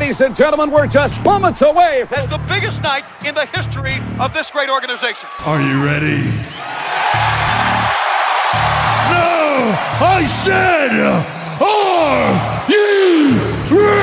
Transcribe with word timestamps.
ladies 0.00 0.20
and 0.20 0.36
gentlemen, 0.36 0.70
we're 0.70 0.86
just 0.86 1.20
moments 1.24 1.60
away. 1.60 2.06
That's 2.08 2.30
the 2.30 2.38
biggest 2.48 2.80
night 2.82 3.04
in 3.26 3.34
the 3.34 3.46
history 3.46 3.96
of 4.20 4.32
this 4.32 4.48
great 4.48 4.70
organization. 4.70 5.28
Are 5.44 5.60
you 5.60 5.84
ready? 5.84 6.22
No! 9.10 9.74
I 9.98 10.24
said, 10.24 10.92
are 11.60 12.70
you 12.70 13.50
ready? 13.70 13.98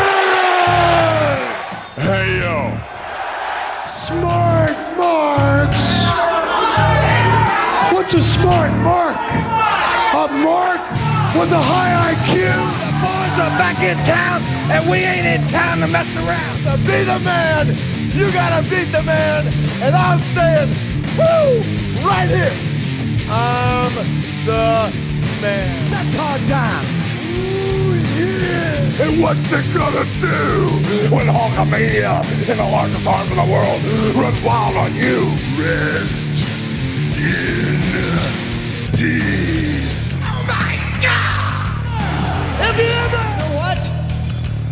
Hey, 2.02 2.40
yo. 2.44 2.78
Smart 3.88 4.76
marks. 4.98 6.10
What's 7.94 8.14
a 8.16 8.22
smart 8.22 8.74
mark? 8.84 9.16
A 10.14 10.28
mark 10.44 10.82
with 11.40 11.54
a 11.54 11.62
high 11.62 12.16
IQ? 12.16 12.85
Boys 13.36 13.44
are 13.44 13.58
back 13.58 13.82
in 13.82 13.98
town, 14.06 14.42
and 14.72 14.90
we 14.90 15.00
ain't 15.00 15.26
in 15.26 15.48
town 15.50 15.80
to 15.80 15.88
mess 15.88 16.08
around. 16.16 16.64
To 16.64 16.78
be 16.86 17.04
the 17.04 17.20
man, 17.20 17.76
you 18.16 18.32
gotta 18.32 18.68
beat 18.70 18.92
the 18.92 19.04
man. 19.04 19.48
And 19.82 19.96
I'm 19.96 20.20
saying, 20.34 20.70
woo, 21.18 21.62
right 22.06 22.30
here. 22.30 22.54
I'm 23.30 23.94
the 24.46 24.92
man. 25.42 25.90
That's 25.90 26.16
hard 26.16 26.48
time. 26.48 26.86
Ooh, 27.36 27.96
yeah. 28.16 29.04
And 29.04 29.22
what's 29.22 29.52
it 29.52 29.74
gonna 29.74 30.06
do 30.22 31.14
when 31.14 31.28
Hulkamania 31.28 32.24
in 32.50 32.58
the 32.58 32.64
largest 32.64 33.06
arms 33.06 33.32
in 33.32 33.38
the 33.38 33.44
world 33.44 33.84
runs 34.16 34.42
wild 34.44 34.78
on 34.78 34.96
you? 34.96 35.26
Rest 35.60 36.12
in 37.18 37.82
peace. 38.96 39.76
Have 42.58 42.80
you 42.80 42.86
ever? 42.86 42.86
You 42.86 42.94
know 42.94 43.18
what? 43.18 43.25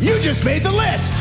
You 0.03 0.19
just 0.19 0.43
made 0.43 0.63
the 0.63 0.71
list. 0.71 1.13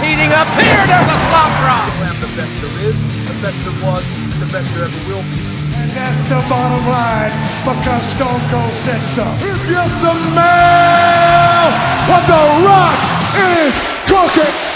Heating 0.00 0.32
up 0.32 0.48
here, 0.56 0.80
there's 0.88 1.04
a 1.04 1.18
slop 1.28 1.52
drop. 1.60 1.84
I'm 2.00 2.16
the 2.18 2.32
best 2.32 2.56
there 2.62 2.80
is, 2.80 2.96
the 3.28 3.36
best 3.44 3.60
there 3.60 3.76
was, 3.84 4.04
the 4.40 4.48
best 4.50 4.72
there 4.72 4.84
ever 4.86 5.00
will 5.06 5.20
be. 5.28 5.44
And 5.76 5.90
that's 5.92 6.24
the 6.32 6.40
bottom 6.48 6.88
line 6.88 7.36
because 7.60 8.06
Stone 8.06 8.40
Cold 8.48 8.72
said 8.72 9.04
so. 9.04 9.28
If 9.44 9.68
you 9.68 9.84
smell 10.00 11.68
what 12.08 12.24
the 12.24 12.40
rock 12.64 12.96
is 13.36 13.74
cooking. 14.08 14.67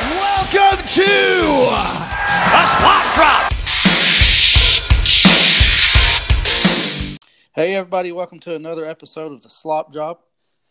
Welcome 0.94 1.06
to 1.06 1.12
A 2.54 2.68
slop 2.76 3.14
drop. 3.14 3.52
Hey 7.54 7.74
everybody, 7.76 8.12
welcome 8.12 8.38
to 8.40 8.54
another 8.54 8.84
episode 8.84 9.32
of 9.32 9.42
the 9.42 9.48
Slop 9.48 9.90
Drop. 9.92 10.26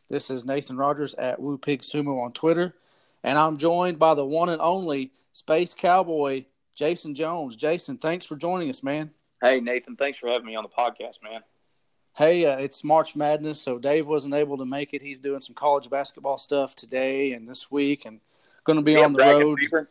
This 0.09 0.29
is 0.29 0.45
Nathan 0.45 0.77
Rogers 0.77 1.15
at 1.15 1.39
Woo 1.41 1.57
Pig 1.57 1.81
Sumo 1.81 2.23
on 2.23 2.33
Twitter, 2.33 2.75
and 3.23 3.39
I'm 3.39 3.57
joined 3.57 3.97
by 3.97 4.13
the 4.13 4.25
one 4.25 4.49
and 4.49 4.61
only 4.61 5.11
Space 5.31 5.73
Cowboy 5.73 6.45
Jason 6.75 7.15
Jones. 7.15 7.55
Jason, 7.55 7.97
thanks 7.97 8.25
for 8.25 8.35
joining 8.35 8.69
us, 8.69 8.83
man. 8.83 9.09
Hey 9.41 9.59
Nathan, 9.59 9.95
thanks 9.95 10.19
for 10.19 10.29
having 10.29 10.45
me 10.45 10.55
on 10.55 10.63
the 10.63 10.69
podcast, 10.69 11.23
man. 11.23 11.41
Hey, 12.15 12.45
uh, 12.45 12.57
it's 12.57 12.83
March 12.83 13.15
Madness, 13.15 13.59
so 13.59 13.79
Dave 13.79 14.05
wasn't 14.05 14.35
able 14.35 14.57
to 14.57 14.65
make 14.65 14.93
it. 14.93 15.01
He's 15.01 15.19
doing 15.19 15.41
some 15.41 15.55
college 15.55 15.89
basketball 15.89 16.37
stuff 16.37 16.75
today 16.75 17.31
and 17.31 17.49
this 17.49 17.71
week, 17.71 18.05
and 18.05 18.19
going 18.65 18.77
to 18.77 18.83
be 18.83 18.93
He 18.93 19.01
on 19.01 19.13
the 19.13 19.19
road. 19.19 19.57
Fever? 19.59 19.89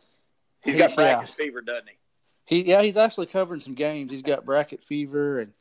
He's 0.63 0.75
He's- 0.75 0.89
got 0.91 0.97
bracket 0.97 1.31
fever, 1.35 1.61
doesn't 1.61 1.89
he? 1.89 1.95
He 2.45 2.65
yeah, 2.69 2.83
he's 2.83 2.97
actually 2.97 3.27
covering 3.27 3.61
some 3.61 3.75
games. 3.75 4.11
He's 4.11 4.23
got 4.23 4.45
bracket 4.45 4.83
fever, 4.83 5.39
and 5.41 5.53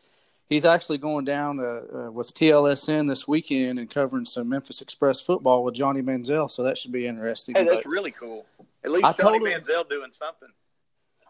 he's 0.50 0.66
actually 0.66 0.98
going 0.98 1.24
down 1.24 1.60
uh, 1.60 1.64
uh, 2.08 2.12
with 2.12 2.34
TLSN 2.34 3.08
this 3.08 3.28
weekend 3.28 3.78
and 3.78 3.90
covering 3.90 4.26
some 4.26 4.50
Memphis 4.50 4.82
Express 4.82 5.22
football 5.22 5.64
with 5.64 5.76
Johnny 5.76 6.02
Manziel. 6.02 6.50
So 6.50 6.64
that 6.64 6.78
should 6.80 6.92
be 6.92 7.06
interesting. 7.06 7.54
Hey, 7.56 7.64
that's 7.66 7.84
But 7.84 7.86
really 7.86 8.10
cool. 8.12 8.46
At 8.84 8.90
least 8.92 9.06
I 9.06 9.12
Johnny 9.14 9.38
told 9.40 9.48
him- 9.52 9.62
Manziel 9.62 9.88
doing 9.90 10.10
something. 10.18 10.50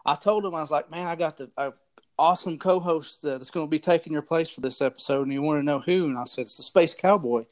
I 0.06 0.14
told 0.14 0.46
him 0.46 0.54
I 0.54 0.60
was 0.60 0.70
like, 0.70 0.90
man, 0.90 1.06
I 1.06 1.14
got 1.14 1.36
the 1.36 1.50
uh, 1.58 1.72
awesome 2.18 2.58
co-host 2.58 3.22
uh, 3.26 3.36
that's 3.36 3.50
going 3.50 3.66
to 3.66 3.70
be 3.70 3.78
taking 3.78 4.14
your 4.14 4.22
place 4.22 4.48
for 4.48 4.62
this 4.62 4.80
episode, 4.80 5.24
and 5.24 5.32
you 5.32 5.42
want 5.42 5.58
to 5.60 5.62
know 5.62 5.80
who? 5.80 6.06
And 6.06 6.16
I 6.16 6.24
said 6.24 6.42
it's 6.42 6.56
the 6.56 6.62
Space 6.62 6.94
Cowboy. 6.94 7.44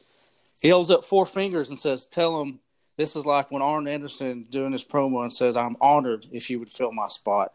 He 0.62 0.70
holds 0.70 0.90
up 0.90 1.04
four 1.04 1.26
fingers 1.26 1.68
and 1.68 1.78
says, 1.78 2.06
"Tell 2.06 2.40
him 2.40 2.60
this 2.98 3.16
is 3.16 3.24
like 3.24 3.50
when 3.50 3.62
Arn 3.62 3.88
Anderson 3.88 4.44
doing 4.50 4.72
his 4.72 4.84
promo 4.84 5.22
and 5.22 5.32
says, 5.32 5.56
I'm 5.56 5.76
honored 5.80 6.26
if 6.30 6.50
you 6.50 6.58
would 6.58 6.68
fill 6.68 6.92
my 6.92 7.08
spot." 7.08 7.52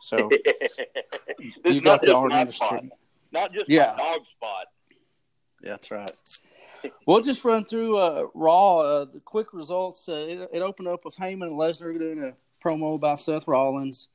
So 0.00 0.28
This 1.38 1.56
you 1.64 1.70
is 1.76 1.80
got 1.80 1.84
not 1.84 2.02
the 2.02 2.14
Arn 2.14 2.32
Anderson. 2.32 2.66
spot. 2.66 2.84
Not 3.32 3.52
just 3.52 3.68
Yeah. 3.70 3.96
dog 3.96 4.20
spot. 4.36 4.66
Yeah, 5.62 5.70
that's 5.70 5.90
right. 5.90 6.10
We'll 7.06 7.20
just 7.20 7.44
run 7.44 7.64
through 7.64 7.96
uh, 7.98 8.26
Raw. 8.34 8.78
Uh, 8.78 9.04
the 9.06 9.20
quick 9.20 9.52
results. 9.52 10.08
Uh, 10.08 10.14
it, 10.14 10.50
it 10.54 10.62
opened 10.62 10.88
up 10.88 11.04
with 11.04 11.16
Heyman 11.16 11.42
and 11.48 11.52
Lesnar 11.58 11.92
doing 11.92 12.22
a 12.24 12.32
promo 12.66 12.94
about 12.96 13.20
Seth 13.20 13.46
Rollins. 13.46 14.08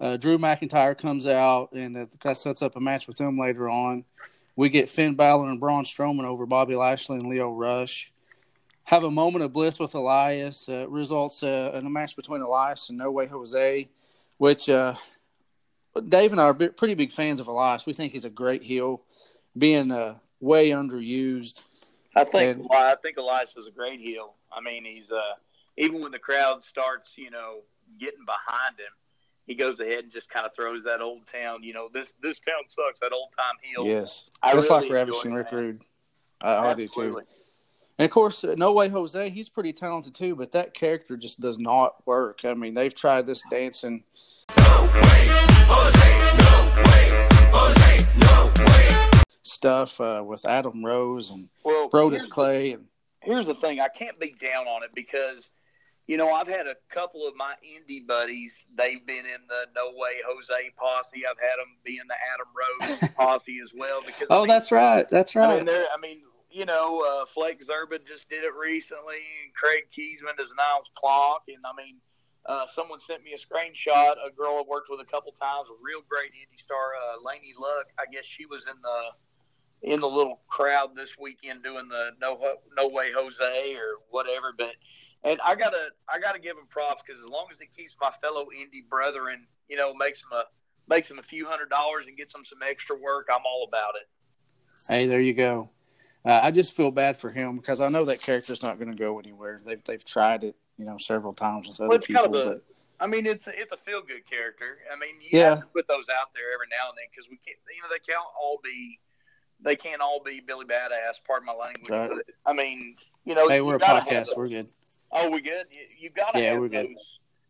Uh, 0.00 0.16
Drew 0.16 0.36
McIntyre 0.38 0.98
comes 0.98 1.28
out 1.28 1.70
and 1.72 1.96
uh, 1.96 2.06
that 2.24 2.36
sets 2.36 2.60
up 2.60 2.74
a 2.74 2.80
match 2.80 3.06
with 3.06 3.18
them 3.18 3.38
later 3.38 3.68
on. 3.70 4.04
We 4.56 4.68
get 4.68 4.88
Finn 4.88 5.14
Balor 5.14 5.48
and 5.50 5.60
Braun 5.60 5.84
Strowman 5.84 6.24
over 6.24 6.44
Bobby 6.44 6.74
Lashley 6.74 7.18
and 7.18 7.28
Lio 7.28 7.50
Rush. 7.52 8.11
Have 8.84 9.04
a 9.04 9.10
moment 9.10 9.44
of 9.44 9.52
bliss 9.52 9.78
with 9.78 9.94
Elias. 9.94 10.68
Uh, 10.68 10.86
results 10.88 11.42
uh, 11.42 11.70
in 11.74 11.86
a 11.86 11.90
match 11.90 12.16
between 12.16 12.42
Elias 12.42 12.88
and 12.88 12.98
No 12.98 13.10
Way 13.10 13.26
Jose, 13.26 13.88
which 14.38 14.68
uh, 14.68 14.94
Dave 16.08 16.32
and 16.32 16.40
I 16.40 16.44
are 16.44 16.54
bi- 16.54 16.68
pretty 16.68 16.94
big 16.94 17.12
fans 17.12 17.40
of 17.40 17.48
Elias. 17.48 17.86
We 17.86 17.92
think 17.92 18.12
he's 18.12 18.24
a 18.24 18.30
great 18.30 18.62
heel, 18.62 19.02
being 19.56 19.90
uh, 19.92 20.16
way 20.40 20.70
underused. 20.70 21.62
I 22.14 22.24
think 22.24 22.58
And- 22.58 22.68
I 22.72 22.96
think 22.96 23.16
Elias 23.16 23.50
is 23.56 23.66
a 23.66 23.70
great 23.70 24.00
heel. 24.00 24.34
I 24.54 24.60
mean, 24.60 24.84
he's 24.84 25.10
uh 25.10 25.34
even 25.78 26.02
when 26.02 26.12
the 26.12 26.18
crowd 26.18 26.62
starts, 26.64 27.12
you 27.16 27.30
know, 27.30 27.60
getting 27.98 28.26
behind 28.26 28.78
him, 28.78 28.92
he 29.46 29.54
goes 29.54 29.80
ahead 29.80 30.00
and 30.04 30.12
just 30.12 30.28
kind 30.28 30.44
of 30.44 30.54
throws 30.54 30.84
that 30.84 31.00
old 31.00 31.22
town, 31.32 31.62
you 31.62 31.72
know, 31.72 31.88
this 31.94 32.08
this 32.20 32.38
town 32.40 32.64
sucks. 32.68 33.00
That 33.00 33.12
old 33.12 33.30
time 33.38 33.54
heel. 33.62 33.86
Yes, 33.86 34.28
I 34.42 34.52
just 34.52 34.68
really 34.68 34.82
like 34.88 34.92
Ravishing 34.92 35.32
Rick. 35.32 35.52
Rude. 35.52 35.82
I, 36.42 36.56
I 36.56 36.74
do 36.74 36.88
too. 36.88 37.22
And 37.98 38.06
of 38.06 38.10
course, 38.10 38.44
No 38.44 38.72
Way 38.72 38.88
Jose, 38.88 39.30
he's 39.30 39.48
pretty 39.48 39.72
talented 39.72 40.14
too, 40.14 40.34
but 40.34 40.52
that 40.52 40.74
character 40.74 41.16
just 41.16 41.40
does 41.40 41.58
not 41.58 42.06
work. 42.06 42.40
I 42.44 42.54
mean, 42.54 42.74
they've 42.74 42.94
tried 42.94 43.26
this 43.26 43.42
dancing. 43.50 44.04
No 44.56 44.82
way, 44.82 45.28
Jose, 45.68 46.36
no 46.38 46.82
way, 46.84 47.28
Jose, 47.52 48.06
no 48.18 48.64
way. 48.64 49.20
Stuff 49.42 50.00
uh, 50.00 50.22
with 50.26 50.46
Adam 50.46 50.84
Rose 50.84 51.30
and 51.30 51.48
Well, 51.64 51.90
Brodus 51.90 52.28
Clay, 52.28 52.72
and 52.72 52.86
here's 53.20 53.46
the 53.46 53.54
thing 53.54 53.80
I 53.80 53.88
can't 53.88 54.18
be 54.18 54.34
down 54.40 54.66
on 54.66 54.82
it 54.82 54.90
because 54.94 55.50
you 56.06 56.16
know 56.16 56.30
I've 56.32 56.48
had 56.48 56.66
a 56.66 56.74
couple 56.92 57.26
of 57.28 57.36
my 57.36 57.54
indie 57.64 58.06
buddies 58.06 58.52
they've 58.76 59.04
been 59.06 59.24
in 59.26 59.46
the 59.48 59.66
No 59.74 59.90
Way 59.96 60.14
Jose 60.26 60.70
posse 60.76 61.22
I've 61.24 61.38
had 61.38 61.58
them 61.58 61.76
be 61.84 61.98
in 61.98 62.08
the 62.08 62.14
Adam 62.34 63.00
Rose 63.00 63.10
posse 63.16 63.58
as 63.62 63.70
well 63.76 64.00
because 64.04 64.26
I 64.28 64.34
oh, 64.34 64.38
mean, 64.40 64.48
that's 64.48 64.72
right, 64.72 65.08
that's 65.08 65.36
I 65.36 65.40
right. 65.40 65.64
mean 65.64 65.74
I 65.74 66.00
mean 66.00 66.22
you 66.52 66.64
know 66.64 67.02
uh, 67.02 67.24
Flake 67.32 67.60
Zerbin 67.64 68.04
just 68.06 68.28
did 68.28 68.44
it 68.44 68.52
recently 68.54 69.24
Craig 69.58 69.88
Keesman 69.90 70.36
is 70.38 70.52
Niles 70.56 70.88
Clock 70.94 71.44
and 71.48 71.64
I 71.64 71.72
mean 71.74 71.96
uh, 72.44 72.66
someone 72.74 72.98
sent 73.06 73.22
me 73.22 73.32
a 73.32 73.40
screenshot 73.40 74.14
a 74.20 74.30
girl 74.30 74.60
I 74.60 74.64
worked 74.68 74.90
with 74.90 75.00
a 75.00 75.08
couple 75.08 75.32
times 75.40 75.66
a 75.72 75.76
real 75.82 76.02
great 76.08 76.32
indie 76.32 76.60
star 76.60 76.92
uh, 76.94 77.24
Lainey 77.24 77.54
Luck 77.58 77.88
I 77.98 78.04
guess 78.12 78.24
she 78.24 78.46
was 78.46 78.66
in 78.66 78.76
the 78.82 78.98
in 79.82 80.00
the 80.00 80.08
little 80.08 80.40
crowd 80.48 80.90
this 80.94 81.10
weekend 81.20 81.62
doing 81.62 81.88
the 81.88 82.10
no 82.20 82.38
no 82.76 82.88
way 82.88 83.10
Jose 83.14 83.74
or 83.74 83.98
whatever. 84.10 84.52
But 84.56 84.74
and 85.24 85.40
I 85.44 85.54
gotta 85.54 85.88
I 86.08 86.20
gotta 86.20 86.38
give 86.38 86.56
him 86.56 86.66
props 86.70 87.02
because 87.06 87.20
as 87.20 87.28
long 87.28 87.46
as 87.52 87.60
it 87.60 87.68
keeps 87.76 87.94
my 88.00 88.10
fellow 88.20 88.46
indie 88.46 88.88
brethren, 88.88 89.46
you 89.68 89.76
know, 89.76 89.92
makes 89.94 90.20
them 90.20 90.30
a 90.32 90.44
makes 90.88 91.08
them 91.08 91.18
a 91.18 91.22
few 91.22 91.46
hundred 91.46 91.70
dollars 91.70 92.06
and 92.06 92.16
gets 92.16 92.32
them 92.32 92.44
some 92.48 92.60
extra 92.68 92.96
work, 92.96 93.28
I'm 93.32 93.42
all 93.44 93.66
about 93.68 93.94
it. 93.96 94.08
Hey, 94.88 95.06
there 95.06 95.20
you 95.20 95.34
go. 95.34 95.68
Uh, 96.24 96.40
I 96.42 96.50
just 96.52 96.74
feel 96.74 96.90
bad 96.90 97.16
for 97.16 97.30
him 97.30 97.56
because 97.56 97.80
I 97.80 97.88
know 97.88 98.04
that 98.04 98.20
character's 98.22 98.62
not 98.62 98.78
going 98.78 98.90
to 98.92 98.96
go 98.98 99.18
anywhere. 99.18 99.60
They've 99.66 99.82
they've 99.84 100.04
tried 100.04 100.44
it, 100.44 100.54
you 100.78 100.84
know, 100.84 100.96
several 100.98 101.32
times 101.32 101.66
with 101.68 101.80
other 101.80 101.88
Well, 101.88 101.98
it's 101.98 102.06
people. 102.06 102.22
kind 102.24 102.34
of 102.36 102.40
a 102.46 102.50
but- 102.54 102.64
I 103.00 103.08
mean, 103.08 103.26
it's 103.26 103.44
a, 103.48 103.50
it's 103.60 103.72
a 103.72 103.76
feel 103.78 104.00
good 104.02 104.22
character. 104.30 104.78
I 104.92 104.96
mean, 104.96 105.20
you 105.20 105.36
Yeah. 105.40 105.48
have 105.56 105.60
to 105.62 105.66
put 105.74 105.88
those 105.88 106.06
out 106.08 106.30
there 106.34 106.54
every 106.54 106.68
now 106.70 106.90
and 106.90 106.96
then 106.96 107.06
because 107.10 107.28
we 107.28 107.36
can't, 107.44 107.58
you 107.74 107.82
know, 107.82 107.88
they 107.90 107.98
can't 107.98 108.22
all 108.40 108.60
be, 108.62 109.00
they 109.60 109.74
can't 109.74 110.00
all 110.00 110.22
be 110.24 110.38
Billy 110.38 110.64
Badass. 110.66 111.18
Pardon 111.26 111.46
my 111.46 111.52
language. 111.52 111.90
Right. 111.90 112.08
But, 112.14 112.24
I 112.46 112.52
mean, 112.52 112.94
you 113.24 113.34
know, 113.34 113.48
hey, 113.48 113.60
we're 113.60 113.74
a 113.74 113.80
podcast. 113.80 114.36
We're 114.36 114.46
good. 114.46 114.68
Oh, 115.10 115.28
we 115.30 115.40
good? 115.40 115.66
You, 115.72 115.82
you 115.98 116.10
got 116.10 116.32
to 116.34 116.40
Yeah, 116.40 116.52
we're 116.54 116.68
those. 116.68 116.86
good. 116.86 116.96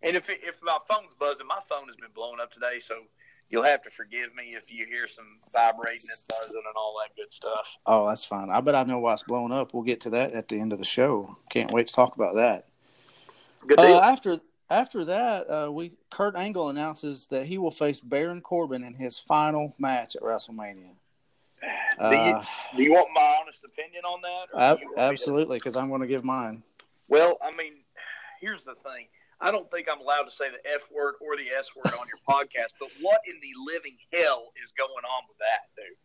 And 0.08 0.16
if 0.16 0.30
if 0.30 0.56
my 0.62 0.78
phone's 0.88 1.12
buzzing, 1.20 1.46
my 1.46 1.60
phone 1.68 1.86
has 1.86 1.96
been 1.96 2.10
blowing 2.14 2.40
up 2.40 2.50
today, 2.50 2.80
so 2.80 2.94
you'll 3.52 3.62
have 3.62 3.82
to 3.82 3.90
forgive 3.90 4.34
me 4.34 4.56
if 4.56 4.64
you 4.68 4.86
hear 4.86 5.06
some 5.14 5.36
vibrating 5.52 6.08
and 6.10 6.18
buzzing 6.28 6.62
and 6.66 6.74
all 6.74 6.96
that 7.04 7.14
good 7.14 7.32
stuff. 7.32 7.66
Oh, 7.86 8.08
that's 8.08 8.24
fine. 8.24 8.50
I 8.50 8.60
bet 8.60 8.74
I 8.74 8.82
know 8.82 8.98
why 8.98 9.12
it's 9.12 9.22
blowing 9.22 9.52
up. 9.52 9.74
We'll 9.74 9.82
get 9.84 10.00
to 10.02 10.10
that 10.10 10.32
at 10.32 10.48
the 10.48 10.58
end 10.58 10.72
of 10.72 10.78
the 10.78 10.84
show. 10.84 11.36
Can't 11.50 11.70
wait 11.70 11.86
to 11.86 11.92
talk 11.92 12.16
about 12.16 12.34
that. 12.36 12.66
Good 13.64 13.78
Uh, 13.78 14.00
after 14.00 14.40
after 14.70 15.04
that, 15.04 15.50
uh, 15.50 15.70
we 15.70 15.92
Kurt 16.10 16.34
Angle 16.34 16.70
announces 16.70 17.26
that 17.26 17.46
he 17.46 17.58
will 17.58 17.70
face 17.70 18.00
Baron 18.00 18.40
Corbin 18.40 18.82
in 18.82 18.94
his 18.94 19.18
final 19.18 19.74
match 19.78 20.16
at 20.16 20.22
WrestleMania. 20.22 20.94
do, 22.00 22.06
you, 22.08 22.08
Uh, 22.34 22.44
do 22.74 22.82
you 22.82 22.92
want 22.92 23.08
my 23.14 23.38
honest 23.40 23.58
opinion 23.64 24.04
on 24.04 24.20
that? 24.22 24.46
or 24.54 24.60
ab- 24.60 24.78
do 24.78 24.84
you 24.84 24.94
to- 24.94 25.00
absolutely, 25.00 25.58
because 25.58 25.76
I'm 25.76 25.90
going 25.90 26.00
to 26.00 26.06
give 26.08 26.24
mine. 26.24 26.62
Well, 27.08 27.36
I 27.42 27.54
mean, 27.54 27.74
here's 28.40 28.64
the 28.64 28.74
thing. 28.76 29.06
I 29.42 29.50
don't 29.50 29.68
think 29.70 29.88
I'm 29.92 30.00
allowed 30.00 30.22
to 30.24 30.30
say 30.30 30.44
the 30.50 30.70
F 30.72 30.82
word 30.94 31.14
or 31.20 31.36
the 31.36 31.50
S 31.58 31.66
word 31.76 31.92
on 31.98 32.06
your 32.06 32.18
podcast, 32.28 32.72
but 32.78 32.88
what 33.00 33.20
in 33.26 33.34
the 33.42 33.72
living 33.72 33.96
hell 34.12 34.52
is 34.62 34.72
going 34.78 35.04
on 35.04 35.24
with 35.28 35.38
that, 35.38 35.68
dude? 35.76 35.96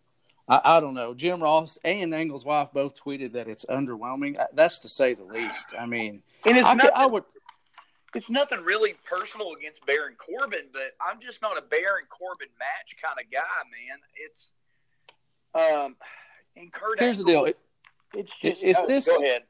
I, 0.50 0.78
I 0.78 0.80
don't 0.80 0.96
know. 0.96 1.14
Jim 1.14 1.42
Ross 1.42 1.78
and 1.84 2.14
Angle's 2.14 2.46
wife 2.46 2.70
both 2.74 3.02
tweeted 3.02 3.34
that 3.34 3.48
it's 3.48 3.66
underwhelming. 3.66 4.38
That's 4.54 4.80
to 4.80 4.88
say 4.90 5.14
the 5.14 5.24
least. 5.24 5.74
I 5.78 5.86
mean, 5.86 6.24
And 6.46 6.58
it's 6.58 6.68
I, 6.68 6.74
nothing, 6.74 6.92
I 6.96 7.06
would. 7.06 7.24
it's 8.16 8.30
nothing 8.30 8.62
really 8.64 8.96
personal 9.08 9.54
against 9.60 9.86
Baron 9.86 10.16
Corbin, 10.18 10.68
but 10.74 10.96
I'm 11.00 11.22
just 11.22 11.42
not 11.42 11.58
a 11.58 11.62
Baron 11.62 12.06
Corbin 12.10 12.48
match 12.58 12.96
kind 13.02 13.20
of 13.24 13.32
guy, 13.32 13.62
man. 13.70 14.00
It's 14.16 14.52
um, 15.54 15.96
and 16.56 16.72
Kurt 16.72 17.00
Here's 17.00 17.20
the 17.20 17.26
deal. 17.26 17.46
It's 18.14 18.32
just 18.42 18.64
if 18.64 18.78
oh, 18.80 18.88
this- 18.88 19.06
go 19.06 19.18
ahead. 19.22 19.44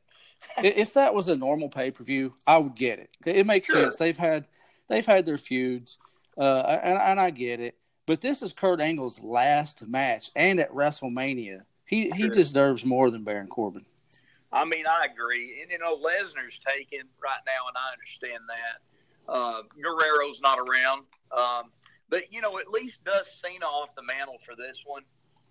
If 0.58 0.94
that 0.94 1.14
was 1.14 1.30
a 1.30 1.36
normal 1.36 1.70
pay 1.70 1.92
per 1.92 2.04
view, 2.04 2.34
I 2.46 2.58
would 2.58 2.76
get 2.76 3.00
it. 3.00 3.10
It 3.26 3.46
makes 3.46 3.68
Sure. 3.68 3.84
sense. 3.84 3.98
They've 3.98 4.18
had 4.18 4.46
they've 4.88 5.06
had 5.06 5.26
their 5.26 5.38
feuds, 5.38 5.98
uh, 6.38 6.62
and, 6.84 6.98
and 6.98 7.20
I 7.20 7.30
get 7.30 7.60
it. 7.60 7.78
But 8.06 8.22
this 8.22 8.42
is 8.42 8.54
Kurt 8.54 8.80
Angle's 8.80 9.20
last 9.20 9.86
match, 9.88 10.32
and 10.36 10.60
at 10.60 10.72
WrestleMania, 10.72 11.66
he 11.86 12.10
he 12.12 12.24
Sure. 12.24 12.30
deserves 12.30 12.86
more 12.86 13.12
than 13.12 13.24
Baron 13.24 13.48
Corbin. 13.48 13.86
I 14.52 14.64
mean, 14.64 14.86
I 14.88 15.06
agree. 15.12 15.62
And, 15.62 15.70
you 15.72 15.78
know, 15.78 15.98
Lesnar's 15.98 16.58
taken 16.66 17.02
right 17.22 17.42
now, 17.46 17.68
and 17.68 17.76
I 17.76 17.92
understand 17.92 18.44
that. 18.48 19.32
Uh, 19.32 19.64
Guerrero's 19.76 20.40
not 20.42 20.58
around. 20.58 21.04
Um, 21.36 21.72
but, 22.08 22.32
you 22.32 22.40
know, 22.40 22.58
at 22.58 22.70
least 22.72 23.04
does 23.04 23.28
Cena 23.44 23.66
off 23.66 23.90
the 23.96 24.04
mantle 24.04 24.38
for 24.46 24.56
this 24.56 24.82
one. 24.86 25.04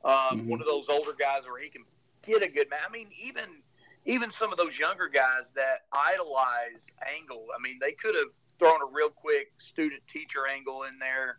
Um, 0.03 0.41
Mhm. 0.41 0.47
One 0.47 0.61
of 0.63 0.67
those 0.67 0.89
older 0.89 1.13
guys 1.13 1.45
where 1.45 1.61
he 1.61 1.69
can 1.69 1.85
get 2.23 2.43
a 2.43 2.49
good 2.49 2.71
match. 2.71 2.81
I 2.89 2.91
mean, 2.91 3.11
even 3.23 3.63
even 4.07 4.31
some 4.33 4.53
of 4.53 4.59
those 4.59 4.79
younger 4.79 5.09
guys 5.09 5.45
that 5.55 5.85
idolize 5.93 6.83
Angle, 7.05 7.47
I 7.57 7.61
mean, 7.61 7.79
they 7.81 7.93
could 7.93 8.15
have 8.15 8.31
thrown 8.59 8.81
a 8.81 8.87
real 8.91 9.11
quick 9.11 9.53
student 9.59 10.01
teacher 10.11 10.47
angle 10.47 10.85
in 10.85 10.99
there. 10.99 11.39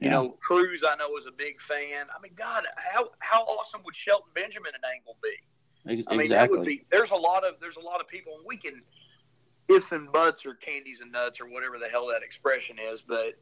You 0.00 0.08
Yeah. 0.08 0.10
know, 0.10 0.28
Cruz, 0.46 0.82
I 0.86 0.96
know, 0.96 1.16
is 1.16 1.26
a 1.26 1.32
big 1.32 1.60
fan. 1.62 2.06
I 2.14 2.20
mean, 2.20 2.34
God, 2.36 2.64
how 2.76 3.10
how 3.20 3.42
awesome 3.44 3.82
would 3.84 3.96
Shelton 3.96 4.30
Benjamin 4.34 4.72
and 4.74 4.84
Angle 4.84 5.16
be? 5.22 5.92
Ex- 5.92 6.04
I 6.08 6.12
mean, 6.12 6.20
exactly. 6.22 6.56
that 6.56 6.58
would 6.60 6.66
be. 6.66 6.84
There's 6.90 7.10
a 7.10 7.16
lot 7.16 7.44
of 7.44 7.54
there's 7.60 7.76
a 7.76 7.80
lot 7.80 8.00
of 8.00 8.08
people, 8.08 8.36
and 8.36 8.44
we 8.46 8.56
can 8.58 8.82
ifs 9.68 9.90
and 9.92 10.10
buts 10.12 10.44
or 10.44 10.54
candies 10.54 11.00
and 11.00 11.10
nuts 11.10 11.40
or 11.40 11.46
whatever 11.48 11.78
the 11.78 11.88
hell 11.88 12.06
that 12.08 12.22
expression 12.22 12.76
is. 12.78 13.00
But 13.08 13.38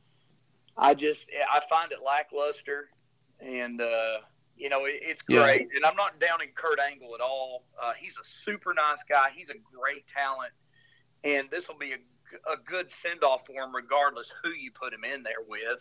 I 0.76 0.94
just 0.94 1.26
I 1.50 1.60
find 1.68 1.92
it 1.92 1.98
lackluster, 2.04 2.90
and 3.40 3.80
uh, 3.80 4.18
you 4.56 4.68
know 4.68 4.84
it, 4.86 4.94
it's 5.02 5.22
Yeah. 5.28 5.40
great. 5.40 5.68
And 5.74 5.84
I'm 5.84 5.96
not 5.96 6.18
downing 6.20 6.48
Kurt 6.54 6.78
Angle 6.80 7.14
at 7.14 7.20
all. 7.20 7.64
Uh, 7.80 7.92
he's 7.98 8.14
a 8.16 8.24
super 8.44 8.72
nice 8.74 9.02
guy. 9.08 9.28
He's 9.34 9.48
a 9.50 9.58
great 9.74 10.04
talent, 10.14 10.52
and 11.24 11.50
this 11.50 11.68
will 11.68 11.78
be 11.78 11.92
a, 11.92 12.52
a 12.52 12.56
good 12.64 12.88
send 13.02 13.22
off 13.24 13.46
for 13.46 13.52
him, 13.62 13.74
regardless 13.74 14.30
who 14.42 14.50
you 14.50 14.70
put 14.72 14.92
him 14.92 15.04
in 15.04 15.22
there 15.22 15.42
with. 15.46 15.80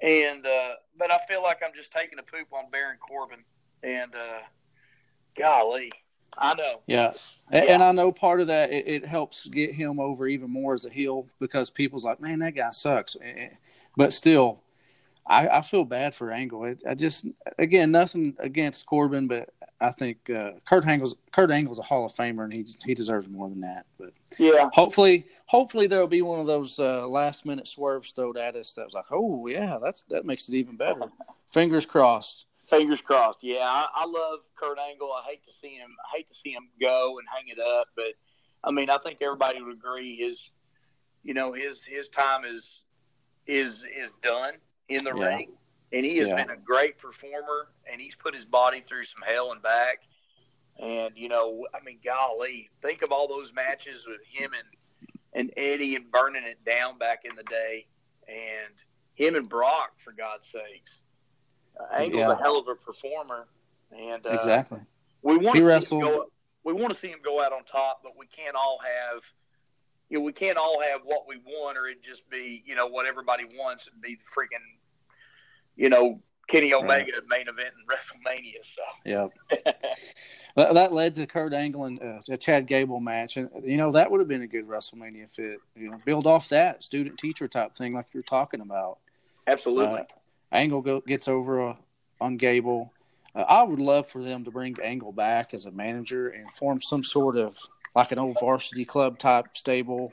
And 0.00 0.46
uh, 0.46 0.74
but 0.98 1.10
I 1.10 1.18
feel 1.28 1.42
like 1.42 1.58
I'm 1.64 1.74
just 1.74 1.90
taking 1.92 2.18
a 2.18 2.22
poop 2.22 2.52
on 2.52 2.70
Baron 2.70 2.98
Corbin, 2.98 3.44
and 3.82 4.14
uh, 4.14 4.40
golly, 5.38 5.92
I 6.36 6.54
know. 6.54 6.80
Yeah. 6.86 7.12
A- 7.52 7.70
And 7.70 7.82
I 7.82 7.92
know 7.92 8.10
part 8.12 8.40
of 8.40 8.48
that 8.48 8.70
it, 8.72 8.86
it 8.88 9.06
helps 9.06 9.46
get 9.46 9.72
him 9.72 10.00
over 10.00 10.26
even 10.26 10.50
more 10.50 10.74
as 10.74 10.84
a 10.84 10.90
heel 10.90 11.28
because 11.38 11.70
people's 11.70 12.04
like, 12.04 12.20
man, 12.20 12.40
that 12.40 12.54
guy 12.56 12.70
sucks. 12.70 13.16
But 13.96 14.12
still, 14.12 14.60
I, 15.26 15.48
I 15.48 15.60
feel 15.62 15.84
bad 15.84 16.14
for 16.14 16.30
Angle. 16.30 16.64
It, 16.64 16.82
I 16.88 16.94
just 16.94 17.26
again 17.58 17.90
nothing 17.90 18.36
against 18.38 18.84
Corbin, 18.86 19.26
but 19.26 19.50
I 19.80 19.90
think 19.90 20.28
uh, 20.28 20.52
Kurt 20.68 20.86
Angle's 20.86 21.16
Kurt 21.32 21.50
Angle's 21.50 21.78
a 21.78 21.82
Hall 21.82 22.04
of 22.04 22.12
Famer 22.12 22.44
and 22.44 22.52
he 22.52 22.66
he 22.84 22.94
deserves 22.94 23.28
more 23.28 23.48
than 23.48 23.60
that. 23.62 23.86
But 23.98 24.12
Yeah, 24.38 24.68
hopefully, 24.72 25.26
hopefully 25.46 25.86
there'll 25.86 26.06
be 26.06 26.22
one 26.22 26.40
of 26.40 26.46
those 26.46 26.78
uh, 26.78 27.06
last 27.08 27.46
minute 27.46 27.68
swerves 27.68 28.10
thrown 28.10 28.36
at 28.36 28.54
us 28.54 28.74
that 28.74 28.84
was 28.84 28.94
like, 28.94 29.10
oh 29.10 29.46
yeah, 29.48 29.78
that's 29.82 30.02
that 30.10 30.26
makes 30.26 30.48
it 30.48 30.54
even 30.54 30.76
better. 30.76 31.00
Fingers 31.50 31.86
crossed. 31.86 32.46
fingers 32.68 33.00
crossed. 33.02 33.38
Yeah, 33.40 33.60
I, 33.60 33.86
I 33.94 34.04
love 34.04 34.40
Kurt 34.56 34.78
Angle. 34.78 35.10
I 35.10 35.26
hate 35.28 35.44
to 35.46 35.52
see 35.62 35.74
him. 35.74 35.90
I 36.04 36.18
hate 36.18 36.28
to 36.28 36.38
see 36.38 36.50
him 36.50 36.68
go 36.80 37.18
and 37.18 37.26
hang 37.34 37.48
it 37.48 37.58
up. 37.60 37.88
But 37.96 38.12
I 38.62 38.70
mean, 38.70 38.90
I 38.90 38.98
think 38.98 39.22
everybody 39.22 39.62
would 39.62 39.74
agree 39.74 40.16
his, 40.16 40.38
you 41.22 41.32
know, 41.32 41.54
his 41.54 41.80
his 41.86 42.08
time 42.08 42.42
is 42.44 42.82
is 43.46 43.72
is 43.84 44.10
done 44.22 44.54
in 44.88 45.04
the 45.04 45.14
Yeah. 45.14 45.24
ring, 45.26 45.56
and 45.92 46.04
he 46.04 46.18
has 46.18 46.28
Yeah. 46.28 46.36
been 46.36 46.50
a 46.50 46.56
great 46.56 46.98
performer, 46.98 47.68
and 47.86 48.00
he's 48.00 48.14
put 48.16 48.34
his 48.34 48.44
body 48.44 48.82
through 48.82 49.04
some 49.06 49.22
hell 49.22 49.52
and 49.52 49.62
back. 49.62 50.02
And 50.78 51.16
you 51.16 51.28
know, 51.28 51.66
I 51.74 51.80
mean, 51.80 52.00
golly, 52.04 52.70
think 52.82 53.02
of 53.02 53.12
all 53.12 53.28
those 53.28 53.52
matches 53.52 54.06
with 54.06 54.22
him 54.24 54.52
and 54.54 54.68
and 55.36 55.52
Eddie 55.56 55.96
and 55.96 56.10
burning 56.12 56.44
it 56.44 56.64
down 56.64 56.96
back 56.98 57.24
in 57.24 57.34
the 57.34 57.42
day, 57.44 57.86
and 58.28 58.72
him 59.14 59.34
and 59.34 59.48
Brock, 59.48 59.92
for 60.04 60.12
God's 60.12 60.48
sakes. 60.48 61.00
Uh, 61.78 61.84
Angle's 61.92 62.20
Yeah. 62.20 62.32
a 62.32 62.36
hell 62.36 62.56
of 62.56 62.68
a 62.68 62.76
performer, 62.76 63.48
and 63.90 64.24
uh, 64.26 64.30
exactly. 64.30 64.80
we 65.22 65.36
want 65.36 65.58
He 65.58 65.64
to 65.64 65.80
see 65.82 65.96
him 65.96 66.02
go. 66.02 66.30
We 66.62 66.72
want 66.72 66.94
to 66.94 66.98
see 67.00 67.08
him 67.08 67.20
go 67.22 67.42
out 67.42 67.52
on 67.52 67.64
top, 67.64 68.02
but 68.02 68.16
we 68.16 68.26
can't 68.26 68.54
all 68.56 68.78
have. 68.78 69.22
You 70.14 70.20
know, 70.20 70.26
we 70.26 70.32
can't 70.32 70.56
all 70.56 70.80
have 70.80 71.00
what 71.02 71.26
we 71.26 71.38
want, 71.38 71.76
or 71.76 71.88
it 71.88 72.00
just 72.00 72.22
be 72.30 72.62
you 72.64 72.76
know 72.76 72.86
what 72.86 73.04
everybody 73.04 73.46
wants 73.58 73.88
and 73.92 74.00
be 74.00 74.14
the 74.14 74.22
freaking, 74.32 74.62
you 75.74 75.88
know, 75.88 76.20
Kenny 76.48 76.72
Omega 76.72 77.10
main 77.28 77.48
event 77.48 77.74
in 77.74 77.84
WrestleMania. 77.90 78.62
So 78.62 78.82
Yeah. 79.04 79.26
that, 80.54 80.74
that 80.74 80.92
led 80.92 81.16
to 81.16 81.26
Kurt 81.26 81.52
Angle 81.52 81.86
and 81.86 82.00
uh, 82.00 82.20
a 82.30 82.36
Chad 82.36 82.68
Gable 82.68 83.00
match, 83.00 83.38
and 83.38 83.50
you 83.64 83.76
know 83.76 83.90
that 83.90 84.08
would 84.08 84.20
have 84.20 84.28
been 84.28 84.42
a 84.42 84.46
good 84.46 84.68
WrestleMania 84.68 85.28
fit. 85.28 85.58
You 85.74 85.90
know, 85.90 86.00
build 86.04 86.28
off 86.28 86.48
that 86.50 86.84
student 86.84 87.18
teacher 87.18 87.48
type 87.48 87.74
thing 87.74 87.92
like 87.92 88.06
you're 88.12 88.22
talking 88.22 88.60
about. 88.60 88.98
absolutely, 89.48 89.98
Uh, 89.98 90.04
Angle 90.52 90.82
go, 90.82 91.00
gets 91.00 91.26
over 91.26 91.70
uh, 91.70 91.74
on 92.20 92.36
Gable. 92.36 92.92
Uh, 93.34 93.40
I 93.40 93.64
would 93.64 93.80
love 93.80 94.06
for 94.06 94.22
them 94.22 94.44
to 94.44 94.52
bring 94.52 94.76
Angle 94.80 95.10
back 95.10 95.54
as 95.54 95.66
a 95.66 95.72
manager 95.72 96.28
and 96.28 96.54
form 96.54 96.80
some 96.80 97.02
sort 97.02 97.36
of 97.36 97.58
like 97.94 98.12
an 98.12 98.18
old 98.18 98.38
varsity 98.38 98.84
club 98.84 99.18
type 99.18 99.56
stable 99.56 100.12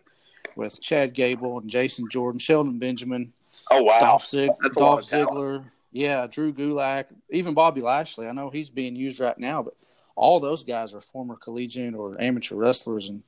with 0.56 0.82
Chad 0.82 1.14
Gable 1.14 1.60
and 1.60 1.70
Jason 1.70 2.10
Jordan, 2.10 2.40
Shelton 2.40 2.78
Benjamin, 2.78 3.34
oh 3.70 3.84
wow, 3.84 4.00
Dolph, 4.00 4.28
Zig- 4.28 4.52
That's 4.62 4.76
a 4.76 4.80
lot 4.80 4.96
Dolph. 4.98 5.02
Ziggler, 5.10 5.64
yeah, 5.92 6.28
Drew 6.28 6.54
Gulak, 6.54 7.06
even 7.30 7.54
Bobby 7.54 7.82
Lashley. 7.82 8.28
I 8.28 8.32
know 8.32 8.50
he's 8.50 8.70
being 8.70 8.96
used 8.96 9.20
right 9.20 9.38
now, 9.38 9.64
but 9.64 9.76
all 10.16 10.40
those 10.40 10.64
guys 10.64 10.94
are 10.94 11.02
former 11.02 11.36
collegiate 11.36 11.96
or 11.96 12.20
amateur 12.22 12.56
wrestlers, 12.56 13.10
and 13.10 13.24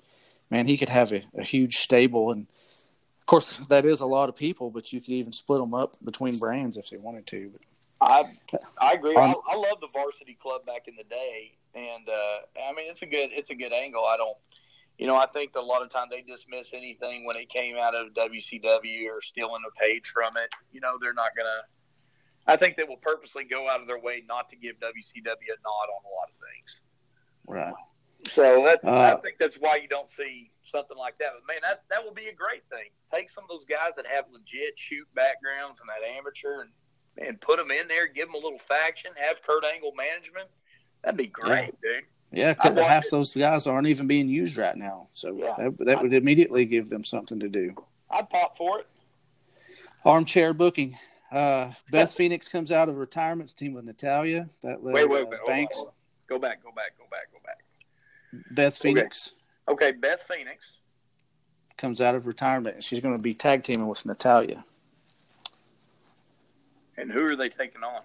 man, 0.49 0.67
he 0.67 0.77
could 0.77 0.89
have 0.89 1.11
a, 1.11 1.23
a 1.37 1.43
huge 1.43 1.77
stable. 1.77 2.31
And 2.31 2.47
of 3.21 3.25
course, 3.25 3.59
that 3.69 3.85
is 3.85 4.01
a 4.01 4.05
lot 4.05 4.29
of 4.29 4.35
people, 4.35 4.69
but 4.69 4.91
you 4.91 4.99
could 5.01 5.11
even 5.11 5.33
split 5.33 5.59
them 5.59 5.73
up 5.73 5.95
between 6.03 6.37
brands 6.37 6.77
if 6.77 6.89
they 6.89 6.97
wanted 6.97 7.25
to. 7.27 7.51
But 7.51 7.61
I 8.01 8.23
I 8.79 8.93
agree. 8.93 9.17
I, 9.17 9.33
I 9.49 9.55
love 9.55 9.79
the 9.81 9.87
varsity 9.91 10.37
club 10.39 10.65
back 10.65 10.87
in 10.87 10.95
the 10.95 11.03
day, 11.03 11.53
and 11.75 12.07
uh, 12.07 12.69
I 12.69 12.73
mean 12.73 12.89
it's 12.89 13.01
a 13.01 13.05
good 13.05 13.29
it's 13.31 13.49
a 13.49 13.55
good 13.55 13.73
angle. 13.73 14.05
I 14.05 14.17
don't, 14.17 14.37
you 14.97 15.07
know, 15.07 15.15
I 15.15 15.27
think 15.27 15.53
that 15.53 15.59
a 15.59 15.65
lot 15.65 15.81
of 15.81 15.91
times 15.91 16.11
they 16.11 16.21
dismiss 16.21 16.69
anything 16.73 17.25
when 17.25 17.35
it 17.35 17.49
came 17.49 17.75
out 17.77 17.95
of 17.95 18.13
WCW 18.13 19.07
or 19.09 19.21
stealing 19.21 19.61
a 19.67 19.73
page 19.79 20.05
from 20.13 20.37
it. 20.37 20.49
You 20.71 20.81
know, 20.81 20.97
they're 21.01 21.13
not 21.13 21.35
gonna. 21.35 21.65
I 22.45 22.57
think 22.57 22.75
they 22.75 22.83
will 22.83 22.99
purposely 23.01 23.45
go 23.45 23.69
out 23.69 23.79
of 23.79 23.87
their 23.87 23.99
way 23.99 24.21
not 24.27 24.49
to 24.49 24.55
give 24.55 24.75
WCW 24.75 25.47
a 25.47 25.59
nod 25.63 25.87
on 25.95 26.01
a 26.03 26.11
lot 26.11 26.27
of 26.27 26.35
things. 26.43 26.69
right, 27.47 27.73
So 28.35 28.63
that's, 28.65 28.83
Uh, 28.83 29.15
I 29.15 29.21
think 29.21 29.37
that's 29.39 29.55
why 29.55 29.77
you 29.77 29.87
don't 29.87 30.11
see 30.11 30.51
something 30.69 30.97
like 30.97 31.17
that. 31.19 31.31
But 31.39 31.47
man, 31.47 31.61
that 31.63 31.83
that 31.89 32.03
will 32.03 32.13
be 32.13 32.27
a 32.27 32.35
great 32.35 32.67
thing. 32.69 32.91
Take 33.13 33.29
some 33.29 33.45
of 33.45 33.49
those 33.49 33.65
guys 33.65 33.95
that 33.95 34.05
have 34.05 34.25
legit 34.29 34.75
shoot 34.77 35.07
backgrounds 35.15 35.79
and 35.79 35.87
that 35.89 36.03
amateur 36.03 36.61
and 36.61 36.71
and 37.17 37.39
put 37.41 37.57
them 37.57 37.69
in 37.69 37.87
there, 37.87 38.07
give 38.07 38.27
them 38.27 38.33
a 38.35 38.41
little 38.41 38.61
faction, 38.67 39.13
have 39.15 39.37
Kurt 39.45 39.63
Angle 39.63 39.93
management. 39.93 40.49
That'd 41.03 41.17
be 41.17 41.27
great, 41.27 41.79
dude. 41.81 42.03
yeah, 42.31 42.53
'cause 42.53 42.73
want 42.75 42.87
half 42.87 43.05
it. 43.05 43.11
those 43.11 43.33
guys 43.33 43.67
aren't 43.67 43.87
even 43.87 44.07
being 44.07 44.27
used 44.29 44.57
right 44.57 44.75
now, 44.75 45.07
so 45.11 45.35
Yeah. 45.35 45.55
that 45.57 45.77
that 45.85 46.01
would 46.01 46.13
immediately 46.13 46.65
give 46.65 46.89
them 46.89 47.03
something 47.03 47.39
to 47.39 47.49
do. 47.49 47.75
I'd 48.09 48.29
pop 48.29 48.57
for 48.57 48.79
it. 48.79 48.87
Armchair 50.05 50.53
booking. 50.53 50.97
Uh, 51.31 51.73
Beth 51.89 52.13
Phoenix 52.13 52.47
comes 52.47 52.71
out 52.71 52.89
of 52.89 52.97
retirement 52.97 53.49
to 53.49 53.55
team 53.55 53.73
with 53.73 53.85
Natalya. 53.85 54.49
That 54.61 54.83
led 54.83 54.93
Wait, 54.93 55.09
wait, 55.09 55.23
uh, 55.23 55.25
wait. 55.25 55.39
Hold 55.39 55.49
on, 55.49 55.67
hold 55.73 55.87
on. 55.87 55.93
Go 56.27 56.39
back, 56.39 56.63
go 56.63 56.71
back, 56.71 56.97
go 56.97 57.05
back, 57.09 57.31
go 57.31 57.39
back. 57.43 57.59
Beth 58.51 58.77
Phoenix 58.77 59.33
Okay, 59.67 59.91
Beth 59.91 60.19
Phoenix. 60.27 60.77
comes 61.77 62.01
out 62.01 62.15
of 62.15 62.27
retirement 62.27 62.75
and 62.75 62.83
she's 62.83 62.99
going 62.99 63.15
to 63.15 63.21
be 63.23 63.33
tag 63.33 63.63
teaming 63.63 63.87
with 63.87 64.05
Natalya. 64.05 64.63
And 66.97 67.11
who 67.11 67.25
are 67.25 67.35
they 67.35 67.49
taking 67.49 67.83
on? 67.83 68.03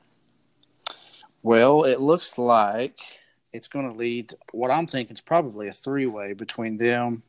Well, 1.43 1.85
it 1.85 2.01
looks 2.01 2.39
like 2.39 3.01
it's 3.53 3.69
going 3.69 3.91
to 3.91 3.97
lead. 3.97 4.35
What 4.53 4.71
I'm 4.71 4.87
thinking 4.87 5.15
is 5.15 5.21
probably 5.21 5.69
a 5.69 5.73
three 5.73 6.07
way 6.07 6.33
between 6.33 6.79
them, 6.79 7.23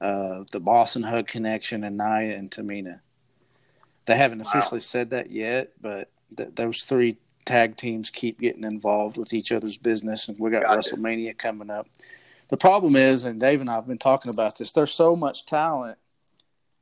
uh, 0.00 0.44
the 0.52 0.60
Boss 0.60 0.96
'n' 0.96 1.02
Hug 1.02 1.26
connection 1.26 1.84
and 1.84 1.96
Nia 1.96 2.36
and 2.36 2.50
Tamina. 2.50 3.00
They 4.06 4.16
haven't 4.16 4.40
officially 4.40 4.78
wow. 4.78 4.82
said 4.82 5.10
that 5.10 5.30
yet, 5.30 5.72
but 5.80 6.10
th- 6.36 6.50
those 6.54 6.82
three 6.82 7.16
tag 7.44 7.76
teams 7.76 8.10
keep 8.10 8.40
getting 8.40 8.64
involved 8.64 9.16
with 9.16 9.32
each 9.32 9.52
other's 9.52 9.76
business, 9.76 10.28
and 10.28 10.38
we 10.38 10.50
got 10.50 10.62
gotcha. 10.62 10.96
WrestleMania 10.96 11.36
coming 11.36 11.70
up. 11.70 11.86
The 12.48 12.56
problem 12.56 12.96
is, 12.96 13.24
and 13.24 13.38
Dave 13.38 13.60
and 13.60 13.70
I 13.70 13.74
have 13.74 13.86
been 13.86 13.98
talking 13.98 14.30
about 14.30 14.58
this. 14.58 14.72
There's 14.72 14.92
so 14.92 15.14
much 15.14 15.46
talent, 15.46 15.98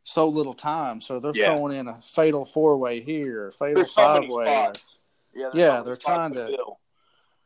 so 0.03 0.29
little 0.29 0.55
time. 0.55 1.01
So 1.01 1.21
they're 1.21 1.33
yeah. 1.35 1.55
throwing 1.55 1.77
in 1.77 1.89
a 1.89 1.97
fatal 1.97 2.45
four 2.45 2.77
way 2.79 3.01
here, 3.01 3.53
fatal 3.53 3.85
five 3.85 4.29
way. 4.29 4.73
Yeah, 5.39 5.51
yeah, 5.55 5.83
they're 5.83 5.97
trying 5.97 6.35
to 6.35 6.57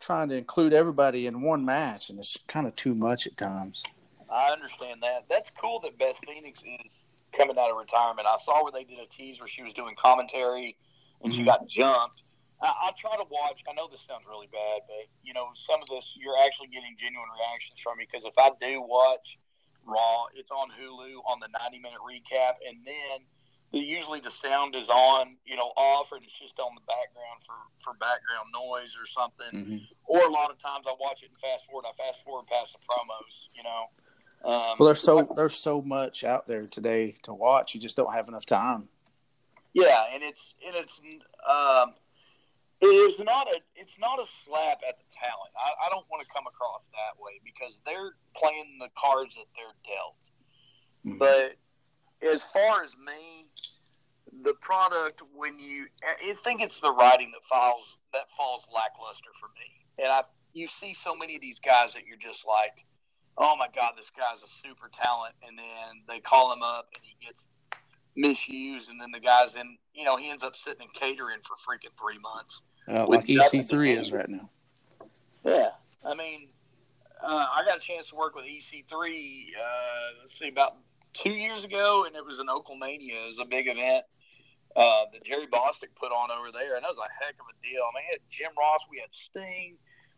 trying 0.00 0.28
to 0.30 0.36
include 0.36 0.72
everybody 0.72 1.26
in 1.26 1.42
one 1.42 1.64
match, 1.64 2.10
and 2.10 2.18
it's 2.18 2.36
kind 2.48 2.66
of 2.66 2.74
too 2.74 2.94
much 2.94 3.26
at 3.26 3.36
times. 3.36 3.84
I 4.30 4.50
understand 4.50 5.02
that. 5.02 5.26
That's 5.28 5.50
cool 5.60 5.80
that 5.84 5.98
Beth 5.98 6.16
Phoenix 6.26 6.60
is 6.60 6.92
coming 7.36 7.56
out 7.58 7.70
of 7.70 7.76
retirement. 7.76 8.26
I 8.26 8.36
saw 8.44 8.62
where 8.62 8.72
they 8.72 8.84
did 8.84 8.98
a 8.98 9.06
tease 9.06 9.38
where 9.38 9.48
she 9.48 9.62
was 9.62 9.72
doing 9.74 9.94
commentary 10.00 10.76
and 11.22 11.32
mm-hmm. 11.32 11.40
she 11.40 11.44
got 11.44 11.68
jumped. 11.68 12.22
I, 12.62 12.70
will 12.86 12.96
try 12.96 13.16
to 13.18 13.26
watch. 13.26 13.58
I 13.66 13.74
know 13.74 13.90
this 13.90 14.00
sounds 14.06 14.22
really 14.24 14.46
bad, 14.48 14.86
but 14.86 15.10
you 15.26 15.34
know, 15.34 15.50
some 15.66 15.82
of 15.82 15.88
this 15.88 16.06
you're 16.14 16.38
actually 16.46 16.70
getting 16.70 16.94
genuine 16.94 17.28
reactions 17.34 17.82
from 17.82 17.98
me 17.98 18.06
because 18.06 18.24
if 18.24 18.36
I 18.38 18.54
do 18.62 18.80
watch 18.80 19.36
Raw, 19.82 20.30
it's 20.38 20.54
on 20.54 20.70
Hulu 20.78 21.26
on 21.26 21.42
the 21.42 21.50
90 21.50 21.82
minute 21.82 21.98
recap, 22.00 22.62
and 22.62 22.78
then 22.86 23.26
usually 23.80 24.20
the 24.20 24.30
sound 24.30 24.76
is 24.76 24.88
on, 24.88 25.36
you 25.44 25.56
know, 25.56 25.72
off, 25.76 26.12
and 26.12 26.22
it's 26.22 26.38
just 26.38 26.58
on 26.60 26.76
the 26.76 26.84
background 26.84 27.40
for 27.48 27.56
for 27.80 27.96
background 27.96 28.52
noise 28.52 28.92
or 29.00 29.08
something. 29.08 29.52
Mm-hmm. 29.52 29.84
Or 30.04 30.28
a 30.28 30.32
lot 30.32 30.50
of 30.50 30.60
times 30.60 30.84
I 30.86 30.92
watch 31.00 31.24
it 31.24 31.32
and 31.32 31.40
fast 31.40 31.64
forward. 31.66 31.88
I 31.88 31.96
fast 31.96 32.20
forward 32.24 32.46
past 32.46 32.76
the 32.76 32.80
promos, 32.84 33.34
you 33.56 33.64
know. 33.64 33.82
Um, 34.44 34.76
well, 34.78 34.86
there's 34.88 35.00
so 35.00 35.26
there's 35.36 35.56
so 35.56 35.80
much 35.80 36.24
out 36.24 36.46
there 36.46 36.66
today 36.66 37.16
to 37.22 37.32
watch. 37.32 37.74
You 37.74 37.80
just 37.80 37.96
don't 37.96 38.12
have 38.12 38.28
enough 38.28 38.44
time. 38.44 38.88
Yeah, 39.72 40.04
and 40.12 40.22
it's 40.22 40.42
and 40.66 40.76
it's 40.76 40.92
um, 41.48 41.94
it's 42.82 43.20
not 43.24 43.46
a 43.46 43.62
it's 43.74 43.96
not 43.98 44.18
a 44.18 44.26
slap 44.44 44.80
at 44.86 44.98
the 44.98 45.08
talent. 45.14 45.54
I, 45.56 45.86
I 45.86 45.88
don't 45.88 46.04
want 46.10 46.26
to 46.26 46.28
come 46.28 46.44
across 46.46 46.84
that 46.92 47.16
way 47.22 47.40
because 47.40 47.78
they're 47.86 48.12
playing 48.36 48.76
the 48.80 48.90
cards 48.98 49.32
that 49.38 49.48
they're 49.56 49.78
dealt. 49.86 50.18
Mm-hmm. 51.06 51.18
But 51.18 51.56
as 52.22 52.40
far 52.52 52.82
as 52.84 52.90
me, 53.04 53.46
the 54.44 54.54
product 54.60 55.20
when 55.34 55.58
you 55.58 55.86
I 56.02 56.34
think 56.42 56.60
it's 56.62 56.80
the 56.80 56.90
writing 56.90 57.32
that 57.32 57.42
falls 57.48 57.84
that 58.12 58.26
falls 58.36 58.64
lackluster 58.72 59.30
for 59.40 59.48
me. 59.58 59.68
And 59.98 60.08
I 60.08 60.22
you 60.52 60.68
see 60.68 60.94
so 60.94 61.16
many 61.16 61.34
of 61.36 61.40
these 61.40 61.58
guys 61.64 61.92
that 61.94 62.06
you're 62.06 62.20
just 62.20 62.46
like, 62.46 62.84
oh 63.38 63.56
my 63.56 63.66
god, 63.74 63.92
this 63.96 64.10
guy's 64.16 64.40
a 64.42 64.50
super 64.62 64.90
talent, 65.02 65.34
and 65.46 65.58
then 65.58 66.02
they 66.08 66.20
call 66.20 66.52
him 66.52 66.62
up 66.62 66.88
and 66.94 67.02
he 67.04 67.16
gets 67.24 67.42
misused, 68.14 68.88
and 68.88 69.00
then 69.00 69.10
the 69.10 69.20
guy's 69.20 69.54
in 69.54 69.76
you 69.94 70.04
know 70.04 70.16
he 70.16 70.30
ends 70.30 70.42
up 70.42 70.54
sitting 70.56 70.82
in 70.82 70.92
catering 70.98 71.40
for 71.44 71.56
freaking 71.66 71.92
three 72.00 72.18
months. 72.18 72.62
Uh, 72.88 73.06
like 73.06 73.26
EC3 73.26 74.00
is 74.00 74.12
right 74.12 74.28
now. 74.28 74.48
Yeah, 75.44 75.70
I 76.04 76.14
mean, 76.14 76.48
uh, 77.22 77.26
I 77.26 77.62
got 77.66 77.78
a 77.78 77.80
chance 77.80 78.08
to 78.08 78.16
work 78.16 78.34
with 78.34 78.44
EC3. 78.44 78.82
Uh, 78.90 79.02
let's 80.22 80.38
see, 80.38 80.48
about 80.48 80.76
two 81.14 81.30
years 81.30 81.64
ago, 81.64 82.04
and 82.06 82.16
it 82.16 82.24
was 82.24 82.38
an 82.38 82.46
Oaklemania. 82.46 83.24
It 83.24 83.36
was 83.36 83.40
a 83.40 83.48
big 83.48 83.66
event 83.68 84.04
uh, 84.76 85.04
that 85.12 85.24
Jerry 85.24 85.46
Bostick 85.46 85.94
put 85.98 86.12
on 86.12 86.30
over 86.30 86.50
there, 86.52 86.76
and 86.76 86.84
that 86.84 86.88
was 86.88 86.98
a 86.98 87.12
heck 87.24 87.34
of 87.34 87.46
a 87.50 87.56
deal. 87.62 87.82
I 87.82 87.90
mean, 87.94 88.04
had 88.10 88.20
Jim 88.30 88.52
Ross, 88.58 88.80
we 88.90 88.98
had 88.98 89.12
Sting, 89.12 89.76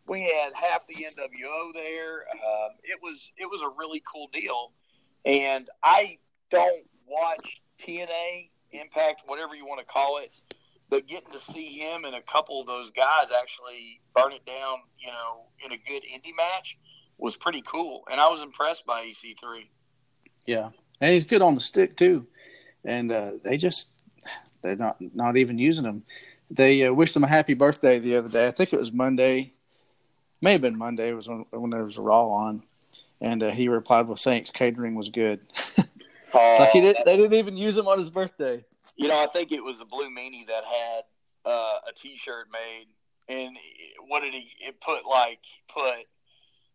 we 0.08 0.22
had 0.22 0.52
half 0.54 0.86
the 0.86 0.94
NWO 0.94 1.72
there. 1.72 2.26
Um, 2.32 2.76
it 2.84 2.98
was 3.02 3.18
it 3.36 3.46
was 3.46 3.60
a 3.62 3.70
really 3.78 4.02
cool 4.10 4.28
deal, 4.32 4.72
and 5.24 5.68
I 5.82 6.18
don't 6.50 6.86
watch 7.08 7.60
TNA 7.80 8.50
Impact, 8.72 9.22
whatever 9.26 9.54
you 9.54 9.66
want 9.66 9.80
to 9.80 9.86
call 9.86 10.18
it, 10.18 10.32
but 10.90 11.06
getting 11.06 11.32
to 11.32 11.40
see 11.52 11.78
him 11.78 12.04
and 12.04 12.14
a 12.14 12.22
couple 12.22 12.60
of 12.60 12.66
those 12.66 12.90
guys 12.90 13.28
actually 13.30 14.00
burn 14.14 14.32
it 14.32 14.44
down, 14.44 14.78
you 14.98 15.08
know, 15.08 15.46
in 15.64 15.72
a 15.72 15.76
good 15.76 16.02
indie 16.02 16.34
match 16.36 16.76
was 17.18 17.36
pretty 17.36 17.62
cool, 17.62 18.02
and 18.10 18.20
I 18.20 18.28
was 18.28 18.42
impressed 18.42 18.84
by 18.84 19.04
EC3. 19.04 19.68
Yeah, 20.46 20.70
and 21.00 21.12
he's 21.12 21.24
good 21.24 21.42
on 21.42 21.54
the 21.54 21.60
stick 21.60 21.96
too. 21.96 22.26
And 22.84 23.10
uh, 23.10 23.32
they 23.42 23.56
just 23.56 23.88
they're 24.62 24.76
not 24.76 24.96
not 25.14 25.36
even 25.36 25.58
using 25.58 25.84
him. 25.84 26.04
They 26.50 26.84
uh, 26.84 26.92
wished 26.92 27.16
him 27.16 27.24
a 27.24 27.28
happy 27.28 27.54
birthday 27.54 27.98
the 27.98 28.16
other 28.16 28.28
day. 28.28 28.46
I 28.46 28.50
think 28.50 28.72
it 28.72 28.78
was 28.78 28.92
Monday, 28.92 29.52
may 30.40 30.52
have 30.52 30.60
been 30.60 30.78
Monday. 30.78 31.10
It 31.10 31.14
was 31.14 31.28
when, 31.28 31.46
when 31.50 31.70
there 31.70 31.84
was 31.84 31.98
a 31.98 32.02
Raw 32.02 32.28
on, 32.28 32.62
and 33.20 33.42
uh, 33.42 33.50
he 33.50 33.68
replied 33.68 34.08
with 34.08 34.20
thanks. 34.20 34.50
Catering 34.50 34.94
was 34.94 35.08
good. 35.08 35.40
it's 35.76 36.60
like 36.60 36.70
he 36.70 36.80
did, 36.80 36.96
they 37.04 37.16
didn't 37.16 37.34
even 37.34 37.56
use 37.56 37.76
him 37.76 37.88
on 37.88 37.98
his 37.98 38.10
birthday. 38.10 38.64
You 38.96 39.08
know, 39.08 39.18
I 39.18 39.28
think 39.32 39.52
it 39.52 39.60
was 39.60 39.78
the 39.78 39.86
Blue 39.86 40.10
Meanie 40.10 40.46
that 40.46 40.64
had 40.64 41.04
uh, 41.50 41.78
a 41.88 41.92
T-shirt 42.02 42.48
made, 42.52 42.86
and 43.34 43.56
what 44.08 44.20
did 44.20 44.34
he? 44.34 44.48
It 44.66 44.76
put 44.80 45.08
like 45.08 45.40
put 45.72 46.06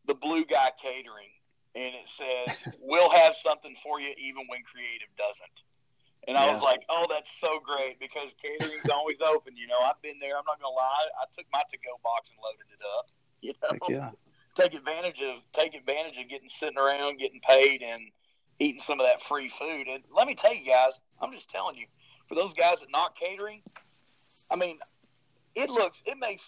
the 0.07 0.15
Blue 0.15 0.45
Guy 0.45 0.71
Catering 0.81 1.29
and 1.75 1.93
it 1.95 2.09
says, 2.09 2.73
"We'll 2.79 3.09
have 3.09 3.35
something 3.37 3.75
for 3.83 3.99
you 3.99 4.13
even 4.17 4.47
when 4.47 4.63
creative 4.63 5.09
doesn't." 5.17 5.57
And 6.27 6.37
I 6.37 6.51
was 6.51 6.61
like, 6.61 6.83
"Oh, 6.89 7.07
that's 7.09 7.29
so 7.39 7.59
great 7.59 7.99
because 7.99 8.33
catering's 8.41 8.89
always 8.89 9.21
open." 9.21 9.55
You 9.55 9.67
know, 9.67 9.79
I've 9.79 10.01
been 10.01 10.19
there. 10.19 10.37
I'm 10.37 10.45
not 10.45 10.59
gonna 10.59 10.75
lie. 10.75 11.07
I 11.21 11.25
took 11.35 11.45
my 11.51 11.63
to-go 11.71 11.99
box 12.03 12.29
and 12.29 12.37
loaded 12.41 12.69
it 12.73 12.83
up. 12.97 13.07
You 13.41 13.53
know, 13.63 13.77
yeah. 13.87 14.11
take 14.57 14.73
advantage 14.73 15.21
of 15.21 15.39
take 15.53 15.73
advantage 15.73 16.17
of 16.21 16.27
getting 16.27 16.49
sitting 16.59 16.77
around, 16.77 17.19
getting 17.19 17.39
paid, 17.39 17.81
and 17.81 18.11
eating 18.59 18.81
some 18.81 18.99
of 18.99 19.05
that 19.07 19.23
free 19.29 19.49
food. 19.57 19.87
And 19.87 20.03
let 20.13 20.27
me 20.27 20.35
tell 20.35 20.53
you 20.53 20.65
guys, 20.65 20.99
I'm 21.21 21.31
just 21.31 21.49
telling 21.49 21.77
you, 21.77 21.87
for 22.27 22.35
those 22.35 22.53
guys 22.53 22.81
that 22.81 22.91
not 22.91 23.15
catering, 23.15 23.61
I 24.51 24.57
mean, 24.57 24.77
it 25.55 25.69
looks 25.69 26.01
it 26.05 26.17
makes 26.19 26.43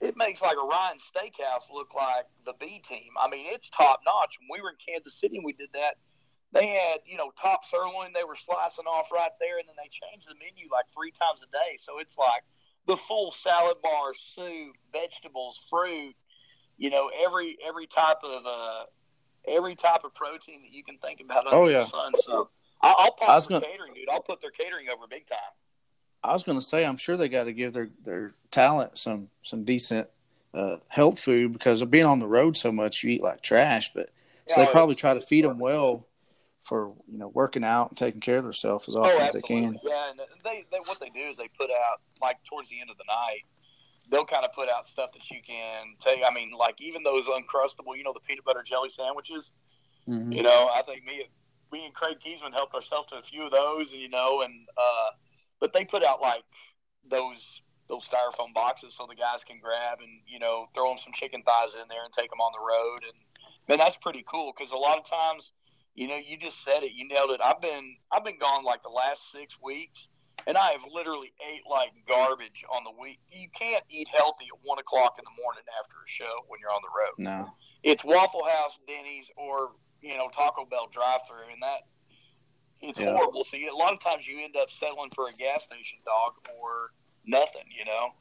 it 0.00 0.16
makes 0.16 0.40
like 0.40 0.56
a 0.56 0.66
Ryan 0.66 0.98
Steakhouse 1.10 1.72
look 1.72 1.94
like 1.94 2.26
the 2.44 2.54
B 2.58 2.82
team. 2.88 3.14
I 3.18 3.28
mean, 3.30 3.46
it's 3.48 3.70
top 3.70 4.00
notch. 4.04 4.36
When 4.40 4.58
we 4.58 4.62
were 4.62 4.70
in 4.70 4.80
Kansas 4.82 5.14
City 5.20 5.36
and 5.36 5.44
we 5.44 5.52
did 5.52 5.70
that, 5.74 5.96
they 6.52 6.68
had, 6.68 7.00
you 7.06 7.16
know, 7.16 7.32
top 7.40 7.62
sirloin 7.70 8.12
they 8.14 8.22
were 8.22 8.38
slicing 8.38 8.86
off 8.86 9.06
right 9.12 9.34
there, 9.40 9.58
and 9.58 9.66
then 9.66 9.74
they 9.74 9.90
changed 9.90 10.28
the 10.28 10.38
menu 10.38 10.70
like 10.70 10.86
three 10.94 11.10
times 11.10 11.42
a 11.42 11.50
day. 11.50 11.78
So 11.82 11.98
it's 11.98 12.16
like 12.16 12.42
the 12.86 12.96
full 13.08 13.34
salad 13.42 13.82
bar, 13.82 14.14
soup, 14.34 14.76
vegetables, 14.92 15.58
fruit, 15.70 16.14
you 16.78 16.90
know, 16.90 17.10
every 17.10 17.58
every 17.66 17.86
type 17.86 18.22
of 18.22 18.46
uh 18.46 18.84
every 19.46 19.74
type 19.74 20.04
of 20.04 20.14
protein 20.14 20.62
that 20.62 20.72
you 20.72 20.84
can 20.84 20.98
think 20.98 21.20
about 21.20 21.46
under 21.46 21.58
oh, 21.58 21.68
yeah. 21.68 21.84
the 21.84 21.90
sun. 21.90 22.12
So 22.22 22.50
I'll, 22.82 22.96
I'll 22.98 23.12
pop 23.12 23.48
their 23.48 23.60
gonna... 23.60 23.72
catering, 23.72 23.94
dude. 23.94 24.08
I'll 24.10 24.22
put 24.22 24.40
their 24.40 24.50
catering 24.50 24.86
over 24.88 25.06
big 25.08 25.26
time. 25.28 25.54
I 26.24 26.32
was 26.32 26.42
going 26.42 26.58
to 26.58 26.64
say, 26.64 26.84
I'm 26.84 26.96
sure 26.96 27.16
they 27.16 27.28
got 27.28 27.44
to 27.44 27.52
give 27.52 27.74
their 27.74 27.90
their 28.04 28.34
talent 28.50 28.98
some 28.98 29.28
some 29.42 29.64
decent 29.64 30.08
uh, 30.54 30.76
health 30.88 31.18
food 31.18 31.52
because 31.52 31.82
of 31.82 31.90
being 31.90 32.06
on 32.06 32.18
the 32.18 32.26
road 32.26 32.56
so 32.56 32.72
much, 32.72 33.02
you 33.02 33.10
eat 33.10 33.22
like 33.22 33.42
trash. 33.42 33.92
But 33.94 34.10
so 34.48 34.64
they 34.64 34.70
probably 34.70 34.94
try 34.94 35.14
to 35.14 35.20
feed 35.20 35.44
them 35.44 35.58
well 35.58 36.06
for 36.62 36.94
you 37.10 37.18
know 37.18 37.28
working 37.28 37.62
out 37.62 37.90
and 37.90 37.98
taking 37.98 38.20
care 38.20 38.38
of 38.38 38.44
themselves 38.44 38.88
as 38.88 38.94
often 38.94 39.20
oh, 39.20 39.24
as 39.24 39.32
they 39.34 39.42
can. 39.42 39.78
Yeah, 39.84 40.10
and 40.10 40.20
they, 40.42 40.64
they 40.70 40.78
what 40.86 40.98
they 40.98 41.10
do 41.10 41.28
is 41.30 41.36
they 41.36 41.50
put 41.58 41.70
out 41.70 42.00
like 42.22 42.38
towards 42.48 42.70
the 42.70 42.80
end 42.80 42.90
of 42.90 42.96
the 42.96 43.04
night, 43.06 43.44
they'll 44.10 44.24
kind 44.24 44.44
of 44.44 44.52
put 44.52 44.68
out 44.68 44.88
stuff 44.88 45.10
that 45.12 45.30
you 45.30 45.40
can 45.46 45.94
take. 46.02 46.20
I 46.26 46.32
mean, 46.32 46.52
like 46.52 46.80
even 46.80 47.02
those 47.02 47.26
uncrustable, 47.26 47.96
you 47.96 48.02
know, 48.02 48.14
the 48.14 48.20
peanut 48.20 48.44
butter 48.44 48.64
jelly 48.66 48.88
sandwiches. 48.88 49.52
Mm-hmm. 50.08 50.32
You 50.32 50.42
know, 50.42 50.70
I 50.72 50.82
think 50.82 51.04
me 51.04 51.28
me 51.72 51.84
and 51.84 51.94
Craig 51.94 52.16
Kiesman 52.24 52.52
helped 52.52 52.74
ourselves 52.74 53.08
to 53.10 53.16
a 53.16 53.22
few 53.22 53.44
of 53.44 53.50
those, 53.50 53.92
and 53.92 54.00
you 54.00 54.08
know, 54.08 54.42
and 54.42 54.52
uh, 54.76 55.10
but 55.64 55.72
they 55.72 55.82
put 55.82 56.04
out 56.04 56.20
like 56.20 56.44
those 57.08 57.40
those 57.88 58.04
styrofoam 58.04 58.52
boxes 58.52 58.92
so 58.92 59.08
the 59.08 59.16
guys 59.16 59.40
can 59.48 59.56
grab 59.56 59.96
and 60.04 60.20
you 60.28 60.36
know 60.36 60.68
throw 60.76 60.92
them 60.92 61.00
some 61.00 61.16
chicken 61.16 61.40
thighs 61.40 61.72
in 61.72 61.88
there 61.88 62.04
and 62.04 62.12
take 62.12 62.28
them 62.28 62.44
on 62.44 62.52
the 62.52 62.60
road. 62.60 63.00
And 63.08 63.16
man 63.64 63.80
that's 63.80 63.96
pretty 64.04 64.20
cool 64.28 64.52
because 64.52 64.76
a 64.76 64.76
lot 64.76 65.00
of 65.00 65.08
times 65.08 65.56
you 65.96 66.04
know 66.04 66.20
you 66.20 66.36
just 66.36 66.60
said 66.68 66.84
it 66.84 66.92
you 66.92 67.08
nailed 67.08 67.32
it. 67.32 67.40
I've 67.40 67.64
been 67.64 67.96
i've 68.12 68.28
been 68.28 68.36
gone 68.36 68.60
like 68.60 68.84
the 68.84 68.92
last 68.92 69.24
six 69.32 69.56
weeks 69.64 70.08
and 70.44 70.60
i 70.60 70.76
have 70.76 70.84
literally 70.92 71.32
ate 71.40 71.64
like 71.64 71.96
garbage 72.04 72.60
on 72.68 72.84
the 72.84 72.92
week. 73.00 73.24
You 73.32 73.48
can't 73.56 73.88
eat 73.88 74.08
healthy 74.12 74.52
at 74.52 74.60
one 74.68 74.76
o'clock 74.76 75.16
in 75.16 75.24
the 75.24 75.36
morning 75.40 75.64
after 75.80 75.96
a 75.96 76.08
show 76.12 76.44
when 76.52 76.60
you're 76.60 76.76
on 76.76 76.84
the 76.84 76.92
road. 76.92 77.16
No. 77.16 77.56
It's 77.80 78.04
waffle 78.04 78.44
house 78.44 78.76
denny's 78.84 79.32
or 79.40 79.72
you 80.04 80.12
know 80.12 80.28
taco 80.36 80.68
bell 80.68 80.92
drive 80.92 81.24
through 81.24 81.48
and 81.48 81.64
that 81.64 81.88
it's 82.88 82.98
yeah. 82.98 83.16
horrible. 83.16 83.44
So 83.44 83.56
you, 83.56 83.74
a 83.74 83.76
lot 83.76 83.92
of 83.92 84.00
times 84.00 84.26
you 84.26 84.42
end 84.42 84.56
up 84.56 84.68
settling 84.70 85.10
for 85.14 85.28
a 85.28 85.32
gas 85.32 85.64
station 85.64 85.98
dog 86.04 86.34
or 86.60 86.92
nothing, 87.26 87.64
you 87.76 87.84
know. 87.84 88.14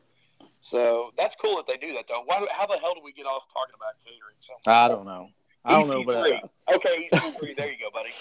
So 0.62 1.12
that's 1.18 1.36
cool 1.42 1.58
that 1.58 1.68
they 1.68 1.78
do 1.78 1.94
that, 1.94 2.06
though. 2.08 2.24
Why, 2.26 2.46
how 2.52 2.68
the 2.68 2.80
hell 2.80 2.96
do 2.96 3.02
we 3.04 3.14
get 3.14 3.26
off 3.26 3.44
talking 3.54 3.76
about 3.76 3.96
catering? 4.04 4.38
So 4.40 4.72
I 4.72 4.88
don't 4.88 5.06
know. 5.06 5.30
I 5.66 5.80
don't 5.80 5.90
know, 5.90 6.04
but 6.04 6.16
uh, 6.16 6.76
okay, 6.76 7.08
EC3. 7.12 7.56
there 7.56 7.72
you 7.72 7.78
go, 7.80 7.90
buddy. 7.94 8.12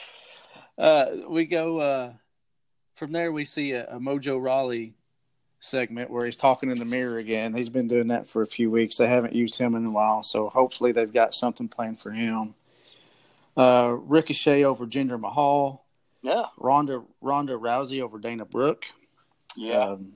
Uh, 0.79 1.29
we 1.29 1.45
go 1.45 1.79
uh, 1.81 2.13
from 2.95 3.11
there. 3.11 3.31
We 3.31 3.45
see 3.45 3.73
a, 3.73 3.85
a 3.89 4.01
Mojo 4.01 4.43
Rawley 4.43 4.95
segment 5.61 6.11
where 6.11 6.25
he's 6.25 6.37
talking 6.37 6.71
in 6.71 6.79
the 6.79 6.87
mirror 6.87 7.19
again. 7.19 7.55
He's 7.55 7.69
been 7.69 7.87
doing 7.87 8.09
that 8.09 8.27
for 8.27 8.41
a 8.41 8.47
few 8.47 8.71
weeks. 8.71 8.97
They 8.97 9.07
haven't 9.07 9.35
used 9.35 9.59
him 9.59 9.75
in 9.75 9.85
a 9.85 9.91
while, 9.91 10.23
so 10.23 10.49
hopefully 10.49 10.91
they've 10.91 11.13
got 11.13 11.35
something 11.35 11.69
planned 11.69 12.01
for 12.01 12.11
him. 12.11 12.55
Uh, 13.57 13.97
Ricochet 14.01 14.65
over 14.65 14.87
Jinder 14.87 15.21
Mahal. 15.21 15.85
Yeah. 16.23 16.45
Ronda 16.57 17.03
Ronda 17.21 17.55
Rousey 17.55 18.01
over 18.01 18.19
Dana 18.19 18.45
Brooke. 18.45 18.85
Yeah. 19.57 19.91
Um, 19.91 20.13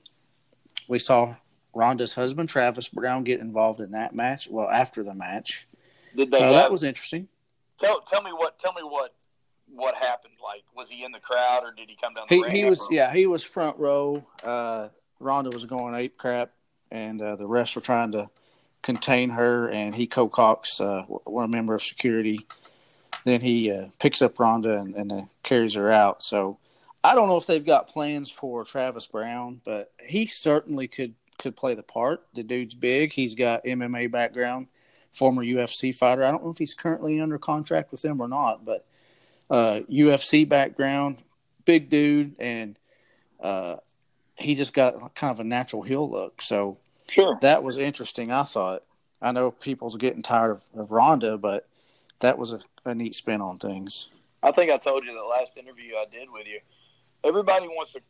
we 0.88 0.98
saw 0.98 1.34
Ronda's 1.75 2.14
husband 2.14 2.48
Travis 2.48 2.88
Browne 2.88 3.25
get 3.25 3.40
involved 3.40 3.80
in 3.80 3.90
that 3.90 4.14
match. 4.14 4.48
Well, 4.48 4.68
after 4.68 5.02
the 5.02 5.14
match, 5.14 5.66
Did 6.14 6.30
they 6.30 6.38
uh, 6.38 6.44
have, 6.44 6.54
that 6.54 6.70
was 6.70 6.84
interesting. 6.84 7.28
tell 7.80 8.00
tell 8.02 8.22
me 8.22 8.30
what 8.32 8.58
tell 8.60 8.72
me 8.72 8.82
what 8.82 9.14
what 9.75 9.94
happened? 9.96 10.34
Like 10.42 10.62
was 10.76 10.88
he 10.88 11.04
in 11.04 11.10
the 11.12 11.18
crowd 11.20 11.64
or 11.64 11.72
did 11.72 11.88
he 11.90 11.96
come 12.00 12.14
down 12.14 12.26
the 12.30 12.36
He 12.36 12.42
ramp? 12.42 12.54
he 12.54 12.64
was 12.64 12.86
yeah 12.90 13.12
he 13.12 13.26
was 13.26 13.42
front 13.42 13.76
row. 13.78 14.25
Uh, 14.44 14.88
Ronda 15.18 15.50
was 15.50 15.64
going 15.64 15.94
ape 15.94 16.16
crap, 16.16 16.52
and 16.90 17.20
uh, 17.20 17.36
the 17.36 17.46
rest 17.46 17.75
were 17.75 17.82
trying 17.82 18.12
to 18.12 18.28
contain 18.82 19.30
her. 19.30 19.68
And 19.68 19.94
he 19.94 20.06
co-cocks 20.06 20.80
uh, 20.80 21.02
one 21.02 21.50
member 21.50 21.75
of 21.75 21.82
security. 21.82 22.46
Then 23.25 23.40
he 23.40 23.70
uh, 23.70 23.87
picks 23.99 24.23
up 24.23 24.38
Ronda 24.38 24.78
and, 24.78 24.94
and 24.94 25.12
uh, 25.12 25.23
carries 25.42 25.75
her 25.75 25.90
out. 25.90 26.23
So 26.23 26.58
I 27.02 27.14
don't 27.14 27.28
know 27.28 27.37
if 27.37 27.46
they've 27.46 27.64
got 27.64 27.88
plans 27.88 28.30
for 28.30 28.64
Travis 28.64 29.06
Browne, 29.06 29.61
but 29.64 29.92
he 30.04 30.26
certainly 30.26 30.88
could 30.88 31.14
could 31.38 31.56
play 31.56 31.75
the 31.75 31.82
part. 31.82 32.23
The 32.35 32.42
dude's 32.42 32.75
big. 32.75 33.12
He's 33.12 33.35
got 33.35 33.64
MMA 33.64 34.11
background, 34.11 34.68
former 35.12 35.44
UFC 35.44 35.94
fighter. 35.94 36.25
I 36.25 36.30
don't 36.30 36.42
know 36.44 36.50
if 36.50 36.58
he's 36.58 36.75
currently 36.75 37.20
under 37.20 37.38
contract 37.38 37.90
with 37.92 38.02
them 38.02 38.20
or 38.20 38.28
not, 38.28 38.64
but 38.64 38.87
uh, 39.50 39.80
UFC 39.90 40.49
background, 40.49 41.18
big 41.64 41.90
dude, 41.90 42.35
and 42.40 42.78
uh, 43.40 43.76
he 44.37 44.54
just 44.54 44.73
got 44.73 45.14
kind 45.14 45.30
of 45.30 45.40
a 45.40 45.44
natural 45.44 45.82
heel 45.82 46.08
look. 46.08 46.40
So 46.42 46.78
Sure. 47.08 47.38
that 47.42 47.62
was 47.62 47.76
interesting. 47.78 48.30
I 48.32 48.42
thought. 48.42 48.82
I 49.23 49.32
know 49.32 49.50
people's 49.50 49.96
getting 49.96 50.23
tired 50.23 50.50
of, 50.52 50.62
of 50.76 50.90
Ronda, 50.90 51.38
but 51.38 51.66
that 52.20 52.38
was 52.38 52.52
a, 52.52 52.61
a 52.86 52.94
neat 52.94 53.14
spin 53.14 53.40
on 53.40 53.58
things. 53.58 54.10
I 54.42 54.52
think 54.52 54.70
I 54.70 54.76
told 54.76 55.04
you 55.04 55.14
that 55.14 55.22
last 55.22 55.52
interview 55.56 55.94
I 55.96 56.06
did 56.10 56.30
with 56.30 56.46
you. 56.46 56.60
Everybody 57.24 57.66
wants 57.66 57.92
to 57.94 58.00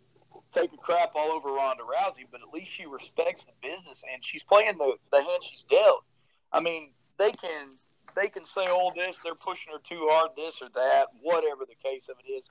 take 0.55 0.73
a 0.73 0.77
crap 0.77 1.13
all 1.15 1.33
over 1.33 1.49
Ronda 1.49 1.83
Rousey, 1.83 2.27
but 2.31 2.41
at 2.43 2.53
least 2.53 2.71
she 2.77 2.87
respects 2.87 3.45
the 3.45 3.57
business 3.63 4.03
and 4.13 4.23
she's 4.25 4.43
playing 4.43 4.77
the, 4.79 4.97
the 5.11 5.19
hand 5.19 5.43
she's 5.43 5.65
dealt. 5.71 6.05
I 6.53 6.61
mean, 6.61 6.91
they 7.19 7.33
can 7.33 7.73
they 8.15 8.29
can 8.29 8.45
say 8.47 8.65
all 8.67 8.93
this, 8.97 9.21
they're 9.23 9.37
pushing 9.37 9.73
her 9.73 9.83
too 9.85 10.09
hard, 10.09 10.33
this 10.37 10.57
or 10.63 10.69
that, 10.73 11.13
whatever 11.21 11.69
the 11.69 11.77
case 11.85 12.09
of 12.09 12.17
it 12.25 12.33
is. 12.33 12.43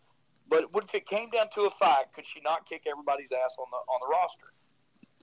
But 0.48 0.70
if 0.70 0.94
it 0.94 1.10
came 1.10 1.34
down 1.34 1.50
to 1.56 1.66
a 1.66 1.74
fight, 1.80 2.14
could 2.14 2.26
she 2.30 2.40
not 2.42 2.70
kick 2.70 2.86
everybody's 2.86 3.34
ass 3.34 3.58
on 3.58 3.66
the 3.74 3.82
on 3.90 4.00
the 4.02 4.10
roster? 4.14 4.54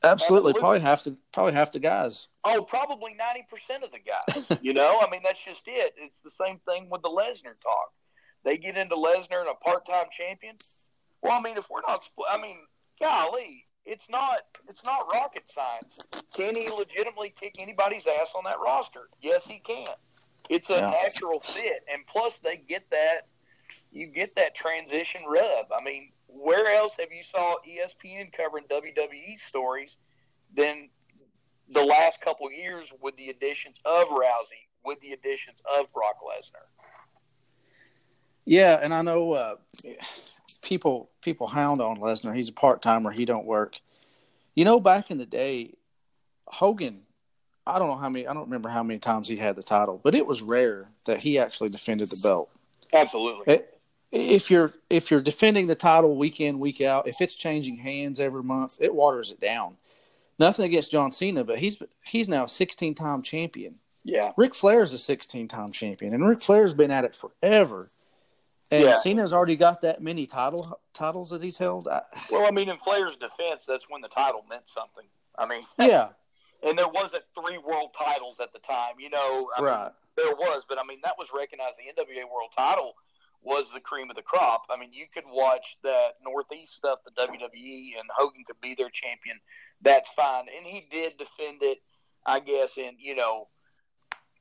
Absolutely, 0.04 0.50
Absolutely. 0.50 0.61
probably 0.61 0.80
half 0.80 1.04
the 1.04 1.16
probably 1.32 1.52
half 1.52 1.73
the 1.73 1.78
guys. 1.78 2.28
Oh, 2.44 2.62
probably 2.62 3.14
ninety 3.14 3.47
percent 3.49 3.85
of 3.85 3.90
the 3.92 3.99
guys. 4.00 4.59
you 4.62 4.75
know, 4.75 5.00
I 5.00 5.09
mean 5.11 5.21
that's 5.25 5.38
just 5.44 5.62
it. 5.66 5.94
It's 5.97 6.18
the 6.25 6.30
same 6.44 6.59
thing 6.66 6.88
with 6.90 7.02
the 7.02 7.09
Lesnar 7.09 7.54
talk. 7.62 7.92
They 8.44 8.56
get 8.56 8.76
into 8.76 8.97
Lesnar 8.97 9.40
and 9.40 9.49
a 9.49 9.54
part-time 9.54 10.06
champion. 10.16 10.56
Well, 11.23 11.32
I 11.32 11.40
mean, 11.40 11.56
if 11.56 11.64
we're 11.71 11.82
not, 11.87 12.02
spl- 12.02 12.25
I 12.28 12.37
mean, 12.42 12.56
golly, 13.00 13.66
it's 13.87 14.02
not 14.11 14.38
it's 14.68 14.82
not 14.85 15.06
rocket 15.12 15.44
science. 15.54 16.25
Can 16.35 16.56
he 16.56 16.68
legitimately 16.71 17.32
kick 17.38 17.54
anybody's 17.61 18.02
ass 18.06 18.28
on 18.35 18.42
that 18.44 18.56
roster? 18.64 19.09
Yes, 19.21 19.42
he 19.47 19.61
can. 19.64 19.87
It's 20.50 20.68
a 20.71 20.75
Yeah. 20.75 20.87
natural 20.87 21.38
fit, 21.40 21.85
and 21.92 22.04
plus 22.09 22.35
they 22.42 22.56
get 22.56 22.90
that 22.90 23.28
you 23.92 24.06
get 24.06 24.35
that 24.35 24.54
transition 24.56 25.21
rub. 25.28 25.66
I 25.73 25.82
mean, 25.85 26.11
where 26.35 26.71
else 26.71 26.93
have 26.99 27.09
you 27.12 27.23
saw 27.31 27.57
ESPN 27.67 28.33
covering 28.33 28.65
WWE 28.71 29.39
stories 29.49 29.97
than 30.57 30.89
the 31.73 31.83
last 31.83 32.21
couple 32.21 32.47
of 32.47 32.53
years 32.53 32.89
with 33.01 33.17
the 33.17 33.29
additions 33.31 33.77
of 33.85 34.09
Rousey, 34.09 34.67
with 34.85 35.01
the 35.01 35.12
additions 35.12 35.59
of 35.79 35.93
Brock 35.93 36.17
Lesnar? 36.23 36.67
Yeah, 38.45 38.79
and 38.83 38.93
I 38.93 39.03
know 39.03 39.33
uh, 39.33 39.55
people 40.62 41.11
people 41.23 41.47
hound 41.47 41.81
on 41.81 41.99
Lesnar. 41.99 42.35
He's 42.35 42.49
a 42.49 42.53
part 42.53 42.83
timer. 42.83 43.11
He 43.11 43.25
don't 43.25 43.47
work. 43.47 43.81
You 44.55 44.65
know, 44.65 44.81
back 44.81 45.11
in 45.11 45.19
the 45.19 45.27
day, 45.27 45.75
Hogan. 46.47 47.03
I 47.65 47.78
don't 47.78 47.89
know 47.89 47.97
how 47.97 48.09
many. 48.09 48.26
I 48.26 48.35
don't 48.35 48.45
remember 48.45 48.69
how 48.69 48.83
many 48.83 48.99
times 48.99 49.28
he 49.28 49.37
had 49.37 49.54
the 49.54 49.63
title, 49.63 50.00
but 50.02 50.17
it 50.17 50.26
was 50.26 50.43
rare 50.43 50.89
that 51.04 51.21
he 51.21 51.39
actually 51.39 51.69
defended 51.69 52.11
the 52.11 52.17
belt. 52.21 52.50
Absolutely. 52.93 53.54
It- 53.54 53.72
if 54.13 54.51
you're 54.51 54.75
if 54.91 55.11
you're 55.11 55.23
defending 55.23 55.67
the 55.67 55.75
title 55.75 56.17
week 56.17 56.41
in 56.41 56.59
week 56.59 56.81
out, 56.83 57.09
if 57.09 57.21
it's 57.21 57.35
changing 57.35 57.79
hands 57.79 58.21
every 58.21 58.43
month, 58.43 58.79
it 58.81 58.95
waters 58.95 59.33
it 59.33 59.41
down. 59.41 59.77
Nothing 60.39 60.67
against 60.67 60.93
John 60.93 61.11
Cena, 61.11 61.45
but 61.45 61.59
he's 61.59 61.79
he's 62.05 62.29
now 62.29 62.45
a 62.45 62.49
16 62.49 62.95
time 62.95 63.23
champion. 63.23 63.77
Yeah. 64.05 64.33
Ric 64.37 64.55
Flair's 64.55 64.93
a 64.93 64.99
16 64.99 65.49
time 65.49 65.71
champion, 65.71 66.13
and 66.13 66.27
Ric 66.29 66.43
Flair's 66.43 66.75
been 66.75 66.91
at 66.91 67.05
it 67.05 67.15
forever. 67.15 67.89
And 68.71 68.85
Yeah. 68.85 68.95
Cena's 68.95 69.33
already 69.33 69.57
got 69.57 69.81
that 69.83 70.03
many 70.03 70.27
title 70.27 70.81
titles 70.93 71.31
that 71.31 71.43
he's 71.43 71.59
held. 71.59 71.89
I, 71.89 72.03
Well, 72.31 72.47
I 72.47 72.51
mean, 72.51 72.69
in 72.69 72.79
Flair's 72.79 73.17
defense, 73.17 73.65
that's 73.67 73.85
when 73.89 74.01
the 74.01 74.09
title 74.09 74.45
meant 74.49 74.65
something. 74.67 75.05
I 75.39 75.47
mean, 75.47 75.65
yeah, 75.79 76.09
and 76.63 76.77
there 76.77 76.89
wasn't 76.89 77.23
three 77.35 77.59
world 77.59 77.91
titles 77.99 78.37
at 78.43 78.53
the 78.53 78.59
time. 78.61 78.95
You 78.99 79.11
know, 79.11 79.49
I 79.57 79.61
mean, 79.61 79.71
right. 79.71 79.93
there 80.17 80.35
was, 80.35 80.65
but 80.69 80.79
I 80.79 80.85
mean, 80.87 80.99
that 81.03 81.17
was 81.19 81.29
recognized. 81.35 81.77
The 81.79 82.03
NWA 82.03 82.25
World 82.31 82.51
Title 82.57 82.95
was 83.43 83.67
the 83.75 83.81
cream 83.81 84.11
of 84.11 84.17
the 84.17 84.23
crop. 84.23 84.63
I 84.71 84.78
mean, 84.78 84.93
you 84.93 85.07
could 85.13 85.25
watch 85.26 85.65
that 85.83 86.15
Northeast 86.25 86.75
stuff, 86.76 87.00
the 87.05 87.11
WWE, 87.11 87.99
and 87.99 88.09
Hogan 88.17 88.45
could 88.47 88.61
be 88.61 88.75
their 88.76 88.91
champion. 88.91 89.39
That's 89.83 90.09
fine, 90.15 90.47
and 90.57 90.67
he 90.67 90.87
did 90.91 91.19
defend 91.19 91.63
it, 91.63 91.78
I 92.25 92.41
guess, 92.41 92.71
in 92.76 92.93
you 92.99 93.17
know, 93.17 93.49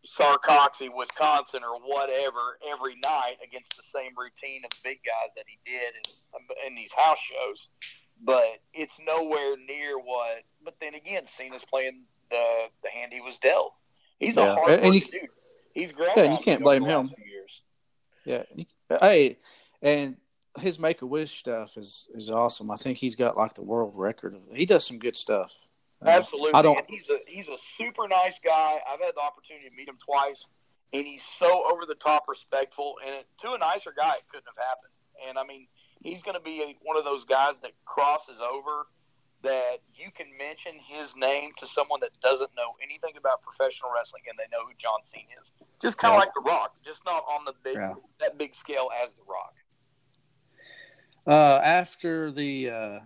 Sarcoxy, 0.05 0.89
Wisconsin, 0.93 1.61
or 1.63 1.79
whatever, 1.81 2.57
every 2.71 2.95
night 3.03 3.37
against 3.43 3.75
the 3.77 3.83
same 3.93 4.13
routine 4.17 4.61
of 4.65 4.71
big 4.83 4.99
guys 5.05 5.33
that 5.35 5.45
he 5.47 5.57
did 5.65 5.93
in, 5.97 6.67
in 6.67 6.75
these 6.75 6.91
house 6.95 7.19
shows. 7.19 7.67
But 8.23 8.61
it's 8.73 8.93
nowhere 9.05 9.55
near 9.57 9.97
what. 9.97 10.45
But 10.63 10.75
then 10.79 10.93
again, 10.93 11.23
Cena's 11.37 11.63
playing 11.69 12.03
the 12.29 12.67
the 12.83 12.89
hand 12.89 13.11
he 13.13 13.21
was 13.21 13.37
dealt. 13.41 13.73
He's 14.19 14.35
Yeah, 14.35 14.51
a 14.51 14.55
hard 14.55 14.79
and 14.79 14.93
dude. 14.93 15.29
He's 15.73 15.91
grown. 15.91 16.11
Yeah, 16.15 16.31
you 16.31 16.37
can't 16.37 16.61
blame 16.61 16.83
him. 16.83 17.11
Years. 17.17 17.61
Yeah. 18.25 18.43
Hey, 18.99 19.37
and 19.81 20.17
his 20.59 20.79
Make 20.79 21.01
a 21.01 21.05
Wish 21.05 21.37
stuff 21.37 21.77
is 21.77 22.07
is 22.13 22.29
awesome. 22.29 22.71
I 22.71 22.75
think 22.75 22.97
he's 22.97 23.15
got 23.15 23.37
like 23.37 23.53
the 23.53 23.63
world 23.63 23.93
record. 23.97 24.35
He 24.53 24.65
does 24.65 24.85
some 24.85 24.99
good 24.99 25.15
stuff. 25.15 25.51
Uh, 26.05 26.09
Absolutely. 26.09 26.53
I 26.53 26.61
don't. 26.61 26.77
And 26.77 26.87
he's 26.89 27.09
a 27.09 27.19
he's 27.27 27.47
a 27.47 27.57
super 27.77 28.07
nice 28.07 28.35
guy. 28.43 28.79
I've 28.91 28.99
had 28.99 29.13
the 29.15 29.21
opportunity 29.21 29.69
to 29.69 29.75
meet 29.75 29.87
him 29.87 29.97
twice, 30.03 30.43
and 30.93 31.05
he's 31.05 31.21
so 31.39 31.63
over 31.71 31.85
the 31.87 31.95
top 31.95 32.25
respectful. 32.27 32.95
And 33.05 33.23
to 33.41 33.53
a 33.53 33.57
nicer 33.57 33.93
guy, 33.95 34.13
it 34.17 34.25
couldn't 34.31 34.47
have 34.47 34.57
happened. 34.57 34.93
And 35.27 35.37
I 35.37 35.45
mean, 35.45 35.67
he's 36.01 36.21
going 36.21 36.35
to 36.35 36.41
be 36.41 36.61
a, 36.61 36.75
one 36.81 36.97
of 36.97 37.03
those 37.03 37.23
guys 37.25 37.53
that 37.61 37.71
crosses 37.85 38.39
over. 38.41 38.87
That 39.43 39.77
you 39.95 40.11
can 40.15 40.27
mention 40.37 40.73
his 40.87 41.09
name 41.15 41.51
to 41.59 41.67
someone 41.67 41.99
that 42.01 42.11
doesn't 42.21 42.51
know 42.55 42.75
anything 42.83 43.17
about 43.17 43.41
professional 43.41 43.89
wrestling, 43.93 44.23
and 44.29 44.37
they 44.37 44.45
know 44.55 44.63
who 44.65 44.73
John 44.77 44.99
Cena 45.11 45.41
is. 45.41 45.51
Just 45.81 45.97
kind 45.97 46.13
of 46.13 46.17
Yeah. 46.17 46.25
like 46.25 46.33
The 46.35 46.41
Rock, 46.41 46.75
just 46.85 47.03
not 47.05 47.23
on 47.27 47.45
the 47.45 47.53
big 47.63 47.75
Yeah. 47.75 47.95
that 48.19 48.37
big 48.37 48.53
scale 48.55 48.89
as 49.03 49.11
The 49.13 49.23
Rock. 49.23 49.55
Uh, 51.25 51.59
after 51.63 52.31
the 52.31 52.69
uh, 52.69 52.99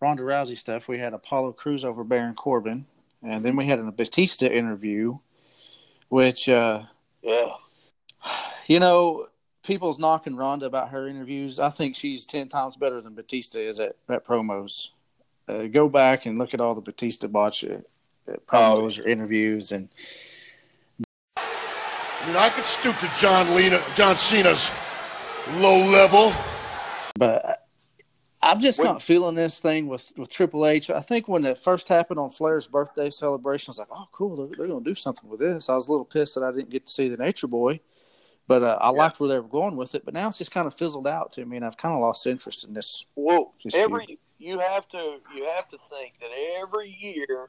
Ronda 0.00 0.22
Rousey 0.22 0.56
stuff, 0.56 0.86
we 0.88 0.98
had 0.98 1.14
Apollo 1.14 1.52
Crews 1.54 1.84
over 1.84 2.04
Baron 2.04 2.34
Corbin, 2.34 2.86
and 3.22 3.44
then 3.44 3.56
we 3.56 3.66
had 3.66 3.78
a 3.80 3.90
Batista 3.90 4.46
interview, 4.46 5.18
which 6.08 6.48
uh, 6.48 6.84
Yeah. 7.22 7.56
you 8.66 8.78
know 8.78 9.26
people's 9.62 9.98
knocking 9.98 10.36
Ronda 10.36 10.66
about 10.66 10.90
her 10.90 11.06
interviews. 11.06 11.60
I 11.60 11.70
think 11.70 11.94
she's 11.94 12.26
ten 12.26 12.48
times 12.48 12.76
better 12.76 13.00
than 13.00 13.14
Batista 13.14 13.58
is 13.58 13.80
at, 13.80 13.96
at 14.08 14.24
promos. 14.24 14.90
Uh, 15.48 15.64
go 15.64 15.88
back 15.88 16.26
and 16.26 16.38
look 16.38 16.54
at 16.54 16.60
all 16.60 16.74
the 16.74 16.80
Batista 16.80 17.26
botch 17.26 17.64
at, 17.64 17.84
at 18.28 18.46
promos 18.46 18.98
or 18.98 19.08
interviews, 19.08 19.72
and 19.72 19.88
I 21.36 22.26
mean, 22.26 22.36
I 22.36 22.50
could 22.50 22.66
stoop 22.66 22.96
to 22.98 23.10
John 23.18 23.54
Lena, 23.54 23.82
John 23.94 24.16
Cena's 24.16 24.70
low 25.54 25.78
level. 25.78 26.32
but 27.18 27.66
I'm 28.42 28.60
just 28.60 28.78
Wait. 28.78 28.86
not 28.86 29.02
feeling 29.02 29.34
this 29.34 29.58
thing 29.58 29.86
with, 29.86 30.12
with 30.16 30.30
Triple 30.30 30.66
H. 30.66 30.90
I 30.90 31.00
think 31.00 31.28
when 31.28 31.44
it 31.44 31.58
first 31.58 31.88
happened 31.88 32.18
on 32.18 32.30
Flair's 32.30 32.66
birthday 32.66 33.10
celebration, 33.10 33.70
I 33.70 33.72
was 33.72 33.78
like, 33.78 33.88
oh, 33.90 34.08
cool, 34.12 34.36
they're, 34.36 34.46
they're 34.46 34.66
going 34.66 34.84
to 34.84 34.90
do 34.90 34.94
something 34.94 35.28
with 35.28 35.40
this. 35.40 35.68
I 35.68 35.74
was 35.74 35.88
a 35.88 35.90
little 35.90 36.04
pissed 36.04 36.34
that 36.36 36.44
I 36.44 36.50
didn't 36.50 36.70
get 36.70 36.86
to 36.86 36.92
see 36.92 37.08
the 37.08 37.16
Nature 37.16 37.48
Boy, 37.48 37.80
but 38.50 38.64
uh, 38.64 38.76
I 38.80 38.90
liked 38.90 39.20
where 39.20 39.28
they 39.28 39.38
were 39.38 39.46
going 39.46 39.76
with 39.76 39.94
it. 39.94 40.04
But 40.04 40.12
now 40.12 40.26
it's 40.26 40.38
just 40.38 40.50
kind 40.50 40.66
of 40.66 40.74
fizzled 40.74 41.06
out 41.06 41.30
to 41.34 41.46
me, 41.46 41.56
and 41.56 41.64
I've 41.64 41.76
kind 41.76 41.94
of 41.94 42.00
lost 42.00 42.26
interest 42.26 42.64
in 42.64 42.74
this. 42.74 43.06
Well, 43.14 43.54
Just 43.62 43.76
every 43.76 44.18
you 44.40 44.58
have 44.58 44.88
to 44.88 45.18
you 45.36 45.44
have 45.54 45.68
to 45.68 45.78
think 45.88 46.14
that 46.20 46.30
every 46.60 46.90
year 47.00 47.48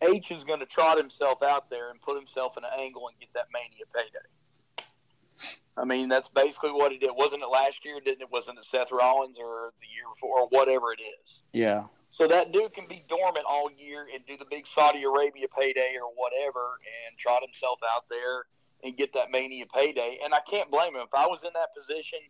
H 0.00 0.30
is 0.30 0.42
going 0.44 0.60
to 0.60 0.66
trot 0.66 0.96
himself 0.96 1.42
out 1.42 1.68
there 1.68 1.90
and 1.90 2.00
put 2.00 2.16
himself 2.16 2.56
in 2.56 2.64
an 2.64 2.70
angle 2.78 3.08
and 3.08 3.20
get 3.20 3.28
that 3.34 3.48
mania 3.52 3.84
payday. 3.92 5.52
I 5.76 5.84
mean, 5.84 6.08
that's 6.08 6.28
basically 6.28 6.72
what 6.72 6.92
he 6.92 6.96
did. 6.96 7.10
Wasn't 7.12 7.42
it 7.42 7.48
last 7.52 7.84
year? 7.84 8.00
Didn't 8.02 8.22
it? 8.22 8.28
Wasn't 8.32 8.58
it 8.58 8.64
Seth 8.70 8.88
Rollins 8.90 9.36
or 9.38 9.74
the 9.82 9.86
year 9.92 10.08
before 10.14 10.40
or 10.40 10.48
whatever 10.48 10.94
it 10.94 11.02
is? 11.02 11.42
Yeah, 11.52 11.84
So 12.10 12.26
that 12.26 12.52
dude 12.52 12.72
can 12.72 12.88
be 12.88 13.02
dormant 13.06 13.44
all 13.46 13.68
year 13.76 14.06
and 14.14 14.24
do 14.24 14.38
the 14.38 14.48
big 14.48 14.64
Saudi 14.74 15.04
Arabia 15.04 15.44
payday 15.52 15.92
or 16.00 16.08
whatever 16.16 16.80
and 17.04 17.18
trot 17.18 17.42
himself 17.44 17.80
out 17.84 18.08
there 18.08 18.46
and 18.82 18.96
get 18.96 19.12
that 19.14 19.30
Mania 19.30 19.64
payday. 19.72 20.18
And 20.24 20.34
I 20.34 20.40
can't 20.48 20.70
blame 20.70 20.94
him. 20.94 21.02
If 21.02 21.14
I 21.14 21.26
was 21.26 21.42
in 21.44 21.50
that 21.54 21.74
position, 21.76 22.20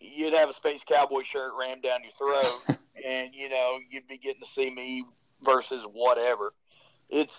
you'd 0.00 0.34
have 0.34 0.48
a 0.48 0.54
Space 0.54 0.80
Cowboy 0.88 1.22
shirt 1.30 1.52
rammed 1.58 1.82
down 1.82 2.00
your 2.02 2.12
throat, 2.18 2.78
and 3.06 3.34
you 3.34 3.48
know 3.48 3.78
you'd 3.90 4.08
be 4.08 4.18
getting 4.18 4.42
to 4.42 4.48
see 4.54 4.70
me 4.70 5.04
versus 5.44 5.84
whatever. 5.92 6.52
It's 7.08 7.34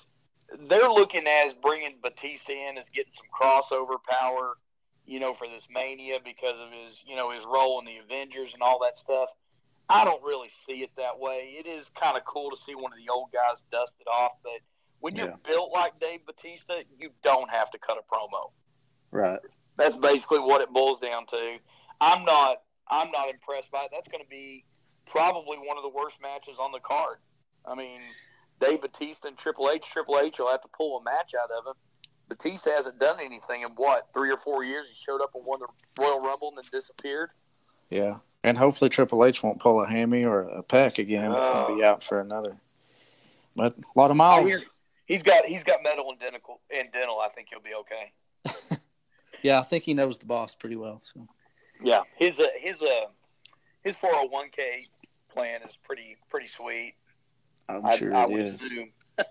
they're 0.67 0.89
looking 0.89 1.25
as 1.27 1.53
bringing 1.62 1.95
Batista 2.01 2.53
in 2.53 2.77
as 2.77 2.86
getting 2.93 3.13
some 3.15 3.27
crossover 3.33 3.97
power, 4.07 4.55
you 5.05 5.19
know, 5.19 5.33
for 5.33 5.47
this 5.47 5.63
Mania 5.69 6.19
because 6.23 6.55
of 6.59 6.71
his 6.71 6.95
you 7.05 7.15
know 7.15 7.31
his 7.31 7.43
role 7.45 7.79
in 7.79 7.86
the 7.86 7.97
Avengers 7.97 8.51
and 8.53 8.62
all 8.62 8.79
that 8.79 8.97
stuff. 8.97 9.29
I 9.89 10.05
don't 10.05 10.23
really 10.23 10.49
see 10.65 10.81
it 10.81 10.91
that 10.95 11.19
way. 11.19 11.59
It 11.59 11.67
is 11.67 11.86
kind 11.99 12.15
of 12.15 12.23
cool 12.25 12.49
to 12.49 12.57
see 12.65 12.73
one 12.73 12.93
of 12.93 12.97
the 12.97 13.12
old 13.12 13.31
guys 13.33 13.62
dusted 13.69 14.07
off, 14.07 14.31
but 14.41 14.63
when 15.03 15.13
you're 15.17 15.27
Yeah. 15.27 15.35
built 15.45 15.73
like 15.73 15.99
Dave 15.99 16.25
Batista, 16.25 16.75
you 16.97 17.11
don't 17.23 17.49
have 17.49 17.69
to 17.71 17.77
cut 17.77 17.97
a 17.97 18.03
promo. 18.03 18.51
Right. 19.11 19.39
That's 19.75 19.97
basically 19.97 20.39
what 20.39 20.61
it 20.61 20.69
boils 20.71 20.99
down 20.99 21.25
to. 21.27 21.57
I'm 21.99 22.23
not 22.23 22.61
I'm 22.89 23.11
not 23.11 23.29
impressed 23.29 23.69
by 23.69 23.83
it. 23.83 23.91
That's 23.91 24.07
going 24.07 24.23
to 24.23 24.29
be 24.29 24.65
probably 25.05 25.57
one 25.57 25.77
of 25.77 25.83
the 25.83 25.89
worst 25.89 26.15
matches 26.21 26.57
on 26.59 26.71
the 26.71 26.79
card. 26.79 27.17
I 27.65 27.75
mean, 27.75 28.01
Dave 28.59 28.81
Batista 28.81 29.27
and 29.27 29.37
Triple 29.37 29.69
H. 29.71 29.83
Triple 29.91 30.19
H 30.19 30.35
will 30.39 30.49
have 30.51 30.61
to 30.61 30.67
pull 30.69 30.97
a 30.99 31.03
match 31.03 31.33
out 31.41 31.49
of 31.51 31.65
him. 31.67 31.73
Batista 32.29 32.71
hasn't 32.71 32.99
done 32.99 33.19
anything 33.19 33.61
in 33.63 33.69
what 33.75 34.07
three 34.13 34.31
or 34.31 34.37
four 34.37 34.63
years. 34.63 34.87
He 34.87 34.95
showed 35.05 35.21
up 35.21 35.31
and 35.35 35.45
won 35.45 35.59
the 35.59 36.01
Royal 36.01 36.21
Rumble 36.21 36.49
and 36.49 36.57
then 36.57 36.69
disappeared. 36.71 37.31
Yeah. 37.89 38.17
And 38.43 38.57
hopefully 38.57 38.89
Triple 38.89 39.25
H 39.25 39.43
won't 39.43 39.59
pull 39.59 39.81
a 39.81 39.87
hammy 39.87 40.23
or 40.25 40.41
a 40.43 40.63
pec 40.63 40.97
again 40.97 41.31
and 41.31 41.77
be 41.77 41.83
uh. 41.83 41.89
out 41.89 42.03
for 42.03 42.21
another. 42.21 42.57
But 43.55 43.77
a 43.77 43.99
lot 43.99 44.11
of 44.11 44.15
I 44.15 44.17
miles. 44.17 44.49
hear 44.49 44.61
he's 45.05 45.23
got 45.23 45.45
he's 45.45 45.63
got 45.63 45.83
metal 45.83 46.09
and 46.09 46.19
dental 46.19 46.61
and 46.75 46.91
dental. 46.91 47.19
I 47.19 47.29
think 47.29 47.47
he'll 47.49 47.61
be 47.61 47.75
okay. 47.75 48.77
Yeah, 49.41 49.59
I 49.59 49.63
think 49.63 49.83
he 49.83 49.93
knows 49.93 50.17
the 50.17 50.25
boss 50.25 50.55
pretty 50.55 50.77
well. 50.77 51.01
So 51.13 51.27
Yeah, 51.83 52.03
his 52.15 52.39
uh, 52.39 52.45
his 52.61 52.81
uh 52.81 53.07
his 53.83 53.93
401k 53.97 54.87
plan 55.33 55.59
is 55.67 55.75
pretty 55.83 56.15
pretty 56.29 56.47
sweet. 56.47 56.93
I'm 57.67 57.85
I, 57.85 57.95
sure 57.97 58.15
I 58.15 58.23
it 58.23 58.29
would 58.31 58.45
is. 58.47 58.63
assume. 58.63 58.91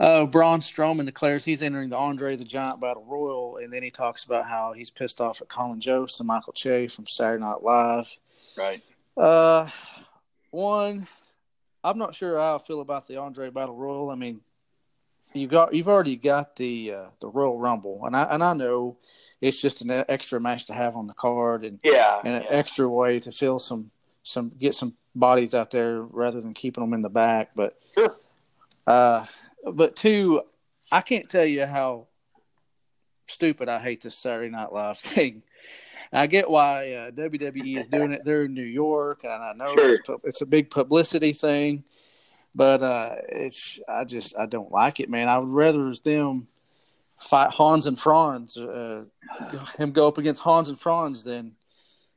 Uh, 0.00 0.24
Braun 0.24 0.58
Strowman 0.58 1.06
declares 1.06 1.44
he's 1.44 1.62
entering 1.62 1.88
the 1.88 1.96
Andre 1.96 2.34
the 2.34 2.44
Giant 2.44 2.80
Battle 2.80 3.04
Royal, 3.06 3.58
and 3.58 3.72
then 3.72 3.84
he 3.84 3.90
talks 3.90 4.24
about 4.24 4.48
how 4.48 4.72
he's 4.72 4.90
pissed 4.90 5.20
off 5.20 5.40
at 5.40 5.48
Colin 5.48 5.78
Jost 5.80 6.18
and 6.18 6.26
Michael 6.26 6.52
Che 6.54 6.88
from 6.88 7.06
Saturday 7.06 7.40
Night 7.44 7.62
Live. 7.62 8.16
Right. 8.58 8.82
Uh, 9.16 9.68
one, 10.50 11.06
I'm 11.84 11.98
not 11.98 12.14
sure 12.14 12.38
how 12.38 12.56
I 12.56 12.58
feel 12.58 12.80
about 12.80 13.08
the 13.08 13.16
Andre 13.18 13.50
Battle 13.50 13.74
Royal. 13.74 14.10
I 14.10 14.14
mean, 14.14 14.40
you 15.34 15.46
got 15.48 15.74
you've 15.74 15.88
already 15.88 16.16
got 16.16 16.56
the 16.56 16.92
uh, 16.92 17.04
the 17.20 17.28
Royal 17.28 17.58
Rumble, 17.58 18.02
and 18.04 18.14
I 18.16 18.22
and 18.24 18.42
I 18.42 18.52
know 18.54 18.96
it's 19.40 19.60
just 19.60 19.82
an 19.82 19.90
extra 20.08 20.40
match 20.40 20.66
to 20.66 20.74
have 20.74 20.96
on 20.96 21.06
the 21.06 21.14
card, 21.14 21.64
and 21.64 21.80
Yeah. 21.82 22.20
and 22.24 22.34
an 22.34 22.42
yeah. 22.44 22.50
extra 22.50 22.88
way 22.88 23.18
to 23.20 23.32
fill 23.32 23.58
some 23.58 23.90
some 24.22 24.52
get 24.58 24.74
some 24.74 24.94
bodies 25.14 25.54
out 25.54 25.70
there 25.70 26.02
rather 26.02 26.40
than 26.40 26.54
keeping 26.54 26.82
them 26.84 26.94
in 26.94 27.02
the 27.02 27.08
back. 27.08 27.50
But 27.56 27.78
Sure. 27.94 28.14
uh, 28.86 29.26
but 29.72 29.96
two, 29.96 30.42
I 30.92 31.00
can't 31.00 31.28
tell 31.28 31.44
you 31.44 31.66
how 31.66 32.06
stupid 33.26 33.68
I 33.68 33.78
hate 33.80 34.02
this 34.02 34.16
Saturday 34.16 34.50
Night 34.50 34.72
Live 34.72 34.98
thing. 34.98 35.42
I 36.12 36.26
get 36.26 36.50
why 36.50 36.92
uh, 36.92 37.10
WWE 37.12 37.78
is 37.78 37.86
doing 37.86 38.12
it 38.12 38.24
there 38.24 38.42
in 38.42 38.54
New 38.54 38.62
York, 38.62 39.24
and 39.24 39.32
I 39.32 39.52
know 39.54 39.74
Sure. 39.74 39.88
it's, 39.88 40.00
it's 40.24 40.40
a 40.42 40.46
big 40.46 40.70
publicity 40.70 41.32
thing. 41.32 41.84
But 42.54 42.82
uh, 42.82 43.14
it's 43.30 43.80
I 43.88 44.04
just 44.04 44.36
I 44.36 44.44
don't 44.44 44.70
like 44.70 45.00
it, 45.00 45.08
man. 45.08 45.28
I 45.28 45.38
would 45.38 45.48
rather 45.48 45.90
them 45.94 46.48
fight 47.18 47.50
Hans 47.50 47.86
and 47.86 47.98
Franz, 47.98 48.58
uh, 48.58 49.04
him 49.78 49.92
go 49.92 50.06
up 50.06 50.18
against 50.18 50.42
Hans 50.42 50.68
and 50.68 50.78
Franz 50.78 51.24
than 51.24 51.52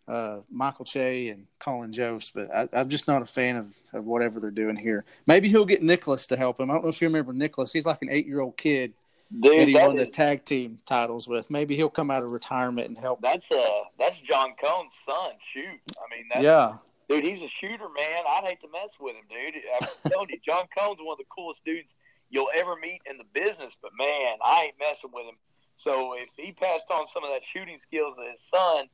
uh, 0.10 0.38
Michael 0.52 0.84
Che 0.84 1.30
and 1.30 1.46
Colin 1.60 1.94
Jost. 1.94 2.34
But 2.34 2.54
I, 2.54 2.68
I'm 2.74 2.90
just 2.90 3.08
not 3.08 3.22
a 3.22 3.26
fan 3.26 3.56
of, 3.56 3.80
of 3.94 4.04
whatever 4.04 4.42
they're 4.42 4.52
doing 4.52 4.76
here. 4.76 5.06
Maybe 5.26 5.48
he'll 5.48 5.66
get 5.66 5.82
Nicholas 5.82 6.28
to 6.28 6.36
help 6.38 6.60
him. 6.60 6.70
I 6.70 6.74
don't 6.74 6.84
know 6.84 6.90
if 6.90 7.02
you 7.02 7.08
remember 7.08 7.32
Nicholas. 7.32 7.72
He's 7.72 7.86
like 7.86 8.02
an 8.02 8.10
eight 8.12 8.28
year 8.28 8.42
old 8.42 8.58
kid 8.58 8.94
that 9.42 9.50
Dude, 9.50 9.68
he 9.68 9.74
that 9.74 9.88
won 9.88 9.96
the 9.96 10.06
tag 10.06 10.46
team 10.46 10.80
titles 10.86 11.28
with. 11.28 11.50
Maybe 11.50 11.76
he'll 11.76 11.90
come 11.90 12.10
out 12.12 12.24
of 12.24 12.32
retirement 12.32 12.88
and 12.88 12.98
help. 12.98 13.22
that's 13.22 13.46
uh 13.52 13.84
that's 14.00 14.18
John 14.28 14.54
Cone's 14.62 14.94
son. 15.06 15.32
Shoot, 15.54 15.80
I 15.98 16.16
mean, 16.16 16.44
Yeah, 16.44 16.78
dude, 17.10 17.24
he's 17.24 17.42
a 17.42 17.52
shooter, 17.60 17.86
man. 17.96 18.24
I'd 18.30 18.44
hate 18.46 18.62
to 18.62 18.68
mess 18.72 18.90
with 19.00 19.16
him, 19.16 19.26
dude. 19.30 19.62
I'm 19.82 20.12
telling 20.12 20.30
you, 20.30 20.40
John 20.46 20.66
Cone's 20.78 21.00
one 21.02 21.14
of 21.14 21.18
the 21.18 21.30
coolest 21.36 21.64
dudes 21.66 21.90
you'll 22.30 22.50
ever 22.56 22.76
meet 22.76 23.02
in 23.10 23.18
the 23.18 23.26
business. 23.34 23.74
But 23.82 23.92
man, 23.98 24.38
I 24.44 24.66
ain't 24.66 24.76
messing 24.80 25.12
with 25.14 25.26
him. 25.26 25.38
So 25.78 26.14
if 26.14 26.30
he 26.38 26.52
passed 26.52 26.90
on 26.90 27.06
some 27.14 27.24
of 27.24 27.32
that 27.32 27.42
shooting 27.54 27.78
skills 27.82 28.14
to 28.16 28.24
his 28.30 28.40
son, 28.50 28.88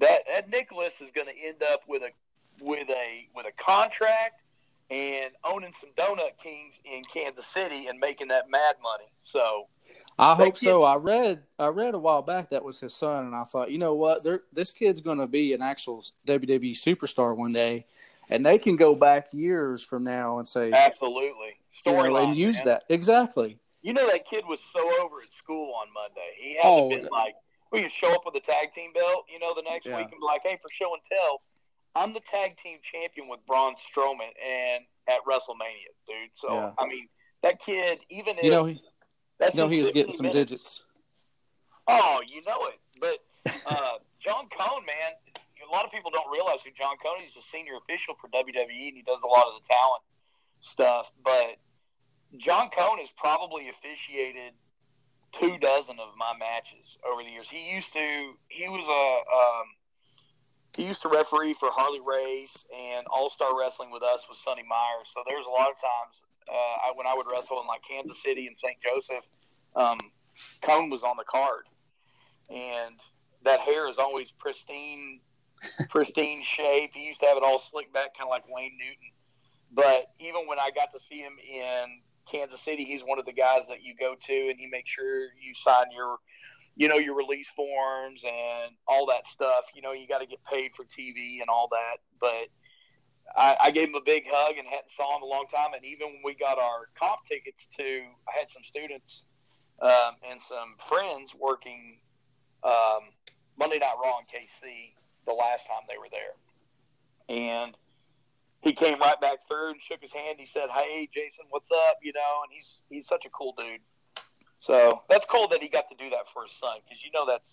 that 0.00 0.22
that 0.26 0.50
Nicholas 0.50 0.94
is 1.00 1.10
going 1.14 1.28
to 1.28 1.46
end 1.46 1.62
up 1.62 1.80
with 1.86 2.02
a 2.02 2.10
with 2.60 2.88
a 2.90 3.28
with 3.34 3.46
a 3.46 3.52
contract 3.62 4.39
and 4.90 5.32
owning 5.44 5.72
some 5.80 5.90
donut 5.96 6.30
kings 6.42 6.74
in 6.84 7.02
Kansas 7.12 7.46
City 7.54 7.86
and 7.86 7.98
making 7.98 8.28
that 8.28 8.50
mad 8.50 8.74
money. 8.82 9.10
So 9.22 9.66
I 10.18 10.34
hope 10.34 10.58
so. 10.58 10.82
I 10.82 10.96
read 10.96 11.42
I 11.58 11.68
read 11.68 11.94
a 11.94 11.98
while 11.98 12.22
back 12.22 12.50
that 12.50 12.64
was 12.64 12.80
his 12.80 12.94
son, 12.94 13.26
and 13.26 13.34
I 13.34 13.44
thought, 13.44 13.70
you 13.70 13.78
know 13.78 13.94
what, 13.94 14.26
this 14.52 14.70
kid's 14.70 15.00
going 15.00 15.18
to 15.18 15.26
be 15.26 15.52
an 15.54 15.62
actual 15.62 16.04
WWE 16.26 16.72
superstar 16.72 17.36
one 17.36 17.52
day, 17.52 17.86
and 18.28 18.44
they 18.44 18.58
can 18.58 18.76
go 18.76 18.94
back 18.94 19.28
years 19.32 19.82
from 19.82 20.04
now 20.04 20.38
and 20.38 20.46
say, 20.48 20.72
absolutely, 20.72 21.56
you 21.86 21.92
know, 21.92 22.16
and 22.16 22.36
use 22.36 22.56
man. 22.56 22.66
that 22.66 22.84
exactly. 22.88 23.58
You 23.82 23.94
know 23.94 24.06
that 24.10 24.28
kid 24.28 24.44
was 24.46 24.58
so 24.74 24.80
over 25.00 25.22
at 25.22 25.32
school 25.38 25.72
on 25.80 25.86
Monday. 25.94 26.30
He 26.36 26.56
hasn't 26.56 26.84
Oh, 26.84 26.88
been 26.90 27.08
like 27.10 27.34
we 27.72 27.80
could 27.82 27.92
show 27.98 28.12
up 28.12 28.22
with 28.26 28.34
a 28.34 28.40
tag 28.44 28.74
team 28.74 28.92
belt, 28.92 29.24
you 29.32 29.38
know, 29.38 29.54
the 29.54 29.62
next 29.62 29.86
Yeah. 29.86 29.96
week 29.96 30.08
and 30.12 30.20
be 30.20 30.26
like, 30.26 30.42
Hey, 30.44 30.58
for 30.60 30.68
show 30.76 30.92
and 30.92 31.00
tell, 31.08 31.40
I'm 31.94 32.12
the 32.14 32.20
tag 32.30 32.56
team 32.62 32.78
champion 32.92 33.28
with 33.28 33.40
Braun 33.46 33.74
Strowman 33.90 34.30
and 34.38 34.84
at 35.08 35.24
WrestleMania, 35.26 35.90
dude. 36.06 36.30
So 36.36 36.52
Yeah. 36.52 36.70
I 36.78 36.86
mean 36.86 37.08
that 37.42 37.58
kid 37.64 37.98
even 38.10 38.36
if 38.38 38.44
You 38.44 38.50
know, 38.50 38.64
he, 38.66 38.80
that's 39.38 39.54
you 39.54 39.60
know, 39.60 39.68
he 39.68 39.78
was 39.78 39.88
getting 39.88 40.12
some 40.12 40.26
minutes. 40.26 40.50
digits. 40.50 40.82
Oh, 41.88 42.22
you 42.26 42.42
know 42.46 42.66
it. 42.68 42.78
But 43.00 43.18
uh, 43.66 43.98
John 44.24 44.46
Cone, 44.52 44.84
man, 44.86 45.16
a 45.34 45.72
lot 45.72 45.84
of 45.84 45.90
people 45.90 46.10
don't 46.10 46.30
realize 46.30 46.60
who 46.64 46.70
John 46.76 46.94
Cone 47.04 47.24
is. 47.24 47.32
He's 47.34 47.42
a 47.42 47.46
senior 47.50 47.74
official 47.82 48.14
for 48.20 48.28
WWE, 48.28 48.88
and 48.92 48.96
he 48.96 49.02
does 49.02 49.18
a 49.24 49.26
lot 49.26 49.46
of 49.48 49.62
the 49.62 49.66
talent 49.66 50.02
stuff. 50.60 51.06
But 51.24 51.56
John 52.38 52.70
Cone 52.76 52.98
has 52.98 53.08
probably 53.16 53.70
officiated 53.72 54.52
two 55.40 55.58
dozen 55.58 55.98
of 55.98 56.14
my 56.18 56.36
matches 56.38 56.98
over 57.06 57.22
the 57.24 57.30
years. 57.30 57.46
He 57.50 57.70
used 57.72 57.92
to. 57.94 58.06
He 58.48 58.68
was 58.68 58.84
a. 58.86 59.02
Um, 59.26 59.66
he 60.76 60.84
used 60.84 61.02
to 61.02 61.08
referee 61.08 61.54
for 61.58 61.70
Harley 61.72 62.00
Race 62.06 62.64
and 62.70 63.06
All 63.08 63.30
Star 63.30 63.58
Wrestling 63.58 63.90
with 63.90 64.02
us 64.02 64.20
with 64.28 64.38
Sonny 64.44 64.62
Myers. 64.62 65.08
So 65.14 65.22
there's 65.26 65.46
a 65.46 65.50
lot 65.50 65.68
of 65.70 65.76
times 65.76 66.22
uh, 66.48 66.88
I, 66.88 66.92
when 66.94 67.06
I 67.06 67.14
would 67.14 67.26
wrestle 67.30 67.60
in 67.60 67.66
like 67.66 67.82
Kansas 67.88 68.22
City 68.22 68.46
and 68.46 68.56
St. 68.56 68.76
Joseph, 68.82 69.24
um, 69.76 69.98
Cone 70.62 70.90
was 70.90 71.02
on 71.02 71.16
the 71.16 71.24
card, 71.24 71.66
and 72.48 72.96
that 73.44 73.60
hair 73.60 73.88
is 73.88 73.98
always 73.98 74.30
pristine, 74.38 75.20
pristine 75.90 76.42
shape. 76.42 76.90
He 76.94 77.06
used 77.06 77.20
to 77.20 77.26
have 77.26 77.36
it 77.36 77.42
all 77.42 77.62
slicked 77.70 77.92
back, 77.92 78.16
kind 78.16 78.26
of 78.26 78.30
like 78.30 78.44
Wayne 78.48 78.76
Newton. 78.78 79.10
But 79.72 80.10
even 80.18 80.46
when 80.46 80.58
I 80.58 80.70
got 80.74 80.92
to 80.92 81.00
see 81.08 81.18
him 81.20 81.34
in 81.38 82.00
Kansas 82.30 82.60
City, 82.62 82.84
he's 82.84 83.02
one 83.02 83.18
of 83.18 83.26
the 83.26 83.32
guys 83.32 83.62
that 83.68 83.82
you 83.82 83.94
go 83.94 84.14
to, 84.14 84.48
and 84.50 84.58
he 84.58 84.66
makes 84.66 84.90
sure 84.90 85.30
you 85.40 85.54
sign 85.62 85.86
your, 85.94 86.18
you 86.80 86.88
know, 86.88 86.96
your 86.96 87.14
release 87.14 87.46
forms 87.54 88.24
and 88.24 88.72
all 88.88 89.04
that 89.04 89.28
stuff. 89.34 89.68
You 89.74 89.82
know, 89.82 89.92
you 89.92 90.08
got 90.08 90.20
to 90.20 90.26
get 90.26 90.40
paid 90.50 90.70
for 90.74 90.86
TV 90.88 91.42
and 91.42 91.50
all 91.52 91.68
that. 91.72 92.00
But 92.18 92.48
I, 93.36 93.68
I 93.68 93.70
gave 93.70 93.88
him 93.88 93.96
a 93.96 94.04
big 94.04 94.24
hug 94.26 94.56
and 94.56 94.64
hadn't 94.66 94.88
saw 94.96 95.14
him 95.14 95.22
a 95.22 95.26
long 95.26 95.44
time. 95.52 95.76
And 95.76 95.84
even 95.84 96.08
when 96.08 96.22
we 96.24 96.32
got 96.32 96.56
our 96.56 96.88
comp 96.98 97.20
tickets 97.28 97.60
to, 97.76 97.84
I 97.84 98.32
had 98.32 98.48
some 98.48 98.64
students 98.64 99.28
um, 99.82 100.16
and 100.24 100.40
some 100.48 100.80
friends 100.88 101.36
working 101.38 102.00
um, 102.64 103.12
Monday 103.58 103.78
Night 103.78 104.00
Raw 104.00 104.16
in 104.16 104.24
KC 104.24 104.96
the 105.26 105.36
last 105.36 105.68
time 105.68 105.84
they 105.84 106.00
were 106.00 106.08
there. 106.08 106.32
And 107.28 107.76
he 108.62 108.72
came 108.72 108.98
right 109.00 109.20
back 109.20 109.44
through 109.46 109.76
and 109.76 109.80
shook 109.84 110.00
his 110.00 110.12
hand. 110.12 110.40
He 110.40 110.48
said, 110.48 110.72
"Hey, 110.72 111.08
Jason, 111.12 111.44
what's 111.50 111.70
up?" 111.70 112.00
You 112.02 112.12
know, 112.12 112.40
and 112.44 112.52
he's 112.52 112.80
he's 112.88 113.06
such 113.06 113.24
a 113.26 113.30
cool 113.30 113.54
dude. 113.56 113.80
So 114.60 115.02
that's 115.08 115.24
cool 115.30 115.48
that 115.48 115.62
he 115.62 115.68
got 115.68 115.88
to 115.90 115.96
do 115.96 116.10
that 116.10 116.24
for 116.32 116.44
his 116.44 116.52
son 116.60 116.78
because 116.84 117.02
you 117.02 117.10
know 117.12 117.26
that's 117.26 117.44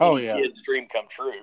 Oh 0.00 0.16
yeah, 0.16 0.40
kid's 0.40 0.60
dream 0.64 0.86
come 0.92 1.04
true. 1.14 1.42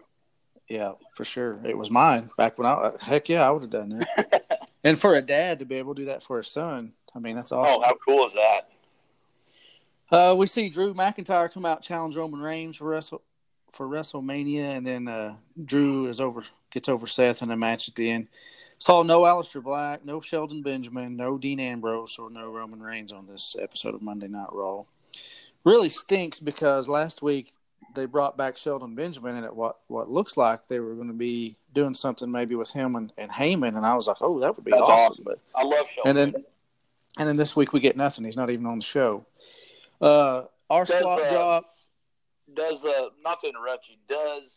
yeah, 0.67 0.93
for 1.15 1.23
sure. 1.23 1.59
It 1.63 1.77
was 1.77 1.91
mine 1.91 2.29
back 2.37 2.57
when 2.57 2.65
I. 2.65 2.91
Heck 2.99 3.29
yeah, 3.29 3.47
I 3.47 3.51
would 3.51 3.61
have 3.61 3.71
done 3.71 4.05
that. 4.15 4.61
and 4.83 4.99
for 4.99 5.13
a 5.13 5.21
dad 5.21 5.59
to 5.59 5.65
be 5.65 5.75
able 5.75 5.93
to 5.95 6.01
do 6.01 6.05
that 6.07 6.23
for 6.23 6.37
his 6.37 6.47
son, 6.47 6.93
I 7.15 7.19
mean, 7.19 7.35
that's 7.35 7.51
awesome. 7.51 7.81
Oh, 7.81 7.85
how 7.85 7.95
cool 8.03 8.27
is 8.27 8.33
that? 8.33 8.69
Uh, 10.09 10.35
we 10.35 10.47
see 10.47 10.69
Drew 10.69 10.93
McIntyre 10.93 11.51
come 11.51 11.65
out 11.65 11.81
challenge 11.81 12.15
Roman 12.15 12.39
Reigns 12.39 12.77
for 12.77 12.85
Wrestle 12.85 13.21
for 13.69 13.87
WrestleMania, 13.87 14.77
and 14.77 14.87
then 14.87 15.07
uh, 15.07 15.35
Drew 15.63 16.07
is 16.07 16.19
over 16.19 16.43
gets 16.71 16.89
over 16.89 17.05
Seth 17.05 17.41
in 17.43 17.51
a 17.51 17.57
match 17.57 17.87
at 17.87 17.95
the 17.95 18.09
end. 18.09 18.27
Saw 18.79 19.01
no 19.03 19.21
Aleister 19.21 19.63
Black, 19.63 20.05
no 20.05 20.21
Shelton 20.21 20.61
Benjamin, 20.61 21.17
no 21.17 21.37
Dean 21.37 21.59
Ambrose, 21.59 22.17
or 22.19 22.29
no 22.29 22.51
Roman 22.51 22.81
Reigns 22.81 23.11
on 23.11 23.25
this 23.25 23.55
episode 23.59 23.95
of 23.95 24.01
Monday 24.01 24.27
Night 24.27 24.49
Raw. 24.51 24.83
really 25.63 25.89
stinks 25.89 26.39
because 26.39 26.87
last 26.87 27.21
week 27.21 27.51
they 27.95 28.05
brought 28.05 28.37
back 28.37 28.55
Shelton 28.55 28.93
Benjamin, 28.93 29.35
and 29.35 29.45
it 29.45 29.55
what 29.55 29.77
what 29.87 30.11
looks 30.11 30.37
like 30.37 30.67
they 30.67 30.79
were 30.79 30.93
going 30.93 31.07
to 31.07 31.13
be 31.13 31.55
doing 31.73 31.95
something 31.95 32.31
maybe 32.31 32.53
with 32.55 32.71
him 32.71 32.95
and, 32.95 33.11
and 33.17 33.31
Heyman, 33.31 33.75
and 33.75 33.85
I 33.85 33.95
was 33.95 34.07
like, 34.07 34.17
oh, 34.21 34.39
that 34.41 34.55
would 34.55 34.65
be 34.65 34.71
awesome. 34.73 35.11
awesome. 35.13 35.23
But 35.23 35.39
I 35.55 35.63
love 35.63 35.85
Shelton. 35.95 36.17
and 36.17 36.33
then 36.33 36.43
and 37.17 37.27
then 37.27 37.35
this 37.37 37.55
week 37.55 37.73
we 37.73 37.79
get 37.79 37.97
nothing. 37.97 38.25
He's 38.25 38.37
not 38.37 38.51
even 38.51 38.67
on 38.67 38.77
the 38.77 38.85
show. 38.85 39.25
Uh, 39.99 40.43
our 40.69 40.85
Does, 40.85 40.99
slot 40.99 41.21
uh, 41.23 41.29
job. 41.29 41.63
does 42.53 42.83
uh 42.83 43.09
not 43.23 43.41
to 43.41 43.47
interrupt 43.47 43.85
you, 43.89 43.95
does 44.07 44.56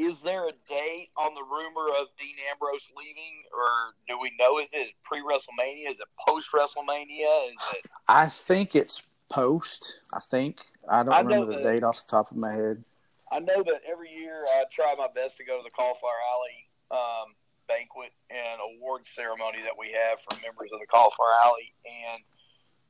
is 0.00 0.16
there 0.24 0.48
a 0.48 0.52
date 0.68 1.10
on 1.18 1.34
the 1.34 1.44
rumor 1.44 1.92
of 2.00 2.08
Dean 2.16 2.36
Ambrose 2.50 2.88
leaving, 2.96 3.44
or 3.52 3.92
do 4.08 4.18
we 4.18 4.32
know 4.40 4.58
is 4.58 4.72
it 4.72 4.96
pre 5.04 5.20
WrestleMania? 5.20 5.92
Is 5.92 6.00
it 6.00 6.08
post 6.26 6.48
WrestleMania? 6.54 7.52
Is 7.52 7.60
it 7.74 7.84
I 8.08 8.26
think 8.28 8.74
it's 8.74 9.02
post. 9.30 10.00
I 10.14 10.20
think 10.20 10.60
I 10.88 11.02
don't 11.02 11.12
I 11.12 11.20
remember 11.20 11.52
the 11.52 11.62
that- 11.62 11.72
date 11.72 11.82
off 11.84 12.06
the 12.06 12.10
top 12.10 12.30
of 12.30 12.38
my 12.38 12.52
head. 12.52 12.84
I 13.30 13.38
know 13.38 13.62
that 13.62 13.82
every 13.86 14.10
year 14.10 14.42
I 14.58 14.64
try 14.74 14.92
my 14.98 15.06
best 15.14 15.36
to 15.36 15.44
go 15.44 15.58
to 15.58 15.62
the 15.62 15.70
Cauliflower 15.70 16.18
Alley 16.34 16.66
um, 16.90 17.38
banquet 17.68 18.10
and 18.26 18.58
award 18.74 19.06
ceremony 19.14 19.62
that 19.62 19.78
we 19.78 19.94
have 19.94 20.18
for 20.26 20.34
members 20.42 20.74
of 20.74 20.80
the 20.80 20.90
Cauliflower 20.90 21.30
Alley, 21.44 21.70
and 21.86 22.26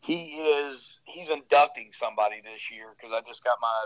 he 0.01 0.41
is 0.41 0.81
he's 1.05 1.29
inducting 1.29 1.91
somebody 1.99 2.41
this 2.41 2.73
year 2.73 2.95
because 2.97 3.13
I 3.13 3.21
just 3.29 3.45
got 3.45 3.61
my 3.61 3.85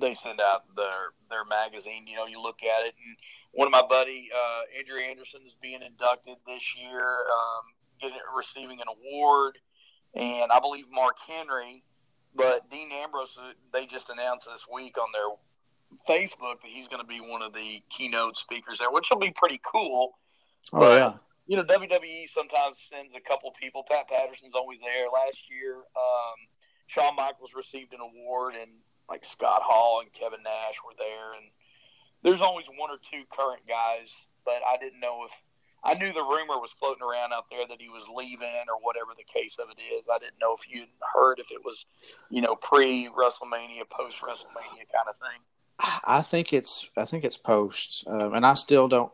they 0.00 0.14
send 0.22 0.40
out 0.40 0.64
their 0.76 1.12
their 1.30 1.44
magazine. 1.44 2.06
You 2.06 2.16
know, 2.16 2.26
you 2.28 2.40
look 2.40 2.60
at 2.62 2.86
it, 2.86 2.94
and 2.96 3.16
one 3.52 3.66
of 3.66 3.72
my 3.72 3.82
buddy 3.86 4.28
uh, 4.32 4.78
Andrew 4.78 5.00
Anderson 5.00 5.40
is 5.46 5.54
being 5.60 5.80
inducted 5.82 6.36
this 6.46 6.62
year, 6.76 7.24
um, 7.26 7.64
getting 8.00 8.18
receiving 8.36 8.80
an 8.80 8.88
award, 8.88 9.58
and 10.14 10.52
I 10.52 10.60
believe 10.60 10.86
Mark 10.92 11.16
Henry. 11.26 11.82
But 12.36 12.68
Dean 12.70 12.92
Ambrose, 12.92 13.32
uh, 13.40 13.56
they 13.72 13.86
just 13.86 14.10
announced 14.10 14.44
this 14.44 14.60
week 14.68 14.98
on 14.98 15.08
their 15.16 15.32
Facebook 16.04 16.60
that 16.60 16.68
he's 16.68 16.88
going 16.88 17.00
to 17.00 17.08
be 17.08 17.20
one 17.20 17.40
of 17.40 17.54
the 17.54 17.80
keynote 17.96 18.36
speakers 18.36 18.78
there, 18.78 18.90
which 18.90 19.08
will 19.10 19.18
be 19.18 19.32
pretty 19.34 19.60
cool. 19.64 20.18
Oh 20.72 20.80
But, 20.80 20.96
yeah, 20.96 21.12
You 21.46 21.56
know, 21.56 21.64
WWE 21.64 22.28
sometimes 22.34 22.76
sends 22.90 23.14
a 23.16 23.24
couple 23.24 23.52
people. 23.60 23.84
Pat 23.88 24.08
Patterson's 24.08 24.54
always 24.54 24.80
there. 24.80 25.08
Last 25.08 25.38
year, 25.48 25.76
um, 25.96 26.38
Shawn 26.88 27.16
Michaels 27.16 27.50
received 27.56 27.94
an 27.94 28.00
award, 28.00 28.54
and 28.54 28.70
like 29.08 29.24
Scott 29.32 29.62
Hall 29.62 30.00
and 30.00 30.12
Kevin 30.12 30.42
Nash 30.42 30.78
were 30.84 30.96
there. 30.98 31.34
And 31.38 31.50
there's 32.22 32.40
always 32.40 32.66
one 32.78 32.90
or 32.90 32.98
two 33.10 33.22
current 33.30 33.62
guys, 33.66 34.10
but 34.44 34.60
I 34.66 34.76
didn't 34.78 35.00
know 35.00 35.24
if 35.24 35.32
I 35.84 35.94
knew 35.94 36.12
the 36.12 36.22
rumor 36.22 36.58
was 36.58 36.70
floating 36.80 37.02
around 37.02 37.32
out 37.32 37.46
there 37.50 37.66
that 37.68 37.80
he 37.80 37.88
was 37.88 38.04
leaving 38.12 38.66
or 38.66 38.82
whatever 38.82 39.12
the 39.16 39.22
case 39.22 39.56
of 39.62 39.68
it 39.70 39.80
is. 39.80 40.06
I 40.10 40.18
didn't 40.18 40.40
know 40.40 40.56
if 40.58 40.66
you'd 40.68 40.88
heard 41.14 41.38
if 41.38 41.46
it 41.50 41.64
was, 41.64 41.86
you 42.30 42.42
know, 42.42 42.56
pre 42.56 43.08
WrestleMania, 43.08 43.88
post 43.90 44.16
WrestleMania 44.18 44.86
kind 44.90 45.08
of 45.08 45.16
thing. 45.16 45.40
I 46.04 46.22
think 46.22 46.52
it's 46.52 46.88
I 46.96 47.04
think 47.04 47.24
it's 47.24 47.36
post, 47.36 48.04
um, 48.06 48.34
and 48.34 48.44
I 48.46 48.54
still 48.54 48.88
don't. 48.88 49.12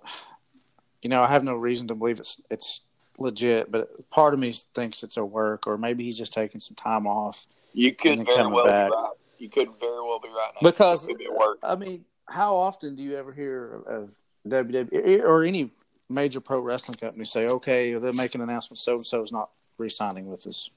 You 1.02 1.11
know, 1.11 1.20
I 1.20 1.28
have 1.28 1.42
no 1.42 1.55
reason 1.55 1.88
to 1.88 1.94
believe 1.94 2.20
it's 2.20 2.40
it's 2.48 2.81
legit, 3.18 3.70
but 3.70 4.09
part 4.11 4.33
of 4.33 4.40
me 4.40 4.52
thinks 4.74 5.02
it's 5.02 5.16
a 5.16 5.24
work, 5.24 5.66
or 5.66 5.76
maybe 5.76 6.05
he's 6.05 6.16
just 6.16 6.33
taking 6.33 6.61
some 6.61 6.76
time 6.76 7.07
off. 7.07 7.46
You 7.72 7.94
could 7.94 8.24
very 8.24 8.46
well 8.46 8.66
back. 8.66 8.90
be 8.90 8.94
right. 8.94 9.11
You 9.42 9.50
could 9.50 9.70
very 9.81 10.00
well 10.00 10.20
be 10.20 10.28
right 10.28 10.52
now. 10.55 10.70
Because 10.70 11.05
be. 11.05 11.16
I 11.64 11.74
mean, 11.74 12.05
how 12.28 12.55
often 12.55 12.94
do 12.94 13.02
you 13.02 13.16
ever 13.16 13.33
hear 13.33 13.83
of 13.88 14.11
WWE 14.46 15.20
or 15.20 15.42
any 15.42 15.68
major 16.09 16.40
pro 16.40 16.61
wrestling 16.61 16.96
company 16.96 17.24
say, 17.24 17.48
"Okay, 17.48 17.94
they're 17.94 18.12
making 18.12 18.40
an 18.40 18.48
announcement, 18.48 18.78
so 18.78 18.94
and 18.94 19.05
so 19.05 19.20
is 19.20 19.33
not 19.33 19.50
re-signing 19.78 20.31
with 20.31 20.46
us"? 20.46 20.70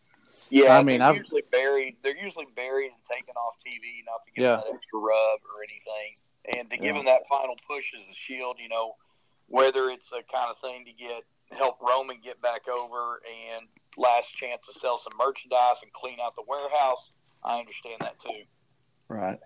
Yeah, 0.49 0.75
I 0.80 0.82
mean, 0.82 0.97
they're 0.99 1.10
I've- 1.10 1.19
usually 1.19 1.43
buried. 1.51 1.97
They're 2.01 2.17
usually 2.17 2.47
buried 2.56 2.88
and 2.91 3.01
taken 3.08 3.36
off 3.36 3.54
TV, 3.63 4.01
not 4.08 4.25
to 4.25 4.32
give 4.32 4.41
Yeah. 4.43 4.56
them 4.56 4.63
that 4.65 4.73
extra 4.78 4.99
rub 4.99 5.39
or 5.45 5.62
anything, 5.69 6.15
and 6.58 6.69
to 6.71 6.78
give 6.78 6.86
Yeah. 6.88 6.93
them 6.93 7.06
that 7.06 7.28
final 7.30 7.56
push 7.67 7.86
as 7.93 8.01
a 8.10 8.13
shield. 8.15 8.58
You 8.58 8.69
know, 8.69 8.95
whether 9.47 9.91
it's 9.91 10.12
a 10.12 10.23
kind 10.23 10.49
of 10.49 10.58
thing 10.60 10.86
to 10.86 10.91
get 10.91 11.23
help 11.51 11.80
Roman 11.80 12.19
get 12.21 12.41
back 12.41 12.67
over 12.67 13.21
and 13.54 13.67
last 13.95 14.34
chance 14.36 14.65
to 14.65 14.73
sell 14.80 14.97
some 14.97 15.13
merchandise 15.15 15.78
and 15.84 15.93
clean 15.93 16.19
out 16.19 16.36
the 16.36 16.41
warehouse. 16.47 17.12
I 17.43 17.60
understand 17.60 18.01
that 18.01 18.19
too. 18.19 18.43
Right. 19.08 19.39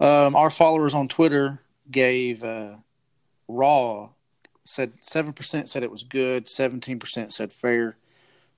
Um, 0.00 0.34
our 0.34 0.50
followers 0.50 0.94
on 0.94 1.08
Twitter 1.08 1.60
gave 1.90 2.42
uh, 2.44 2.76
Raw 3.48 4.10
said 4.64 4.92
seven 5.00 5.32
percent 5.32 5.68
said 5.68 5.82
it 5.82 5.90
was 5.90 6.02
good, 6.04 6.48
seventeen 6.48 6.98
percent 6.98 7.32
said 7.32 7.52
fair, 7.52 7.96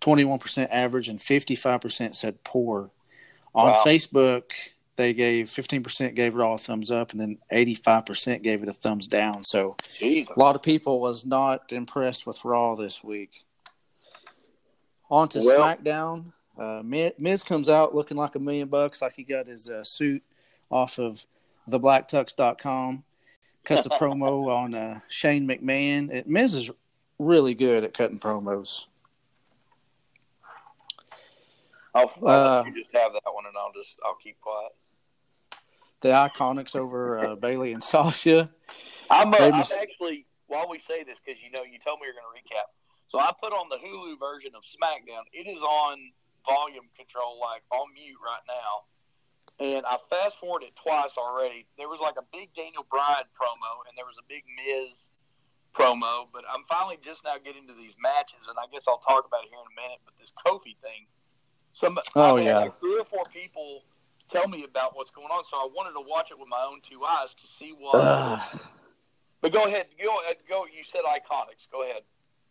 twenty 0.00 0.24
one 0.24 0.38
percent 0.38 0.70
average, 0.70 1.08
and 1.08 1.20
fifty 1.20 1.54
five 1.56 1.80
percent 1.80 2.16
said 2.16 2.42
poor. 2.44 2.90
On 3.54 3.70
Wow. 3.70 3.82
Facebook, 3.84 4.50
they 4.96 5.12
gave 5.14 5.48
fifteen 5.48 5.82
percent 5.82 6.14
gave 6.14 6.34
Raw 6.34 6.54
a 6.54 6.58
thumbs 6.58 6.90
up, 6.90 7.12
and 7.12 7.20
then 7.20 7.38
eighty 7.50 7.74
five 7.74 8.04
percent 8.06 8.42
gave 8.42 8.62
it 8.62 8.68
a 8.68 8.72
thumbs 8.72 9.06
down. 9.08 9.44
So 9.44 9.76
Jesus. 9.98 10.34
a 10.36 10.38
lot 10.40 10.54
of 10.56 10.62
people 10.62 11.00
was 11.00 11.24
not 11.24 11.72
impressed 11.72 12.26
with 12.26 12.44
Raw 12.44 12.74
this 12.74 13.02
week. 13.02 13.44
On 15.10 15.28
to 15.28 15.40
Well- 15.44 15.58
SmackDown. 15.60 16.32
Uh, 16.58 16.82
Miz 16.84 17.42
comes 17.42 17.68
out 17.68 17.94
looking 17.94 18.16
like 18.16 18.34
a 18.36 18.38
million 18.38 18.68
bucks, 18.68 19.02
like 19.02 19.16
he 19.16 19.24
got 19.24 19.46
his 19.46 19.68
uh, 19.68 19.82
suit 19.82 20.22
off 20.70 20.98
of 20.98 21.26
theblacktux.com. 21.68 23.04
Cuts 23.64 23.86
a 23.86 23.88
promo 24.00 24.54
on 24.54 24.74
uh, 24.74 25.00
Shane 25.08 25.48
McMahon. 25.48 26.12
It, 26.12 26.28
Miz 26.28 26.54
is 26.54 26.70
really 27.18 27.54
good 27.54 27.84
at 27.84 27.94
cutting 27.94 28.18
promos. 28.18 28.86
I'll, 31.94 32.12
I'll 32.26 32.28
Uh, 32.28 32.64
you 32.64 32.82
just 32.82 32.94
have 32.94 33.12
that 33.12 33.32
one, 33.32 33.46
and 33.46 33.56
I'll 33.56 33.72
just 33.72 33.96
I'll 34.04 34.16
keep 34.16 34.40
quiet. 34.40 34.72
The 36.00 36.08
Iconics 36.08 36.76
over 36.76 37.18
uh, 37.18 37.34
Bayley 37.40 37.72
and 37.72 37.82
Sasha. 37.82 38.50
I'm, 39.10 39.32
uh, 39.32 39.38
I'm 39.38 39.54
actually 39.54 40.26
while 40.46 40.68
we 40.68 40.78
say 40.86 41.04
this 41.04 41.16
because 41.24 41.40
you 41.42 41.50
know 41.50 41.62
you 41.62 41.78
told 41.84 42.00
me 42.00 42.06
you're 42.06 42.14
going 42.14 42.26
to 42.28 42.36
recap. 42.36 42.68
So 43.08 43.18
I 43.18 43.32
put 43.40 43.52
on 43.52 43.68
the 43.68 43.76
Hulu 43.76 44.18
version 44.18 44.52
of 44.54 44.62
SmackDown. 44.62 45.22
It 45.32 45.48
is 45.48 45.62
on 45.62 45.98
volume 46.44 46.88
control, 46.96 47.40
like 47.40 47.64
on 47.72 47.92
mute 47.92 48.20
right 48.20 48.44
now. 48.48 48.86
And 49.62 49.86
I 49.86 49.98
fast 50.10 50.34
forwarded 50.42 50.74
twice 50.74 51.14
already. 51.16 51.66
There 51.78 51.86
was 51.86 52.02
like 52.02 52.18
a 52.18 52.26
big 52.34 52.50
Daniel 52.58 52.82
Bryan 52.90 53.28
promo, 53.38 53.86
and 53.86 53.94
there 53.94 54.06
was 54.06 54.18
a 54.18 54.26
big 54.26 54.42
Miz 54.50 54.90
promo. 55.74 56.26
But 56.32 56.42
I'm 56.50 56.66
finally 56.66 56.98
just 57.02 57.22
now 57.22 57.38
getting 57.38 57.66
to 57.70 57.74
these 57.74 57.94
matches, 58.02 58.42
and 58.50 58.58
I 58.58 58.66
guess 58.74 58.82
I'll 58.90 59.02
talk 59.02 59.26
about 59.26 59.46
it 59.46 59.54
here 59.54 59.62
in 59.62 59.70
a 59.70 59.76
minute. 59.78 60.02
But 60.02 60.18
this 60.18 60.34
Kofi 60.42 60.74
thing, 60.82 61.06
some 61.74 61.94
Oh, 62.18 62.36
I 62.36 62.42
yeah. 62.42 62.58
like 62.66 62.80
three 62.82 62.98
or 62.98 63.06
four 63.06 63.22
people 63.30 63.86
tell 64.32 64.48
me 64.48 64.64
about 64.66 64.96
what's 64.98 65.14
going 65.14 65.30
on, 65.30 65.44
so 65.46 65.54
I 65.56 65.68
wanted 65.70 65.94
to 65.94 66.02
watch 66.02 66.34
it 66.34 66.38
with 66.38 66.48
my 66.50 66.62
own 66.66 66.82
two 66.82 67.04
eyes 67.06 67.30
to 67.38 67.46
see 67.46 67.70
what. 67.78 68.02
But 69.40 69.52
go 69.52 69.64
ahead, 69.70 69.86
go 70.02 70.18
ahead, 70.24 70.42
go. 70.48 70.64
You 70.66 70.82
said 70.90 71.02
iconics. 71.04 71.68
Go 71.70 71.84
ahead. 71.84 72.02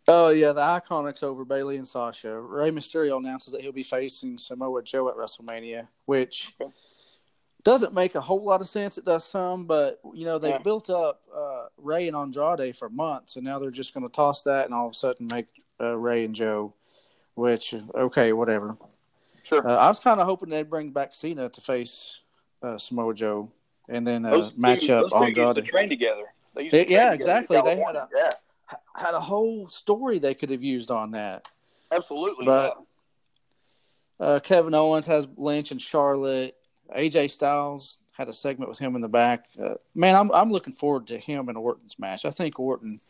Oh 0.06 0.28
yeah, 0.28 0.52
the 0.52 0.60
Iconics 0.60 1.22
over 1.22 1.44
Bayley 1.44 1.76
and 1.76 1.86
Sasha. 1.86 2.38
Rey 2.38 2.70
Mysterio 2.70 3.16
announces 3.18 3.52
that 3.52 3.62
he'll 3.62 3.72
be 3.72 3.82
facing 3.82 4.36
Samoa 4.38 4.82
Joe 4.82 5.08
at 5.08 5.16
WrestleMania, 5.16 5.88
which 6.04 6.54
Okay. 6.60 6.70
doesn't 7.62 7.94
make 7.94 8.14
a 8.14 8.20
whole 8.20 8.42
lot 8.44 8.60
of 8.60 8.68
sense. 8.68 8.98
It 8.98 9.06
does 9.06 9.24
some, 9.24 9.64
but 9.64 10.00
you 10.12 10.26
know 10.26 10.38
they 10.38 10.50
Yeah. 10.50 10.58
built 10.58 10.90
up 10.90 11.22
uh, 11.34 11.66
Rey 11.78 12.06
and 12.06 12.16
Andrade 12.16 12.76
for 12.76 12.90
months, 12.90 13.36
and 13.36 13.44
now 13.44 13.58
they're 13.58 13.70
just 13.70 13.94
going 13.94 14.06
to 14.06 14.12
toss 14.12 14.42
that 14.42 14.66
and 14.66 14.74
all 14.74 14.86
of 14.86 14.92
a 14.92 14.94
sudden 14.94 15.26
make 15.26 15.46
uh, 15.80 15.96
Rey 15.96 16.24
and 16.24 16.34
Joe. 16.34 16.74
Which 17.34 17.74
okay, 17.94 18.32
whatever. 18.32 18.76
Sure. 19.44 19.66
Uh, 19.66 19.74
I 19.74 19.88
was 19.88 19.98
kind 20.00 20.20
of 20.20 20.26
hoping 20.26 20.50
they'd 20.50 20.70
bring 20.70 20.90
back 20.90 21.14
Cena 21.14 21.48
to 21.48 21.60
face 21.60 22.20
uh, 22.62 22.78
Samoa 22.78 23.12
Joe, 23.14 23.50
and 23.88 24.06
then 24.06 24.24
uh, 24.24 24.30
Those 24.30 24.52
two- 24.52 24.60
match 24.60 24.90
up 24.90 25.10
those 25.10 25.12
two 25.12 25.24
used 25.26 25.36
to 25.36 25.42
Andrade. 25.48 25.64
train 25.66 25.88
together. 25.88 26.24
They 26.54 26.62
used 26.64 26.74
Yeah, 26.74 26.80
to 26.82 26.84
train 26.84 26.92
together 26.92 27.10
in 27.10 27.14
exactly. 27.48 27.60
They 27.62 27.82
had 27.82 27.96
a- 27.96 28.08
yeah, 28.14 28.30
Had 28.96 29.14
a 29.14 29.20
whole 29.20 29.68
story 29.68 30.18
they 30.18 30.34
could 30.34 30.50
have 30.50 30.62
used 30.62 30.90
on 30.90 31.12
that. 31.12 31.48
absolutely. 31.92 32.46
But-. 32.46 32.76
Uh, 34.20 34.38
Kevin 34.38 34.74
Owens 34.74 35.06
has 35.08 35.26
Lynch 35.36 35.72
and 35.72 35.82
Charlotte. 35.82 36.56
AJ 36.96 37.32
Styles 37.32 37.98
had 38.12 38.28
a 38.28 38.32
segment 38.32 38.68
with 38.68 38.78
him 38.78 38.94
in 38.94 39.02
the 39.02 39.08
back. 39.08 39.46
Uh, 39.60 39.74
man, 39.94 40.14
I'm 40.14 40.30
I'm 40.32 40.52
looking 40.52 40.72
forward 40.72 41.08
to 41.08 41.18
him 41.18 41.48
and 41.48 41.58
Orton's 41.58 41.98
match. 41.98 42.24
I 42.24 42.30
think 42.30 42.58
Orton 42.60 43.00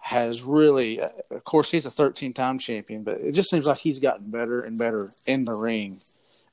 has 0.00 0.42
really, 0.42 1.00
uh, 1.00 1.08
of 1.30 1.44
course, 1.44 1.70
he's 1.70 1.86
a 1.86 1.90
13 1.90 2.32
time 2.32 2.58
champion, 2.58 3.02
but 3.02 3.20
it 3.20 3.32
just 3.32 3.50
seems 3.50 3.66
like 3.66 3.78
he's 3.78 3.98
gotten 3.98 4.30
better 4.30 4.60
and 4.60 4.78
better 4.78 5.10
in 5.26 5.44
the 5.44 5.54
ring 5.54 6.00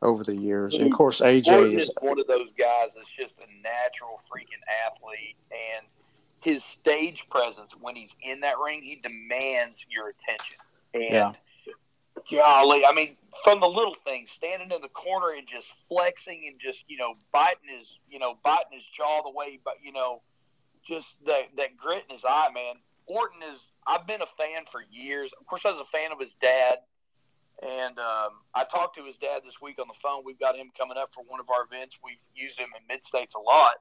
over 0.02 0.24
the 0.24 0.36
years. 0.36 0.76
And 0.76 0.88
of 0.88 0.94
course, 0.94 1.22
AJ 1.22 1.52
Orton 1.52 1.78
is 1.78 1.84
is 1.84 1.92
one 2.02 2.20
of 2.20 2.28
those 2.28 2.50
guys 2.58 2.90
that's 2.96 3.08
just 3.18 3.36
a 3.40 3.48
natural 3.62 4.22
freaking 4.32 4.62
athlete, 4.88 5.36
and 5.52 5.86
his 6.44 6.64
stage 6.80 7.24
presence 7.32 7.72
when 7.80 7.96
he's 7.96 8.12
in 8.22 8.42
that 8.42 8.56
ring, 8.60 8.82
he 8.82 9.00
demands 9.02 9.78
your 9.90 10.10
attention. 10.10 10.58
And 10.94 11.14
golly, 12.40 12.86
I 12.86 12.94
mean, 12.94 13.18
from 13.44 13.60
the 13.60 13.68
little 13.68 13.96
things, 14.04 14.30
standing 14.36 14.72
in 14.72 14.82
the 14.82 14.90
corner 14.90 15.32
and 15.32 15.48
just 15.48 15.68
flexing 15.88 16.46
and 16.48 16.60
just 16.60 16.80
you 16.88 16.98
know 16.98 17.16
biting 17.32 17.70
his 17.80 17.88
you 18.10 18.20
know 18.20 18.38
biting 18.44 18.74
his 18.74 18.84
jaw 18.96 19.22
the 19.24 19.32
way, 19.32 19.60
but 19.64 19.76
you 19.84 19.92
know, 19.92 20.22
just 20.88 21.08
that 21.26 21.50
that 21.58 21.78
grit 21.78 22.04
in 22.10 22.16
his 22.16 22.26
eye, 22.28 22.50
man. 22.54 22.76
Orton 23.08 23.44
is. 23.54 23.60
I've 23.86 24.08
been 24.08 24.22
a 24.22 24.32
fan 24.40 24.64
for 24.72 24.80
years. 24.90 25.32
Of 25.40 25.46
course, 25.46 25.64
I 25.66 25.72
was 25.72 25.84
a 25.84 25.92
fan 25.92 26.12
of 26.12 26.20
his 26.20 26.32
dad. 26.42 26.80
And 27.62 28.00
um, 28.00 28.42
I 28.56 28.66
talked 28.66 28.98
to 28.98 29.06
his 29.06 29.16
dad 29.22 29.46
this 29.46 29.54
week 29.62 29.78
on 29.80 29.88
the 29.88 30.00
phone. 30.02 30.24
We've 30.26 30.40
got 30.40 30.56
him 30.56 30.72
coming 30.76 30.98
up 30.98 31.12
for 31.14 31.24
one 31.24 31.40
of 31.40 31.48
our 31.54 31.64
events. 31.64 31.96
We've 32.04 32.20
used 32.34 32.58
him 32.58 32.68
in 32.76 32.82
mid 32.90 33.06
states 33.06 33.36
a 33.36 33.40
lot. 33.40 33.76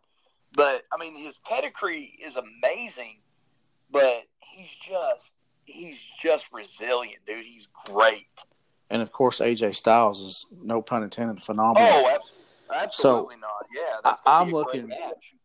But 0.54 0.82
I 0.92 0.98
mean, 0.98 1.24
his 1.24 1.36
pedigree 1.44 2.18
is 2.24 2.36
amazing. 2.36 3.18
But 3.90 4.22
he's 4.40 4.68
just 4.88 5.30
he's 5.64 5.98
just 6.22 6.44
resilient, 6.52 7.18
dude. 7.26 7.44
He's 7.44 7.68
great. 7.86 8.26
And 8.90 9.00
of 9.00 9.12
course, 9.12 9.40
AJ 9.40 9.74
Styles 9.74 10.20
is 10.20 10.46
no 10.62 10.82
pun 10.82 11.02
intended, 11.02 11.42
phenomenal. 11.42 11.88
Oh, 11.88 12.18
absolutely 12.74 13.36
so, 13.36 13.40
not. 13.40 13.66
Yeah, 13.74 14.16
I, 14.26 14.42
am 14.42 14.50
looking 14.50 14.90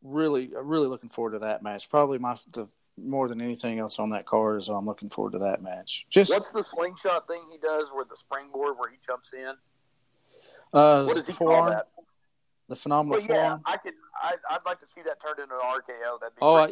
really, 0.03 0.51
really 0.53 0.87
looking 0.87 1.09
forward 1.09 1.31
to 1.31 1.39
that 1.39 1.63
match. 1.63 1.89
Probably 1.89 2.17
my 2.17 2.35
the 2.51 2.67
more 2.97 3.27
than 3.27 3.41
anything 3.41 3.79
else 3.79 3.99
on 3.99 4.09
that 4.09 4.25
card 4.25 4.59
is 4.59 4.69
I'm 4.69 4.85
looking 4.85 5.09
forward 5.09 5.33
to 5.33 5.39
that 5.39 5.61
match. 5.61 6.05
Just 6.09 6.31
what's 6.33 6.49
the 6.49 6.63
slingshot 6.63 7.27
thing 7.27 7.41
he 7.51 7.57
does 7.57 7.87
where 7.93 8.05
the 8.05 8.17
springboard 8.17 8.77
where 8.77 8.89
he 8.89 8.97
jumps 9.05 9.29
in? 9.33 9.53
Uh, 10.73 11.03
what 11.05 11.15
does 11.15 11.25
he 11.25 11.33
forearm? 11.33 11.65
call 11.65 11.69
that? 11.69 11.87
The 12.69 12.75
phenomenal 12.75 13.19
well, 13.19 13.27
yeah, 13.27 13.34
forearm. 13.34 13.62
I 13.65 13.77
could. 13.77 13.93
I, 14.21 14.34
would 14.51 14.65
like 14.65 14.80
to 14.82 14.88
see 14.88 15.01
that 15.03 15.21
turned 15.21 15.39
into 15.39 15.56
an 15.56 15.62
RKO. 15.62 16.19
That'd 16.19 16.36
be 16.36 16.41
oh, 16.41 16.56
I, 16.56 16.71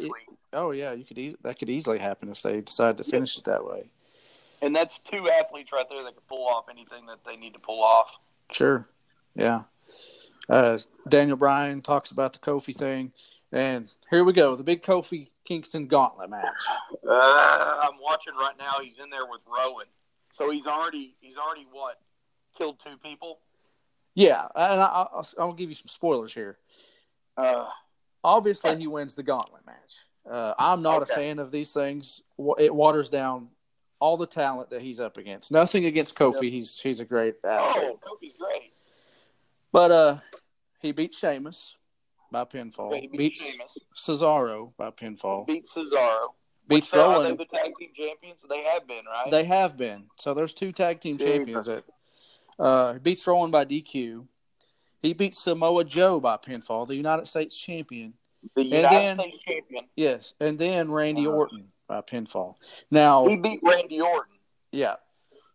oh 0.52 0.70
yeah, 0.72 0.92
you 0.92 1.04
could. 1.04 1.18
E- 1.18 1.36
that 1.42 1.58
could 1.58 1.70
easily 1.70 1.98
happen 1.98 2.28
if 2.28 2.42
they 2.42 2.60
decide 2.60 2.98
to 2.98 3.04
finish 3.04 3.36
yeah. 3.36 3.40
it 3.40 3.44
that 3.44 3.64
way. 3.64 3.88
And 4.60 4.74
that's 4.74 4.94
two 5.10 5.28
athletes 5.30 5.70
right 5.72 5.86
there 5.88 6.02
that 6.02 6.12
can 6.12 6.22
pull 6.28 6.46
off 6.46 6.66
anything 6.70 7.06
that 7.06 7.18
they 7.24 7.36
need 7.36 7.54
to 7.54 7.58
pull 7.58 7.82
off. 7.82 8.08
Sure. 8.50 8.86
Yeah. 9.34 9.62
Uh, 10.48 10.78
Daniel 11.08 11.36
Bryan 11.36 11.82
talks 11.82 12.10
about 12.10 12.32
the 12.32 12.38
Kofi 12.38 12.74
thing, 12.74 13.12
and 13.52 13.88
here 14.10 14.22
we 14.24 14.32
go, 14.32 14.54
the 14.54 14.62
big 14.62 14.82
Kofi 14.82 15.28
Kingston 15.44 15.86
Gauntlet 15.86 16.30
match. 16.30 16.44
Uh, 17.06 17.10
I'm 17.12 18.00
watching 18.00 18.34
right 18.38 18.54
now. 18.58 18.74
He's 18.82 18.98
in 19.02 19.10
there 19.10 19.26
with 19.26 19.42
Rowan, 19.46 19.86
so 20.34 20.50
he's 20.50 20.66
already 20.66 21.14
he's 21.20 21.36
already 21.36 21.66
what 21.70 22.00
killed 22.56 22.78
two 22.84 22.96
people. 23.02 23.38
Yeah, 24.16 24.48
and 24.56 24.80
I, 24.80 25.06
will 25.12 25.26
I'll 25.38 25.52
give 25.52 25.68
you 25.68 25.74
some 25.74 25.88
spoilers 25.88 26.34
here. 26.34 26.56
Uh, 27.36 27.66
Obviously, 28.24 28.76
he 28.76 28.88
wins 28.88 29.14
the 29.14 29.22
Gauntlet 29.22 29.64
match. 29.66 30.06
Uh, 30.28 30.54
I'm 30.58 30.82
not 30.82 31.02
okay. 31.02 31.12
a 31.12 31.16
fan 31.16 31.38
of 31.38 31.52
these 31.52 31.72
things. 31.72 32.22
It 32.58 32.74
waters 32.74 33.08
down 33.08 33.50
all 34.00 34.16
the 34.16 34.26
talent 34.26 34.70
that 34.70 34.82
he's 34.82 34.98
up 34.98 35.16
against. 35.16 35.52
Nothing 35.52 35.84
against 35.84 36.16
Kofi. 36.16 36.42
Yep. 36.42 36.52
He's 36.52 36.80
he's 36.80 36.98
a 36.98 37.04
great 37.04 37.34
athlete. 37.44 37.84
Oh, 37.84 38.00
Kofi's 38.02 38.34
great. 38.36 38.72
But 39.70 39.92
uh, 39.92 40.18
he 40.80 40.90
beat 40.90 41.14
Sheamus 41.14 41.76
by 42.32 42.44
pinfall. 42.44 42.98
He 42.98 43.06
beat 43.06 43.18
beats 43.18 43.56
Cesaro 43.96 44.72
by 44.76 44.90
pinfall. 44.90 45.46
Beat 45.46 45.66
Cesaro. 45.76 46.28
Beats 46.68 46.92
Rowan. 46.92 47.26
Are 47.26 47.28
they 47.28 47.36
the 47.36 47.44
tag 47.44 47.72
team 47.78 47.90
champions? 47.96 48.38
They 48.48 48.64
have 48.64 48.88
been, 48.88 49.04
right? 49.06 49.30
They 49.30 49.44
have 49.44 49.76
been. 49.76 50.06
So 50.18 50.34
there's 50.34 50.52
two 50.52 50.72
tag 50.72 50.98
team 50.98 51.16
champions 51.16 51.66
that 51.66 51.84
uh, 52.58 52.94
he 52.94 52.98
beats 52.98 53.26
Rowan 53.26 53.50
by 53.50 53.64
DQ. 53.64 54.26
He 55.02 55.12
beats 55.12 55.38
Samoa 55.42 55.84
Joe 55.84 56.20
by 56.20 56.36
pinfall, 56.36 56.86
the 56.86 56.96
United 56.96 57.28
States 57.28 57.56
champion. 57.56 58.14
The 58.54 58.64
United 58.64 58.90
then, 58.90 59.18
States 59.18 59.44
champion. 59.46 59.84
Yes, 59.94 60.34
and 60.40 60.58
then 60.58 60.90
Randy 60.90 61.26
uh, 61.26 61.30
Orton 61.30 61.68
by 61.86 62.00
pinfall. 62.00 62.54
Now 62.90 63.26
he 63.26 63.36
beat 63.36 63.60
Randy 63.62 64.00
Orton. 64.00 64.36
Yeah. 64.72 64.96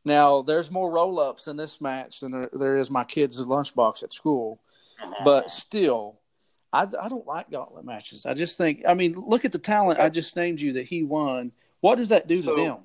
Now 0.04 0.42
there's 0.42 0.72
more 0.72 0.92
roll 0.92 1.20
ups 1.20 1.48
in 1.48 1.58
this 1.58 1.80
match 1.80 2.22
than 2.22 2.32
there, 2.32 2.50
there 2.54 2.78
is 2.78 2.90
my 2.90 3.04
kids' 3.04 3.40
lunchbox 3.40 4.04
at 4.04 4.14
school, 4.14 4.60
but 5.26 5.52
still, 5.52 6.20
I, 6.74 6.84
I 6.84 7.10
don't 7.10 7.28
like 7.28 7.52
gauntlet 7.52 7.86
matches. 7.86 8.26
I 8.26 8.34
just 8.34 8.58
think, 8.58 8.84
I 8.88 8.94
mean, 8.94 9.14
look 9.14 9.46
at 9.46 9.52
the 9.52 9.60
talent 9.60 10.00
I 10.00 10.10
just 10.10 10.36
named 10.36 10.62
you 10.62 10.74
that 10.74 10.86
he 10.86 11.04
won. 11.04 11.52
What 11.82 11.96
does 11.96 12.10
that 12.10 12.28
do 12.28 12.42
to 12.42 12.48
so, 12.48 12.56
them? 12.56 12.78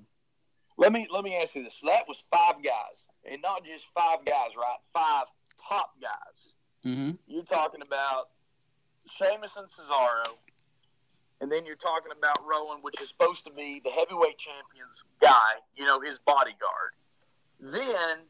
Let 0.79 0.93
me 0.93 1.07
let 1.11 1.25
me 1.25 1.37
ask 1.37 1.55
you 1.55 1.63
this. 1.63 1.73
So 1.81 1.89
that 1.89 2.07
was 2.07 2.23
five 2.31 2.57
guys, 2.63 2.99
and 3.31 3.43
not 3.43 3.65
just 3.65 3.85
five 3.95 4.25
guys, 4.25 4.55
right? 4.57 4.81
Five 4.93 5.27
top 5.69 5.95
guys. 6.01 6.39
Mm-hmm. 6.85 7.11
You're 7.27 7.45
talking 7.45 7.83
about 7.83 8.31
Sheamus 9.19 9.53
and 9.57 9.67
Cesaro, 9.75 10.39
and 11.41 11.51
then 11.51 11.67
you're 11.67 11.77
talking 11.77 12.13
about 12.17 12.39
Rowan, 12.47 12.79
which 12.83 13.01
is 13.01 13.09
supposed 13.09 13.45
to 13.45 13.53
be 13.53 13.81
the 13.85 13.91
heavyweight 13.91 14.39
champion's 14.39 15.05
guy, 15.21 15.61
you 15.75 15.85
know, 15.85 16.01
his 16.01 16.19
bodyguard. 16.25 16.95
Then 17.61 18.25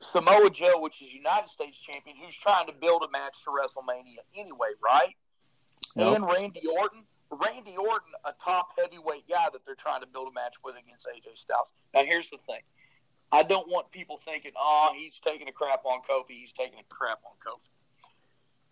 Samoa 0.00 0.50
Joe, 0.50 0.80
which 0.80 1.00
is 1.00 1.12
United 1.12 1.50
States 1.54 1.76
champion, 1.86 2.16
who's 2.16 2.34
trying 2.42 2.66
to 2.66 2.72
build 2.72 3.02
a 3.06 3.10
match 3.10 3.34
to 3.44 3.50
WrestleMania 3.50 4.22
anyway, 4.36 4.74
right? 4.82 5.14
And 5.96 6.26
Randy 6.26 6.62
Orton. 6.66 7.04
Randy 7.32 7.74
Orton, 7.78 8.12
a 8.26 8.32
top 8.44 8.76
heavyweight 8.76 9.26
guy 9.26 9.48
that 9.52 9.64
they're 9.64 9.78
trying 9.78 10.02
to 10.02 10.06
build 10.06 10.28
a 10.28 10.34
match 10.34 10.52
with 10.62 10.76
against 10.76 11.06
AJ 11.08 11.38
Styles. 11.40 11.72
Now, 11.94 12.04
here's 12.04 12.28
the 12.28 12.36
thing. 12.46 12.60
I 13.32 13.42
don't 13.42 13.66
want 13.68 13.90
people 13.90 14.20
thinking, 14.24 14.52
oh, 14.60 14.92
he's 14.94 15.14
taking 15.24 15.48
a 15.48 15.52
crap 15.52 15.84
on 15.86 16.00
Kofi. 16.04 16.36
He's 16.36 16.52
taking 16.52 16.78
a 16.78 16.88
crap 16.92 17.20
on 17.24 17.32
Kofi. 17.40 17.72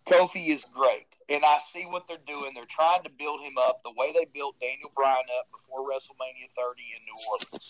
Kofi 0.05 0.55
is 0.55 0.63
great, 0.73 1.09
and 1.29 1.43
I 1.43 1.57
see 1.73 1.85
what 1.85 2.05
they're 2.07 2.21
doing. 2.27 2.53
They're 2.53 2.69
trying 2.69 3.03
to 3.03 3.09
build 3.09 3.41
him 3.41 3.57
up 3.57 3.81
the 3.83 3.93
way 3.97 4.13
they 4.13 4.25
built 4.33 4.55
Daniel 4.61 4.89
Bryan 4.95 5.25
up 5.39 5.49
before 5.49 5.81
WrestleMania 5.81 6.49
30 6.53 6.81
in 6.93 7.01
New 7.05 7.19
Orleans, 7.29 7.67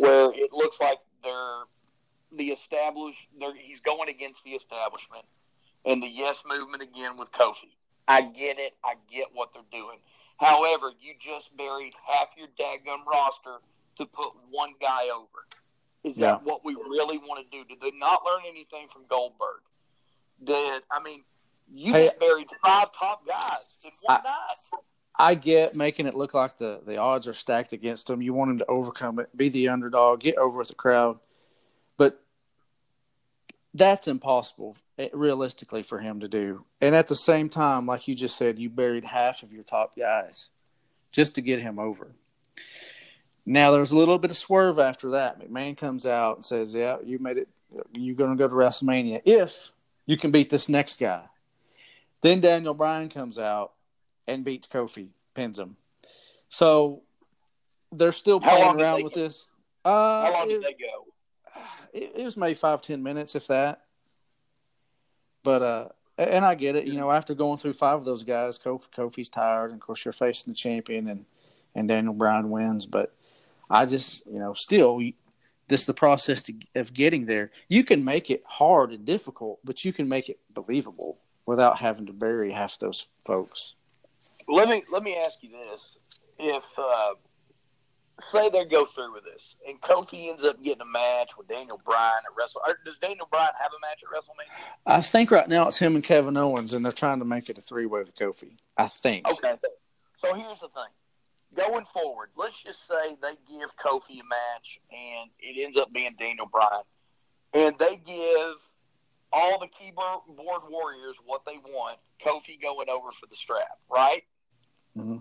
where 0.00 0.32
it 0.32 0.52
looks 0.52 0.76
like 0.80 0.98
they're 1.22 1.68
the 2.32 2.56
established. 2.56 3.20
They're, 3.38 3.56
he's 3.56 3.80
going 3.80 4.08
against 4.08 4.44
the 4.44 4.52
establishment 4.52 5.24
and 5.84 6.02
the 6.02 6.08
yes 6.08 6.42
movement 6.48 6.82
again 6.82 7.16
with 7.18 7.32
Kofi. 7.32 7.72
I 8.06 8.22
get 8.22 8.58
it. 8.58 8.76
I 8.84 8.94
get 9.12 9.28
what 9.32 9.52
they're 9.52 9.68
doing. 9.72 9.98
However, 10.38 10.92
you 11.00 11.14
just 11.20 11.54
buried 11.56 11.92
half 12.06 12.28
your 12.36 12.48
daggum 12.60 13.04
roster 13.04 13.60
to 13.98 14.06
put 14.06 14.32
one 14.50 14.72
guy 14.80 15.08
over. 15.12 15.44
Is 16.04 16.16
yeah. 16.16 16.32
that 16.32 16.44
what 16.44 16.64
we 16.64 16.74
really 16.74 17.18
want 17.18 17.44
to 17.44 17.56
do? 17.56 17.64
Did 17.64 17.80
they 17.80 17.96
not 17.96 18.22
learn 18.24 18.42
anything 18.48 18.86
from 18.92 19.02
Goldberg? 19.08 19.60
Did 20.42 20.82
I 20.90 21.02
mean 21.02 21.24
you 21.72 21.92
hey, 21.92 22.06
just 22.06 22.20
buried 22.20 22.46
five 22.62 22.88
top 22.98 23.26
guys 23.26 23.84
in 23.84 23.90
one 24.02 24.20
I, 24.20 24.22
night? 24.22 24.82
I 25.18 25.34
get 25.34 25.74
making 25.74 26.06
it 26.06 26.14
look 26.14 26.32
like 26.32 26.58
the, 26.58 26.80
the 26.86 26.98
odds 26.98 27.26
are 27.26 27.34
stacked 27.34 27.72
against 27.72 28.06
them. 28.06 28.22
You 28.22 28.32
want 28.32 28.50
them 28.50 28.58
to 28.58 28.66
overcome 28.66 29.18
it, 29.18 29.36
be 29.36 29.48
the 29.48 29.68
underdog, 29.68 30.20
get 30.20 30.38
over 30.38 30.58
with 30.58 30.68
the 30.68 30.76
crowd. 30.76 31.18
But 31.96 32.22
that's 33.74 34.06
impossible 34.06 34.76
eh, 34.96 35.08
realistically 35.12 35.82
for 35.82 35.98
him 35.98 36.20
to 36.20 36.28
do. 36.28 36.64
And 36.80 36.94
at 36.94 37.08
the 37.08 37.16
same 37.16 37.48
time, 37.48 37.86
like 37.86 38.06
you 38.06 38.14
just 38.14 38.36
said, 38.36 38.60
you 38.60 38.70
buried 38.70 39.04
half 39.04 39.42
of 39.42 39.52
your 39.52 39.64
top 39.64 39.96
guys 39.96 40.50
just 41.10 41.34
to 41.34 41.40
get 41.40 41.60
him 41.60 41.80
over. 41.80 42.12
Now 43.48 43.70
there's 43.70 43.92
a 43.92 43.96
little 43.96 44.18
bit 44.18 44.30
of 44.30 44.36
swerve 44.36 44.78
after 44.78 45.12
that. 45.12 45.40
McMahon 45.40 45.74
comes 45.74 46.04
out 46.04 46.36
and 46.36 46.44
says, 46.44 46.74
"Yeah, 46.74 46.98
you 47.02 47.18
made 47.18 47.38
it. 47.38 47.48
You're 47.92 48.14
going 48.14 48.30
to 48.30 48.36
go 48.36 48.46
to 48.46 48.54
WrestleMania 48.54 49.22
if 49.24 49.72
you 50.04 50.18
can 50.18 50.30
beat 50.30 50.50
this 50.50 50.68
next 50.68 50.98
guy." 50.98 51.22
Then 52.20 52.40
Daniel 52.40 52.74
Bryan 52.74 53.08
comes 53.08 53.38
out 53.38 53.72
and 54.26 54.44
beats 54.44 54.66
Kofi, 54.66 55.08
pins 55.32 55.58
him. 55.58 55.76
So 56.50 57.00
they're 57.90 58.12
still 58.12 58.38
playing 58.38 58.78
around 58.78 59.02
with 59.02 59.14
go? 59.14 59.22
this. 59.22 59.46
Uh, 59.82 60.24
How 60.26 60.32
long 60.32 60.48
did 60.48 60.62
they 60.62 60.74
go? 60.74 61.06
it, 61.94 62.12
it 62.16 62.24
was 62.24 62.36
maybe 62.36 62.52
five 62.52 62.82
ten 62.82 63.02
minutes, 63.02 63.34
if 63.34 63.46
that. 63.46 63.84
But 65.42 65.62
uh, 65.62 65.88
and 66.18 66.44
I 66.44 66.54
get 66.54 66.76
it. 66.76 66.84
You 66.84 66.98
know, 66.98 67.10
after 67.10 67.32
going 67.32 67.56
through 67.56 67.72
five 67.72 67.98
of 67.98 68.04
those 68.04 68.24
guys, 68.24 68.58
Kofi, 68.58 68.90
Kofi's 68.94 69.30
tired, 69.30 69.70
and 69.70 69.80
of 69.80 69.86
course 69.86 70.04
you're 70.04 70.12
facing 70.12 70.52
the 70.52 70.56
champion, 70.56 71.08
and 71.08 71.24
and 71.74 71.88
Daniel 71.88 72.12
Bryan 72.12 72.50
wins. 72.50 72.84
But 72.84 73.14
I 73.70 73.86
just, 73.86 74.26
you 74.26 74.38
know, 74.38 74.54
still, 74.54 75.00
this 75.68 75.80
is 75.80 75.86
the 75.86 75.94
process 75.94 76.42
to, 76.44 76.54
of 76.74 76.92
getting 76.92 77.26
there. 77.26 77.50
You 77.68 77.84
can 77.84 78.04
make 78.04 78.30
it 78.30 78.42
hard 78.46 78.92
and 78.92 79.04
difficult, 79.04 79.60
but 79.64 79.84
you 79.84 79.92
can 79.92 80.08
make 80.08 80.28
it 80.28 80.38
believable 80.54 81.18
without 81.46 81.78
having 81.78 82.06
to 82.06 82.12
bury 82.12 82.52
half 82.52 82.78
those 82.78 83.06
folks. 83.24 83.74
Let 84.48 84.68
me 84.68 84.82
let 84.90 85.02
me 85.02 85.14
ask 85.16 85.36
you 85.42 85.50
this: 85.50 85.98
If 86.38 86.64
uh, 86.78 87.14
say 88.32 88.50
they 88.50 88.64
go 88.64 88.86
through 88.86 89.12
with 89.12 89.24
this, 89.24 89.54
and 89.66 89.80
Kofi 89.80 90.30
ends 90.30 90.44
up 90.44 90.62
getting 90.62 90.80
a 90.80 90.86
match 90.86 91.30
with 91.36 91.48
Daniel 91.48 91.80
Bryan 91.84 92.22
at 92.24 92.36
Wrestle. 92.36 92.62
does 92.84 92.96
Daniel 93.00 93.28
Bryan 93.30 93.50
have 93.60 93.70
a 93.70 93.80
match 93.80 94.00
at 94.02 94.08
WrestleMania? 94.08 94.72
I 94.86 95.00
think 95.00 95.30
right 95.30 95.48
now 95.48 95.68
it's 95.68 95.78
him 95.78 95.94
and 95.94 96.04
Kevin 96.04 96.36
Owens, 96.36 96.72
and 96.72 96.84
they're 96.84 96.92
trying 96.92 97.18
to 97.18 97.24
make 97.24 97.50
it 97.50 97.58
a 97.58 97.60
three 97.60 97.86
way 97.86 98.00
with 98.00 98.16
Kofi. 98.16 98.56
I 98.76 98.86
think. 98.86 99.28
Okay. 99.28 99.56
So 100.20 100.34
here's 100.34 100.60
the 100.60 100.68
thing. 100.68 100.92
Going 101.58 101.86
forward, 101.92 102.28
let's 102.36 102.54
just 102.64 102.86
say 102.86 103.16
they 103.20 103.34
give 103.50 103.70
Kofi 103.84 104.20
a 104.20 104.28
match, 104.30 104.78
and 104.92 105.28
it 105.40 105.60
ends 105.60 105.76
up 105.76 105.90
being 105.90 106.14
Daniel 106.16 106.46
Bryan, 106.46 106.86
and 107.52 107.74
they 107.80 107.96
give 107.96 108.54
all 109.32 109.58
the 109.58 109.66
keyboard 109.66 110.20
warriors 110.70 111.16
what 111.26 111.42
they 111.44 111.58
want. 111.58 111.98
Kofi 112.24 112.62
going 112.62 112.88
over 112.88 113.08
for 113.18 113.26
the 113.28 113.34
strap, 113.34 113.78
right? 113.90 114.22
Mm-hmm. 114.96 115.18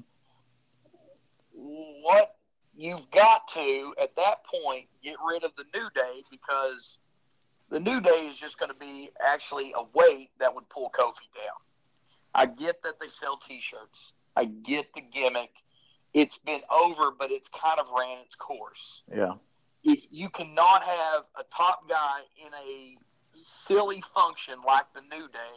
What 1.54 2.36
you've 2.76 3.10
got 3.12 3.42
to 3.56 3.94
at 4.00 4.16
that 4.16 4.46
point 4.46 4.86
get 5.04 5.16
rid 5.28 5.44
of 5.44 5.52
the 5.58 5.64
new 5.74 5.90
day 5.96 6.22
because 6.30 7.00
the 7.72 7.80
new 7.80 8.00
day 8.00 8.30
is 8.32 8.38
just 8.38 8.60
going 8.60 8.72
to 8.72 8.78
be 8.78 9.10
actually 9.20 9.74
a 9.76 9.82
weight 9.98 10.30
that 10.40 10.54
would 10.54 10.70
pull 10.70 10.92
Kofi 10.92 11.28
down. 11.34 11.58
I 12.36 12.46
get 12.46 12.84
that 12.84 13.00
they 13.02 13.08
sell 13.10 13.40
T-shirts. 13.48 14.14
I 14.36 14.46
get 14.46 14.86
the 14.94 15.02
gimmick. 15.02 15.50
It's 16.14 16.38
been 16.46 16.62
over, 16.72 17.12
but 17.18 17.32
it's 17.32 17.48
kind 17.50 17.80
of 17.80 17.86
ran 17.98 18.20
its 18.20 18.36
course. 18.36 19.02
Yeah. 19.14 19.34
If 19.84 20.00
you 20.10 20.30
cannot 20.30 20.84
have 20.84 21.24
a 21.38 21.44
top 21.56 21.88
guy 21.88 22.22
in 22.38 22.52
a 22.54 22.98
silly 23.68 24.04
function 24.14 24.56
like 24.66 24.86
the 24.94 25.02
New 25.02 25.28
Day 25.30 25.56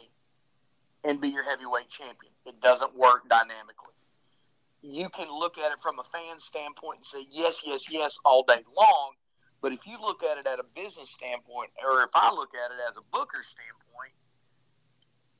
and 1.03 1.19
be 1.19 1.29
your 1.29 1.43
heavyweight 1.43 1.89
champion. 1.89 2.33
It 2.45 2.61
doesn't 2.61 2.95
work 2.95 3.27
dynamically. 3.29 3.97
You 4.81 5.09
can 5.13 5.29
look 5.29 5.57
at 5.57 5.71
it 5.71 5.77
from 5.81 5.99
a 5.99 6.05
fan 6.09 6.41
standpoint 6.41 7.05
and 7.05 7.07
say 7.09 7.27
yes, 7.29 7.61
yes, 7.65 7.85
yes 7.89 8.13
all 8.25 8.43
day 8.43 8.65
long. 8.75 9.13
But 9.61 9.73
if 9.73 9.85
you 9.85 10.01
look 10.01 10.23
at 10.25 10.41
it 10.41 10.47
at 10.49 10.57
a 10.57 10.65
business 10.73 11.09
standpoint, 11.17 11.69
or 11.85 12.01
if 12.01 12.09
I 12.17 12.33
look 12.33 12.49
at 12.57 12.73
it 12.73 12.81
as 12.89 12.97
a 12.97 13.05
booker 13.13 13.45
standpoint, 13.45 14.13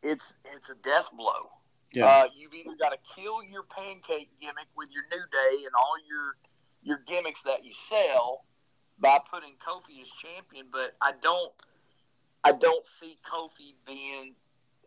it's 0.04 0.26
it's 0.46 0.70
a 0.70 0.78
death 0.86 1.10
blow. 1.18 1.50
Yeah. 1.94 2.06
Uh, 2.06 2.26
you've 2.34 2.54
either 2.54 2.76
got 2.80 2.90
to 2.90 2.98
kill 3.16 3.44
your 3.44 3.64
pancake 3.64 4.30
gimmick 4.40 4.68
with 4.76 4.90
your 4.92 5.04
New 5.12 5.26
Day 5.32 5.66
and 5.66 5.74
all 5.76 5.96
your 6.08 6.36
your 6.84 7.02
gimmicks 7.08 7.42
that 7.44 7.64
you 7.64 7.74
sell 7.90 8.46
by 9.00 9.20
putting 9.30 9.54
Kofi 9.66 10.02
as 10.02 10.08
champion, 10.22 10.68
but 10.72 10.96
I 11.02 11.12
don't 11.22 11.52
I 12.44 12.52
don't 12.52 12.86
see 13.00 13.18
Kofi 13.32 13.74
being 13.86 14.34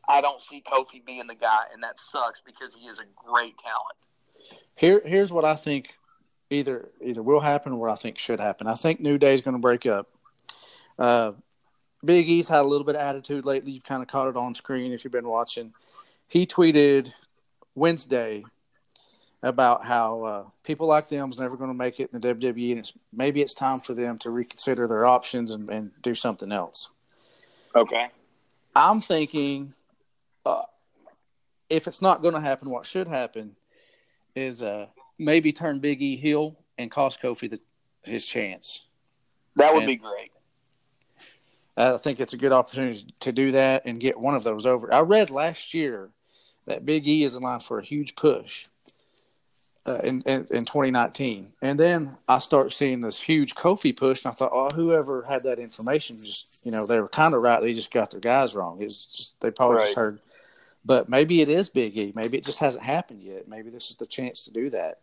I 0.09 0.21
don't 0.21 0.43
see 0.43 0.63
Kofi 0.67 1.05
being 1.05 1.27
the 1.27 1.35
guy, 1.35 1.65
and 1.73 1.83
that 1.83 1.97
sucks 2.13 2.41
because 2.45 2.75
he 2.75 2.87
is 2.87 2.99
a 2.99 3.05
great 3.17 3.55
talent. 3.59 4.59
Here, 4.77 5.01
here's 5.05 5.33
what 5.33 5.45
I 5.45 5.57
think 5.57 5.95
either 6.51 6.91
either 7.03 7.23
will 7.23 7.41
happen 7.41 7.73
or 7.73 7.77
what 7.77 7.91
I 7.91 7.95
think 7.97 8.19
should 8.19 8.41
happen. 8.41 8.67
I 8.67 8.75
think 8.75 9.01
New 9.01 9.19
Day 9.19 9.35
is 9.35 9.43
going 9.43 9.55
to 9.55 9.61
break 9.61 9.87
up. 9.87 10.09
Uh, 10.99 11.33
Big 12.05 12.29
E's 12.29 12.49
had 12.49 12.61
a 12.61 12.69
little 12.69 12.85
bit 12.85 12.97
of 12.97 13.03
attitude 13.03 13.45
lately. 13.47 13.73
You've 13.73 13.85
kind 13.85 14.03
of 14.03 14.09
caught 14.09 14.29
it 14.29 14.37
on 14.37 14.55
screen 14.55 14.93
if 14.93 15.05
you've 15.05 15.13
been 15.13 15.29
watching. 15.29 15.73
He 16.29 16.47
tweeted 16.47 17.13
Wednesday 17.75 18.45
about 19.43 19.85
how 19.85 20.25
uh, 20.25 20.45
people 20.63 20.87
like 20.87 21.09
them 21.09 21.31
is 21.31 21.39
never 21.39 21.57
going 21.57 21.71
to 21.71 21.75
make 21.75 22.01
it 22.01 22.11
in 22.13 22.21
the 22.21 22.35
WWE, 22.35 22.71
and 22.71 22.79
it's, 22.81 22.95
maybe 23.13 23.43
it's 23.43 23.55
time 23.55 23.79
for 23.79 23.93
them 23.93 24.19
to 24.19 24.31
reconsider 24.31 24.87
their 24.89 25.05
options 25.05 25.53
and, 25.53 25.69
and 25.69 25.91
do 26.03 26.15
something 26.15 26.51
else. 26.51 26.89
Okay. 27.77 28.07
I'm 28.75 29.01
thinking 29.01 29.75
uh, 30.47 30.63
if 31.69 31.87
it's 31.87 32.01
not 32.01 32.23
going 32.23 32.35
to 32.35 32.41
happen, 32.41 32.71
what 32.71 32.87
should 32.87 33.07
happen 33.07 33.57
is 34.35 34.63
uh, 34.63 34.87
maybe 35.19 35.53
turn 35.53 35.79
Big 35.79 36.01
E 36.01 36.17
heel 36.17 36.57
and 36.79 36.91
cost 36.91 37.21
Kofi 37.21 37.51
the, 37.51 37.61
his 38.03 38.25
chance. 38.25 38.87
That 39.57 39.73
would 39.75 39.83
And- 39.83 39.87
be 39.89 39.97
great. 39.97 40.31
I 41.77 41.97
think 41.97 42.21
it's 42.21 42.33
a 42.33 42.39
good 42.39 42.53
opportunity 42.53 43.15
to 43.21 43.33
do 43.33 43.53
that 43.53 43.83
and 43.85 43.99
get 43.99 44.19
one 44.19 44.35
of 44.35 44.45
those 44.45 44.65
over. 44.65 44.93
I 44.93 45.01
read 45.01 45.31
last 45.31 45.75
year 45.75 46.11
that 46.67 46.87
Big 46.87 47.07
E 47.07 47.25
is 47.25 47.35
in 47.35 47.43
line 47.43 47.61
for 47.61 47.79
a 47.79 47.85
huge 47.85 48.15
push 48.15 48.67
uh, 49.87 49.99
in, 50.05 50.23
in 50.23 50.47
in 50.51 50.65
2019, 50.65 51.53
and 51.61 51.79
then 51.79 52.17
I 52.29 52.39
start 52.39 52.73
seeing 52.73 53.01
this 53.01 53.21
huge 53.21 53.55
Kofi 53.55 53.95
push, 53.95 54.25
and 54.25 54.33
I 54.33 54.35
thought, 54.35 54.53
oh, 54.53 54.71
whoever 54.71 55.23
had 55.29 55.43
that 55.43 55.59
information, 55.59 56.17
just 56.25 56.61
you 56.65 56.71
know, 56.71 56.87
they 56.87 57.01
were 57.01 57.09
kind 57.09 57.35
of 57.35 57.43
right. 57.43 57.61
They 57.61 57.75
just 57.75 57.93
got 57.93 58.11
their 58.11 58.21
guys 58.21 58.55
wrong. 58.55 58.81
It's 58.81 59.05
just 59.05 59.41
they 59.41 59.51
probably 59.51 59.81
just 59.81 59.95
heard, 59.95 60.21
but 60.85 61.09
maybe 61.09 61.43
it 61.43 61.49
is 61.49 61.69
Big 61.69 61.97
E. 61.99 62.13
Maybe 62.15 62.39
it 62.39 62.45
just 62.45 62.61
hasn't 62.61 62.85
happened 62.85 63.23
yet. 63.23 63.49
Maybe 63.49 63.69
this 63.69 63.91
is 63.91 63.97
the 63.97 64.07
chance 64.07 64.45
to 64.45 64.53
do 64.53 64.71
that. 64.71 65.01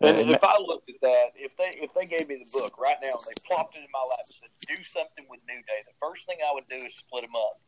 And 0.00 0.14
and 0.16 0.30
if 0.30 0.44
I 0.44 0.58
looked 0.62 0.88
at 0.88 1.00
that, 1.02 1.34
if 1.34 1.50
they 1.58 1.74
if 1.82 1.90
they 1.94 2.06
gave 2.06 2.28
me 2.28 2.38
the 2.38 2.50
book 2.54 2.78
right 2.78 2.98
now 3.02 3.18
and 3.18 3.26
they 3.26 3.38
plopped 3.42 3.74
it 3.74 3.82
in 3.82 3.90
my 3.90 4.04
lap 4.06 4.22
and 4.30 4.36
said, 4.38 4.52
"Do 4.62 4.78
something 4.86 5.26
with 5.26 5.40
New 5.50 5.58
Day," 5.66 5.82
the 5.86 5.96
first 5.98 6.22
thing 6.26 6.38
I 6.38 6.54
would 6.54 6.70
do 6.70 6.86
is 6.86 6.94
split 6.94 7.26
them 7.26 7.34
up, 7.34 7.58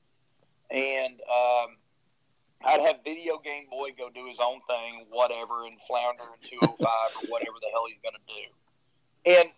and 0.70 1.18
um, 1.26 1.68
I'd 2.62 2.85
have 2.87 3.03
Video 3.03 3.41
Game 3.41 3.66
Boy 3.66 3.97
go 3.97 4.12
do 4.12 4.28
his 4.28 4.39
own 4.39 4.61
thing, 4.68 5.09
whatever, 5.09 5.64
and 5.64 5.74
Flounder 5.89 6.28
in 6.37 6.41
205 6.61 6.76
or 6.76 7.24
whatever 7.33 7.57
the 7.59 7.72
hell 7.72 7.89
he's 7.89 8.03
going 8.05 8.14
to 8.14 8.26
do. 8.28 8.45
And 9.26 9.49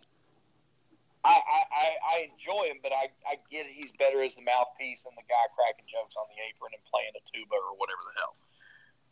I, 1.27 1.35
I, 1.35 1.59
I, 1.67 1.87
I 1.99 2.15
enjoy 2.31 2.71
him, 2.71 2.79
but 2.79 2.95
I, 2.95 3.11
I 3.27 3.39
get 3.51 3.67
it. 3.67 3.75
He's 3.75 3.91
better 3.99 4.23
as 4.23 4.35
the 4.35 4.43
mouthpiece 4.43 5.03
and 5.03 5.15
the 5.19 5.23
guy 5.27 5.45
cracking 5.55 5.87
jokes 5.87 6.15
on 6.15 6.27
the 6.31 6.39
apron 6.47 6.75
and 6.75 6.83
playing 6.87 7.15
a 7.15 7.23
tuba 7.27 7.55
or 7.55 7.75
whatever 7.75 8.03
the 8.07 8.15
hell. 8.19 8.35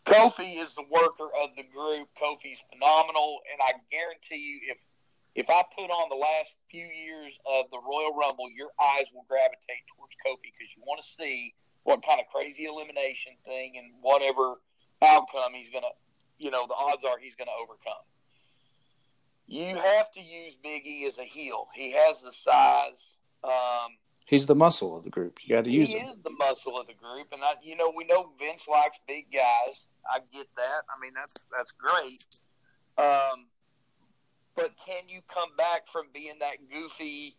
Kofi 0.06 0.62
is 0.62 0.74
the 0.76 0.86
worker 0.90 1.30
of 1.30 1.54
the 1.56 1.64
group. 1.64 2.10
Kofi's 2.18 2.60
phenomenal, 2.74 3.40
and 3.54 3.58
I 3.62 3.78
guarantee 3.94 4.42
you, 4.42 4.74
if 4.74 4.78
if 5.34 5.48
I 5.50 5.64
put 5.78 5.88
on 5.88 6.10
the 6.10 6.20
last 6.20 6.52
few 6.70 6.84
years 6.84 7.32
of 7.48 7.72
the 7.72 7.80
Royal 7.80 8.12
Rumble, 8.12 8.52
your 8.52 8.76
eyes 8.76 9.08
will 9.16 9.24
gravitate 9.30 9.88
towards 9.96 10.12
Kofi 10.20 10.52
because 10.52 10.68
you 10.76 10.84
want 10.84 11.00
to 11.00 11.08
see 11.16 11.56
what 11.84 12.04
kind 12.04 12.20
of 12.20 12.28
crazy 12.28 12.66
elimination 12.66 13.40
thing 13.46 13.80
and 13.80 13.96
whatever 14.02 14.60
outcome 15.02 15.54
he's 15.56 15.72
gonna, 15.72 15.96
you 16.38 16.52
know, 16.52 16.68
the 16.68 16.76
odds 16.76 17.02
are 17.08 17.18
he's 17.18 17.36
gonna 17.36 17.56
overcome. 17.56 18.04
You 19.48 19.76
have 19.76 20.12
to 20.14 20.22
use 20.22 20.56
Big 20.64 20.86
E 20.86 21.06
as 21.08 21.18
a 21.18 21.26
heel. 21.26 21.68
He 21.76 21.92
has 21.92 22.18
the 22.24 22.32
size. 22.44 23.00
Um, 23.44 23.98
he's 24.26 24.46
the 24.46 24.56
muscle 24.56 24.96
of 24.96 25.04
the 25.04 25.10
group. 25.10 25.40
You 25.44 25.56
got 25.56 25.66
to 25.66 25.72
use 25.72 25.92
him. 25.92 26.06
he 26.06 26.08
is 26.08 26.18
the 26.24 26.32
muscle 26.32 26.80
of 26.80 26.88
the 26.88 26.94
group, 26.94 27.28
and 27.32 27.44
I, 27.44 27.54
you 27.64 27.76
know, 27.76 27.92
we 27.96 28.06
know 28.06 28.32
Vince 28.40 28.62
likes 28.70 28.98
big 29.08 29.26
guys. 29.34 29.76
I 30.06 30.20
get 30.34 30.48
that. 30.56 30.86
I 30.90 31.00
mean, 31.00 31.14
that's 31.14 31.34
that's 31.52 31.72
great. 31.78 32.26
Um, 32.98 33.48
but 34.56 34.72
can 34.86 35.08
you 35.08 35.22
come 35.32 35.56
back 35.58 35.88
from 35.92 36.08
being 36.14 36.40
that 36.40 36.60
goofy? 36.70 37.38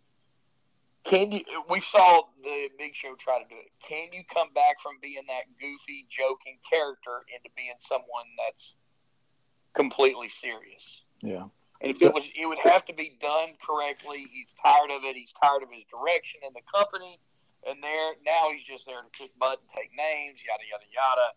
Can 1.04 1.32
you? 1.32 1.42
We 1.68 1.82
saw 1.90 2.30
the 2.42 2.70
Big 2.78 2.94
Show 2.94 3.14
try 3.18 3.42
to 3.42 3.48
do 3.48 3.58
it. 3.58 3.74
Can 3.82 4.14
you 4.14 4.22
come 4.32 4.54
back 4.54 4.78
from 4.82 5.02
being 5.02 5.26
that 5.26 5.50
goofy, 5.58 6.06
joking 6.06 6.62
character 6.70 7.26
into 7.34 7.50
being 7.58 7.74
someone 7.90 8.30
that's 8.38 8.74
completely 9.74 10.30
serious? 10.40 10.82
Yeah. 11.20 11.50
And 11.82 11.90
if 11.90 11.98
it 11.98 12.14
was, 12.14 12.22
it 12.38 12.46
would 12.46 12.62
have 12.62 12.86
to 12.86 12.94
be 12.94 13.18
done 13.18 13.50
correctly. 13.58 14.30
He's 14.30 14.54
tired 14.62 14.94
of 14.94 15.02
it. 15.02 15.18
He's 15.18 15.34
tired 15.42 15.66
of 15.66 15.70
his 15.74 15.82
direction 15.90 16.46
in 16.46 16.54
the 16.54 16.62
company, 16.70 17.18
and 17.66 17.82
there 17.82 18.14
now 18.22 18.54
he's 18.54 18.62
just 18.62 18.86
there 18.86 19.02
to 19.02 19.10
kick 19.10 19.34
butt 19.34 19.58
and 19.58 19.70
take 19.74 19.90
names, 19.90 20.38
yada 20.46 20.62
yada 20.62 20.86
yada. 20.94 21.28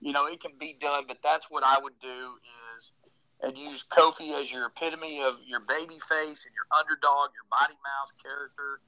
You 0.00 0.12
know, 0.12 0.26
it 0.26 0.40
can 0.40 0.52
be 0.58 0.76
done, 0.80 1.04
but 1.08 1.18
that's 1.22 1.46
what 1.50 1.64
I 1.64 1.78
would 1.82 1.98
do 2.00 2.38
is 2.78 2.92
and 3.40 3.56
use 3.56 3.84
Kofi 3.90 4.34
as 4.34 4.50
your 4.50 4.66
epitome 4.66 5.22
of 5.22 5.38
your 5.46 5.60
baby 5.60 5.98
face 6.10 6.42
and 6.42 6.52
your 6.54 6.66
underdog, 6.74 7.30
your 7.38 7.46
mighty 7.50 7.78
mouse 7.86 8.10
character. 8.22 8.80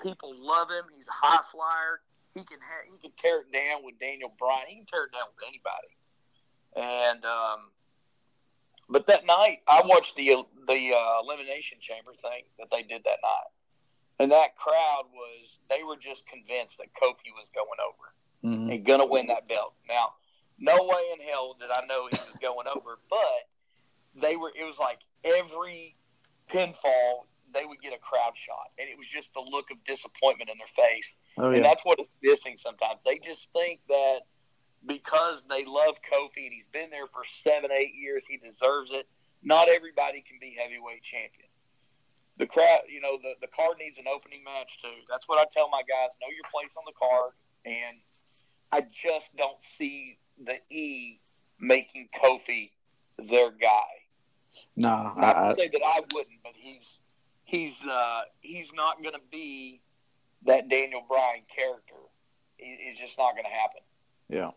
People 0.00 0.32
love 0.36 0.68
him. 0.72 0.84
He's 0.96 1.06
a 1.08 1.12
high 1.16 1.44
flyer. 1.52 2.00
He 2.34 2.44
can 2.44 2.58
ha- 2.64 2.88
he 2.88 2.96
can 3.00 3.12
tear 3.20 3.40
it 3.44 3.52
down 3.52 3.84
with 3.84 3.96
Daniel 4.00 4.32
Bryan. 4.40 4.66
He 4.68 4.76
can 4.82 4.88
tear 4.88 5.04
it 5.08 5.12
down 5.12 5.28
with 5.36 5.44
anybody. 5.44 5.92
And 6.76 7.24
um, 7.24 7.70
but 8.88 9.06
that 9.06 9.24
night, 9.24 9.60
I 9.68 9.80
watched 9.84 10.16
the 10.16 10.44
the 10.66 10.80
uh, 10.92 11.20
elimination 11.22 11.78
chamber 11.80 12.12
thing 12.20 12.44
that 12.58 12.68
they 12.72 12.82
did 12.82 13.04
that 13.04 13.20
night, 13.22 13.50
and 14.18 14.32
that 14.32 14.56
crowd 14.56 15.08
was 15.12 15.44
they 15.68 15.84
were 15.84 15.96
just 16.00 16.26
convinced 16.26 16.76
that 16.80 16.88
Kofi 17.00 17.32
was 17.36 17.48
going 17.54 17.80
over 17.80 18.06
Mhm. 18.44 18.72
and 18.72 18.84
gonna 18.84 19.06
win 19.06 19.28
that 19.28 19.46
belt. 19.48 19.72
Now, 19.88 20.16
no 20.58 20.84
way 20.84 21.02
in 21.12 21.20
hell 21.26 21.56
did 21.58 21.70
I 21.70 21.84
know 21.86 22.08
he 22.10 22.16
was 22.16 22.38
going 22.40 22.66
over, 22.68 22.98
but 23.10 23.48
they 24.20 24.36
were. 24.36 24.52
It 24.54 24.64
was 24.64 24.78
like 24.78 24.98
every 25.24 25.96
pinfall 26.52 27.26
they 27.52 27.64
would 27.64 27.80
get 27.80 27.94
a 27.94 28.02
crowd 28.02 28.34
shot, 28.34 28.74
and 28.78 28.90
it 28.90 28.98
was 28.98 29.06
just 29.06 29.30
the 29.34 29.40
look 29.40 29.70
of 29.70 29.78
disappointment 29.86 30.50
in 30.50 30.58
their 30.58 30.74
face. 30.74 31.10
Oh 31.38 31.50
And 31.50 31.64
that's 31.64 31.82
what 31.84 31.98
is 32.00 32.10
missing 32.22 32.58
sometimes. 32.58 32.98
They 33.04 33.18
just 33.18 33.46
think 33.54 33.80
that 33.88 34.26
because 34.86 35.42
they 35.48 35.64
love 35.64 35.96
Kofi 36.06 36.44
and 36.44 36.52
he's 36.52 36.68
been 36.68 36.90
there 36.90 37.06
for 37.08 37.24
seven, 37.42 37.70
eight 37.72 37.94
years, 37.94 38.22
he 38.28 38.36
deserves 38.36 38.90
it. 38.92 39.08
Not 39.42 39.68
everybody 39.68 40.24
can 40.26 40.38
be 40.40 40.56
heavyweight 40.56 41.02
champion. 41.04 41.48
The 42.36 42.46
crowd, 42.46 42.90
you 42.90 43.00
know, 43.00 43.16
the, 43.22 43.38
the 43.40 43.50
card 43.54 43.78
needs 43.78 43.96
an 43.98 44.10
opening 44.10 44.42
match 44.42 44.70
too. 44.82 45.06
That's 45.08 45.24
what 45.28 45.38
I 45.38 45.46
tell 45.54 45.70
my 45.70 45.86
guys. 45.86 46.10
Know 46.18 46.32
your 46.34 46.48
place 46.50 46.74
on 46.74 46.84
the 46.84 46.96
card. 46.98 47.32
And 47.64 47.96
I 48.72 48.82
just 48.90 49.30
don't 49.38 49.60
see 49.78 50.18
the 50.42 50.56
E 50.74 51.18
making 51.60 52.08
Kofi 52.22 52.70
their 53.18 53.50
guy. 53.50 54.04
No, 54.76 55.12
I, 55.16 55.50
to 55.50 55.54
say 55.56 55.68
that 55.68 55.82
I 55.84 56.00
wouldn't, 56.12 56.42
but 56.42 56.52
he's 56.54 56.98
he's 57.44 57.74
uh, 57.88 58.22
he's 58.40 58.68
not 58.74 59.02
going 59.02 59.14
to 59.14 59.20
be 59.30 59.80
that 60.46 60.68
Daniel 60.68 61.02
Bryan 61.08 61.42
character. 61.54 61.94
It's 62.58 63.00
just 63.00 63.18
not 63.18 63.32
going 63.32 63.44
to 63.44 63.50
happen. 63.50 63.82
Yeah. 64.28 64.50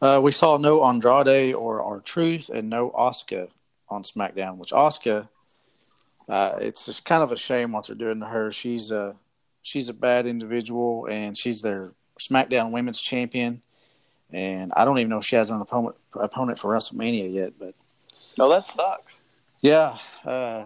Uh, 0.00 0.20
we 0.20 0.32
saw 0.32 0.56
no 0.56 0.82
Andrade 0.84 1.54
or 1.54 1.82
R-Truth 1.82 2.48
and 2.48 2.70
no 2.70 2.90
Asuka 2.90 3.48
on 3.88 4.02
SmackDown, 4.02 4.56
which 4.56 4.70
Asuka, 4.70 5.28
uh, 6.28 6.56
it's 6.58 6.86
just 6.86 7.04
kind 7.04 7.22
of 7.22 7.32
a 7.32 7.36
shame 7.36 7.72
what 7.72 7.86
they're 7.86 7.96
doing 7.96 8.20
to 8.20 8.26
her. 8.26 8.50
She's 8.50 8.90
a 8.90 9.16
she's 9.62 9.88
a 9.88 9.92
bad 9.92 10.26
individual, 10.26 11.06
and 11.10 11.36
she's 11.36 11.60
their 11.60 11.92
SmackDown 12.18 12.70
Women's 12.70 13.00
Champion. 13.00 13.62
And 14.32 14.72
I 14.76 14.84
don't 14.84 14.98
even 14.98 15.10
know 15.10 15.18
if 15.18 15.24
she 15.24 15.36
has 15.36 15.50
an 15.50 15.60
opponent 15.60 15.96
opponent 16.14 16.58
for 16.58 16.72
WrestleMania 16.74 17.32
yet, 17.32 17.52
but 17.58 17.74
No, 18.38 18.48
that 18.48 18.64
sucks. 18.66 19.12
yeah, 19.60 19.98
uh, 20.24 20.64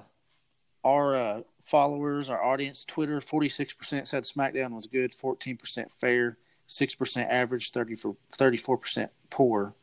our 0.84 1.14
uh, 1.16 1.40
followers, 1.62 2.28
our 2.28 2.42
audience, 2.42 2.84
Twitter, 2.84 3.20
forty 3.20 3.48
six 3.48 3.72
percent 3.72 4.06
said 4.08 4.24
SmackDown 4.24 4.70
was 4.72 4.86
good, 4.86 5.14
fourteen 5.14 5.56
percent 5.56 5.90
fair, 5.92 6.36
six 6.66 6.94
percent 6.94 7.30
average, 7.30 7.70
34 7.70 8.76
percent 8.78 9.10
poor, 9.30 9.62
a 9.72 9.74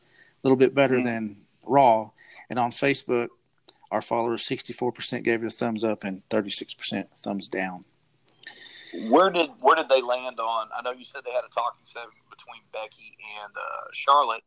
little 0.46 0.56
bit 0.56 0.74
better 0.74 0.96
Mhm. 0.98 1.04
than 1.04 1.36
Raw. 1.64 2.10
And 2.50 2.58
on 2.58 2.70
Facebook, 2.70 3.28
our 3.90 4.02
followers, 4.02 4.42
64% 4.46 5.22
gave 5.24 5.42
it 5.42 5.46
a 5.46 5.50
thumbs 5.50 5.84
up 5.84 6.04
and 6.04 6.26
36% 6.28 7.06
thumbs 7.16 7.48
down. 7.48 7.84
Where 9.10 9.30
did 9.30 9.50
where 9.60 9.76
did 9.76 9.88
they 9.88 10.02
land 10.02 10.38
on? 10.38 10.68
I 10.76 10.82
know 10.82 10.92
you 10.92 11.04
said 11.04 11.22
they 11.24 11.32
had 11.32 11.44
a 11.44 11.54
talking 11.54 11.84
segment 11.86 12.12
between 12.30 12.60
Becky 12.72 13.16
and 13.42 13.52
uh, 13.56 13.86
Charlotte. 13.92 14.42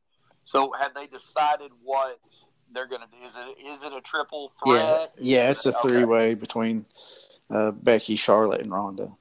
So 0.46 0.72
have 0.80 0.94
they 0.94 1.08
decided 1.08 1.72
what 1.84 2.20
they're 2.74 2.88
going 2.88 3.02
to 3.02 3.08
do? 3.08 3.26
Is 3.26 3.34
it 3.36 3.66
is 3.66 3.84
it 3.84 3.94
a 3.94 4.02
triple 4.02 4.52
threat? 4.64 5.14
Yeah, 5.18 5.44
yeah, 5.44 5.50
it's 5.50 5.66
a 5.66 5.70
Okay. 5.70 5.80
three 5.82 6.06
way 6.06 6.36
between 6.36 6.86
uh, 7.50 7.72
Becky, 7.72 8.16
Charlotte, 8.16 8.62
and 8.62 8.72
Ronda. 8.72 9.12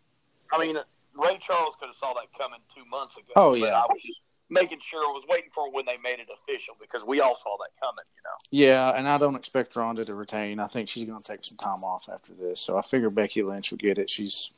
I 0.52 0.58
mean, 0.58 0.76
Ray 1.16 1.38
Charles 1.46 1.74
could 1.80 1.86
have 1.86 1.96
saw 1.96 2.12
that 2.14 2.26
coming 2.38 2.60
two 2.76 2.84
months 2.84 3.16
ago. 3.16 3.32
Oh, 3.36 3.50
but 3.52 3.60
yeah. 3.60 3.80
I 3.80 3.86
was 3.88 4.00
just 4.04 4.20
making 4.50 4.78
sure. 4.90 5.00
I 5.00 5.12
was 5.12 5.24
waiting 5.28 5.50
for 5.54 5.70
when 5.72 5.86
they 5.86 5.96
made 6.02 6.20
it 6.20 6.28
official 6.28 6.74
because 6.80 7.06
we 7.06 7.20
all 7.20 7.36
saw 7.42 7.56
that 7.58 7.70
coming. 7.80 8.04
You 8.14 8.22
know. 8.24 8.36
Yeah, 8.50 8.96
and 8.96 9.08
I 9.08 9.16
don't 9.16 9.36
expect 9.36 9.74
Ronda 9.76 10.04
to 10.04 10.14
retain. 10.14 10.60
I 10.60 10.66
think 10.66 10.88
she's 10.88 11.04
going 11.04 11.22
to 11.22 11.26
take 11.26 11.44
some 11.44 11.56
time 11.56 11.82
off 11.82 12.08
after 12.12 12.34
this. 12.34 12.60
So 12.60 12.76
I 12.76 12.82
figure 12.82 13.08
Becky 13.10 13.42
Lynch 13.42 13.70
will 13.70 13.78
get 13.78 13.98
it. 13.98 14.10
She's 14.10 14.50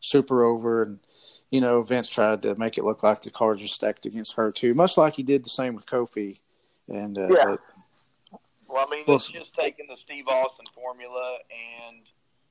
super 0.00 0.44
over, 0.44 0.82
and 0.82 0.98
you 1.50 1.60
know 1.60 1.82
Vince 1.82 2.08
tried 2.08 2.42
to 2.42 2.54
make 2.56 2.78
it 2.78 2.84
look 2.84 3.02
like 3.02 3.22
the 3.22 3.30
cards 3.30 3.62
were 3.62 3.68
stacked 3.68 4.06
against 4.06 4.34
her 4.34 4.52
too, 4.52 4.74
much 4.74 4.96
like 4.96 5.14
he 5.14 5.22
did 5.22 5.44
the 5.44 5.50
same 5.50 5.74
with 5.74 5.86
Kofi. 5.86 6.38
And 6.88 7.18
uh, 7.18 7.28
Yeah. 7.28 7.44
but- 7.44 7.60
Well, 8.66 8.86
I 8.86 8.90
mean, 8.90 9.04
Well, 9.06 9.16
it's 9.16 9.28
just 9.28 9.54
taking 9.54 9.86
the 9.88 9.96
Steve 9.96 10.28
Austin 10.28 10.66
formula 10.74 11.38
and 11.50 12.02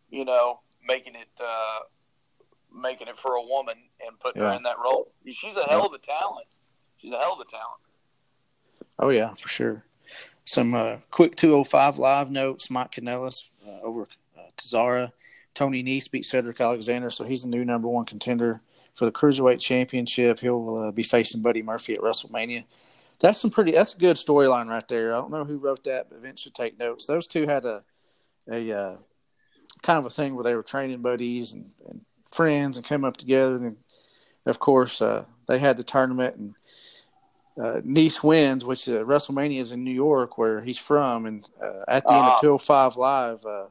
you 0.09 0.25
know 0.25 0.59
making 0.85 1.15
it 1.15 1.27
uh, 1.39 1.79
making 2.73 3.07
it 3.07 3.17
for 3.19 3.33
a 3.35 3.41
woman 3.43 3.75
and 4.05 4.19
putting 4.19 4.41
her 4.41 4.51
in 4.53 4.63
that 4.63 4.77
role. 4.83 5.11
She's 5.25 5.55
a 5.55 5.63
hell 5.69 5.85
of 5.85 5.93
a 5.93 5.99
talent. 5.99 6.47
She's 6.97 7.11
a 7.13 7.17
hell 7.17 7.33
of 7.33 7.39
a 7.39 7.45
talent. 7.49 7.81
oh 8.99 9.09
yeah, 9.09 9.33
for 9.35 9.47
sure. 9.47 9.83
Some 10.45 10.73
uh, 10.73 10.97
quick 11.11 11.35
205 11.35 11.99
live 11.99 12.31
notes. 12.31 12.69
Mike 12.69 12.93
Kanellis 12.93 13.49
uh, 13.67 13.81
over 13.83 14.07
uh, 14.37 14.41
Tozawa. 14.57 15.11
Tony 15.57 15.83
Nese 15.83 16.09
beat 16.11 16.23
Cedric 16.23 16.61
Alexander, 16.61 17.09
so 17.09 17.23
he's 17.23 17.41
the 17.41 17.49
new 17.49 17.65
number 17.65 17.87
one 17.87 18.05
contender 18.05 18.61
for 18.93 19.05
the 19.05 19.11
Cruiserweight 19.11 19.59
Championship. 19.59 20.39
He'll 20.39 20.87
uh, 20.87 20.91
be 20.91 21.01
facing 21.01 21.41
Buddy 21.41 21.63
Murphy 21.63 21.95
at 21.95 21.99
WrestleMania. 22.01 22.63
That's 23.19 23.39
some 23.41 23.49
pretty. 23.49 23.71
That's 23.71 23.95
a 23.95 23.97
good 23.97 24.17
storyline 24.17 24.67
right 24.67 24.87
there. 24.87 25.15
I 25.15 25.17
don't 25.17 25.31
know 25.31 25.45
who 25.45 25.57
wrote 25.57 25.83
that, 25.85 26.09
but 26.09 26.21
Vince 26.21 26.41
should 26.41 26.53
take 26.53 26.77
notes. 26.77 27.07
Those 27.07 27.25
two 27.25 27.47
had 27.47 27.65
a 27.65 27.83
a 28.47 28.71
uh, 28.71 28.95
kind 29.81 29.97
of 29.97 30.05
a 30.05 30.11
thing 30.11 30.35
where 30.35 30.43
they 30.43 30.53
were 30.53 30.61
training 30.61 31.01
buddies 31.01 31.53
and, 31.53 31.71
and 31.89 32.01
friends 32.31 32.77
and 32.77 32.85
came 32.85 33.03
up 33.03 33.17
together. 33.17 33.55
And 33.55 33.77
of 34.45 34.59
course, 34.59 35.01
uh, 35.01 35.25
they 35.47 35.57
had 35.57 35.77
the 35.77 35.83
tournament 35.83 36.35
and 36.35 36.55
uh, 37.59 37.81
Nese 37.81 38.23
wins, 38.23 38.63
which 38.63 38.87
uh, 38.87 39.03
WrestleMania 39.03 39.59
is 39.59 39.71
in 39.71 39.83
New 39.83 39.89
York, 39.91 40.37
where 40.37 40.61
he's 40.61 40.77
from. 40.77 41.25
And 41.25 41.49
uh, 41.59 41.81
at 41.87 42.03
the 42.05 42.13
end 42.13 42.25
Ah. 42.25 42.35
of 42.35 42.41
205 42.41 42.97
Live, 42.97 43.45
uh, 43.45 43.65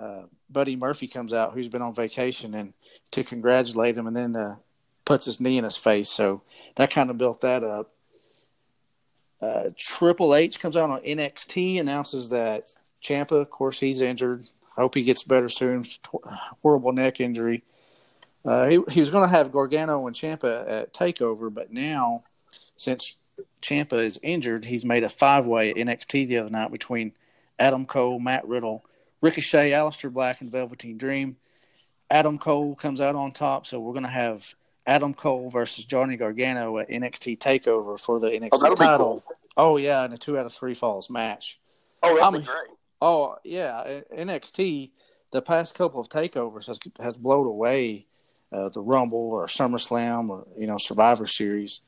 uh, 0.00 0.22
Buddy 0.50 0.76
Murphy 0.76 1.08
comes 1.08 1.32
out, 1.32 1.52
who's 1.52 1.68
been 1.68 1.82
on 1.82 1.94
vacation, 1.94 2.54
and 2.54 2.72
to 3.10 3.24
congratulate 3.24 3.96
him, 3.96 4.06
and 4.06 4.16
then 4.16 4.36
uh, 4.36 4.56
puts 5.04 5.26
his 5.26 5.40
knee 5.40 5.58
in 5.58 5.64
his 5.64 5.76
face. 5.76 6.08
So 6.10 6.42
that 6.76 6.90
kind 6.90 7.10
of 7.10 7.18
built 7.18 7.40
that 7.40 7.64
up. 7.64 7.92
Uh, 9.40 9.70
Triple 9.76 10.34
H 10.34 10.60
comes 10.60 10.76
out 10.76 10.90
on 10.90 11.00
NXT, 11.00 11.80
announces 11.80 12.30
that 12.30 12.64
Ciampa, 13.02 13.40
of 13.40 13.50
course, 13.50 13.80
he's 13.80 14.00
injured. 14.00 14.46
I 14.76 14.82
Hope 14.82 14.94
he 14.94 15.04
gets 15.04 15.22
better 15.22 15.48
soon. 15.48 15.86
Horrible 16.62 16.92
neck 16.92 17.20
injury. 17.20 17.62
Uh, 18.44 18.66
he 18.66 18.80
he 18.90 19.00
was 19.00 19.10
going 19.10 19.28
to 19.28 19.34
have 19.34 19.50
Gargano 19.50 20.06
and 20.06 20.14
Ciampa 20.14 20.70
at 20.70 20.94
Takeover, 20.94 21.52
but 21.52 21.72
now 21.72 22.22
since 22.76 23.16
Ciampa 23.60 24.04
is 24.04 24.18
injured, 24.22 24.64
he's 24.64 24.84
made 24.84 25.02
a 25.02 25.08
five 25.08 25.46
way 25.46 25.70
at 25.70 25.76
NXT 25.76 26.28
the 26.28 26.38
other 26.38 26.50
night 26.50 26.70
between 26.70 27.12
Adam 27.58 27.86
Cole, 27.86 28.20
Matt 28.20 28.46
Riddle, 28.46 28.84
Ricochet, 29.20 29.70
Aleister 29.70 30.12
Black, 30.12 30.40
and 30.40 30.50
Velveteen 30.50 30.98
Dream. 30.98 31.36
Adam 32.10 32.38
Cole 32.38 32.74
comes 32.76 33.00
out 33.00 33.16
on 33.16 33.32
top, 33.32 33.66
so 33.66 33.80
we're 33.80 33.92
going 33.92 34.04
to 34.04 34.08
have 34.10 34.54
Adam 34.86 35.12
Cole 35.14 35.50
versus 35.50 35.84
Johnny 35.84 36.16
Gargano 36.16 36.78
at 36.78 36.88
NXT 36.88 37.38
Takeover 37.38 37.98
for 37.98 38.20
the 38.20 38.28
NXT 38.28 38.70
be 38.70 38.76
title. 38.76 39.24
Oh 39.56 39.76
yeah, 39.78 40.04
in 40.04 40.12
a 40.12 40.16
two 40.16 40.38
out 40.38 40.46
of 40.46 40.52
three 40.52 40.74
falls 40.74 41.10
match. 41.10 41.58
Oh, 42.02 42.10
that'd 42.10 42.22
I'm 42.22 42.32
be 42.34 42.38
a- 42.40 42.42
great. 42.42 42.70
Oh 43.02 43.36
yeah, 43.44 44.00
NXT 44.16 44.90
the 45.32 45.42
past 45.42 45.74
couple 45.74 46.00
of 46.00 46.08
takeovers 46.08 46.66
has 46.66 46.78
has 47.00 47.18
blown 47.18 47.46
away 47.46 48.06
uh, 48.52 48.68
the 48.68 48.80
Rumble 48.80 49.30
or 49.32 49.46
SummerSlam 49.46 50.28
or 50.30 50.46
you 50.56 50.66
know 50.66 50.78
Survivor 50.78 51.26
Series. 51.26 51.80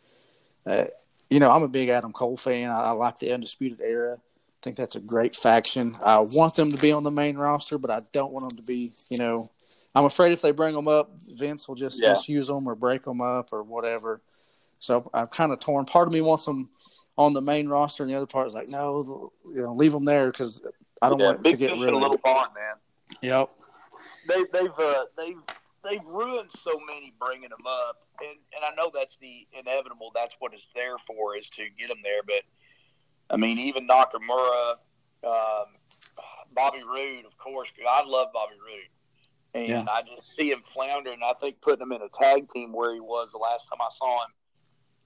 Uh, 0.66 0.86
you 1.30 1.38
know 1.38 1.50
I'm 1.50 1.62
a 1.62 1.68
big 1.68 1.88
Adam 1.88 2.12
Cole 2.12 2.36
fan. 2.36 2.68
I, 2.70 2.80
I 2.80 2.90
like 2.90 3.18
the 3.18 3.32
Undisputed 3.32 3.80
Era. 3.80 4.18
I 4.58 4.60
think 4.62 4.76
that's 4.76 4.96
a 4.96 5.00
great 5.00 5.36
faction. 5.36 5.96
I 6.04 6.18
want 6.18 6.54
them 6.54 6.72
to 6.72 6.76
be 6.78 6.90
on 6.90 7.04
the 7.04 7.12
main 7.12 7.36
roster, 7.36 7.78
but 7.78 7.90
I 7.92 8.00
don't 8.12 8.32
want 8.32 8.48
them 8.48 8.56
to 8.58 8.62
be. 8.64 8.92
You 9.08 9.18
know, 9.18 9.50
I'm 9.94 10.04
afraid 10.04 10.32
if 10.32 10.42
they 10.42 10.50
bring 10.50 10.74
them 10.74 10.88
up, 10.88 11.10
Vince 11.28 11.68
will 11.68 11.76
just 11.76 12.00
Yeah. 12.02 12.10
misuse 12.10 12.48
them 12.48 12.68
or 12.68 12.74
break 12.74 13.04
them 13.04 13.20
up 13.20 13.52
or 13.52 13.62
whatever. 13.62 14.20
So 14.80 15.08
I'm 15.14 15.28
kind 15.28 15.52
of 15.52 15.60
torn. 15.60 15.84
Part 15.84 16.08
of 16.08 16.14
me 16.14 16.20
wants 16.22 16.44
them 16.44 16.68
on 17.16 17.34
the 17.34 17.40
main 17.40 17.68
roster, 17.68 18.02
and 18.02 18.10
the 18.12 18.16
other 18.16 18.26
part 18.26 18.48
is 18.48 18.54
like, 18.54 18.68
no, 18.68 19.32
you 19.44 19.62
know, 19.62 19.74
leave 19.74 19.92
them 19.92 20.04
there 20.04 20.30
because 20.30 20.60
I 21.00 21.08
don't 21.08 21.20
yeah, 21.20 21.26
want 21.26 21.44
to 21.44 21.56
get 21.56 21.70
rid 21.70 21.82
in 21.82 21.94
a 21.94 21.96
of 21.96 22.02
little 22.02 22.10
them. 22.10 22.18
pond, 22.24 22.50
man. 22.54 22.74
Yep. 23.22 23.50
They, 24.26 24.44
they've 24.52 24.78
uh, 24.78 25.04
they've 25.16 25.40
they've 25.84 26.04
ruined 26.04 26.50
so 26.62 26.72
many 26.86 27.12
bringing 27.18 27.48
them 27.50 27.66
up, 27.66 28.02
and 28.20 28.36
and 28.54 28.64
I 28.64 28.74
know 28.74 28.90
that's 28.92 29.16
the 29.20 29.46
inevitable. 29.56 30.10
That's 30.14 30.34
what 30.40 30.52
it's 30.52 30.66
there 30.74 30.96
for 31.06 31.36
is 31.36 31.48
to 31.50 31.62
get 31.78 31.88
them 31.88 31.98
there. 32.02 32.22
But 32.26 32.42
I 33.30 33.36
mean, 33.36 33.58
even 33.58 33.86
Nakamura, 33.86 34.72
um, 35.24 35.66
Bobby 36.52 36.82
Roode, 36.82 37.24
of 37.26 37.36
course. 37.38 37.68
I 37.88 38.04
love 38.06 38.28
Bobby 38.32 38.54
Roode, 38.54 38.88
and 39.54 39.66
Yeah. 39.68 39.84
I 39.90 40.02
just 40.02 40.34
see 40.34 40.50
him 40.50 40.62
flounder. 40.72 41.12
And 41.12 41.22
I 41.22 41.34
think 41.34 41.60
putting 41.60 41.82
him 41.82 41.92
in 41.92 42.02
a 42.02 42.08
tag 42.08 42.48
team 42.50 42.72
where 42.72 42.94
he 42.94 43.00
was 43.00 43.30
the 43.32 43.38
last 43.38 43.68
time 43.68 43.80
I 43.80 43.90
saw 43.98 44.24
him, 44.24 44.32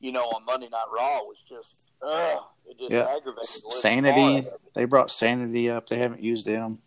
you 0.00 0.12
know, 0.12 0.24
on 0.24 0.44
Monday 0.44 0.68
Night 0.68 0.86
Raw 0.90 1.18
was 1.24 1.38
just, 1.48 1.88
uh, 2.02 2.40
it 2.68 2.78
just 2.78 2.90
Yeah. 2.92 3.06
aggravated. 3.08 3.44
S- 3.44 3.60
the 3.60 3.68
living 3.68 3.80
Sanity. 3.80 4.48
They 4.74 4.84
brought 4.84 5.10
Sanity 5.10 5.70
up. 5.70 5.86
They 5.86 5.98
haven't 5.98 6.22
used 6.22 6.46
them. 6.46 6.82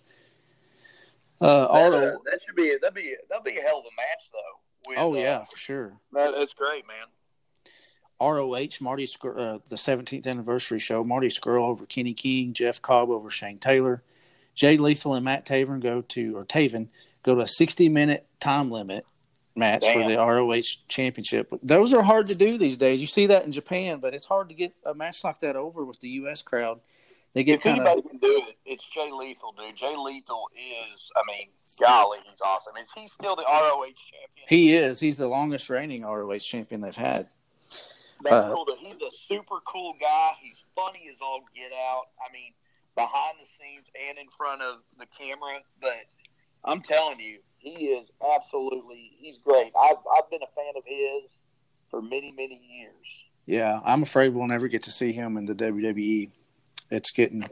Uh, 1.42 1.68
That, 1.68 1.94
uh, 1.94 2.18
that 2.26 2.40
should 2.46 2.56
be 2.56 2.78
that'd 2.82 2.94
be 2.94 3.14
that'd 3.30 3.44
be 3.44 3.58
a 3.58 3.62
hell 3.62 3.80
of 3.80 3.86
a 3.86 3.96
match 3.98 4.32
though. 4.32 4.60
With, 4.88 4.98
oh 4.98 5.14
uh, 5.14 5.18
yeah, 5.18 5.44
for 5.44 5.58
sure. 5.58 6.00
that, 6.14 6.32
that's 6.32 6.54
great, 6.54 6.88
man. 6.88 7.08
ROH, 8.22 8.68
Marty, 8.82 9.06
Skr- 9.06 9.38
uh, 9.38 9.60
the 9.70 9.76
17th 9.76 10.28
anniversary 10.28 10.80
show. 10.80 11.04
Marty 11.04 11.28
Scurll 11.28 11.68
over 11.68 11.86
Kenny 11.86 12.14
King, 12.14 12.54
Jeff 12.54 12.82
Cobb 12.82 13.10
over 13.10 13.30
Shane 13.30 13.58
Taylor, 13.60 14.04
Jay 14.56 14.78
Lethal 14.78 15.14
and 15.14 15.26
Matt 15.26 15.46
Taven 15.46 15.82
go 15.82 16.02
to 16.02 16.38
or 16.38 16.46
Taven 16.46 16.88
go 17.24 17.36
to 17.36 17.42
a 17.42 17.48
60 17.48 17.90
minute 17.90 18.26
time 18.40 18.72
limit 18.72 19.06
match 19.56 19.86
for 19.92 20.08
the 20.08 20.16
ROH 20.18 20.62
championship. 20.88 21.52
Those 21.64 21.94
are 21.94 22.04
hard 22.04 22.28
to 22.28 22.36
do 22.36 22.58
these 22.58 22.78
days. 22.78 23.02
You 23.02 23.08
see 23.08 23.28
that 23.28 23.46
in 23.46 23.52
Japan, 23.52 24.00
but 24.00 24.14
it's 24.14 24.26
hard 24.26 24.50
to 24.50 24.56
get 24.56 24.74
a 24.86 24.94
match 24.94 25.24
like 25.24 25.40
that 25.42 25.56
over 25.56 25.84
with 25.84 26.00
the 26.00 26.10
U.S. 26.10 26.42
crowd. 26.42 26.80
They 27.34 27.44
get 27.44 27.56
If 27.56 27.64
kind 27.64 27.82
anybody 27.82 28.00
of 28.00 28.10
can 28.10 28.20
do 28.20 28.44
it, 28.48 28.56
it's 28.66 28.84
Jay 28.94 29.12
Lethal, 29.12 29.54
dude. 29.58 29.76
Jay 29.76 29.94
Lethal 29.98 30.46
is, 30.56 31.12
I 31.18 31.22
mean, 31.28 31.48
golly, 31.82 32.20
he's 32.30 32.40
awesome. 32.40 32.74
Is 32.82 32.88
he 32.96 33.10
still 33.10 33.36
the 33.36 33.44
ROH 33.44 33.84
champion? 33.84 34.48
he 34.48 34.74
is. 34.74 35.02
He's 35.02 35.18
the 35.18 35.28
longest 35.28 35.70
reigning 35.70 36.04
ROH 36.04 36.38
champion 36.38 36.80
they've 36.80 36.96
had. 36.96 37.28
Uh. 38.24 38.56
He's 38.80 38.96
a 39.02 39.12
super 39.28 39.60
cool 39.66 39.94
guy. 40.00 40.32
He's 40.42 40.58
funny 40.76 41.10
as 41.12 41.20
all 41.22 41.42
get 41.56 41.72
out. 41.72 42.06
I 42.20 42.32
mean, 42.32 42.54
behind 42.96 43.38
the 43.40 43.48
scenes 43.58 43.86
and 44.08 44.18
in 44.18 44.28
front 44.38 44.62
of 44.62 44.80
the 44.98 45.06
camera. 45.18 45.60
But 45.82 46.08
I'm 46.64 46.82
telling 46.82 47.20
you, 47.20 47.40
he 47.58 47.88
is 47.88 48.08
absolutely. 48.36 49.12
He's 49.20 49.38
great. 49.40 49.72
I've 49.80 49.98
I've 50.18 50.30
been 50.30 50.42
a 50.44 50.54
fan 50.56 50.74
of 50.78 50.84
his 50.86 51.30
for 51.92 52.02
many 52.02 52.32
many 52.32 52.60
years. 52.70 53.06
Yeah, 53.46 53.80
I'm 53.86 54.02
afraid 54.02 54.34
we'll 54.34 54.48
never 54.48 54.68
get 54.68 54.84
to 54.84 54.92
see 54.92 55.12
him 55.12 55.38
in 55.38 55.46
the 55.46 55.54
WWE. 55.54 56.30
It's 56.90 57.12
getting. 57.12 57.48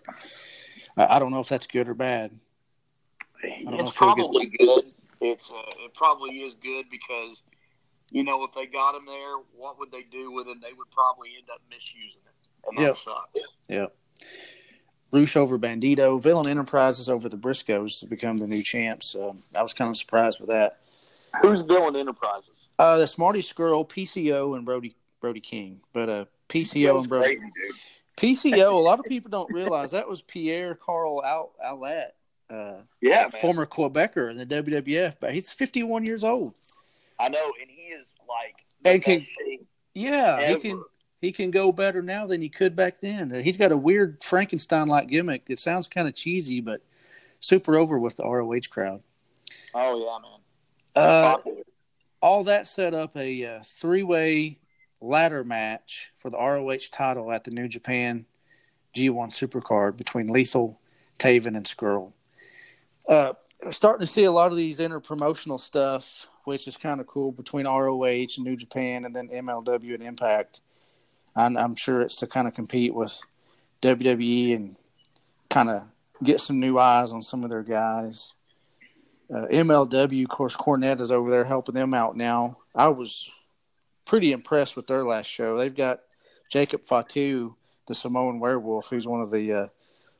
I 0.97 1.19
don't 1.19 1.31
know 1.31 1.39
if 1.39 1.49
that's 1.49 1.67
good 1.67 1.87
or 1.89 1.93
bad. 1.93 2.31
It's 3.43 3.63
he'll 3.69 3.83
get- 3.83 3.93
probably 3.93 4.45
good. 4.57 4.85
It's 5.21 5.49
uh, 5.49 5.85
it 5.85 5.93
probably 5.93 6.39
is 6.41 6.55
good 6.55 6.85
because 6.91 7.41
you 8.13 8.23
know 8.23 8.43
if 8.45 8.51
they 8.55 8.65
got 8.67 8.95
him 8.95 9.05
there, 9.05 9.35
what 9.57 9.77
would 9.79 9.91
they 9.91 10.03
do 10.03 10.31
with 10.31 10.47
him? 10.47 10.59
They 10.61 10.71
would 10.71 10.89
probably 10.91 11.29
end 11.37 11.49
up 11.53 11.59
misusing 11.69 12.21
it, 12.25 12.67
and 12.69 12.77
that 12.77 12.81
Yep. 12.83 12.97
sucks. 13.03 13.39
Yep. 13.69 13.95
Rush 15.11 15.35
over 15.35 15.59
Bandito. 15.59 16.19
Villain 16.21 16.47
Enterprises 16.47 17.09
over 17.09 17.27
the 17.29 17.37
Briscoes 17.37 17.99
to 17.99 18.07
become 18.07 18.37
the 18.37 18.47
new 18.47 18.63
champs. 18.63 19.15
Um, 19.15 19.43
I 19.55 19.61
was 19.61 19.73
kind 19.73 19.89
of 19.89 19.97
surprised 19.97 20.39
with 20.39 20.49
that. 20.49 20.79
Who's 21.41 21.61
Villain 21.61 21.95
Enterprises? 21.95 22.67
Uh, 22.79 22.97
that's 22.97 23.17
Marty 23.17 23.41
Scurll, 23.41 23.87
PCO, 23.87 24.55
and 24.55 24.65
Brody 24.65 24.95
Brody 25.21 25.39
King. 25.39 25.81
But 25.93 26.09
uh, 26.09 26.25
PCO 26.49 26.99
and 26.99 27.09
Brody 27.09 27.37
Crazy. 28.17 28.35
PCO. 28.51 28.73
A 28.73 28.75
lot 28.75 28.99
of 28.99 29.05
people 29.05 29.29
don't 29.31 29.51
realize 29.51 29.91
that 29.91 30.07
was 30.07 30.21
Pierre 30.21 30.75
Carl 30.75 31.23
Al- 31.23 31.53
uh, 32.49 32.81
Yeah, 33.01 33.21
man. 33.21 33.31
former 33.31 33.65
Quebecer 33.65 34.29
in 34.29 34.37
the 34.37 34.45
WWF. 34.45 35.15
But 35.19 35.33
he's 35.33 35.51
51 35.53 36.05
years 36.05 36.23
old. 36.23 36.53
I 37.23 37.29
know, 37.29 37.51
and 37.61 37.69
he 37.69 37.83
is 37.83 38.07
like 38.27 38.55
And 38.83 39.01
can- 39.01 39.25
Yeah, 39.93 40.49
he 40.49 40.59
can 40.59 40.83
he 41.21 41.31
can 41.31 41.51
go 41.51 41.71
better 41.71 42.01
now 42.01 42.27
than 42.27 42.41
he 42.41 42.49
could 42.49 42.75
back 42.75 42.99
then. 42.99 43.33
He's 43.43 43.55
got 43.55 43.71
a 43.71 43.77
weird 43.77 44.21
Frankenstein 44.21 44.87
like 44.87 45.07
gimmick. 45.07 45.43
It 45.47 45.57
sounds 45.57 45.87
kind 45.87 46.05
of 46.07 46.15
cheesy, 46.15 46.59
but 46.59 46.81
super 47.39 47.77
over 47.77 47.97
with 47.97 48.17
the 48.17 48.23
ROH 48.23 48.67
crowd. 48.69 49.01
Oh 49.73 49.97
yeah, 49.97 50.19
man. 50.21 50.39
Uh, 50.95 51.37
all 52.21 52.43
that 52.43 52.67
set 52.67 52.93
up 52.93 53.15
a 53.15 53.45
uh, 53.45 53.59
three 53.63 54.03
way 54.03 54.59
ladder 54.99 55.45
match 55.45 56.11
for 56.17 56.29
the 56.29 56.37
ROH 56.37 56.89
title 56.91 57.31
at 57.31 57.45
the 57.45 57.51
New 57.51 57.69
Japan 57.69 58.25
G1 58.95 59.29
Supercard 59.29 59.95
between 59.97 60.27
Lethal, 60.27 60.79
Taven, 61.19 61.55
and 61.55 61.65
Scurll. 61.65 62.11
Uh, 63.07 63.33
starting 63.71 64.05
to 64.05 64.11
see 64.11 64.23
a 64.23 64.31
lot 64.31 64.51
of 64.51 64.57
these 64.57 64.79
interpromotional 64.79 65.59
stuff, 65.59 66.27
which 66.43 66.67
is 66.67 66.77
kind 66.77 66.99
of 66.99 67.07
cool 67.07 67.31
between 67.31 67.65
ROH 67.65 68.03
and 68.03 68.39
New 68.39 68.55
Japan, 68.55 69.05
and 69.05 69.15
then 69.15 69.29
MLW 69.29 69.93
and 69.93 70.03
Impact. 70.03 70.61
I'm, 71.35 71.57
I'm 71.57 71.75
sure 71.75 72.01
it's 72.01 72.17
to 72.17 72.27
kind 72.27 72.47
of 72.47 72.53
compete 72.53 72.93
with 72.93 73.21
WWE 73.81 74.55
and 74.55 74.75
kind 75.49 75.69
of 75.69 75.83
get 76.23 76.39
some 76.39 76.59
new 76.59 76.77
eyes 76.77 77.11
on 77.11 77.21
some 77.21 77.43
of 77.43 77.49
their 77.49 77.63
guys. 77.63 78.33
Uh, 79.33 79.47
MLW, 79.47 80.23
of 80.23 80.29
course, 80.29 80.55
Cornette 80.55 81.01
is 81.01 81.11
over 81.11 81.29
there 81.29 81.45
helping 81.45 81.75
them 81.75 81.93
out 81.93 82.15
now. 82.15 82.57
I 82.75 82.89
was 82.89 83.31
pretty 84.05 84.31
impressed 84.31 84.75
with 84.75 84.87
their 84.87 85.03
last 85.03 85.27
show. 85.27 85.57
They've 85.57 85.75
got 85.75 86.01
Jacob 86.51 86.85
Fatu, 86.85 87.55
the 87.87 87.95
Samoan 87.95 88.39
werewolf, 88.39 88.89
who's 88.89 89.07
one 89.07 89.21
of 89.21 89.31
the 89.31 89.53
uh, 89.53 89.67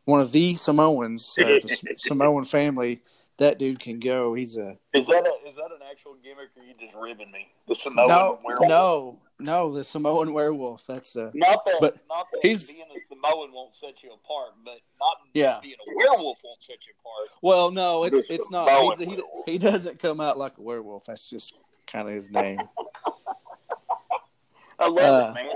one 0.06 0.20
of 0.20 0.32
the 0.32 0.56
Samoans, 0.56 1.36
uh, 1.39 1.60
the 1.62 1.94
Samoan 1.98 2.46
family. 2.46 3.02
That 3.38 3.58
dude 3.58 3.80
can 3.80 4.00
go. 4.00 4.36
He's 4.36 4.58
a 4.58 4.78
is 4.94 5.08
that 5.08 5.26
a 5.26 5.50
is 5.50 5.56
that 5.56 5.72
an 5.72 5.80
actual 5.90 6.16
gimmick 6.24 6.50
or 6.56 6.64
you 6.64 6.74
just 6.80 6.94
ribbing 6.96 7.32
me? 7.32 7.48
The 7.68 7.74
Samoan 7.76 8.08
no, 8.08 8.40
werewolf. 8.44 8.70
no, 8.70 9.20
no, 9.40 9.74
the 9.74 9.84
Samoan 9.84 10.34
werewolf. 10.34 10.84
That's 10.88 11.16
a. 11.16 11.32
not 11.34 11.66
that. 11.66 11.78
but 11.82 11.98
not 12.08 12.28
that 12.32 12.40
he's- 12.44 12.72
being 12.72 12.84
a 12.84 13.00
Samoan 13.10 13.52
won't 13.52 13.76
set 13.76 14.04
you 14.04 14.12
apart, 14.14 14.52
but 14.64 14.78
not 15.00 15.18
Yeah. 15.34 15.60
being 15.64 15.74
a 15.76 15.96
werewolf 15.96 16.38
won't 16.44 16.62
set 16.62 16.78
you 16.86 16.94
apart. 17.02 17.30
well, 17.42 17.72
no, 17.72 18.04
it's 18.04 18.30
it's 18.30 18.52
not. 18.52 19.00
He 19.00 19.20
he 19.48 19.58
doesn't 19.58 19.98
come 20.00 20.22
out 20.22 20.38
like 20.38 20.56
a 20.60 20.62
werewolf. 20.62 21.06
That's 21.06 21.28
just 21.28 21.56
kind 21.88 22.08
of 22.08 22.14
his 22.14 22.30
name. 22.30 22.60
I 24.80 24.88
love 24.88 24.98
Uh, 24.98 25.30
it, 25.32 25.34
man. 25.44 25.56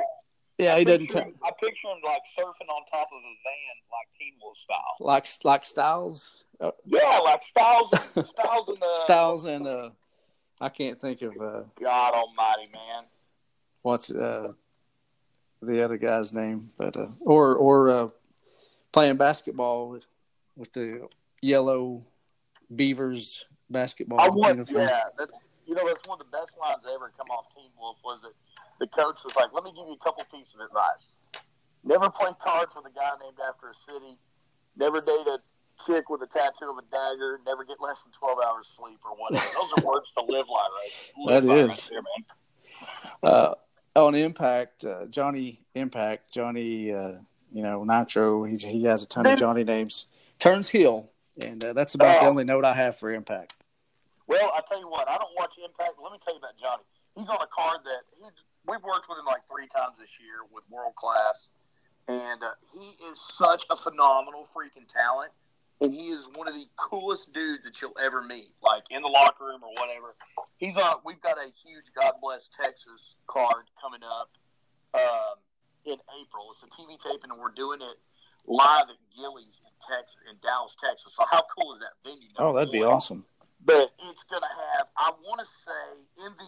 Yeah, 0.58 0.78
he 0.80 0.86
doesn't 0.86 1.08
come 1.08 1.22
him- 1.24 1.36
I 1.44 1.52
picture 1.52 1.88
him 1.90 2.00
like 2.04 2.22
surfing 2.38 2.68
on 2.70 2.82
top 2.92 3.10
of 3.12 3.20
a 3.20 3.36
van, 3.44 3.76
like 3.92 4.08
Teen 4.18 4.34
Wolf 4.42 4.58
style. 4.58 4.96
like 5.00 5.28
like 5.44 5.64
Styles. 5.66 6.44
Uh, 6.60 6.72
Yeah, 6.86 7.20
like 7.20 7.44
Styles, 7.44 7.90
Styles 8.12 8.68
and 8.70 8.82
uh, 8.84 8.98
Styles 8.98 9.46
and 9.46 9.68
uh, 9.68 9.90
I 10.60 10.70
can't 10.70 11.00
think 11.00 11.22
of 11.22 11.34
uh, 11.40 11.62
God 11.80 12.14
Almighty, 12.14 12.70
man. 12.72 13.04
what's 13.84 14.10
uh, 14.12 14.54
the 15.62 15.84
other 15.84 15.98
guy's 15.98 16.34
name, 16.34 16.70
but 16.78 16.98
uh, 16.98 17.08
or 17.22 17.56
or 17.56 17.90
uh, 17.90 18.08
playing 18.92 19.18
basketball 19.18 19.90
with, 19.90 20.06
with 20.56 20.72
the 20.74 21.08
yellow 21.42 22.04
Beavers 22.76 23.46
basketball 23.70 24.20
I 24.20 24.30
want, 24.30 24.56
uniform. 24.58 24.88
yeah. 24.88 25.04
That's 25.18 25.32
you 25.66 25.76
know 25.76 25.86
that's 25.88 26.08
one 26.08 26.20
of 26.20 26.26
the 26.26 26.32
best 26.38 26.58
lines 26.60 26.80
that 26.84 26.92
ever 26.92 27.12
come 27.18 27.28
off 27.30 27.46
Teen 27.56 27.70
Wolf 27.80 27.98
was 28.04 28.22
that 28.24 28.34
the 28.80 28.88
coach 28.88 29.18
was 29.24 29.36
like, 29.36 29.54
"Let 29.54 29.64
me 29.64 29.72
give 29.76 29.86
you 29.88 29.94
a 29.94 30.04
couple 30.04 30.24
pieces 30.32 30.54
of 30.56 30.62
advice. 30.66 31.18
Never 31.84 32.10
play 32.10 32.32
cards 32.44 32.74
with 32.76 32.86
a 32.86 32.94
guy 32.94 33.12
named 33.22 33.38
after 33.48 33.70
a 33.70 33.78
city. 33.86 34.18
Never 34.76 35.00
date 35.02 35.28
a 35.28 35.38
chick 35.86 36.10
with 36.10 36.22
a 36.22 36.28
tattoo 36.28 36.70
of 36.72 36.78
a 36.78 36.82
dagger. 36.92 37.40
Never 37.46 37.64
get 37.64 37.78
less 37.80 37.98
than 38.04 38.12
twelve 38.14 38.38
hours 38.46 38.68
sleep 38.78 39.00
or 39.06 39.16
whatever. 39.16 39.46
Those 39.54 39.84
are 39.84 39.86
words 39.88 40.08
to 40.18 40.24
live 40.24 40.46
by, 40.48 40.54
right? 40.54 40.92
Live 41.18 41.44
That 41.44 41.48
by 41.48 41.58
is. 41.60 41.70
right 41.70 41.90
there, 41.92 42.02
man. 42.02 43.24
Uh, 43.24 43.54
on 44.00 44.16
Impact, 44.16 44.86
uh, 44.86 45.06
Johnny 45.08 45.62
Impact, 45.76 46.32
Johnny, 46.32 46.92
uh, 46.92 47.14
you 47.52 47.64
know 47.64 47.84
Nitro. 47.84 48.44
He's, 48.44 48.64
he 48.64 48.84
has 48.84 49.04
a 49.04 49.08
ton 49.08 49.26
of 49.26 49.40
Johnny 49.40 49.64
names. 49.64 50.08
Turns 50.40 50.70
heel, 50.70 51.10
and 51.40 51.64
uh, 51.64 51.74
that's 51.74 51.96
about 51.96 52.22
the 52.22 52.28
only 52.28 52.44
note 52.44 52.64
I 52.66 52.74
have 52.74 52.98
for 52.98 53.12
Impact. 53.12 53.54
Well, 54.28 54.52
I 54.56 54.62
tell 54.68 54.80
you 54.80 54.90
what, 54.90 55.08
I 55.08 55.18
don't 55.18 55.32
watch 55.38 55.56
Impact. 55.64 55.94
Let 56.02 56.12
me 56.12 56.20
tell 56.24 56.34
you 56.34 56.40
about 56.40 56.58
Johnny. 56.62 56.84
He's 57.16 57.30
on 57.30 57.38
a 57.42 57.48
card 57.50 57.80
that 57.86 58.06
he's, 58.22 58.34
we've 58.68 58.84
worked 58.84 59.10
with 59.10 59.18
him 59.18 59.26
like 59.26 59.42
three 59.50 59.66
times 59.74 59.98
this 59.98 60.12
year 60.22 60.46
with 60.54 60.64
World 60.70 60.94
Class, 60.96 61.48
and 62.08 62.44
uh, 62.44 62.52
he 62.76 62.94
is 63.10 63.18
such 63.34 63.66
a 63.72 63.76
phenomenal 63.78 64.48
freaking 64.54 64.86
talent. 64.94 65.32
And 65.80 65.94
he 65.94 66.10
is 66.10 66.26
one 66.34 66.48
of 66.48 66.56
the 66.56 66.66
coolest 66.76 67.32
dudes 67.34 67.64
that 67.64 67.80
you'll 67.82 67.98
ever 68.04 68.24
meet, 68.24 68.50
like 68.64 68.84
in 68.90 69.02
the 69.04 69.08
locker 69.08 69.46
room 69.46 69.62
or 69.62 69.70
whatever. 69.78 70.16
He's 70.58 70.76
on. 70.76 71.06
We've 71.06 71.22
got 71.22 71.38
a 71.38 71.54
huge 71.62 71.86
God 71.94 72.14
Bless 72.22 72.50
Texas 72.60 73.14
card 73.28 73.70
coming 73.80 74.02
up 74.02 74.32
um, 74.98 75.38
in 75.86 75.98
April. 76.18 76.50
It's 76.54 76.64
a 76.66 76.72
TV 76.74 76.98
taping, 76.98 77.30
and 77.30 77.40
we're 77.40 77.54
doing 77.54 77.82
it 77.82 77.98
live 78.48 78.90
at 78.90 78.98
Gilley's 79.14 79.62
in 79.62 79.74
Texas, 79.86 80.18
in 80.32 80.40
Dallas, 80.42 80.76
Texas. 80.82 81.14
So 81.14 81.24
how 81.30 81.44
cool 81.54 81.74
is 81.76 81.80
that 81.80 81.94
venue? 82.04 82.32
Oh, 82.40 82.56
that'd 82.56 82.72
be 82.72 82.82
one. 82.82 82.98
awesome. 82.98 83.26
but 83.64 83.92
it's 84.00 84.24
going 84.32 84.42
to 84.42 84.54
have, 84.74 84.88
I 84.96 85.12
want 85.22 85.44
to 85.44 85.50
say, 85.68 85.86
MV, 86.24 86.42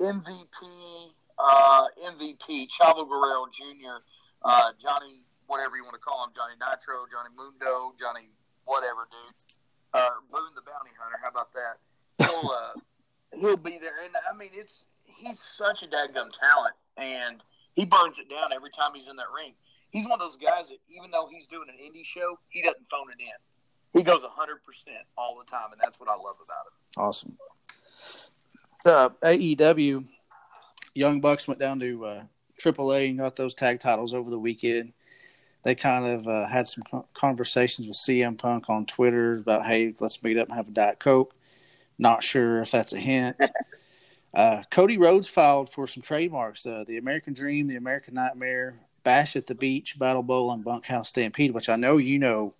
MVP, 0.00 1.12
uh, 1.38 1.86
MVP, 2.00 2.66
Chavo 2.74 3.06
Guerrero 3.06 3.46
Jr., 3.52 4.02
uh, 4.42 4.72
Johnny, 4.80 5.22
whatever 5.46 5.76
you 5.76 5.84
want 5.84 5.94
to 5.94 6.02
call 6.02 6.24
him, 6.24 6.32
Johnny 6.34 6.56
Nitro, 6.56 7.04
Johnny 7.12 7.30
Mundo, 7.36 7.92
Johnny 8.00 8.32
whatever, 8.68 9.08
dude. 9.08 9.32
Uh, 9.96 10.20
Boone 10.30 10.52
the 10.54 10.62
Bounty 10.62 10.92
Hunter. 11.00 11.16
How 11.16 11.32
about 11.32 11.50
that? 11.56 11.80
He'll, 12.20 12.52
uh, 12.60 12.76
he'll 13.32 13.56
be 13.56 13.80
there. 13.80 14.04
And, 14.04 14.12
I 14.28 14.36
mean, 14.36 14.52
it's 14.52 14.84
he's 15.08 15.40
such 15.56 15.82
a 15.82 15.88
dadgum 15.88 16.28
talent, 16.36 16.76
and 16.96 17.42
he 17.74 17.84
burns 17.84 18.18
it 18.20 18.28
down 18.28 18.52
every 18.52 18.70
time 18.70 18.92
he's 18.94 19.08
in 19.08 19.16
that 19.16 19.32
ring. 19.34 19.54
He's 19.90 20.04
one 20.04 20.20
of 20.20 20.20
those 20.20 20.36
guys 20.36 20.68
that, 20.68 20.78
even 20.92 21.10
though 21.10 21.28
he's 21.32 21.46
doing 21.46 21.68
an 21.68 21.80
indie 21.80 22.04
show, 22.04 22.38
he 22.50 22.60
doesn't 22.60 22.84
phone 22.90 23.08
it 23.10 23.20
in. 23.20 23.38
He 23.98 24.02
goes 24.04 24.20
100% 24.20 24.28
all 25.16 25.38
the 25.38 25.50
time, 25.50 25.72
and 25.72 25.80
that's 25.80 25.98
what 25.98 26.10
I 26.10 26.12
love 26.12 26.36
about 26.44 26.66
him. 26.68 26.76
Awesome. 26.96 27.38
Uh, 28.84 29.08
AEW, 29.24 30.04
Young 30.94 31.20
Bucks 31.20 31.48
went 31.48 31.58
down 31.58 31.80
to 31.80 32.04
uh, 32.04 32.22
AAA 32.60 33.10
and 33.10 33.18
got 33.18 33.36
those 33.36 33.54
tag 33.54 33.80
titles 33.80 34.12
over 34.12 34.30
the 34.30 34.38
weekend. 34.38 34.92
They 35.64 35.74
kind 35.74 36.06
of 36.06 36.28
uh, 36.28 36.46
had 36.46 36.68
some 36.68 36.84
conversations 37.14 37.88
with 37.88 37.96
CM 37.96 38.38
Punk 38.38 38.70
on 38.70 38.86
Twitter 38.86 39.36
about, 39.36 39.66
hey, 39.66 39.94
let's 40.00 40.22
meet 40.22 40.38
up 40.38 40.48
and 40.48 40.56
have 40.56 40.68
a 40.68 40.70
Diet 40.70 40.98
Coke. 40.98 41.34
Not 41.98 42.22
sure 42.22 42.62
if 42.62 42.70
that's 42.70 42.92
a 42.92 42.98
hint. 42.98 43.36
Uh, 44.34 44.62
Cody 44.70 44.98
Rhodes 44.98 45.26
filed 45.26 45.70
for 45.70 45.86
some 45.86 46.02
trademarks 46.02 46.66
uh, 46.66 46.84
the 46.86 46.98
American 46.98 47.32
Dream, 47.32 47.66
the 47.66 47.76
American 47.76 48.12
Nightmare, 48.14 48.74
Bash 49.02 49.36
at 49.36 49.46
the 49.46 49.54
Beach, 49.54 49.98
Battle 49.98 50.22
Bowl, 50.22 50.52
and 50.52 50.62
Bunkhouse 50.62 51.08
Stampede, 51.08 51.52
which 51.52 51.70
I 51.70 51.76
know 51.76 51.96
you 51.96 52.18
know 52.18 52.52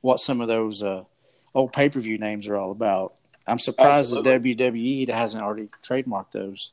what 0.00 0.18
some 0.18 0.40
of 0.40 0.48
those 0.48 0.82
uh, 0.82 1.04
old 1.54 1.74
pay 1.74 1.90
per 1.90 2.00
view 2.00 2.16
names 2.16 2.48
are 2.48 2.56
all 2.56 2.70
about. 2.70 3.12
I'm 3.46 3.58
surprised 3.58 4.16
Absolutely. 4.16 4.54
that 4.54 4.72
WWE 4.72 5.08
hasn't 5.14 5.44
already 5.44 5.68
trademarked 5.82 6.30
those. 6.32 6.72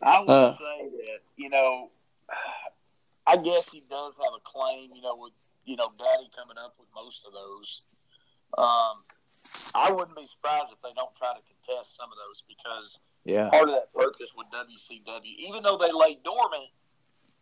I 0.00 0.20
would 0.20 0.30
Uh, 0.30 0.56
say 0.56 0.88
that 0.96 1.18
you 1.36 1.50
know, 1.50 1.90
I 3.26 3.36
guess 3.36 3.68
he 3.68 3.82
does 3.90 4.14
have 4.22 4.32
a 4.36 4.42
claim. 4.46 4.90
You 4.94 5.02
know, 5.02 5.16
with 5.18 5.34
you 5.64 5.76
know, 5.76 5.90
Daddy 5.98 6.30
coming 6.36 6.56
up 6.58 6.74
with 6.78 6.88
most 6.94 7.26
of 7.26 7.32
those. 7.32 7.82
Um, 8.56 9.02
I 9.74 9.90
wouldn't 9.90 10.16
be 10.16 10.26
surprised 10.30 10.70
if 10.72 10.80
they 10.80 10.94
don't 10.94 11.12
try 11.18 11.34
to 11.34 11.42
contest 11.42 11.96
some 11.98 12.08
of 12.08 12.16
those 12.16 12.40
because 12.46 13.00
Yeah. 13.24 13.50
part 13.50 13.68
of 13.68 13.74
that 13.74 13.92
purpose 13.92 14.30
with 14.36 14.46
WCW, 14.54 15.34
even 15.50 15.62
though 15.62 15.76
they 15.76 15.90
lay 15.92 16.14
dormant, 16.22 16.70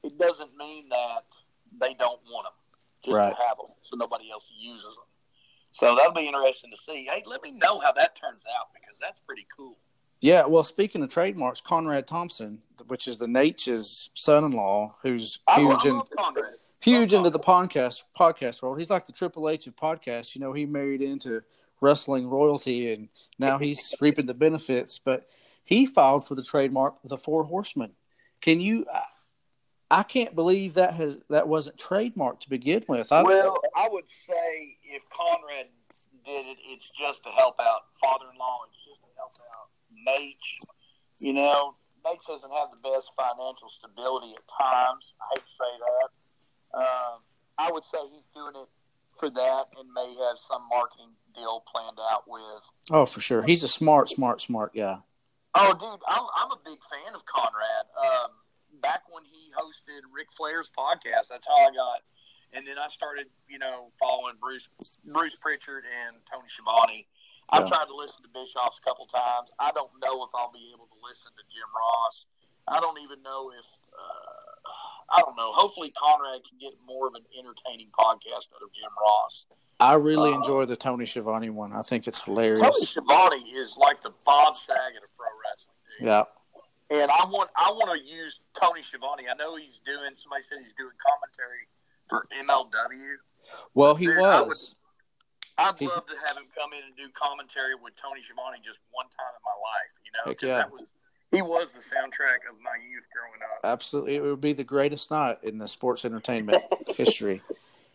it 0.02 0.16
doesn't 0.18 0.56
mean 0.56 0.88
that 0.88 1.26
they 1.78 1.94
don't 1.94 2.20
want 2.32 2.46
them 2.48 2.54
just 3.04 3.14
Right. 3.14 3.36
to 3.36 3.42
have 3.46 3.58
them, 3.58 3.70
so 3.84 3.96
nobody 3.96 4.30
else 4.30 4.50
uses 4.50 4.96
them. 4.96 5.04
So 5.74 5.94
that'll 5.94 6.12
be 6.12 6.26
interesting 6.26 6.70
to 6.70 6.76
see. 6.78 7.04
Hey, 7.04 7.22
let 7.26 7.42
me 7.42 7.50
know 7.52 7.78
how 7.78 7.92
that 7.92 8.16
turns 8.16 8.42
out 8.58 8.72
because 8.72 8.98
that's 8.98 9.20
pretty 9.20 9.46
cool. 9.54 9.78
Yeah, 10.24 10.46
well, 10.46 10.64
speaking 10.64 11.02
of 11.02 11.10
trademarks, 11.10 11.60
Conrad 11.60 12.06
Thompson, 12.06 12.60
which 12.86 13.08
is 13.08 13.18
the 13.18 13.26
Naitch's 13.26 14.08
son-in-law, 14.14 14.94
who's 15.02 15.40
I, 15.46 15.60
huge 15.60 15.84
in 15.84 16.00
huge 16.80 17.12
Love 17.12 17.26
into 17.26 17.30
the 17.30 17.38
podcast 17.38 18.04
podcast 18.18 18.62
world. 18.62 18.78
He's 18.78 18.88
like 18.88 19.04
the 19.04 19.12
Triple 19.12 19.50
H 19.50 19.66
of 19.66 19.76
podcasts. 19.76 20.34
You 20.34 20.40
know, 20.40 20.54
he 20.54 20.64
married 20.64 21.02
into 21.02 21.42
wrestling 21.82 22.26
royalty, 22.26 22.94
and 22.94 23.10
now 23.38 23.58
he's 23.58 23.94
reaping 24.00 24.24
the 24.24 24.32
benefits. 24.32 24.98
But 24.98 25.28
he 25.62 25.84
filed 25.84 26.26
for 26.26 26.34
the 26.34 26.42
trademark 26.42 26.94
the 27.04 27.18
Four 27.18 27.44
Horsemen. 27.44 27.90
Can 28.40 28.60
you? 28.60 28.86
I, 28.90 29.02
I 29.90 30.02
can't 30.04 30.34
believe 30.34 30.72
that 30.74 30.94
has 30.94 31.18
that 31.28 31.48
wasn't 31.48 31.76
trademarked 31.76 32.40
to 32.40 32.48
begin 32.48 32.82
with. 32.88 33.12
I, 33.12 33.22
Well, 33.22 33.58
I 33.76 33.90
would 33.90 34.06
say 34.26 34.78
if 34.84 35.02
Conrad 35.10 35.66
did 36.24 36.46
it, 36.46 36.56
it's 36.66 36.90
just 36.98 37.22
to 37.24 37.28
help 37.28 37.56
out 37.60 37.82
father-in-law. 38.00 38.60
It's 38.70 38.84
just 38.88 39.02
to 39.02 39.08
help 39.18 39.32
out 39.52 39.63
Nate. 40.06 40.36
You 41.18 41.32
know, 41.32 41.74
Nate 42.04 42.20
doesn't 42.26 42.50
have 42.50 42.68
the 42.70 42.82
best 42.82 43.10
financial 43.16 43.70
stability 43.78 44.34
at 44.36 44.44
times. 44.48 45.14
I 45.20 45.24
hate 45.34 45.46
to 45.46 45.54
say 45.54 45.72
that. 45.80 46.08
Um, 46.78 47.16
I 47.58 47.70
would 47.70 47.84
say 47.90 47.98
he's 48.12 48.26
doing 48.34 48.54
it 48.56 48.68
for 49.18 49.30
that 49.30 49.64
and 49.78 49.86
may 49.94 50.10
have 50.26 50.36
some 50.42 50.66
marketing 50.68 51.14
deal 51.34 51.62
planned 51.70 51.98
out 51.98 52.24
with. 52.26 52.62
oh, 52.90 53.06
for 53.06 53.20
sure, 53.20 53.42
he's 53.42 53.62
a 53.62 53.68
smart, 53.68 54.08
smart, 54.08 54.40
smart 54.40 54.74
guy. 54.74 54.98
Oh, 55.54 55.70
dude, 55.70 56.02
I'm, 56.10 56.26
I'm 56.34 56.50
a 56.50 56.58
big 56.66 56.82
fan 56.90 57.14
of 57.14 57.22
Conrad. 57.30 57.86
Um, 57.94 58.34
back 58.82 59.06
when 59.06 59.22
he 59.24 59.54
hosted 59.54 60.02
Ric 60.10 60.26
Flair's 60.36 60.68
podcast. 60.76 61.30
That's 61.30 61.46
how 61.46 61.54
I 61.54 61.70
got. 61.70 62.02
And 62.52 62.66
then 62.66 62.74
I 62.78 62.90
started, 62.90 63.26
you 63.48 63.58
know, 63.58 63.90
following 63.98 64.34
Bruce 64.40 64.68
Bruce 65.12 65.34
Pritchard 65.38 65.82
and 65.86 66.18
Tony 66.30 66.46
Schiavone. 66.54 67.06
I've 67.50 67.64
Yeah. 67.64 67.68
tried 67.76 67.86
to 67.86 67.96
listen 67.96 68.22
to 68.22 68.28
Bischoff's 68.28 68.78
a 68.78 68.84
couple 68.84 69.06
times. 69.06 69.50
I 69.58 69.70
don't 69.72 69.90
know 70.00 70.24
if 70.24 70.30
I'll 70.34 70.52
be 70.52 70.72
able 70.74 70.86
to 70.86 70.98
listen 71.06 71.30
to 71.36 71.42
Jim 71.52 71.68
Ross. 71.76 72.26
I 72.68 72.80
don't 72.80 72.98
even 73.00 73.22
know 73.22 73.50
if 73.52 73.64
uh, 73.92 75.16
I 75.16 75.20
don't 75.20 75.36
know. 75.36 75.52
Hopefully, 75.52 75.92
Conrad 75.92 76.40
can 76.48 76.58
get 76.58 76.72
more 76.86 77.06
of 77.06 77.14
an 77.14 77.22
entertaining 77.38 77.90
podcast 77.98 78.48
out 78.56 78.62
of 78.64 78.72
Jim 78.72 78.90
Ross. 79.00 79.44
I 79.78 79.94
really 79.94 80.32
Uh, 80.32 80.36
enjoy 80.38 80.64
the 80.64 80.76
Tony 80.76 81.04
Schiavone 81.04 81.50
one. 81.50 81.72
I 81.72 81.82
think 81.82 82.06
it's 82.08 82.20
hilarious. 82.20 82.62
Tony. 82.62 82.86
Schiavone 82.86 83.42
is 83.50 83.76
like 83.76 84.02
the 84.02 84.10
Bob 84.24 84.54
Saget 84.56 85.02
of 85.02 85.10
pro 85.16 85.26
wrestling. 85.44 85.76
Dude. 86.00 86.08
Yeah. 86.08 86.24
And 86.90 87.10
I 87.10 87.24
want 87.26 87.50
I 87.56 87.70
want 87.70 87.98
to 88.00 88.04
use 88.06 88.40
Tony 88.60 88.82
Schiavone. 88.82 89.24
I 89.30 89.34
know 89.34 89.56
he's 89.56 89.80
doing. 89.84 90.12
Somebody 90.16 90.42
said 90.48 90.58
he's 90.62 90.72
doing 90.78 90.92
commentary 91.04 91.68
for 92.08 92.26
MLW. 92.40 93.16
Well, 93.74 93.94
he 93.94 94.06
Dude, 94.06 94.18
was. 94.18 94.74
I'd 95.58 95.78
He's- 95.78 95.94
love 95.94 96.06
to 96.06 96.16
have 96.26 96.36
him 96.36 96.44
come 96.54 96.72
in 96.72 96.84
and 96.84 96.96
do 96.96 97.04
commentary 97.14 97.74
with 97.74 97.94
Tony 97.96 98.20
Schiavone 98.26 98.58
just 98.64 98.78
one 98.90 99.06
time 99.06 99.32
in 99.38 99.42
my 99.44 99.56
life. 99.62 99.92
You 100.04 100.10
know, 100.12 100.48
yeah. 100.48 100.58
that 100.66 100.72
was 100.72 100.94
he 101.30 101.42
was 101.42 101.72
the 101.72 101.80
soundtrack 101.80 102.48
of 102.50 102.60
my 102.62 102.76
youth 102.88 103.04
growing 103.12 103.40
up. 103.42 103.60
Absolutely, 103.64 104.16
it 104.16 104.22
would 104.22 104.40
be 104.40 104.52
the 104.52 104.64
greatest 104.64 105.10
night 105.10 105.38
in 105.42 105.58
the 105.58 105.66
sports 105.66 106.04
entertainment 106.04 106.62
history. 106.88 107.42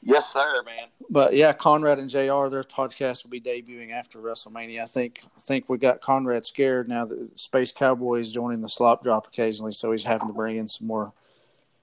Yes, 0.02 0.24
sir, 0.32 0.64
man. 0.66 0.88
But 1.10 1.36
yeah, 1.36 1.52
Conrad 1.52 2.00
and 2.00 2.10
JR 2.10 2.48
Their 2.48 2.64
podcast 2.64 3.24
will 3.24 3.32
be 3.32 3.42
debuting 3.42 3.92
after 3.92 4.20
WrestleMania. 4.20 4.82
I 4.82 4.86
think. 4.86 5.20
I 5.36 5.42
think 5.42 5.68
we 5.68 5.78
got 5.78 6.00
Conrad 6.02 6.46
scared 6.46 6.88
now 6.88 7.06
that 7.06 7.38
Space 7.38 7.74
Cowboy 7.74 8.22
is 8.22 8.32
joining 8.32 8.62
the 8.62 8.70
slop 8.70 9.04
drop 9.04 9.28
occasionally, 9.28 9.74
so 9.74 9.92
he's 9.92 10.06
having 10.06 10.28
to 10.30 10.34
bring 10.34 10.56
in 10.58 10.68
some 10.70 10.88
more, 10.88 11.12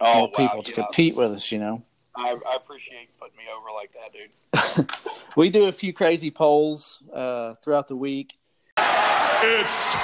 Oh, 0.00 0.14
more 0.20 0.30
people 0.32 0.62
to 0.62 0.72
compete 0.72 1.14
with 1.16 1.32
us. 1.32 1.52
You 1.52 1.58
know, 1.58 1.82
I, 2.16 2.36
I 2.48 2.56
appreciate 2.56 3.02
you 3.02 3.08
putting 3.20 3.36
me 3.36 3.44
over 3.54 3.70
like 3.72 3.92
that, 3.92 4.12
dude. 4.12 4.90
we 5.36 5.50
do 5.50 5.66
a 5.66 5.72
few 5.72 5.92
crazy 5.92 6.30
polls 6.30 7.02
uh, 7.12 7.54
throughout 7.54 7.88
the 7.88 7.96
week. 7.96 8.38
It's 8.78 9.94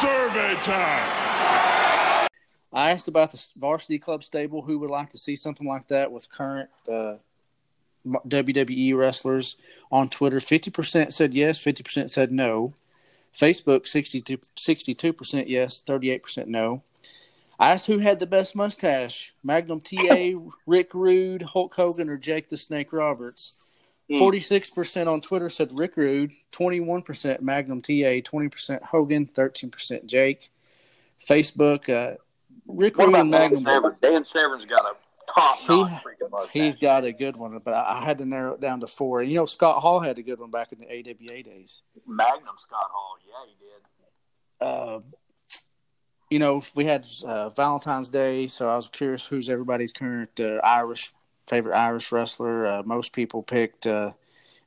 survey 0.00 0.54
time. 0.62 2.28
I 2.72 2.90
asked 2.90 3.08
about 3.08 3.32
the 3.32 3.44
varsity 3.56 3.98
club 3.98 4.22
stable. 4.22 4.62
Who 4.62 4.78
would 4.78 4.90
like 4.90 5.10
to 5.10 5.18
see 5.18 5.34
something 5.34 5.66
like 5.66 5.88
that 5.88 6.12
with 6.12 6.30
current 6.30 6.70
uh, 6.90 7.14
WWE 8.06 8.96
wrestlers 8.96 9.56
on 9.90 10.08
Twitter? 10.08 10.40
Fifty 10.40 10.70
percent 10.70 11.12
said 11.14 11.34
yes. 11.34 11.58
Fifty 11.58 11.82
percent 11.82 12.10
said 12.10 12.30
no. 12.30 12.74
Facebook 13.34 13.86
62 13.86 15.12
percent 15.12 15.48
yes. 15.48 15.80
Thirty 15.80 16.10
eight 16.10 16.22
percent 16.22 16.48
no. 16.48 16.82
I 17.58 17.72
asked 17.72 17.86
who 17.86 17.98
had 17.98 18.18
the 18.18 18.26
best 18.26 18.54
mustache: 18.54 19.34
Magnum 19.42 19.80
TA, 19.80 20.32
Rick 20.66 20.94
Rude, 20.94 21.42
Hulk 21.42 21.74
Hogan, 21.74 22.08
or 22.10 22.16
Jake 22.18 22.48
the 22.48 22.56
Snake 22.56 22.92
Roberts. 22.92 23.52
Forty 24.18 24.38
six 24.40 24.70
percent 24.70 25.08
on 25.08 25.20
Twitter 25.20 25.50
said 25.50 25.70
Rick 25.76 25.96
Rude. 25.96 26.32
Twenty 26.52 26.78
one 26.80 27.02
percent 27.02 27.42
Magnum 27.42 27.82
TA. 27.82 28.20
Twenty 28.24 28.48
percent 28.48 28.84
Hogan. 28.84 29.26
Thirteen 29.26 29.70
percent 29.70 30.06
Jake. 30.06 30.50
Facebook. 31.26 31.88
Uh, 31.88 32.16
Rick 32.68 32.98
What 32.98 33.08
Rude 33.08 33.16
and 33.16 33.32
Dan 33.32 33.40
Magnum. 33.52 33.64
Severn? 33.64 33.96
Dan 34.02 34.24
Severn's 34.24 34.64
got 34.64 34.84
a 34.84 35.32
top 35.32 35.58
He- 35.58 35.66
notch 35.68 36.04
freaking 36.04 36.30
mustache. 36.30 36.52
He's 36.52 36.76
got 36.76 37.04
a 37.04 37.12
good 37.12 37.36
one, 37.36 37.58
but 37.64 37.72
I, 37.74 37.98
I 38.00 38.04
had 38.04 38.18
to 38.18 38.24
narrow 38.24 38.54
it 38.54 38.60
down 38.60 38.80
to 38.80 38.86
four. 38.86 39.20
And 39.20 39.30
You 39.30 39.38
know, 39.38 39.46
Scott 39.46 39.80
Hall 39.82 40.00
had 40.00 40.18
a 40.18 40.22
good 40.22 40.38
one 40.38 40.50
back 40.50 40.72
in 40.72 40.78
the 40.78 40.86
AWA 40.86 41.42
days. 41.42 41.82
Magnum 42.06 42.54
Scott 42.58 42.86
Hall. 42.92 43.16
Yeah, 43.26 43.48
he 43.48 43.56
did. 43.58 44.66
Uh, 44.68 45.00
you 46.30 46.38
know, 46.38 46.62
we 46.74 46.84
had 46.84 47.06
uh, 47.24 47.50
Valentine's 47.50 48.08
Day, 48.08 48.46
so 48.46 48.68
I 48.68 48.76
was 48.76 48.88
curious 48.88 49.26
who's 49.26 49.48
everybody's 49.48 49.92
current 49.92 50.40
uh, 50.40 50.60
Irish 50.64 51.12
favorite 51.46 51.76
Irish 51.76 52.10
wrestler. 52.10 52.66
Uh, 52.66 52.82
most 52.84 53.12
people 53.12 53.42
picked 53.42 53.86
uh, 53.86 54.12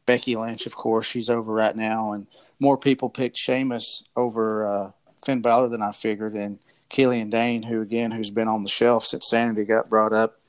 Becky 0.06 0.36
Lynch, 0.36 0.66
of 0.66 0.76
course. 0.76 1.06
She's 1.06 1.30
over 1.30 1.54
right 1.54 1.76
now, 1.76 2.14
and 2.14 2.28
more 2.60 2.78
people 2.78 3.10
picked 3.10 3.38
Sheamus 3.38 4.04
over 4.16 4.66
uh, 4.66 4.92
Finn 5.26 5.42
Balor 5.42 5.70
than 5.70 5.82
I 5.82 5.92
figured, 5.92 6.36
and 6.36 6.60
Killian 6.88 7.30
Dain, 7.30 7.64
who 7.64 7.82
again, 7.82 8.12
who's 8.12 8.30
been 8.32 8.48
on 8.48 8.64
the 8.64 8.70
shelf 8.70 9.06
since 9.06 9.30
Sanity 9.30 9.66
got 9.66 9.90
brought 9.90 10.14
up. 10.14 10.40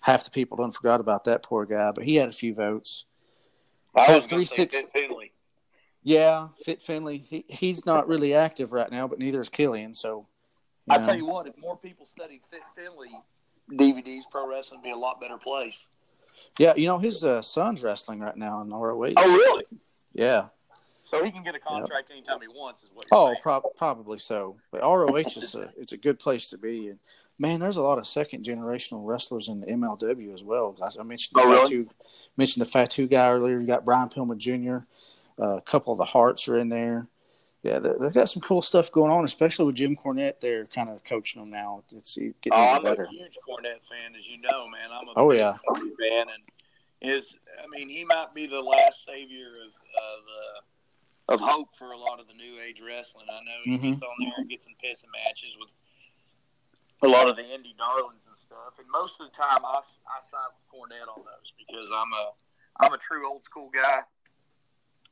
Half 0.00 0.24
the 0.24 0.30
people 0.30 0.58
don't 0.58 0.74
forgot 0.74 1.00
about 1.00 1.24
that 1.24 1.42
poor 1.42 1.64
guy, 1.64 1.90
but 1.90 2.04
he 2.04 2.16
had 2.16 2.28
a 2.28 2.32
few 2.32 2.54
votes. 2.54 3.06
I 3.94 4.16
was 4.16 4.26
three 4.26 4.30
going 4.36 4.46
to 4.46 4.50
say 4.50 4.56
six- 4.56 4.82
Finlay. 4.92 5.30
Yeah, 6.02 6.48
Fit 6.62 6.82
Finlay. 6.82 7.18
He 7.18 7.46
he's 7.48 7.86
not 7.86 8.06
really 8.06 8.34
active 8.34 8.72
right 8.72 8.90
now, 8.90 9.08
but 9.08 9.18
neither 9.18 9.40
is 9.40 9.48
Killian. 9.48 9.94
So, 9.94 10.26
I 10.88 10.98
tell 10.98 11.16
you 11.16 11.26
what, 11.26 11.46
if 11.46 11.56
more 11.58 11.76
people 11.76 12.06
studied 12.06 12.40
Fit 12.50 12.60
Finlay 12.76 13.08
DVDs, 13.70 14.22
pro 14.30 14.48
wrestling 14.48 14.80
would 14.80 14.84
be 14.84 14.90
a 14.90 14.96
lot 14.96 15.20
better 15.20 15.38
place. 15.38 15.86
yeah, 16.58 16.74
you 16.76 16.86
know 16.86 16.98
his 16.98 17.24
uh, 17.24 17.40
son's 17.42 17.82
wrestling 17.82 18.20
right 18.20 18.36
now 18.36 18.60
in 18.60 18.68
ROH. 18.70 19.12
Oh, 19.16 19.24
really? 19.36 19.64
Yeah. 20.12 20.46
So 21.10 21.22
he 21.24 21.30
can 21.30 21.44
get 21.44 21.54
a 21.54 21.58
contract 21.60 22.10
anytime 22.10 22.40
he 22.40 22.48
wants, 22.48 22.82
is 22.82 22.90
what 22.92 23.06
Oh, 23.12 23.34
prob- 23.40 23.62
probably 23.76 24.18
so. 24.18 24.56
But 24.72 24.82
ROH 24.82 25.16
is 25.36 25.54
a 25.54 25.70
it's 25.78 25.92
a 25.92 25.96
good 25.96 26.18
place 26.18 26.48
to 26.48 26.58
be, 26.58 26.88
and 26.88 26.98
man, 27.38 27.60
there's 27.60 27.76
a 27.76 27.82
lot 27.82 27.98
of 27.98 28.06
second 28.06 28.44
generational 28.44 29.06
wrestlers 29.06 29.48
in 29.48 29.60
the 29.60 29.66
MLW 29.66 30.34
as 30.34 30.42
well. 30.44 30.72
Guys, 30.72 30.96
I 30.98 31.02
mentioned 31.04 31.36
the 31.36 31.42
Oh, 31.42 31.48
really? 31.50 31.62
Fatu 31.64 31.88
mentioned 32.36 32.66
the 32.66 32.70
Fatu 32.70 33.06
guy 33.06 33.30
earlier. 33.30 33.60
You 33.60 33.66
got 33.66 33.84
Brian 33.84 34.08
Pillman 34.08 34.38
Jr. 34.38 34.84
Uh, 35.42 35.56
a 35.56 35.60
couple 35.62 35.92
of 35.92 35.98
the 35.98 36.04
Hearts 36.04 36.48
are 36.48 36.58
in 36.58 36.68
there. 36.68 37.06
Yeah, 37.64 37.78
they- 37.78 37.94
they've 37.98 38.12
got 38.12 38.28
some 38.28 38.42
cool 38.42 38.60
stuff 38.60 38.92
going 38.92 39.10
on, 39.10 39.24
especially 39.24 39.64
with 39.64 39.76
Jim 39.76 39.96
Cornette. 39.96 40.38
They're 40.38 40.66
kind 40.66 40.90
of 40.90 41.02
coaching 41.02 41.40
them 41.40 41.48
now. 41.50 41.82
It's 41.90 42.14
getting 42.14 42.52
Oh, 42.52 42.56
I'm 42.60 42.82
better. 42.82 43.04
a 43.04 43.08
huge 43.08 43.38
Cornette 43.40 43.80
fan, 43.88 44.14
as 44.14 44.26
you 44.26 44.36
know, 44.42 44.68
man. 44.68 44.92
I'm 44.92 45.08
a 45.08 45.12
Oh, 45.16 45.30
big 45.30 45.40
yeah. 45.40 45.56
Cornette 45.66 45.96
fan, 45.98 46.28
and 46.28 46.42
is 47.00 47.38
I 47.62 47.66
mean 47.68 47.88
he 47.88 48.04
might 48.04 48.32
be 48.34 48.46
the 48.46 48.60
last 48.60 49.04
savior 49.06 49.50
of 49.50 49.72
of, 49.96 50.24
uh, 50.28 51.32
of 51.34 51.40
hope 51.40 51.74
for 51.78 51.92
a 51.92 51.96
lot 51.96 52.20
of 52.20 52.26
the 52.28 52.34
new 52.34 52.60
age 52.60 52.80
wrestling. 52.80 53.26
I 53.30 53.40
know 53.44 53.60
he 53.64 53.78
Mhm. 53.78 53.90
gets 53.92 54.02
on 54.02 54.14
there 54.20 54.32
and 54.36 54.48
gets 54.48 54.66
in 54.66 54.74
pissing 54.76 55.10
matches 55.12 55.56
with 55.58 55.70
a 57.02 57.08
lot 57.08 57.28
of 57.28 57.36
the 57.36 57.42
indie 57.42 57.76
darlings 57.78 58.26
and 58.26 58.38
stuff, 58.38 58.78
and 58.78 58.86
most 58.88 59.18
of 59.20 59.30
the 59.30 59.36
time 59.36 59.64
I 59.64 59.80
I 60.06 60.20
side 60.30 60.48
with 60.54 60.68
Cornette 60.68 61.08
on 61.08 61.24
those 61.24 61.50
because 61.56 61.90
I'm 61.90 62.12
a 62.12 62.32
I'm 62.80 62.92
a 62.92 62.98
true 62.98 63.26
old 63.30 63.42
school 63.44 63.70
guy. 63.70 64.02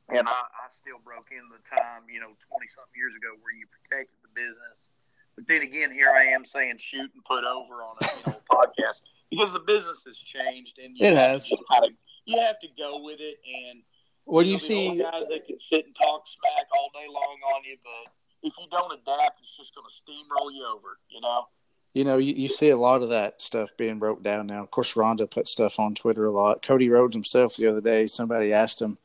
And 0.09 0.27
I, 0.27 0.31
I 0.31 0.67
still 0.69 0.99
broke 1.03 1.31
in 1.31 1.47
the 1.47 1.61
time, 1.63 2.03
you 2.11 2.19
know, 2.19 2.35
20 2.51 2.67
something 2.67 2.95
years 2.97 3.15
ago 3.15 3.33
where 3.39 3.55
you 3.55 3.65
protected 3.71 4.15
the 4.21 4.31
business. 4.35 4.91
But 5.35 5.47
then 5.47 5.63
again, 5.63 5.89
here 5.91 6.11
I 6.11 6.35
am 6.35 6.45
saying 6.45 6.77
shoot 6.77 7.09
and 7.15 7.23
put 7.25 7.43
over 7.47 7.81
on 7.81 7.95
a 8.01 8.05
you 8.05 8.21
know, 8.27 8.37
podcast 8.51 9.01
because 9.31 9.53
the 9.53 9.63
business 9.65 10.03
has 10.05 10.17
changed 10.19 10.77
and 10.77 10.93
you 10.97 11.07
It 11.07 11.15
has. 11.15 11.45
to 11.47 11.55
just 11.55 11.63
kind 11.71 11.95
you 12.25 12.39
have 12.39 12.59
to 12.59 12.67
go 12.77 13.01
with 13.01 13.19
it. 13.19 13.39
And 13.47 13.81
What 14.25 14.43
do 14.43 14.49
you 14.49 14.59
there'll 14.59 14.93
see? 14.93 15.01
guys 15.01 15.23
that 15.31 15.47
can 15.47 15.57
sit 15.71 15.85
and 15.87 15.95
talk 15.95 16.23
smack 16.27 16.67
all 16.75 16.91
day 16.93 17.07
long 17.09 17.37
on 17.55 17.63
you, 17.63 17.77
but 17.81 18.11
if 18.43 18.53
you 18.59 18.67
don't 18.69 18.91
adapt, 18.93 19.39
it's 19.41 19.55
just 19.57 19.73
going 19.73 19.87
to 19.87 19.95
steamroll 20.03 20.51
you 20.53 20.67
over. 20.67 20.97
You 21.09 21.21
know? 21.21 21.47
You 21.93 22.03
know, 22.03 22.17
you, 22.17 22.33
you 22.33 22.47
see 22.47 22.69
a 22.69 22.77
lot 22.77 23.01
of 23.01 23.09
that 23.09 23.41
stuff 23.41 23.71
being 23.77 23.99
broke 23.99 24.21
down 24.21 24.47
now. 24.47 24.61
Of 24.61 24.71
course, 24.71 24.95
Ronda 24.95 25.27
put 25.27 25.47
stuff 25.47 25.79
on 25.79 25.95
Twitter 25.95 26.25
a 26.25 26.31
lot. 26.31 26.61
Cody 26.61 26.89
Rhodes 26.89 27.15
himself 27.15 27.55
the 27.55 27.67
other 27.67 27.81
day, 27.81 28.05
somebody 28.07 28.51
asked 28.53 28.81
him, 28.81 28.97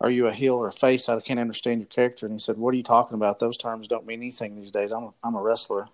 "Are 0.00 0.10
you 0.10 0.26
a 0.26 0.32
heel 0.32 0.54
or 0.54 0.68
a 0.68 0.72
face? 0.72 1.08
I 1.08 1.20
can't 1.20 1.40
understand 1.40 1.80
your 1.80 1.88
character." 1.88 2.26
And 2.26 2.34
he 2.34 2.38
said, 2.38 2.58
"What 2.58 2.74
are 2.74 2.76
you 2.76 2.82
talking 2.82 3.14
about? 3.14 3.38
Those 3.38 3.56
terms 3.56 3.88
don't 3.88 4.06
mean 4.06 4.20
anything 4.20 4.56
these 4.56 4.70
days. 4.70 4.92
I'm 4.92 5.04
a, 5.04 5.14
I'm 5.22 5.34
a 5.34 5.42
wrestler." 5.42 5.88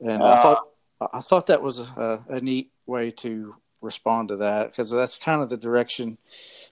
And 0.00 0.22
I 0.22 0.32
Uh, 0.32 0.42
thought 0.42 0.68
I 1.12 1.20
thought 1.20 1.46
that 1.46 1.62
was 1.62 1.78
a, 1.78 2.22
a, 2.28 2.40
neat 2.40 2.70
way 2.86 3.10
to 3.12 3.54
respond 3.80 4.28
to 4.28 4.36
that 4.36 4.70
because 4.70 4.90
that's 4.90 5.16
kind 5.16 5.40
of 5.42 5.48
the 5.48 5.56
direction 5.56 6.18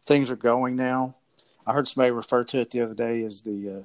things 0.03 0.31
are 0.31 0.37
going 0.37 0.75
now. 0.75 1.15
I 1.67 1.73
heard 1.73 1.87
somebody 1.87 2.11
refer 2.11 2.45
to 2.45 2.61
it 2.61 2.71
the 2.71 2.81
other 2.81 2.95
day 2.95 3.23
as 3.23 3.43
the 3.43 3.71
uh, 3.71 3.83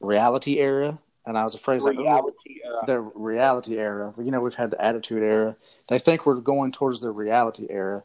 reality 0.00 0.58
era, 0.58 0.98
and 1.26 1.38
I 1.38 1.44
was 1.44 1.54
afraid 1.54 1.82
like, 1.82 1.96
"Ooh, 1.96 2.02
Reality. 2.02 2.60
The 2.86 3.00
reality 3.00 3.76
era. 3.78 4.12
You 4.18 4.30
know, 4.30 4.40
we've 4.40 4.54
had 4.54 4.70
the 4.70 4.84
attitude 4.84 5.20
era. 5.20 5.56
They 5.88 5.98
think 5.98 6.26
we're 6.26 6.40
going 6.40 6.72
towards 6.72 7.00
the 7.00 7.10
reality 7.12 7.66
era, 7.70 8.02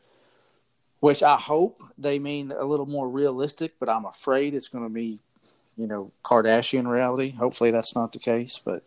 which 1.00 1.22
I 1.24 1.38
hope 1.38 1.82
they 1.98 2.20
mean 2.20 2.52
a 2.52 2.66
little 2.66 2.86
more 2.86 3.08
realistic, 3.08 3.74
but 3.80 3.90
I'm 3.90 4.06
afraid 4.06 4.54
it's 4.54 4.68
going 4.68 4.84
to 4.84 4.90
be, 4.90 5.20
you 5.78 5.88
know, 5.88 6.12
Kardashian 6.26 6.88
reality. 6.88 7.32
Hopefully 7.32 7.72
that's 7.72 7.96
not 7.96 8.14
the 8.14 8.20
case. 8.20 8.60
But 8.64 8.84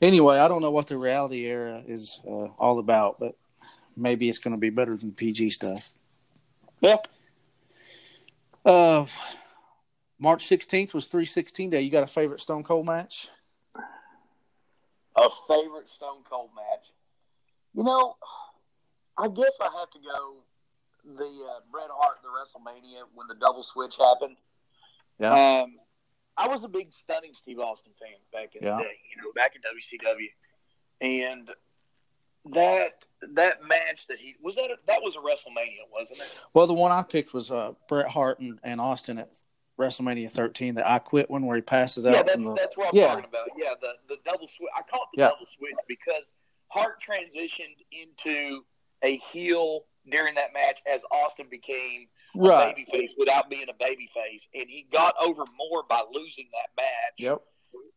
anyway, 0.00 0.38
I 0.38 0.48
don't 0.48 0.62
know 0.62 0.70
what 0.70 0.86
the 0.86 0.96
reality 0.96 1.46
era 1.46 1.82
is 1.86 2.20
uh, 2.26 2.48
all 2.58 2.78
about, 2.78 3.18
but 3.18 3.36
maybe 3.96 4.28
it's 4.28 4.38
going 4.38 4.54
to 4.54 4.60
be 4.60 4.70
better 4.70 4.96
than 4.96 5.12
PG 5.12 5.50
stuff. 5.50 5.92
yeah. 6.80 6.96
Uh, 8.64 9.06
March 10.18 10.46
16th 10.46 10.92
was 10.92 11.06
316 11.06 11.70
Day. 11.70 11.80
You 11.80 11.90
got 11.90 12.02
a 12.02 12.06
favorite 12.06 12.40
Stone 12.40 12.62
Cold 12.62 12.86
match? 12.86 13.28
a 15.16 15.28
favorite 15.48 15.88
Stone 15.88 16.22
Cold 16.28 16.50
match. 16.54 16.86
You 17.74 17.84
know, 17.84 18.16
I 19.18 19.28
guess 19.28 19.52
I 19.60 19.68
have 19.78 19.90
to 19.90 19.98
go 19.98 20.36
the 21.04 21.24
uh, 21.24 21.60
Bret 21.70 21.88
Hart, 21.92 22.18
the 22.22 22.28
WrestleMania 22.28 23.02
when 23.14 23.26
the 23.28 23.34
double 23.34 23.62
switch 23.62 23.94
happened. 23.98 24.36
Yeah. 25.18 25.32
Um, 25.62 25.76
I 26.36 26.48
was 26.48 26.64
a 26.64 26.68
big 26.68 26.88
stunning 27.04 27.32
Steve 27.42 27.58
Austin 27.58 27.92
fan 28.00 28.16
back 28.32 28.54
in 28.56 28.66
Yeah. 28.66 28.76
the 28.76 28.82
day. 28.84 28.96
You 29.14 29.22
know, 29.22 29.32
back 29.34 29.52
in 29.56 29.62
WCW, 29.62 30.30
and 31.00 31.50
that 32.54 33.04
that 33.34 33.62
match 33.68 34.06
that 34.08 34.18
he 34.18 34.34
was 34.42 34.54
that 34.54 34.70
a, 34.70 34.76
that 34.86 35.02
was 35.02 35.14
a 35.16 35.18
WrestleMania, 35.18 35.84
wasn't 35.92 36.20
it? 36.20 36.34
Well, 36.54 36.66
the 36.66 36.74
one 36.74 36.90
I 36.92 37.02
picked 37.02 37.34
was 37.34 37.50
uh, 37.50 37.72
Bret 37.88 38.08
Hart 38.08 38.38
and, 38.40 38.58
and 38.62 38.80
Austin 38.80 39.18
at 39.18 39.28
WrestleMania 39.78 40.30
13, 40.30 40.74
the 40.74 40.90
I 40.90 40.98
Quit 40.98 41.30
one 41.30 41.44
where 41.46 41.56
he 41.56 41.62
passes 41.62 42.06
out. 42.06 42.12
Yeah, 42.12 42.22
that's, 42.22 42.32
from 42.34 42.44
the, 42.44 42.54
that's 42.54 42.76
what 42.76 42.88
I'm 42.88 42.94
yeah. 42.94 43.08
talking 43.08 43.24
about. 43.28 43.48
Yeah, 43.56 43.74
the 43.80 43.92
the 44.08 44.16
double 44.24 44.48
switch. 44.56 44.70
I 44.76 44.82
call 44.82 45.02
it 45.02 45.08
the 45.16 45.22
Yeah. 45.22 45.28
double 45.28 45.46
switch 45.58 45.74
because 45.88 46.32
Hart 46.68 46.96
transitioned 47.06 47.76
into 47.92 48.62
a 49.02 49.20
heel 49.32 49.84
during 50.10 50.34
that 50.34 50.52
match 50.52 50.78
as 50.92 51.00
Austin 51.10 51.46
became 51.50 52.06
a 52.36 52.38
right. 52.38 52.76
babyface 52.76 53.10
without 53.18 53.50
being 53.50 53.66
a 53.68 53.84
babyface, 53.84 54.42
and 54.54 54.68
he 54.68 54.86
got 54.92 55.14
over 55.20 55.44
more 55.58 55.82
by 55.88 56.02
losing 56.12 56.48
that 56.52 56.80
match 56.80 57.14
Yep. 57.18 57.42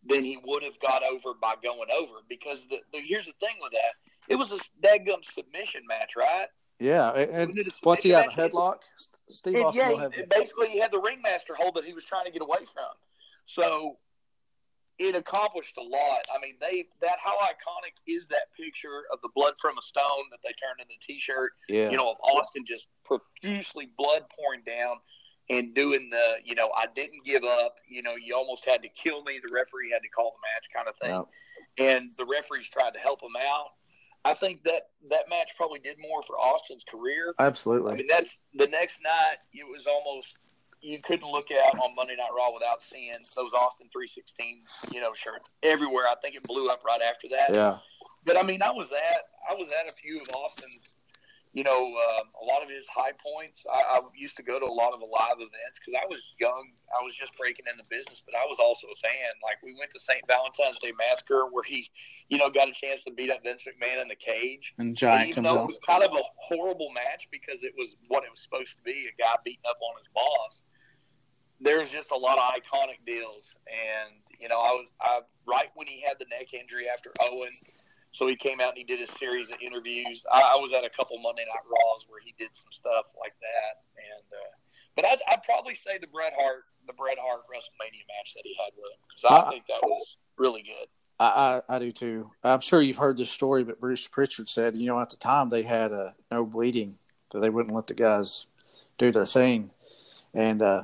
than 0.08 0.24
he 0.24 0.38
would 0.44 0.64
have 0.64 0.80
got 0.80 1.04
over 1.04 1.34
by 1.40 1.56
going 1.64 1.90
over. 1.92 2.20
Because 2.28 2.60
the, 2.70 2.78
the 2.92 3.00
here's 3.00 3.26
the 3.26 3.34
thing 3.40 3.56
with 3.62 3.72
that, 3.72 3.94
it 4.28 4.36
was 4.36 4.52
a 4.52 4.60
dadgum 4.86 5.24
submission 5.34 5.82
match, 5.88 6.12
right? 6.18 6.48
Yeah. 6.80 7.12
And, 7.12 7.30
and 7.32 7.48
Wasn't 7.50 7.60
it 7.60 7.68
a 7.68 7.76
what's 7.84 8.04
he 8.04 8.10
have? 8.10 8.26
A 8.26 8.30
headlock? 8.30 8.80
Steve 9.30 9.58
Austin 9.64 10.12
yeah, 10.18 10.24
basically 10.30 10.70
he 10.70 10.80
had 10.80 10.92
the 10.92 11.00
ringmaster 11.00 11.56
hold 11.56 11.76
that 11.76 11.86
he 11.86 11.94
was 11.94 12.04
trying 12.04 12.26
to 12.26 12.32
get 12.32 12.42
away 12.42 12.60
from. 12.74 12.92
So 13.46 13.98
it 15.04 15.16
accomplished 15.16 15.76
a 15.78 15.84
lot. 15.84 16.24
I 16.34 16.40
mean, 16.42 16.56
they 16.62 16.88
that 17.02 17.18
how 17.22 17.36
iconic 17.44 18.00
is 18.08 18.28
that 18.30 18.48
picture 18.56 19.04
of 19.12 19.20
the 19.22 19.30
blood 19.36 19.54
from 19.60 19.78
a 19.78 19.82
stone 19.82 20.32
that 20.32 20.40
they 20.44 20.56
turned 20.56 20.80
into 20.80 20.94
a 20.96 21.06
T-shirt? 21.06 21.52
Yeah. 21.68 21.90
You 21.90 21.98
know, 21.98 22.12
of 22.12 22.18
Austin 22.24 22.64
just 22.66 22.86
profusely 23.04 23.90
blood 23.98 24.24
pouring 24.36 24.64
down 24.66 24.98
and 25.50 25.76
doing 25.76 26.10
the, 26.10 26.40
you 26.46 26.56
know, 26.56 26.72
I 26.76 26.86
didn't 26.96 27.26
give 27.26 27.44
up. 27.44 27.76
You 27.88 28.02
know, 28.02 28.16
you 28.16 28.34
almost 28.34 28.64
had 28.66 28.82
to 28.84 28.90
kill 28.90 29.24
me. 29.24 29.40
The 29.44 29.54
referee 29.54 29.92
had 29.92 30.00
to 30.00 30.10
call 30.10 30.32
the 30.32 30.44
match, 30.48 30.66
kind 30.74 30.88
of 30.88 30.96
thing. 31.04 31.86
And 31.86 32.12
the 32.18 32.26
referees 32.26 32.70
tried 32.72 32.94
to 32.94 33.00
help 33.00 33.22
him 33.22 33.36
out. 33.36 33.76
I 34.26 34.34
think 34.36 34.64
that 34.64 34.88
that 35.10 35.28
match 35.30 35.52
probably 35.58 35.80
did 35.80 35.98
more 36.00 36.24
for 36.24 36.40
Austin's 36.40 36.84
career 36.90 37.34
Absolutely. 37.40 37.92
I 37.92 37.96
mean, 37.98 38.08
that's 38.08 38.38
the 38.54 38.68
next 38.68 39.00
night. 39.04 39.36
It 39.52 39.68
was 39.68 39.86
almost 39.86 40.53
you 40.84 41.00
couldn't 41.02 41.30
look 41.32 41.48
out 41.52 41.80
on 41.80 41.96
Monday 41.96 42.16
Night 42.16 42.36
Raw 42.36 42.54
without 42.54 42.84
seeing 42.84 43.16
those 43.36 43.54
Austin 43.56 43.88
316, 43.92 44.64
you 44.92 45.00
know, 45.02 45.14
shirts 45.16 45.48
everywhere. 45.64 46.06
I 46.12 46.16
think 46.22 46.36
it 46.36 46.44
blew 46.44 46.68
up 46.70 46.84
right 46.86 47.02
after 47.02 47.28
that. 47.30 47.56
Yeah. 47.56 47.78
But 48.26 48.38
I 48.38 48.44
mean, 48.44 48.62
I 48.62 48.72
was 48.72 48.92
at 48.92 49.22
I 49.50 49.56
was 49.56 49.72
at 49.72 49.90
a 49.90 49.94
few 49.96 50.16
of 50.20 50.28
Austin's, 50.36 50.84
you 51.54 51.64
know, 51.64 51.88
um, 51.88 52.26
a 52.40 52.44
lot 52.44 52.64
of 52.64 52.70
his 52.72 52.88
high 52.88 53.12
points. 53.20 53.64
I, 53.72 53.96
I 53.96 53.98
used 54.16 54.36
to 54.38 54.44
go 54.44 54.60
to 54.60 54.66
a 54.66 54.72
lot 54.76 54.92
of 54.96 55.00
the 55.00 55.08
live 55.08 55.40
events 55.40 55.80
because 55.80 55.96
I 55.96 56.08
was 56.08 56.20
young. 56.40 56.72
I 56.92 57.04
was 57.04 57.16
just 57.16 57.36
breaking 57.40 57.68
in 57.68 57.76
the 57.80 57.88
business, 57.92 58.20
but 58.24 58.36
I 58.36 58.44
was 58.48 58.60
also 58.60 58.88
a 58.92 58.98
fan. 59.04 59.32
Like 59.44 59.60
we 59.64 59.76
went 59.80 59.92
to 59.96 60.00
St. 60.00 60.24
Valentine's 60.28 60.80
Day 60.80 60.92
Massacre 60.96 61.48
where 61.52 61.64
he, 61.64 61.88
you 62.28 62.40
know, 62.40 62.48
got 62.52 62.68
a 62.72 62.76
chance 62.76 63.04
to 63.08 63.12
beat 63.12 63.32
up 63.32 63.44
Vince 63.44 63.64
McMahon 63.68 64.02
in 64.04 64.08
the 64.08 64.20
cage. 64.20 64.72
And 64.80 64.92
And 64.92 64.98
Giant 64.98 65.32
even 65.36 65.44
comes 65.44 65.56
though 65.56 65.64
out. 65.64 65.70
it 65.70 65.76
was 65.76 65.82
kind 65.88 66.04
of 66.04 66.12
a 66.16 66.24
horrible 66.36 66.92
match 66.92 67.28
because 67.32 67.64
it 67.64 67.72
was 67.76 67.96
what 68.08 68.24
it 68.24 68.32
was 68.32 68.40
supposed 68.44 68.76
to 68.80 68.84
be, 68.84 69.08
a 69.12 69.16
guy 69.20 69.36
beating 69.44 69.68
up 69.68 69.80
on 69.84 69.96
his 70.00 70.08
boss. 70.16 70.60
There's 71.64 71.90
just 71.90 72.12
a 72.12 72.18
lot 72.18 72.38
of 72.38 72.44
iconic 72.52 73.00
deals, 73.06 73.56
and 73.72 74.14
you 74.40 74.50
know, 74.50 74.60
I 74.60 74.72
was 74.76 74.88
I 75.02 75.20
right 75.48 75.70
when 75.76 75.88
he 75.88 76.04
had 76.06 76.18
the 76.20 76.26
neck 76.30 76.54
injury 76.54 76.88
after 76.92 77.12
Owen, 77.32 77.52
so 78.12 78.28
he 78.28 78.36
came 78.36 78.60
out 78.60 78.76
and 78.76 78.78
he 78.78 78.84
did 78.84 79.00
a 79.02 79.12
series 79.14 79.50
of 79.50 79.58
interviews. 79.66 80.24
I, 80.32 80.42
I 80.42 80.56
was 80.60 80.74
at 80.74 80.84
a 80.84 80.90
couple 80.90 81.18
Monday 81.20 81.46
Night 81.48 81.64
Raws 81.64 82.06
where 82.10 82.20
he 82.24 82.36
did 82.38 82.50
some 82.54 82.72
stuff 82.72 83.06
like 83.20 83.34
that, 83.40 83.74
and 83.96 84.28
uh, 84.28 84.52
but 84.96 85.06
I'd, 85.06 85.20
I'd 85.32 85.44
probably 85.44 85.76
say 85.76 85.98
the 86.00 86.08
Bret 86.08 86.34
Hart 86.38 86.66
the 86.86 86.94
Bret 86.94 87.18
Hart 87.18 87.42
WrestleMania 87.48 88.04
match 88.12 88.34
that 88.36 88.44
he 88.44 88.56
had 88.60 88.74
with 88.76 88.92
him 88.92 89.00
because 89.08 89.24
I 89.32 89.48
Uh, 89.48 89.50
think 89.50 89.64
that 89.68 89.82
was 89.88 90.18
really 90.38 90.64
good. 90.64 90.88
I, 91.20 91.62
I, 91.70 91.76
I 91.76 91.80
do 91.80 91.92
too. 91.94 92.30
I'm 92.44 92.60
sure 92.60 92.82
you've 92.82 92.98
heard 92.98 93.16
this 93.16 93.32
story, 93.32 93.64
but 93.64 93.80
Bruce 93.80 94.06
Pritchard 94.08 94.50
said, 94.50 94.76
you 94.76 94.88
know, 94.88 95.00
at 95.00 95.12
the 95.12 95.18
time 95.18 95.48
they 95.48 95.64
had 95.64 95.94
uh, 95.94 96.10
no 96.30 96.44
bleeding, 96.44 96.98
so 97.32 97.40
they 97.40 97.50
wouldn't 97.50 97.74
let 97.74 97.88
the 97.88 97.94
guys 97.94 98.48
do 98.98 99.12
their 99.12 99.26
thing, 99.26 99.70
and 100.34 100.62
uh, 100.62 100.84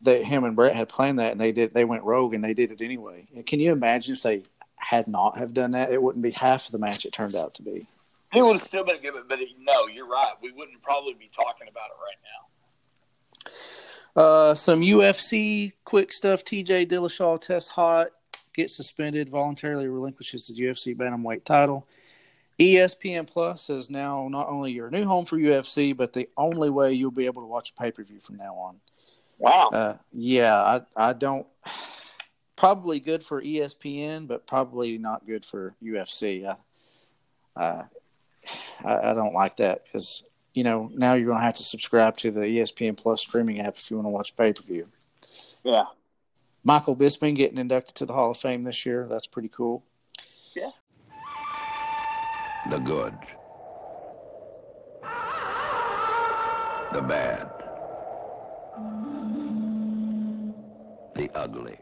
they, 0.00 0.24
him 0.24 0.44
and 0.44 0.56
Bret 0.56 0.76
had 0.76 0.88
planned 0.88 1.18
that, 1.18 1.32
and 1.32 1.40
they 1.40 1.52
did. 1.52 1.74
They 1.74 1.84
went 1.84 2.04
rogue, 2.04 2.34
and 2.34 2.44
they 2.44 2.54
did 2.54 2.70
it 2.70 2.82
anyway. 2.82 3.26
Can 3.46 3.60
you 3.60 3.72
imagine 3.72 4.14
if 4.14 4.22
they 4.22 4.42
had 4.76 5.08
not 5.08 5.38
have 5.38 5.54
done 5.54 5.72
that? 5.72 5.92
It 5.92 6.02
wouldn't 6.02 6.22
be 6.22 6.30
half 6.30 6.66
of 6.66 6.72
the 6.72 6.78
match 6.78 7.04
it 7.04 7.12
turned 7.12 7.34
out 7.34 7.54
to 7.54 7.62
be. 7.62 7.86
It 8.34 8.42
would 8.42 8.58
have 8.58 8.66
still 8.66 8.84
been 8.84 8.96
a 8.96 9.00
good, 9.00 9.14
but 9.28 9.40
it, 9.40 9.48
no, 9.60 9.86
you're 9.86 10.08
right. 10.08 10.34
We 10.42 10.52
wouldn't 10.52 10.82
probably 10.82 11.14
be 11.14 11.30
talking 11.34 11.68
about 11.68 11.90
it 11.90 11.96
right 12.02 13.52
now. 14.16 14.22
Uh, 14.22 14.54
some 14.54 14.80
UFC 14.80 15.72
quick 15.84 16.12
stuff. 16.12 16.44
TJ 16.44 16.90
Dillashaw 16.90 17.40
tests 17.40 17.70
hot, 17.70 18.08
gets 18.54 18.76
suspended, 18.76 19.28
voluntarily 19.28 19.88
relinquishes 19.88 20.48
his 20.48 20.58
UFC 20.58 20.96
bantamweight 20.96 21.44
title. 21.44 21.86
ESPN 22.58 23.26
Plus 23.26 23.68
is 23.68 23.90
now 23.90 24.28
not 24.30 24.48
only 24.48 24.72
your 24.72 24.90
new 24.90 25.04
home 25.04 25.26
for 25.26 25.36
UFC, 25.36 25.94
but 25.94 26.14
the 26.14 26.28
only 26.38 26.70
way 26.70 26.92
you'll 26.92 27.10
be 27.10 27.26
able 27.26 27.42
to 27.42 27.46
watch 27.46 27.70
a 27.70 27.80
pay 27.80 27.90
per 27.90 28.02
view 28.02 28.18
from 28.18 28.36
now 28.36 28.54
on. 28.54 28.76
Wow. 29.38 29.68
Uh, 29.68 29.96
yeah, 30.12 30.54
I 30.54 30.80
I 31.10 31.12
don't. 31.12 31.46
Probably 32.56 33.00
good 33.00 33.22
for 33.22 33.42
ESPN, 33.42 34.26
but 34.26 34.46
probably 34.46 34.96
not 34.96 35.26
good 35.26 35.44
for 35.44 35.74
UFC. 35.82 36.46
I, 36.46 37.60
uh, 37.60 37.84
I, 38.82 39.10
I 39.10 39.12
don't 39.12 39.34
like 39.34 39.56
that 39.56 39.84
because 39.84 40.22
you 40.54 40.64
know 40.64 40.90
now 40.94 41.12
you're 41.12 41.26
going 41.26 41.38
to 41.38 41.44
have 41.44 41.54
to 41.54 41.64
subscribe 41.64 42.16
to 42.18 42.30
the 42.30 42.40
ESPN 42.40 42.96
Plus 42.96 43.20
streaming 43.20 43.60
app 43.60 43.76
if 43.76 43.90
you 43.90 43.98
want 43.98 44.06
to 44.06 44.10
watch 44.10 44.36
pay 44.36 44.52
per 44.52 44.62
view. 44.62 44.88
yeah. 45.64 45.84
Michael 46.64 46.96
Bisping 46.96 47.36
getting 47.36 47.58
inducted 47.58 47.94
to 47.94 48.06
the 48.06 48.12
Hall 48.12 48.32
of 48.32 48.38
Fame 48.38 48.64
this 48.64 48.84
year. 48.84 49.06
That's 49.08 49.28
pretty 49.28 49.48
cool. 49.48 49.84
Yeah. 50.52 50.70
The 52.70 52.78
good. 52.78 53.14
The 56.92 57.02
bad. 57.02 57.55
The 61.16 61.30
ugly. 61.34 61.78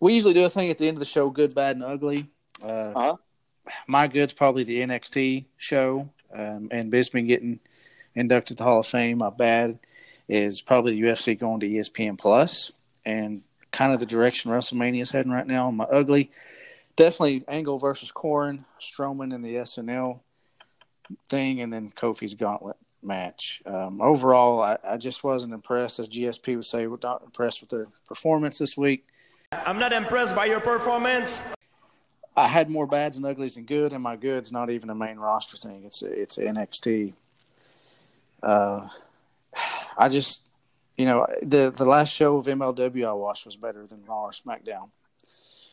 We 0.00 0.14
usually 0.14 0.32
do 0.32 0.44
a 0.44 0.48
thing 0.48 0.70
at 0.70 0.78
the 0.78 0.88
end 0.88 0.96
of 0.96 1.00
the 1.00 1.04
show, 1.04 1.28
good, 1.28 1.54
bad, 1.54 1.76
and 1.76 1.84
ugly. 1.84 2.28
Uh, 2.62 2.66
Uh-huh. 2.66 3.16
My 3.86 4.06
good's 4.06 4.34
probably 4.34 4.64
the 4.64 4.80
NXT 4.80 5.44
show, 5.56 6.08
um, 6.32 6.68
and 6.70 6.92
Bisping 6.92 7.26
getting 7.26 7.60
inducted 8.14 8.56
to 8.56 8.62
the 8.62 8.64
Hall 8.64 8.80
of 8.80 8.86
Fame. 8.86 9.18
My 9.18 9.30
bad 9.30 9.78
is 10.28 10.60
probably 10.60 11.00
the 11.00 11.08
UFC 11.08 11.38
going 11.38 11.60
to 11.60 11.68
ESPN 11.68 12.18
Plus, 12.18 12.72
and 13.04 13.42
kind 13.70 13.92
of 13.92 14.00
the 14.00 14.06
direction 14.06 14.50
WrestleMania 14.50 15.02
is 15.02 15.10
heading 15.10 15.32
right 15.32 15.46
now. 15.46 15.70
My 15.70 15.84
ugly, 15.84 16.30
definitely 16.96 17.44
Angle 17.48 17.78
versus 17.78 18.10
Corbin, 18.10 18.64
Strowman 18.80 19.34
in 19.34 19.42
the 19.42 19.54
SNL 19.56 20.20
thing, 21.28 21.60
and 21.60 21.72
then 21.72 21.92
Kofi's 21.96 22.34
Gauntlet 22.34 22.76
match. 23.02 23.62
Um, 23.64 24.00
overall, 24.00 24.60
I, 24.60 24.78
I 24.84 24.96
just 24.96 25.24
wasn't 25.24 25.54
impressed, 25.54 25.98
as 25.98 26.08
GSP 26.08 26.56
would 26.56 26.64
say, 26.64 26.86
we're 26.86 26.98
not 27.02 27.22
impressed 27.22 27.60
with 27.60 27.70
their 27.70 27.86
performance 28.06 28.58
this 28.58 28.76
week. 28.76 29.06
I'm 29.52 29.78
not 29.78 29.92
impressed 29.92 30.34
by 30.34 30.46
your 30.46 30.60
performance. 30.60 31.40
I 32.38 32.46
had 32.46 32.70
more 32.70 32.86
bads 32.86 33.16
and 33.16 33.26
uglies 33.26 33.56
than 33.56 33.64
good, 33.64 33.92
and 33.92 34.02
my 34.02 34.14
good's 34.14 34.52
not 34.52 34.70
even 34.70 34.90
a 34.90 34.94
main 34.94 35.18
roster 35.18 35.56
thing. 35.56 35.82
It's 35.84 36.02
it's 36.02 36.36
NXT. 36.36 37.14
Uh, 38.40 38.88
I 39.96 40.08
just, 40.08 40.42
you 40.96 41.04
know, 41.04 41.26
the 41.42 41.72
the 41.76 41.84
last 41.84 42.14
show 42.14 42.36
of 42.36 42.46
MLW 42.46 43.08
I 43.08 43.12
watched 43.12 43.44
was 43.44 43.56
better 43.56 43.86
than 43.86 44.04
Raw 44.06 44.26
or 44.26 44.30
SmackDown. 44.30 44.90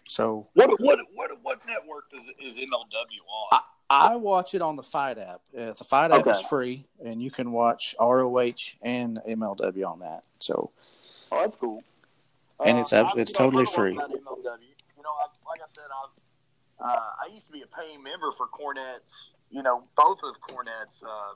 So 0.07 0.47
What 0.53 0.71
what 0.79 0.99
what 1.13 1.29
what 1.43 1.59
network 1.67 2.09
does 2.09 2.21
is 2.39 2.55
MLW 2.55 3.53
on? 3.53 3.61
I 3.87 4.15
watch 4.15 4.55
it 4.55 4.63
on 4.63 4.75
the 4.75 4.83
FITE 4.83 5.19
app. 5.19 5.41
Uh, 5.55 5.73
the 5.73 5.83
FITE 5.83 6.11
app 6.11 6.27
is 6.27 6.41
free, 6.41 6.87
and 7.03 7.21
you 7.21 7.29
can 7.29 7.51
watch 7.51 7.95
ROH 7.99 8.73
and 8.81 9.19
MLW 9.27 9.87
on 9.87 9.99
that. 9.99 10.25
So 10.39 10.71
oh, 11.31 11.41
that's 11.41 11.55
cool. 11.57 11.83
And 12.65 12.79
it's 12.79 12.91
abs- 12.91 13.13
it's 13.17 13.31
I've 13.31 13.37
totally 13.37 13.65
heard 13.65 13.93
a 13.93 13.95
lot 13.99 14.09
free. 14.09 14.17
You 14.17 15.03
know, 15.03 15.11
I, 15.21 15.27
like 15.47 15.61
I 15.61 15.67
said, 15.71 15.85
I've, 15.91 16.24
uh, 16.79 17.09
I 17.23 17.31
used 17.33 17.47
to 17.47 17.51
be 17.53 17.61
a 17.63 17.67
paying 17.71 18.03
member 18.03 18.31
for 18.37 18.47
Cornette's. 18.47 19.31
You 19.49 19.63
know, 19.63 19.83
both 19.95 20.19
of 20.23 20.35
Cornette's. 20.49 21.01
Uh, 21.01 21.33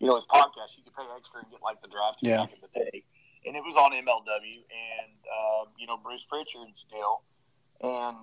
you 0.00 0.08
know, 0.08 0.16
his 0.16 0.24
podcast. 0.26 0.74
You 0.76 0.82
could 0.84 0.96
pay 0.96 1.06
extra 1.16 1.40
and 1.40 1.50
get 1.50 1.62
like 1.62 1.80
the 1.80 1.88
draft 1.88 2.18
Yeah. 2.20 2.44
back 2.44 2.52
in 2.52 2.60
the 2.60 2.72
day, 2.74 3.04
and 3.46 3.56
it 3.56 3.62
was 3.62 3.76
on 3.76 3.92
MLW. 3.92 4.58
And 4.66 5.14
um, 5.30 5.72
you 5.78 5.86
know, 5.86 5.96
Bruce 5.96 6.24
Pritchard 6.28 6.74
still. 6.74 7.22
And 7.80 8.16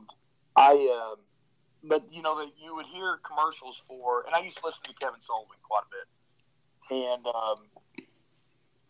I, 0.56 0.74
um, 0.92 1.20
but 1.84 2.04
you 2.12 2.22
know 2.22 2.38
that 2.44 2.52
you 2.60 2.76
would 2.76 2.86
hear 2.88 3.20
commercials 3.24 3.80
for, 3.88 4.24
and 4.28 4.36
I 4.36 4.44
used 4.44 4.58
to 4.60 4.66
listen 4.66 4.84
to 4.84 4.94
Kevin 5.00 5.22
Sullivan 5.22 5.58
quite 5.64 5.84
a 5.88 5.92
bit, 5.92 6.08
and 6.92 7.24
um, 7.28 7.60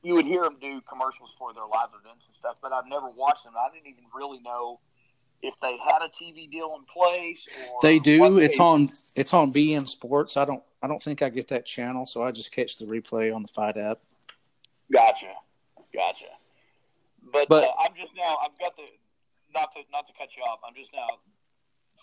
you 0.01 0.13
would 0.15 0.25
hear 0.25 0.43
them 0.43 0.57
do 0.59 0.81
commercials 0.89 1.29
for 1.37 1.53
their 1.53 1.65
live 1.69 1.93
events 1.93 2.25
and 2.25 2.35
stuff, 2.35 2.57
but 2.61 2.73
I've 2.73 2.87
never 2.89 3.09
watched 3.09 3.43
them. 3.45 3.53
I 3.53 3.69
didn't 3.73 3.87
even 3.87 4.05
really 4.13 4.39
know 4.41 4.79
if 5.41 5.53
they 5.61 5.77
had 5.77 6.01
a 6.01 6.09
TV 6.09 6.49
deal 6.51 6.75
in 6.77 6.85
place. 6.85 7.45
they 7.81 7.99
do. 7.99 8.37
It's 8.37 8.57
they... 8.57 8.63
on. 8.63 8.89
It's 9.15 9.33
on 9.33 9.51
beIN 9.51 9.87
Sports. 9.87 10.37
I 10.37 10.45
don't. 10.45 10.63
I 10.81 10.87
don't 10.87 11.01
think 11.01 11.21
I 11.21 11.29
get 11.29 11.47
that 11.49 11.65
channel, 11.65 12.05
so 12.05 12.23
I 12.23 12.31
just 12.31 12.51
catch 12.51 12.77
the 12.77 12.85
replay 12.85 13.33
on 13.33 13.41
the 13.41 13.47
FITE 13.47 13.77
app. 13.77 13.99
Gotcha, 14.91 15.31
gotcha. 15.93 16.25
But, 17.31 17.47
but 17.47 17.63
uh, 17.63 17.71
I'm 17.83 17.93
just 17.95 18.11
now. 18.15 18.37
I've 18.43 18.57
got 18.59 18.75
the 18.75 18.83
not 19.53 19.71
to 19.73 19.79
not 19.91 20.07
to 20.07 20.13
cut 20.17 20.29
you 20.35 20.43
off. 20.43 20.59
I'm 20.67 20.75
just 20.75 20.91
now 20.93 21.07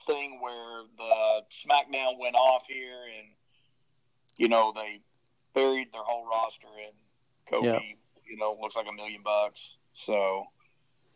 thing 0.06 0.40
where 0.40 0.84
the 0.96 1.42
SmackDown 1.64 2.18
went 2.18 2.34
off 2.34 2.62
here, 2.68 3.04
and 3.18 3.28
you 4.36 4.48
know 4.48 4.72
they 4.74 5.00
buried 5.54 5.88
their 5.92 6.02
whole 6.02 6.26
roster, 6.26 6.68
and 6.84 6.94
Kofi, 7.50 7.64
yeah. 7.64 7.78
you 8.28 8.36
know, 8.36 8.56
looks 8.60 8.76
like 8.76 8.86
a 8.88 8.92
million 8.92 9.22
bucks. 9.22 9.60
So, 10.06 10.44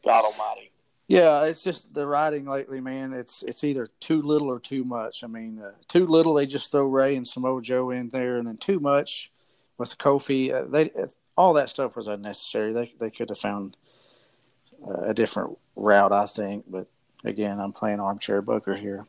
God 0.04 0.24
Almighty. 0.24 0.72
Yeah, 1.08 1.44
it's 1.44 1.64
just 1.64 1.92
the 1.92 2.06
writing 2.06 2.46
lately, 2.46 2.80
man. 2.80 3.12
It's 3.12 3.42
it's 3.42 3.64
either 3.64 3.88
too 4.00 4.22
little 4.22 4.48
or 4.48 4.58
too 4.60 4.84
much. 4.84 5.24
I 5.24 5.26
mean, 5.26 5.60
uh, 5.60 5.72
too 5.88 6.06
little 6.06 6.34
they 6.34 6.46
just 6.46 6.70
throw 6.70 6.84
Rey 6.84 7.16
and 7.16 7.26
Samoa 7.26 7.60
Joe 7.60 7.90
in 7.90 8.08
there, 8.08 8.38
and 8.38 8.46
then 8.46 8.56
too 8.56 8.80
much 8.80 9.30
with 9.78 9.98
Kofi. 9.98 10.52
Uh, 10.52 10.64
they 10.70 10.90
all 11.36 11.54
that 11.54 11.70
stuff 11.70 11.96
was 11.96 12.08
unnecessary. 12.08 12.72
They 12.72 12.94
they 12.98 13.10
could 13.10 13.28
have 13.28 13.38
found 13.38 13.76
uh, 14.86 15.08
a 15.08 15.14
different 15.14 15.58
route, 15.76 16.12
I 16.12 16.26
think. 16.26 16.64
But 16.68 16.86
again, 17.24 17.60
I'm 17.60 17.72
playing 17.72 18.00
armchair 18.00 18.40
booker 18.40 18.76
here. 18.76 19.06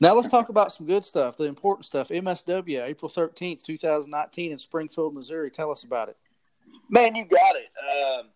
Now 0.00 0.14
let's 0.14 0.28
talk 0.28 0.48
about 0.48 0.72
some 0.72 0.86
good 0.86 1.04
stuff, 1.04 1.36
the 1.36 1.44
important 1.44 1.86
stuff. 1.86 2.08
MSW, 2.08 2.84
April 2.84 3.08
13th, 3.08 3.62
2019 3.62 4.52
in 4.52 4.58
Springfield, 4.58 5.14
Missouri. 5.14 5.50
Tell 5.50 5.70
us 5.70 5.84
about 5.84 6.08
it. 6.08 6.16
Man, 6.88 7.14
you 7.14 7.24
got 7.24 7.56
it. 7.56 7.70
Um, 7.80 8.26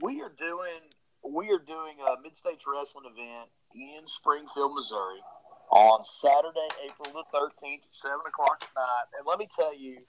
we 0.00 0.20
are 0.20 0.32
doing 0.38 0.80
we 1.24 1.50
are 1.50 1.62
doing 1.62 1.98
a 2.00 2.20
mid 2.22 2.36
states 2.36 2.62
wrestling 2.66 3.06
event 3.10 3.50
in 3.74 4.06
Springfield, 4.06 4.74
Missouri 4.74 5.22
on 5.70 6.00
Saturday, 6.20 6.68
April 6.88 7.12
the 7.12 7.26
13th 7.28 7.84
at 7.84 7.92
7 7.92 8.16
o'clock 8.24 8.64
at 8.64 8.72
night. 8.72 9.08
And 9.20 9.28
let 9.28 9.38
me 9.38 9.48
tell 9.52 9.76
you, 9.76 10.00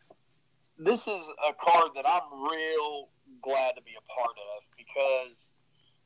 this 0.79 1.03
is 1.03 1.23
a 1.43 1.51
card 1.59 1.91
that 1.99 2.07
I'm 2.07 2.31
real 2.31 3.11
glad 3.43 3.75
to 3.75 3.83
be 3.83 3.91
a 3.99 4.05
part 4.07 4.35
of 4.39 4.63
because 4.79 5.35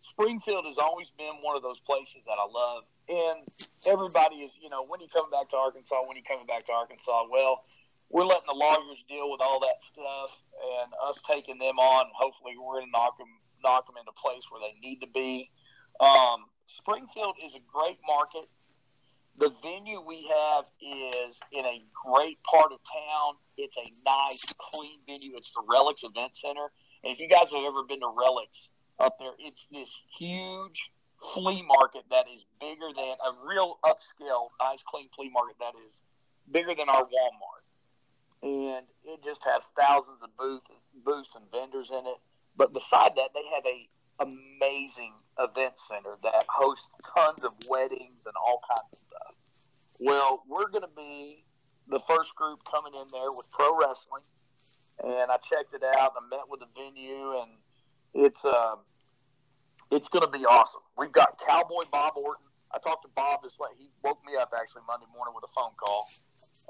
Springfield 0.09 0.65
has 0.65 0.81
always 0.81 1.09
been 1.17 1.37
one 1.45 1.53
of 1.53 1.61
those 1.61 1.77
places 1.85 2.25
that 2.25 2.37
I 2.41 2.47
love. 2.49 2.89
And 3.05 3.45
everybody 3.85 4.41
is, 4.41 4.51
you 4.57 4.69
know, 4.73 4.81
when 4.85 5.01
you 5.01 5.09
coming 5.13 5.29
back 5.29 5.49
to 5.53 5.57
Arkansas, 5.57 6.01
when 6.09 6.17
you 6.17 6.25
coming 6.25 6.49
back 6.49 6.65
to 6.69 6.73
Arkansas, 6.73 7.29
well, 7.29 7.61
we're 8.09 8.25
letting 8.25 8.49
the 8.49 8.57
lawyers 8.57 9.01
deal 9.09 9.29
with 9.29 9.41
all 9.41 9.59
that 9.61 9.81
stuff 9.93 10.29
and 10.57 10.89
us 11.09 11.17
taking 11.29 11.57
them 11.57 11.77
on. 11.77 12.09
Hopefully, 12.13 12.57
we're 12.57 12.81
going 12.81 12.89
to 12.89 12.93
knock 12.93 13.17
them 13.17 13.29
knock 13.63 13.87
them 13.87 13.95
into 13.99 14.11
place 14.13 14.43
where 14.49 14.61
they 14.61 14.75
need 14.79 14.99
to 15.01 15.07
be. 15.07 15.49
Um, 15.99 16.45
Springfield 16.77 17.35
is 17.45 17.55
a 17.55 17.63
great 17.71 17.99
market. 18.05 18.45
The 19.37 19.49
venue 19.63 20.01
we 20.01 20.29
have 20.29 20.65
is 20.77 21.39
in 21.51 21.65
a 21.65 21.81
great 22.05 22.37
part 22.43 22.71
of 22.71 22.79
town. 22.85 23.35
It's 23.57 23.75
a 23.77 23.87
nice, 24.05 24.45
clean 24.59 24.99
venue. 25.07 25.37
It's 25.37 25.51
the 25.53 25.63
Relics 25.67 26.03
Event 26.03 26.35
Center. 26.35 26.69
And 27.03 27.13
if 27.13 27.19
you 27.19 27.27
guys 27.27 27.49
have 27.49 27.65
ever 27.65 27.83
been 27.83 27.99
to 28.01 28.13
Relics 28.13 28.69
up 28.99 29.17
there, 29.17 29.33
it's 29.39 29.65
this 29.71 29.89
huge 30.19 30.79
flea 31.33 31.63
market 31.65 32.03
that 32.11 32.25
is 32.29 32.45
bigger 32.59 32.93
than 32.95 33.15
a 33.17 33.31
real 33.47 33.79
upscale, 33.83 34.53
nice, 34.61 34.83
clean 34.87 35.09
flea 35.15 35.29
market 35.29 35.55
that 35.59 35.73
is 35.87 35.93
bigger 36.51 36.75
than 36.77 36.89
our 36.89 37.03
Walmart. 37.03 37.63
And 38.43 38.85
it 39.05 39.23
just 39.23 39.41
has 39.45 39.63
thousands 39.77 40.19
of 40.21 40.35
booths, 40.37 40.67
booths 41.05 41.29
and 41.35 41.45
vendors 41.49 41.89
in 41.89 42.05
it. 42.05 42.19
But 42.55 42.73
beside 42.73 43.15
that, 43.15 43.29
they 43.33 43.45
have 43.53 43.65
a 43.65 43.89
amazing 44.19 45.13
event 45.39 45.73
center 45.89 46.17
that 46.21 46.45
hosts 46.47 46.87
tons 47.15 47.43
of 47.43 47.53
weddings 47.69 48.25
and 48.25 48.33
all 48.37 48.61
kinds 48.69 48.93
of 48.93 48.99
stuff. 48.99 49.35
Well, 49.99 50.43
we're 50.47 50.69
going 50.69 50.83
to 50.83 50.95
be 50.95 51.43
the 51.87 51.99
first 52.07 52.33
group 52.35 52.59
coming 52.69 52.93
in 52.93 53.07
there 53.11 53.29
with 53.29 53.49
pro 53.51 53.77
wrestling, 53.77 54.23
and 55.03 55.31
I 55.31 55.37
checked 55.49 55.73
it 55.73 55.83
out. 55.83 56.13
I 56.15 56.27
met 56.29 56.45
with 56.49 56.61
the 56.61 56.69
venue, 56.75 57.41
and 57.41 57.51
it's 58.13 58.43
uh, 58.45 58.75
it's 59.91 60.07
going 60.09 60.25
to 60.25 60.31
be 60.31 60.45
awesome. 60.45 60.81
We've 60.97 61.11
got 61.11 61.37
Cowboy 61.45 61.83
Bob 61.91 62.13
Orton 62.15 62.45
I 62.73 62.79
talked 62.79 63.05
to 63.05 63.11
Bob 63.15 63.43
this 63.43 63.53
late. 63.61 63.77
He 63.77 63.89
woke 64.01 64.25
me 64.25 64.33
up 64.33 64.49
actually 64.49 64.81
Monday 64.89 65.05
morning 65.13 65.37
with 65.37 65.45
a 65.45 65.53
phone 65.53 65.77
call, 65.77 66.09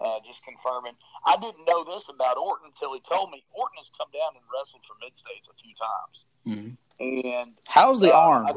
uh, 0.04 0.20
just 0.28 0.44
confirming. 0.44 1.00
I 1.26 1.40
didn't 1.40 1.64
know 1.64 1.88
this 1.88 2.04
about 2.12 2.36
Orton 2.36 2.68
until 2.76 2.92
he 2.94 3.00
told 3.08 3.32
me 3.32 3.44
Orton 3.56 3.80
has 3.80 3.88
come 3.96 4.12
down 4.12 4.36
and 4.36 4.44
wrestled 4.52 4.84
for 4.84 5.00
mid 5.00 5.16
states 5.16 5.48
a 5.48 5.56
few 5.56 5.74
times. 5.80 6.16
Mm-hmm. 6.44 6.76
And 7.00 7.56
how's 7.68 8.04
the 8.04 8.12
uh, 8.12 8.20
arm? 8.20 8.48
I, 8.48 8.54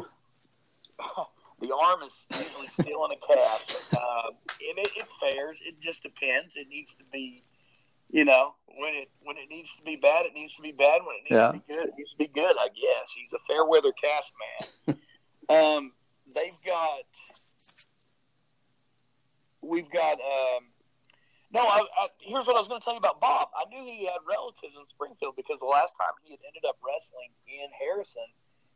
the 1.63 1.71
arm 1.71 2.03
is 2.03 2.15
usually 2.35 2.69
still 2.75 3.07
in 3.07 3.15
a 3.15 3.21
cast, 3.23 3.87
uh, 3.95 4.35
and 4.35 4.77
it, 4.83 4.91
it 4.99 5.07
fares. 5.23 5.59
It 5.63 5.81
just 5.81 6.03
depends. 6.03 6.59
It 6.59 6.67
needs 6.69 6.91
to 6.99 7.05
be, 7.13 7.45
you 8.11 8.25
know, 8.25 8.55
when 8.75 8.95
it 8.95 9.09
when 9.23 9.37
it 9.39 9.49
needs 9.49 9.71
to 9.79 9.85
be 9.87 9.95
bad, 9.95 10.27
it 10.27 10.35
needs 10.35 10.55
to 10.57 10.63
be 10.63 10.73
bad. 10.73 11.07
When 11.07 11.15
it 11.15 11.31
needs 11.31 11.39
yeah. 11.39 11.47
to 11.47 11.53
be 11.53 11.65
good, 11.69 11.89
it 11.89 11.95
needs 11.97 12.11
to 12.11 12.19
be 12.19 12.29
good. 12.29 12.59
I 12.59 12.69
guess 12.75 13.07
he's 13.15 13.33
a 13.33 13.41
fair 13.47 13.65
weather 13.65 13.93
cast 13.95 14.35
man. 14.43 14.99
um, 15.49 15.93
they've 16.35 16.61
got 16.65 17.07
we've 19.63 19.91
got 19.91 20.19
um, 20.23 20.71
no 21.53 21.63
I, 21.63 21.83
I, 21.87 22.05
here's 22.21 22.47
what 22.47 22.57
i 22.57 22.61
was 22.63 22.69
going 22.69 22.81
to 22.81 22.85
tell 22.85 22.95
you 22.95 23.03
about 23.03 23.21
bob. 23.21 23.49
I 23.55 23.69
knew 23.71 23.83
he 23.85 24.07
had 24.07 24.23
relatives 24.27 24.75
in 24.75 24.87
springfield 24.87 25.35
because 25.37 25.59
the 25.59 25.71
last 25.71 25.95
time 25.99 26.15
he 26.23 26.35
had 26.35 26.43
ended 26.47 26.65
up 26.67 26.79
wrestling 26.83 27.31
in 27.47 27.69
harrison 27.75 28.27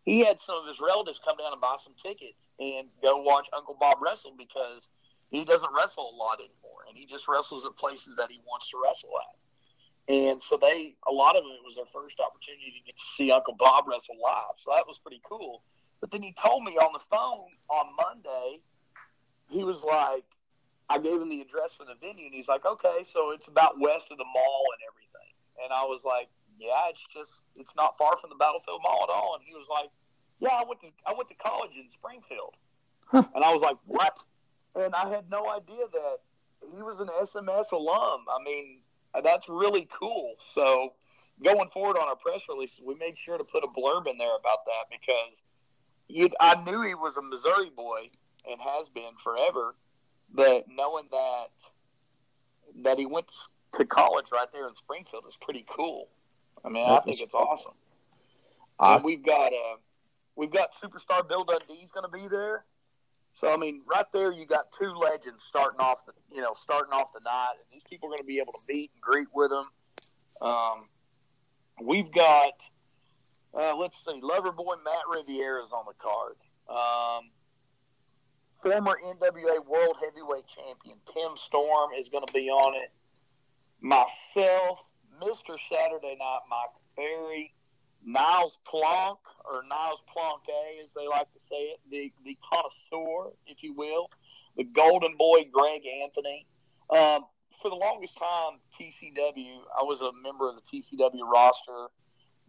he 0.02 0.24
had 0.24 0.40
some 0.42 0.56
of 0.62 0.66
his 0.66 0.80
relatives 0.80 1.20
come 1.22 1.36
down 1.36 1.52
and 1.52 1.60
buy 1.60 1.76
some 1.82 1.94
tickets 2.00 2.48
and 2.58 2.88
go 3.02 3.22
watch 3.22 3.46
uncle 3.52 3.76
bob 3.78 3.98
wrestle 4.00 4.34
because 4.38 4.88
he 5.30 5.44
doesn't 5.44 5.70
wrestle 5.70 6.10
a 6.10 6.16
lot 6.16 6.42
anymore 6.42 6.70
and 6.90 6.98
he 6.98 7.06
just 7.06 7.30
wrestles 7.30 7.64
at 7.64 7.78
places 7.78 8.18
that 8.18 8.28
he 8.30 8.42
wants 8.46 8.68
to 8.70 8.76
wrestle 8.82 9.14
at. 9.14 9.36
And 10.10 10.42
so 10.42 10.58
they 10.58 10.98
a 11.06 11.12
lot 11.12 11.38
of 11.38 11.46
it 11.46 11.62
was 11.62 11.78
their 11.78 11.86
first 11.94 12.18
opportunity 12.18 12.74
to 12.74 12.82
get 12.82 12.98
to 12.98 13.06
see 13.14 13.30
uncle 13.30 13.54
bob 13.54 13.86
wrestle 13.86 14.18
live. 14.18 14.58
So 14.58 14.74
that 14.74 14.86
was 14.90 14.98
pretty 14.98 15.22
cool 15.22 15.62
but 16.00 16.10
then 16.10 16.22
he 16.22 16.34
told 16.40 16.64
me 16.64 16.72
on 16.80 16.92
the 16.92 17.04
phone 17.10 17.52
on 17.68 17.86
Monday, 17.96 18.60
he 19.48 19.64
was 19.64 19.84
like, 19.84 20.24
I 20.88 20.98
gave 20.98 21.20
him 21.20 21.28
the 21.28 21.40
address 21.40 21.70
for 21.76 21.84
the 21.84 21.94
venue, 22.00 22.26
and 22.26 22.34
he's 22.34 22.48
like, 22.48 22.64
okay, 22.66 23.06
so 23.12 23.30
it's 23.30 23.46
about 23.46 23.78
west 23.78 24.10
of 24.10 24.18
the 24.18 24.26
mall 24.26 24.64
and 24.74 24.82
everything. 24.90 25.30
And 25.62 25.72
I 25.72 25.84
was 25.84 26.02
like, 26.02 26.26
yeah, 26.58 26.90
it's 26.90 27.04
just 27.14 27.30
it's 27.56 27.74
not 27.76 27.96
far 27.96 28.16
from 28.20 28.30
the 28.30 28.36
Battlefield 28.36 28.80
Mall 28.82 29.06
at 29.08 29.12
all. 29.12 29.36
And 29.38 29.44
he 29.44 29.54
was 29.54 29.68
like, 29.70 29.88
yeah, 30.40 30.56
I 30.56 30.64
went 30.66 30.80
to 30.80 30.88
I 31.06 31.12
went 31.12 31.28
to 31.28 31.36
college 31.36 31.72
in 31.76 31.86
Springfield, 31.92 32.56
huh. 33.06 33.24
and 33.34 33.44
I 33.44 33.52
was 33.52 33.62
like, 33.62 33.76
what? 33.86 34.14
And 34.74 34.94
I 34.94 35.08
had 35.08 35.28
no 35.30 35.48
idea 35.48 35.84
that 35.92 36.24
he 36.74 36.82
was 36.82 37.00
an 37.00 37.08
SMS 37.08 37.72
alum. 37.72 38.26
I 38.28 38.42
mean, 38.44 38.80
that's 39.22 39.48
really 39.48 39.88
cool. 39.90 40.36
So 40.54 40.94
going 41.42 41.70
forward 41.70 41.96
on 41.96 42.08
our 42.08 42.16
press 42.16 42.40
releases, 42.48 42.78
we 42.84 42.94
made 42.94 43.14
sure 43.26 43.38
to 43.38 43.44
put 43.44 43.64
a 43.64 43.68
blurb 43.68 44.06
in 44.06 44.18
there 44.18 44.36
about 44.36 44.64
that 44.66 44.90
because 44.90 45.42
you, 46.10 46.30
I 46.40 46.62
knew 46.62 46.82
he 46.82 46.94
was 46.94 47.16
a 47.16 47.22
Missouri 47.22 47.70
boy 47.74 48.10
and 48.48 48.60
has 48.60 48.88
been 48.88 49.12
forever, 49.22 49.74
but 50.32 50.64
knowing 50.68 51.06
that 51.10 51.46
that 52.84 52.98
he 52.98 53.06
went 53.06 53.26
to 53.76 53.84
college 53.84 54.26
right 54.32 54.48
there 54.52 54.68
in 54.68 54.74
Springfield 54.76 55.24
is 55.28 55.36
pretty 55.40 55.64
cool. 55.68 56.08
I 56.64 56.68
mean, 56.68 56.84
I 56.84 57.00
think 57.00 57.20
it's 57.20 57.34
awesome. 57.34 57.72
Uh, 58.78 58.96
and 58.96 59.04
we've 59.04 59.24
got 59.24 59.52
uh, 59.52 59.76
we've 60.36 60.52
got 60.52 60.70
superstar 60.82 61.26
Bill 61.28 61.44
Dundee's 61.44 61.90
going 61.90 62.04
to 62.04 62.12
be 62.12 62.28
there. 62.28 62.64
So 63.32 63.52
I 63.52 63.56
mean, 63.56 63.82
right 63.90 64.06
there 64.12 64.32
you 64.32 64.46
got 64.46 64.66
two 64.78 64.90
legends 64.90 65.42
starting 65.48 65.80
off 65.80 65.98
the 66.06 66.12
you 66.34 66.40
know 66.40 66.54
starting 66.62 66.92
off 66.92 67.08
the 67.12 67.20
night, 67.24 67.54
and 67.58 67.66
these 67.72 67.82
people 67.88 68.08
are 68.08 68.12
going 68.12 68.22
to 68.22 68.26
be 68.26 68.38
able 68.38 68.52
to 68.52 68.72
meet 68.72 68.90
and 68.94 69.00
greet 69.00 69.28
with 69.34 69.50
them. 69.50 69.66
Um, 70.40 70.88
we've 71.82 72.12
got 72.12 72.52
uh, 73.54 73.76
let's 73.76 73.96
see. 74.04 74.20
Loverboy 74.20 74.82
Matt 74.84 75.06
Riviera 75.10 75.62
is 75.64 75.72
on 75.72 75.84
the 75.86 75.94
card. 75.98 76.36
Um, 76.68 77.30
former 78.62 78.98
NWA 79.04 79.66
World 79.66 79.96
Heavyweight 80.02 80.44
Champion 80.46 80.98
Tim 81.12 81.32
Storm 81.46 81.90
is 81.98 82.08
going 82.08 82.26
to 82.26 82.32
be 82.32 82.48
on 82.48 82.74
it. 82.74 82.92
Myself, 83.80 84.78
Mr. 85.20 85.56
Saturday 85.70 86.16
Night 86.18 86.40
Mike 86.48 86.76
Berry, 86.96 87.54
Niles 88.04 88.58
Plonk, 88.66 89.18
or 89.44 89.62
Niles 89.68 90.00
Plonke, 90.08 90.82
as 90.82 90.88
they 90.94 91.06
like 91.08 91.32
to 91.32 91.40
say 91.48 91.74
it, 91.74 91.80
the, 91.90 92.12
the 92.24 92.36
connoisseur, 92.48 93.32
if 93.46 93.62
you 93.62 93.74
will, 93.74 94.08
the 94.56 94.64
golden 94.64 95.16
boy 95.16 95.46
Greg 95.52 95.82
Anthony. 96.02 96.46
Um, 96.90 97.24
for 97.62 97.70
the 97.70 97.76
longest 97.76 98.16
time, 98.18 98.58
TCW, 98.78 99.60
I 99.78 99.82
was 99.82 100.00
a 100.00 100.12
member 100.22 100.48
of 100.48 100.56
the 100.56 100.62
TCW 100.62 101.30
roster, 101.30 101.88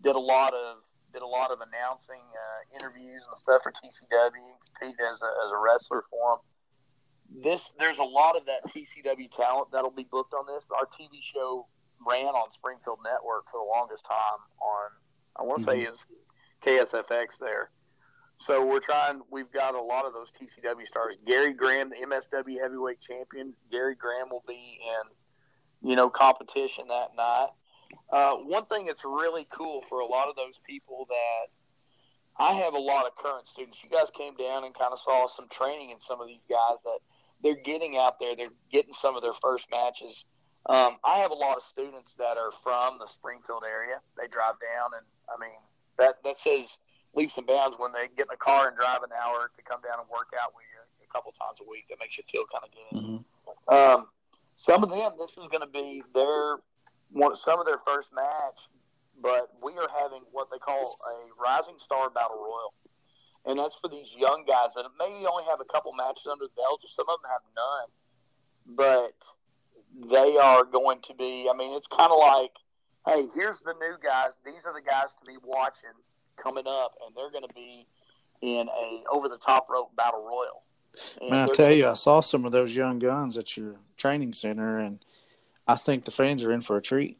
did 0.03 0.15
a 0.15 0.19
lot 0.19 0.53
of 0.53 0.77
did 1.13 1.21
a 1.21 1.27
lot 1.27 1.51
of 1.51 1.59
announcing 1.59 2.23
uh, 2.33 2.59
interviews 2.75 3.23
and 3.27 3.37
stuff 3.37 3.61
for 3.63 3.71
TCW, 3.71 4.55
competed 4.79 4.99
as 4.99 5.21
a, 5.21 5.29
as 5.45 5.51
a 5.51 5.57
wrestler 5.57 6.03
for 6.09 6.37
them. 6.37 6.41
This 7.43 7.71
there's 7.79 7.99
a 7.99 8.03
lot 8.03 8.35
of 8.35 8.45
that 8.45 8.67
TCW 8.67 9.31
talent 9.31 9.71
that'll 9.71 9.95
be 9.95 10.07
booked 10.09 10.33
on 10.33 10.45
this. 10.45 10.65
Our 10.71 10.85
TV 10.85 11.23
show 11.33 11.67
ran 12.05 12.35
on 12.35 12.51
Springfield 12.51 12.99
Network 13.03 13.45
for 13.51 13.63
the 13.63 13.69
longest 13.71 14.03
time 14.03 14.41
on 14.59 14.91
I 15.37 15.43
want 15.43 15.65
to 15.65 15.71
say 15.71 15.81
is 15.81 15.97
KSFX 16.65 17.39
there. 17.39 17.71
So 18.47 18.65
we're 18.65 18.79
trying. 18.79 19.21
We've 19.29 19.51
got 19.51 19.75
a 19.75 19.81
lot 19.81 20.05
of 20.05 20.13
those 20.13 20.27
TCW 20.39 20.87
stars. 20.87 21.15
Gary 21.27 21.53
Graham, 21.53 21.89
the 21.89 21.95
MSW 21.95 22.59
heavyweight 22.59 22.99
champion. 23.01 23.53
Gary 23.71 23.95
Graham 23.95 24.29
will 24.29 24.43
be 24.47 24.79
in, 24.81 25.89
you 25.89 25.95
know, 25.95 26.09
competition 26.09 26.85
that 26.87 27.15
night. 27.15 27.49
Uh, 28.11 28.35
one 28.43 28.65
thing 28.65 28.85
that's 28.85 29.03
really 29.05 29.47
cool 29.55 29.81
for 29.87 29.99
a 29.99 30.05
lot 30.05 30.27
of 30.27 30.35
those 30.35 30.59
people 30.67 31.07
that 31.07 31.47
I 32.37 32.55
have 32.59 32.73
a 32.73 32.79
lot 32.79 33.05
of 33.07 33.15
current 33.15 33.47
students. 33.47 33.77
You 33.83 33.89
guys 33.89 34.11
came 34.17 34.35
down 34.35 34.63
and 34.63 34.75
kind 34.75 34.91
of 34.91 34.99
saw 35.03 35.27
some 35.35 35.47
training 35.51 35.91
in 35.91 35.97
some 36.07 36.19
of 36.19 36.27
these 36.27 36.43
guys 36.49 36.79
that 36.83 36.99
they're 37.43 37.59
getting 37.63 37.97
out 37.97 38.19
there. 38.19 38.35
They're 38.35 38.55
getting 38.71 38.93
some 39.01 39.15
of 39.15 39.21
their 39.21 39.35
first 39.41 39.65
matches. 39.71 40.25
Um, 40.67 40.97
I 41.03 41.19
have 41.19 41.31
a 41.31 41.37
lot 41.37 41.57
of 41.57 41.63
students 41.63 42.13
that 42.19 42.37
are 42.37 42.51
from 42.61 42.99
the 42.99 43.07
Springfield 43.07 43.63
area. 43.65 43.97
They 44.13 44.29
drive 44.29 44.61
down, 44.61 44.93
and 44.93 45.05
I 45.25 45.39
mean 45.41 45.57
that 45.97 46.21
that 46.23 46.37
says 46.37 46.67
leaps 47.15 47.35
and 47.37 47.47
bounds 47.47 47.75
when 47.79 47.91
they 47.91 48.11
get 48.13 48.29
in 48.29 48.33
a 48.35 48.37
car 48.37 48.69
and 48.69 48.77
drive 48.77 49.01
an 49.03 49.11
hour 49.11 49.49
to 49.49 49.61
come 49.65 49.81
down 49.81 49.99
and 49.99 50.07
work 50.07 50.29
out 50.37 50.53
with 50.53 50.67
you 50.69 50.79
a 51.01 51.09
couple 51.09 51.33
times 51.33 51.57
a 51.59 51.67
week. 51.67 51.89
That 51.89 51.97
makes 51.97 52.15
you 52.15 52.23
feel 52.29 52.45
kind 52.47 52.63
of 52.63 52.71
good. 52.71 52.91
Mm-hmm. 52.93 53.21
Um, 53.73 53.99
some 54.55 54.85
of 54.85 54.89
them, 54.93 55.17
this 55.17 55.31
is 55.31 55.49
going 55.49 55.65
to 55.65 55.73
be 55.73 56.05
their 56.13 56.61
one, 57.11 57.35
some 57.37 57.59
of 57.59 57.65
their 57.65 57.79
first 57.85 58.09
match, 58.13 58.59
but 59.21 59.51
we 59.61 59.73
are 59.77 59.89
having 60.01 60.23
what 60.31 60.49
they 60.51 60.57
call 60.57 60.79
a 60.79 61.15
Rising 61.41 61.75
Star 61.83 62.09
Battle 62.09 62.37
Royal, 62.37 62.73
and 63.45 63.59
that's 63.59 63.75
for 63.81 63.89
these 63.89 64.07
young 64.17 64.45
guys 64.47 64.73
that 64.75 64.85
maybe 64.99 65.25
only 65.25 65.43
have 65.49 65.59
a 65.59 65.69
couple 65.71 65.93
matches 65.93 66.27
under 66.29 66.45
the 66.45 66.55
belt, 66.55 66.81
or 66.83 66.89
some 66.95 67.05
of 67.09 67.21
them 67.21 67.31
have 67.31 67.45
none, 67.55 67.89
but 68.75 69.15
they 70.09 70.37
are 70.37 70.63
going 70.63 70.99
to 71.07 71.13
be. 71.13 71.47
I 71.51 71.55
mean, 71.55 71.75
it's 71.75 71.87
kind 71.87 72.11
of 72.11 72.19
like, 72.19 72.51
hey, 73.05 73.27
here's 73.35 73.57
the 73.65 73.73
new 73.73 73.97
guys. 74.01 74.31
These 74.45 74.65
are 74.65 74.73
the 74.73 74.81
guys 74.81 75.11
to 75.19 75.25
be 75.25 75.37
watching 75.43 75.95
coming 76.41 76.65
up, 76.67 76.93
and 77.05 77.15
they're 77.15 77.31
going 77.31 77.47
to 77.47 77.55
be 77.55 77.87
in 78.41 78.67
a 78.69 79.03
over 79.11 79.29
the 79.29 79.37
top 79.37 79.67
rope 79.69 79.95
battle 79.95 80.25
royal. 80.25 80.63
And 81.21 81.31
Man, 81.31 81.41
I 81.41 81.45
tell 81.47 81.71
you, 81.71 81.87
I 81.87 81.93
saw 81.93 82.19
some 82.21 82.45
of 82.45 82.51
those 82.51 82.75
young 82.75 82.99
guns 82.99 83.37
at 83.37 83.55
your 83.55 83.75
training 83.97 84.33
center, 84.33 84.79
and 84.79 84.99
I 85.67 85.75
think 85.75 86.05
the 86.05 86.11
fans 86.11 86.43
are 86.43 86.51
in 86.51 86.61
for 86.61 86.77
a 86.77 86.81
treat. 86.81 87.17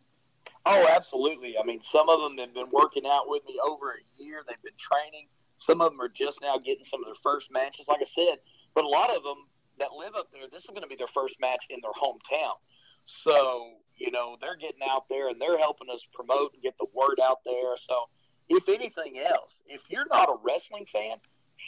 Oh, 0.66 0.86
absolutely. 0.88 1.56
I 1.62 1.66
mean, 1.66 1.82
some 1.92 2.10
of 2.10 2.22
them 2.22 2.38
have 2.38 2.54
been 2.54 2.70
working 2.72 3.04
out 3.06 3.26
with 3.26 3.44
me 3.48 3.58
over 3.66 3.98
a 3.98 4.04
year. 4.22 4.44
They've 4.48 4.62
been 4.62 4.78
training. 4.78 5.28
Some 5.58 5.82
of 5.82 5.92
them 5.92 6.02
are 6.02 6.10
just 6.10 6.42
now 6.42 6.58
getting 6.58 6.86
some 6.86 7.02
of 7.02 7.08
their 7.08 7.22
first 7.24 7.50
matches, 7.52 7.86
like 7.88 8.02
I 8.02 8.10
said. 8.14 8.40
But 8.74 8.84
a 8.84 8.88
lot 8.88 9.10
of 9.10 9.24
them 9.24 9.50
that 9.80 9.94
live 9.98 10.14
up 10.16 10.30
there, 10.32 10.46
this 10.52 10.64
is 10.64 10.70
going 10.70 10.86
to 10.86 10.88
be 10.88 10.96
their 10.96 11.12
first 11.14 11.36
match 11.42 11.62
in 11.70 11.80
their 11.82 11.96
hometown. 11.98 12.62
So, 13.06 13.82
you 13.98 14.12
know, 14.12 14.38
they're 14.40 14.58
getting 14.58 14.86
out 14.86 15.10
there 15.10 15.30
and 15.30 15.42
they're 15.42 15.58
helping 15.58 15.90
us 15.90 16.02
promote 16.14 16.54
and 16.54 16.62
get 16.62 16.78
the 16.78 16.90
word 16.94 17.18
out 17.18 17.42
there. 17.46 17.78
So, 17.90 18.10
if 18.50 18.68
anything 18.70 19.18
else, 19.18 19.62
if 19.66 19.82
you're 19.90 20.10
not 20.10 20.30
a 20.30 20.38
wrestling 20.44 20.86
fan, 20.94 21.18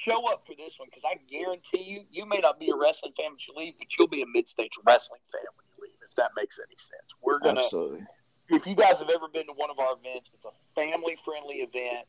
show 0.05 0.29
up 0.29 0.43
for 0.45 0.53
this 0.53 0.73
one 0.77 0.89
because 0.89 1.05
I 1.05 1.17
guarantee 1.29 1.89
you, 1.89 2.05
you 2.11 2.25
may 2.25 2.39
not 2.41 2.59
be 2.59 2.69
a 2.69 2.75
wrestling 2.75 3.13
fan 3.17 3.33
when 3.33 3.41
you 3.41 3.53
leave, 3.57 3.73
but 3.77 3.87
you'll 3.97 4.11
be 4.11 4.21
a 4.21 4.29
mid-states 4.29 4.75
wrestling 4.85 5.21
fan 5.31 5.49
when 5.57 5.65
you. 5.65 5.72
If 6.13 6.17
that 6.17 6.31
makes 6.37 6.59
any 6.59 6.77
sense, 6.77 7.09
we're 7.23 7.39
gonna. 7.39 7.59
Absolutely. 7.59 8.05
If 8.49 8.67
you 8.67 8.75
guys 8.75 8.99
have 8.99 9.09
ever 9.09 9.27
been 9.33 9.47
to 9.47 9.53
one 9.53 9.71
of 9.71 9.79
our 9.79 9.93
events, 9.93 10.29
it's 10.31 10.45
a 10.45 10.51
family-friendly 10.75 11.55
event, 11.55 12.05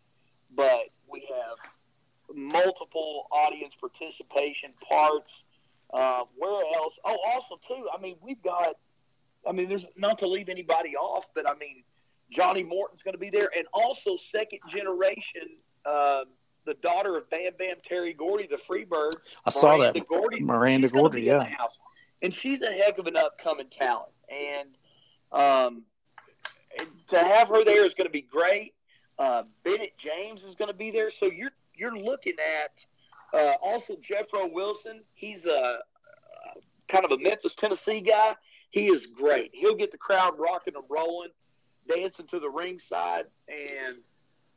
but 0.55 0.91
we 1.09 1.27
have 1.31 2.37
multiple 2.37 3.29
audience 3.31 3.73
participation 3.81 4.73
parts. 4.87 5.33
Uh, 5.93 6.25
where 6.37 6.61
else? 6.77 6.95
Oh, 7.05 7.17
also 7.33 7.59
too. 7.67 7.89
I 7.97 8.01
mean, 8.01 8.17
we've 8.21 8.43
got. 8.43 8.75
I 9.49 9.53
mean, 9.53 9.71
there's 9.71 9.87
not 9.97 10.19
to 10.19 10.29
leave 10.29 10.51
anybody 10.51 10.97
off, 10.97 11.25
but 11.35 11.49
I 11.49 11.55
mean, 11.55 11.83
Johnny 12.31 12.63
Morton's 12.63 13.03
going 13.03 13.15
to 13.15 13.19
be 13.19 13.31
there, 13.31 13.51
and 13.57 13.67
also 13.73 14.19
second 14.31 14.61
generation, 14.71 15.57
uh, 15.87 16.25
the 16.67 16.75
daughter 16.83 17.17
of 17.17 17.31
Bam 17.31 17.53
Bam 17.59 17.77
Terry 17.89 18.13
Gordy, 18.13 18.49
the 18.51 18.59
Freebird. 18.69 19.17
I 19.47 19.51
saw 19.51 19.79
Miranda 19.79 20.01
that. 20.01 20.09
Gordy, 20.09 20.41
Miranda 20.41 20.89
Gordy, 20.91 21.23
yeah. 21.23 21.47
And 22.23 22.35
she's 22.35 22.63
a 22.63 22.73
heck 22.73 22.99
of 22.99 23.07
an 23.07 23.17
upcoming 23.17 23.69
talent, 23.77 24.13
and 24.31 24.69
um, 25.33 25.83
to 27.11 27.19
have 27.19 27.49
her 27.49 27.65
there 27.65 27.85
is 27.85 27.95
going 27.95 28.07
to 28.07 28.13
be 28.13 28.23
great. 28.23 28.75
Uh, 29.19 29.43
Bennett 29.63 29.93
James 29.99 30.43
is 30.43 30.55
going 30.55 30.71
to 30.71 30.77
be 30.77 30.91
there, 30.91 31.11
so 31.11 31.27
you're 31.27 31.53
you're 31.75 31.97
looking 31.97 32.35
at 32.39 33.39
uh, 33.39 33.55
also 33.63 33.95
Jeffro 33.95 34.51
Wilson. 34.51 35.03
He's 35.15 35.45
a, 35.45 35.79
kind 36.89 37.05
of 37.05 37.11
a 37.11 37.19
Memphis, 37.19 37.55
Tennessee 37.55 38.01
guy. 38.01 38.35
He 38.71 38.87
is 38.87 39.07
great. 39.07 39.51
He'll 39.53 39.77
get 39.77 39.93
the 39.93 39.99
crowd 39.99 40.35
rocking 40.39 40.75
and 40.77 40.85
rolling 40.89 41.31
dancing 41.89 42.27
to 42.29 42.41
the 42.41 42.49
ringside. 42.49 43.25
And 43.49 43.99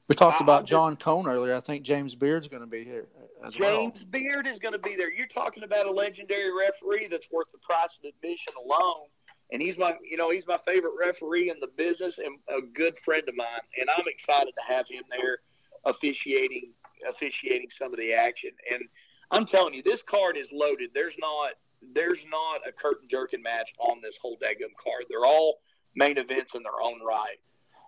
we 0.08 0.16
talked 0.16 0.42
about 0.42 0.66
John 0.66 0.96
Cone 0.96 1.28
earlier. 1.28 1.56
I 1.56 1.60
think 1.60 1.84
James 1.84 2.16
Beard's 2.16 2.48
going 2.48 2.62
to 2.62 2.68
be 2.68 2.84
here 2.84 3.08
uh, 3.18 3.48
as 3.48 3.54
James 3.56 3.60
well. 3.62 3.92
Beard 4.10 4.48
is 4.48 4.60
going 4.60 4.74
to 4.74 4.80
be 4.80 4.96
there. 4.96 5.12
You're 5.12 5.28
talking 5.28 5.64
about 5.64 5.86
a 5.86 5.92
legendary 5.92 6.52
referee 6.52 7.08
that's 7.12 7.28
worth 7.32 7.52
the 7.52 7.58
price 7.60 7.90
of 8.00 8.10
admission 8.10 8.54
alone. 8.58 9.08
And 9.52 9.62
he's 9.62 9.78
my, 9.78 9.96
you 10.04 10.18
know, 10.18 10.30
he's 10.30 10.46
my 10.48 10.60
favorite 10.66 10.94
referee 11.00 11.50
in 11.50 11.60
the 11.60 11.68
business 11.78 12.18
and 12.18 12.38
a 12.50 12.62
good 12.62 12.98
friend 13.04 13.24
of 13.28 13.36
mine. 13.36 13.48
And 13.80 13.90
I'm 13.90 14.06
excited 14.08 14.54
to 14.56 14.74
have 14.74 14.88
him 14.90 15.04
there 15.10 15.40
officiating, 15.86 16.72
officiating 17.10 17.68
some 17.78 17.94
of 17.94 18.00
the 18.00 18.14
action. 18.14 18.52
And 18.72 18.84
I'm 19.32 19.46
telling 19.46 19.74
you, 19.74 19.84
this 19.84 20.02
card 20.04 20.38
is 20.38 20.48
loaded. 20.52 20.92
There's 20.94 21.16
not, 21.20 21.52
there's 21.94 22.20
not 22.30 22.68
a 22.68 22.72
curtain 22.72 23.08
jerking 23.10 23.42
match 23.42 23.70
on 23.80 24.02
this 24.02 24.16
whole 24.22 24.38
daggum 24.38 24.76
card. 24.82 25.06
They're 25.10 25.26
all 25.26 25.60
main 25.96 26.18
events 26.18 26.54
in 26.56 26.64
their 26.64 26.82
own 26.82 27.00
right. 27.06 27.40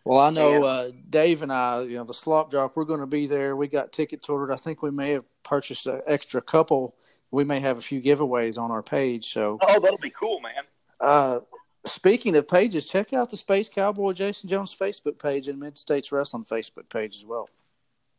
Well, 0.05 0.19
I 0.19 0.29
know 0.29 0.63
uh, 0.63 0.91
Dave 1.09 1.43
and 1.43 1.51
I, 1.51 1.81
you 1.83 1.97
know, 1.97 2.03
the 2.03 2.13
slop 2.13 2.49
drop, 2.49 2.75
we're 2.75 2.85
going 2.85 3.01
to 3.01 3.05
be 3.05 3.27
there. 3.27 3.55
We 3.55 3.67
got 3.67 3.91
tickets 3.91 4.29
ordered. 4.29 4.51
I 4.51 4.55
think 4.55 4.81
we 4.81 4.91
may 4.91 5.11
have 5.11 5.25
purchased 5.43 5.85
an 5.85 6.01
extra 6.07 6.41
couple. 6.41 6.95
We 7.31 7.43
may 7.43 7.59
have 7.59 7.77
a 7.77 7.81
few 7.81 8.01
giveaways 8.01 8.57
on 8.57 8.71
our 8.71 8.81
page. 8.81 9.31
So, 9.31 9.59
oh, 9.61 9.79
that'll 9.79 9.97
be 9.99 10.09
cool, 10.09 10.39
man. 10.39 10.63
Uh, 10.99 11.39
speaking 11.85 12.35
of 12.35 12.47
pages, 12.47 12.87
check 12.87 13.13
out 13.13 13.29
the 13.29 13.37
Space 13.37 13.69
Cowboy 13.69 14.13
Jason 14.13 14.49
Jones 14.49 14.75
Facebook 14.75 15.19
page 15.19 15.47
and 15.47 15.59
Mid 15.59 15.77
States 15.77 16.11
Wrestling 16.11 16.45
Facebook 16.45 16.89
page 16.89 17.17
as 17.17 17.25
well. 17.25 17.47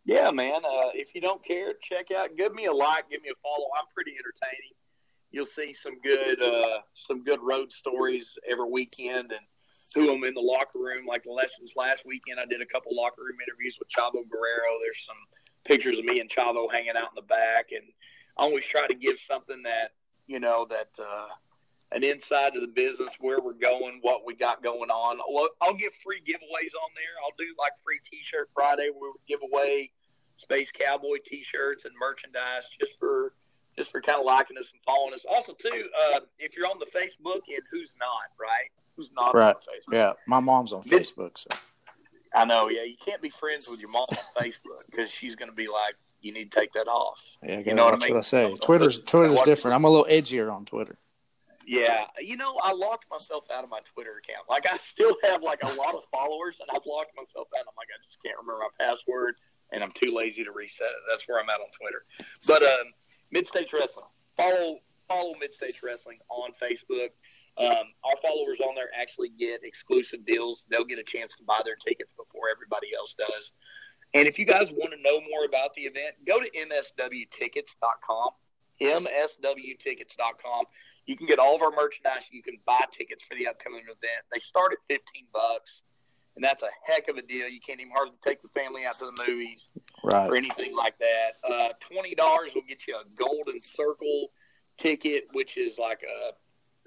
Yeah, 0.04 0.30
man. 0.30 0.64
Uh, 0.64 0.90
if 0.94 1.08
you 1.14 1.20
don't 1.20 1.44
care, 1.44 1.74
check 1.88 2.06
out. 2.16 2.36
Give 2.36 2.54
me 2.54 2.66
a 2.66 2.72
like. 2.72 3.10
Give 3.10 3.22
me 3.22 3.30
a 3.30 3.38
follow. 3.42 3.68
I'm 3.78 3.86
pretty 3.94 4.12
entertaining. 4.12 4.74
You'll 5.32 5.46
see 5.54 5.74
some 5.82 6.00
good, 6.00 6.42
uh, 6.42 6.80
some 7.06 7.22
good 7.22 7.40
road 7.40 7.70
stories 7.72 8.38
every 8.48 8.68
weekend, 8.68 9.30
and 9.30 9.46
who 9.94 10.12
I'm 10.12 10.24
in 10.24 10.34
the 10.34 10.40
locker 10.40 10.78
room. 10.78 11.06
Like 11.06 11.24
the 11.24 11.32
lessons 11.32 11.72
last 11.76 12.02
weekend, 12.06 12.38
I 12.40 12.46
did 12.46 12.62
a 12.62 12.66
couple 12.66 12.94
locker 12.94 13.22
room 13.22 13.38
interviews 13.42 13.76
with 13.78 13.88
Chavo 13.88 14.28
Guerrero. 14.28 14.78
There's 14.80 15.02
some 15.06 15.20
pictures 15.64 15.98
of 15.98 16.04
me 16.04 16.20
and 16.20 16.30
Chavo 16.30 16.70
hanging 16.70 16.96
out 16.96 17.10
in 17.10 17.16
the 17.16 17.28
back, 17.28 17.72
and 17.72 17.84
I 18.38 18.42
always 18.42 18.64
try 18.70 18.86
to 18.86 18.94
give 18.94 19.16
something 19.26 19.62
that 19.64 19.92
you 20.26 20.40
know 20.40 20.66
that 20.70 20.90
uh, 20.98 21.28
an 21.92 22.04
inside 22.04 22.54
to 22.54 22.60
the 22.60 22.70
business, 22.70 23.10
where 23.18 23.40
we're 23.40 23.58
going, 23.58 23.98
what 24.02 24.22
we 24.24 24.34
got 24.34 24.62
going 24.62 24.90
on. 24.90 25.18
I'll, 25.18 25.48
I'll 25.60 25.76
give 25.76 25.92
free 26.04 26.22
giveaways 26.22 26.74
on 26.78 26.90
there. 26.94 27.18
I'll 27.24 27.34
do 27.36 27.50
like 27.58 27.72
free 27.84 27.98
T-shirt 28.08 28.50
Friday 28.54 28.90
where 28.94 29.10
we 29.10 29.20
give 29.26 29.40
away 29.42 29.90
Space 30.36 30.70
Cowboy 30.70 31.18
T-shirts 31.26 31.84
and 31.84 31.94
merchandise 31.98 32.62
just 32.78 32.92
for 32.98 33.34
just 33.76 33.90
for 33.90 34.00
kind 34.00 34.18
of 34.18 34.26
liking 34.26 34.58
us 34.58 34.70
and 34.72 34.82
following 34.84 35.14
us. 35.14 35.24
Also, 35.28 35.54
too, 35.54 35.88
uh, 35.94 36.20
if 36.38 36.56
you're 36.56 36.66
on 36.66 36.78
the 36.78 36.90
Facebook 36.90 37.46
and 37.48 37.62
who's 37.70 37.92
not, 37.98 38.34
right? 38.38 38.70
Who's 39.00 39.10
not 39.16 39.34
right. 39.34 39.54
on 39.56 39.62
Facebook. 39.62 39.94
Yeah, 39.94 40.12
my 40.26 40.40
mom's 40.40 40.72
on 40.72 40.82
Facebook. 40.82 41.38
So 41.38 41.48
I 42.34 42.44
know. 42.44 42.68
Yeah, 42.68 42.84
you 42.84 42.96
can't 43.04 43.22
be 43.22 43.30
friends 43.40 43.68
with 43.68 43.80
your 43.80 43.90
mom 43.90 44.06
on 44.10 44.44
Facebook 44.44 44.84
because 44.90 45.10
she's 45.10 45.34
going 45.34 45.50
to 45.50 45.54
be 45.54 45.68
like, 45.68 45.94
"You 46.20 46.32
need 46.32 46.52
to 46.52 46.58
take 46.60 46.72
that 46.74 46.86
off." 46.86 47.18
Yeah, 47.42 47.60
you 47.60 47.74
know 47.74 47.86
what 47.86 47.94
I 47.94 47.98
mean. 47.98 48.14
What 48.14 48.18
I 48.18 48.22
say. 48.22 48.54
Twitter's 48.62 48.98
Twitter's 49.00 49.40
different. 49.42 49.74
I'm 49.74 49.84
a 49.84 49.90
little 49.90 50.06
edgier 50.10 50.52
on 50.52 50.64
Twitter. 50.64 50.96
Yeah, 51.66 52.00
you 52.18 52.36
know, 52.36 52.58
I 52.64 52.72
locked 52.72 53.06
myself 53.10 53.44
out 53.54 53.62
of 53.62 53.70
my 53.70 53.78
Twitter 53.94 54.10
account. 54.10 54.48
Like, 54.48 54.66
I 54.66 54.76
still 54.90 55.14
have 55.22 55.42
like 55.42 55.62
a 55.62 55.72
lot 55.74 55.94
of 55.94 56.02
followers, 56.10 56.56
and 56.60 56.68
I've 56.70 56.84
locked 56.86 57.14
myself 57.14 57.46
out. 57.54 57.62
I'm 57.62 57.76
like, 57.78 57.86
I 57.94 57.98
just 58.04 58.18
can't 58.24 58.36
remember 58.38 58.66
my 58.66 58.84
password, 58.84 59.36
and 59.70 59.84
I'm 59.84 59.92
too 59.92 60.12
lazy 60.12 60.42
to 60.42 60.50
reset 60.50 60.86
it. 60.86 61.02
That's 61.08 61.22
where 61.28 61.38
I'm 61.38 61.48
at 61.48 61.60
on 61.60 61.70
Twitter. 61.78 62.02
But 62.46 62.62
um, 62.64 62.90
Mid 63.30 63.46
States 63.46 63.72
Wrestling, 63.72 64.06
follow 64.36 64.80
follow 65.06 65.34
Mid 65.40 65.54
States 65.54 65.82
Wrestling 65.82 66.18
on 66.28 66.50
Facebook. 66.62 67.10
Um, 67.58 67.92
our 68.04 68.16
followers 68.22 68.58
on 68.66 68.74
there 68.74 68.88
actually 68.98 69.30
get 69.38 69.64
exclusive 69.64 70.24
deals. 70.24 70.64
They'll 70.70 70.84
get 70.84 70.98
a 70.98 71.04
chance 71.04 71.32
to 71.38 71.44
buy 71.44 71.60
their 71.64 71.76
tickets 71.76 72.12
before 72.16 72.48
everybody 72.48 72.88
else 72.96 73.14
does. 73.18 73.52
And 74.14 74.26
if 74.26 74.38
you 74.38 74.46
guys 74.46 74.68
want 74.72 74.92
to 74.92 75.02
know 75.02 75.20
more 75.30 75.44
about 75.46 75.74
the 75.74 75.82
event, 75.82 76.16
go 76.26 76.40
to 76.40 76.46
mswtickets.com. 76.50 78.30
mswtickets.com. 78.80 80.64
You 81.06 81.16
can 81.16 81.26
get 81.26 81.38
all 81.38 81.54
of 81.56 81.62
our 81.62 81.70
merchandise. 81.70 82.22
You 82.30 82.42
can 82.42 82.58
buy 82.66 82.80
tickets 82.96 83.24
for 83.28 83.36
the 83.36 83.46
upcoming 83.48 83.82
event. 83.82 84.22
They 84.32 84.40
start 84.40 84.72
at 84.72 84.78
15 84.88 85.26
bucks, 85.32 85.82
and 86.36 86.44
that's 86.44 86.62
a 86.62 86.70
heck 86.84 87.08
of 87.08 87.16
a 87.16 87.22
deal. 87.22 87.48
You 87.48 87.60
can't 87.64 87.80
even 87.80 87.92
hardly 87.92 88.16
take 88.24 88.42
the 88.42 88.48
family 88.48 88.84
out 88.84 88.94
to 88.98 89.06
the 89.06 89.24
movies 89.26 89.68
right. 90.04 90.28
or 90.28 90.36
anything 90.36 90.76
like 90.76 90.94
that. 90.98 91.36
Uh, 91.44 91.72
$20 91.90 92.16
will 92.54 92.62
get 92.68 92.86
you 92.86 92.96
a 92.96 93.04
golden 93.16 93.60
circle 93.60 94.30
ticket, 94.78 95.28
which 95.32 95.56
is 95.56 95.78
like 95.78 96.00
a 96.02 96.32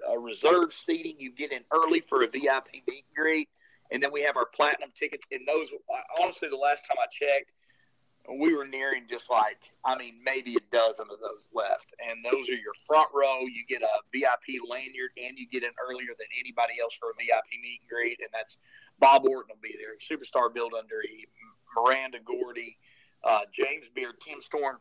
a 0.10 0.20
reserve 0.20 0.70
seating. 0.86 1.16
You 1.20 1.32
get 1.32 1.52
in 1.52 1.62
early 1.72 2.04
for 2.08 2.24
a 2.24 2.28
VIP 2.28 2.68
meet 2.88 3.04
and 3.08 3.16
greet, 3.16 3.50
and 3.92 4.02
then 4.02 4.12
we 4.12 4.22
have 4.24 4.38
our 4.38 4.46
platinum 4.46 4.90
tickets. 4.98 5.24
And 5.32 5.42
those, 5.48 5.68
honestly, 6.22 6.50
the 6.50 6.58
last 6.58 6.82
time 6.88 6.98
I 7.00 7.08
checked, 7.12 7.52
we 8.30 8.56
were 8.56 8.66
nearing 8.66 9.04
just 9.10 9.30
like 9.30 9.60
I 9.84 9.98
mean 9.98 10.16
maybe 10.24 10.56
a 10.56 10.64
dozen 10.72 11.08
of 11.12 11.20
those 11.20 11.48
left, 11.54 11.92
and 12.00 12.24
those 12.24 12.48
are 12.48 12.56
your 12.56 12.76
front 12.88 13.08
row. 13.14 13.42
You 13.42 13.64
get 13.68 13.82
a 13.84 13.96
VIP 14.16 14.64
lanyard, 14.64 15.12
and 15.20 15.38
you 15.38 15.48
get 15.52 15.64
in 15.64 15.76
earlier 15.76 16.16
than 16.16 16.28
anybody 16.40 16.80
else 16.82 16.94
for 17.00 17.12
a 17.12 17.16
VIP 17.20 17.60
meet 17.62 17.84
and 17.84 17.90
greet, 17.90 18.20
and 18.20 18.30
that's 18.32 18.58
Bob 19.00 19.26
Orton 19.28 19.52
will 19.52 19.64
be 19.64 19.76
there, 19.76 20.00
Superstar 20.00 20.54
Bill 20.54 20.70
Dundee, 20.70 21.28
Miranda 21.76 22.20
Gordy, 22.24 22.78
uh, 23.24 23.44
James 23.52 23.86
Beard, 23.94 24.16
Tim 24.26 24.42
Storm. 24.42 24.78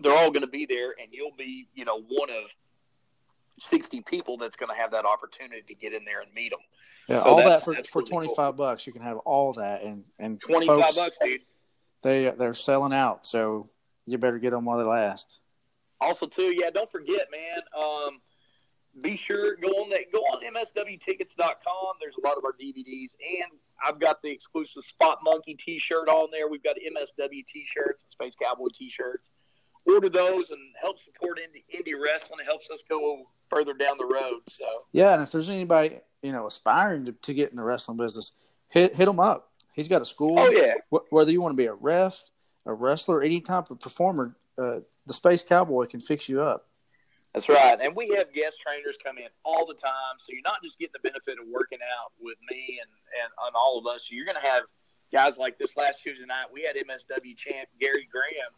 They're 0.00 0.14
all 0.14 0.30
going 0.30 0.44
to 0.44 0.52
be 0.52 0.66
there, 0.66 0.92
and 1.00 1.08
you'll 1.10 1.36
be 1.36 1.68
you 1.74 1.84
know 1.84 2.02
one 2.04 2.28
of 2.28 2.52
60 3.60 4.02
people 4.02 4.36
that's 4.36 4.56
going 4.56 4.68
to 4.68 4.80
have 4.80 4.90
that 4.92 5.04
opportunity 5.04 5.62
to 5.66 5.74
get 5.74 5.92
in 5.92 6.04
there 6.04 6.20
and 6.20 6.32
meet 6.34 6.50
them. 6.50 6.60
Yeah, 7.08 7.22
so 7.22 7.30
all 7.30 7.36
that 7.38 7.64
for, 7.64 7.74
for 7.84 8.00
really 8.00 8.10
25 8.10 8.36
cool. 8.36 8.52
bucks. 8.52 8.86
You 8.86 8.92
can 8.92 9.02
have 9.02 9.18
all 9.18 9.52
that. 9.54 9.82
And, 9.82 10.04
and 10.18 10.40
25 10.40 10.66
folks, 10.66 10.96
bucks, 10.96 11.16
dude. 11.22 11.40
They, 12.02 12.32
they're 12.36 12.54
selling 12.54 12.92
out. 12.92 13.26
So 13.26 13.70
you 14.06 14.18
better 14.18 14.38
get 14.38 14.50
them 14.50 14.64
while 14.64 14.78
they 14.78 14.84
last. 14.84 15.40
Also, 16.00 16.26
too, 16.26 16.54
yeah, 16.56 16.70
don't 16.70 16.90
forget, 16.90 17.28
man. 17.30 17.62
Um, 17.76 18.20
be 19.02 19.16
sure 19.16 19.56
go 19.56 19.68
on 19.68 19.90
that 19.90 20.10
go 20.12 20.18
on 20.18 20.42
mswtickets.com. 20.42 21.96
There's 22.00 22.16
a 22.22 22.26
lot 22.26 22.36
of 22.36 22.44
our 22.44 22.52
DVDs, 22.52 23.14
and 23.20 23.58
I've 23.84 24.00
got 24.00 24.22
the 24.22 24.30
exclusive 24.30 24.82
Spot 24.84 25.18
Monkey 25.22 25.54
T-shirt 25.54 26.08
on 26.08 26.28
there. 26.32 26.48
We've 26.48 26.62
got 26.62 26.76
MSW 26.76 27.46
T-shirts 27.46 28.02
and 28.02 28.10
Space 28.10 28.34
Cowboy 28.40 28.68
T-shirts. 28.74 29.30
Order 29.88 30.10
those 30.10 30.50
and 30.50 30.60
help 30.80 30.98
support 31.00 31.38
indie, 31.38 31.64
indie 31.74 31.94
wrestling. 31.98 32.40
It 32.40 32.46
helps 32.46 32.68
us 32.70 32.82
go 32.88 33.24
further 33.48 33.72
down 33.72 33.96
the 33.98 34.04
road. 34.04 34.40
So 34.52 34.66
yeah, 34.92 35.14
and 35.14 35.22
if 35.22 35.32
there's 35.32 35.48
anybody 35.50 36.00
you 36.22 36.32
know 36.32 36.46
aspiring 36.46 37.06
to, 37.06 37.12
to 37.12 37.34
get 37.34 37.50
in 37.50 37.56
the 37.56 37.62
wrestling 37.62 37.96
business, 37.96 38.32
hit 38.68 38.94
hit 38.94 39.08
him 39.08 39.20
up. 39.20 39.52
He's 39.72 39.88
got 39.88 40.02
a 40.02 40.04
school. 40.04 40.38
Oh 40.38 40.50
yeah. 40.50 40.74
Wh- 40.90 41.10
whether 41.12 41.30
you 41.30 41.40
want 41.40 41.52
to 41.52 41.56
be 41.56 41.66
a 41.66 41.74
ref, 41.74 42.30
a 42.66 42.74
wrestler, 42.74 43.22
any 43.22 43.40
type 43.40 43.70
of 43.70 43.80
performer, 43.80 44.36
uh, 44.58 44.80
the 45.06 45.14
Space 45.14 45.42
Cowboy 45.42 45.86
can 45.86 46.00
fix 46.00 46.28
you 46.28 46.42
up. 46.42 46.66
That's 47.32 47.48
right, 47.48 47.78
and 47.80 47.94
we 47.94 48.08
have 48.16 48.32
guest 48.32 48.56
trainers 48.64 48.96
come 49.04 49.18
in 49.18 49.28
all 49.44 49.66
the 49.66 49.74
time, 49.74 50.16
so 50.18 50.32
you're 50.32 50.42
not 50.44 50.62
just 50.64 50.78
getting 50.78 50.96
the 50.96 51.04
benefit 51.06 51.36
of 51.38 51.46
working 51.46 51.78
out 51.80 52.12
with 52.20 52.36
me 52.50 52.80
and 52.80 52.90
and, 53.22 53.30
and 53.46 53.54
all 53.54 53.78
of 53.78 53.86
us. 53.86 54.08
You're 54.10 54.24
going 54.24 54.40
to 54.40 54.48
have 54.48 54.64
guys 55.12 55.36
like 55.36 55.58
this 55.58 55.76
last 55.76 56.00
Tuesday 56.02 56.26
night. 56.26 56.46
We 56.52 56.62
had 56.62 56.76
MSW 56.76 57.36
champ 57.36 57.68
Gary 57.80 58.08
Graham 58.10 58.52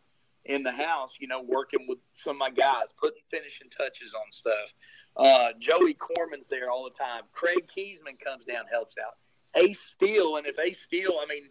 in 0.44 0.62
the 0.62 0.72
house, 0.72 1.12
you 1.18 1.28
know, 1.28 1.42
working 1.42 1.86
with 1.88 1.98
some 2.16 2.36
of 2.36 2.38
my 2.38 2.50
guys, 2.50 2.88
putting 2.98 3.22
finishing 3.30 3.68
touches 3.76 4.14
on 4.14 4.32
stuff. 4.32 4.68
Uh, 5.16 5.48
Joey 5.58 5.94
Corman's 5.94 6.46
there 6.48 6.70
all 6.70 6.84
the 6.84 6.96
time. 6.96 7.22
Craig 7.32 7.64
Kiesman 7.76 8.18
comes 8.24 8.44
down, 8.44 8.64
helps 8.72 8.96
out. 8.98 9.14
Ace 9.56 9.80
Steel, 9.96 10.36
and 10.36 10.46
if 10.46 10.58
Ace 10.60 10.80
Steel, 10.80 11.16
I 11.22 11.26
mean, 11.26 11.42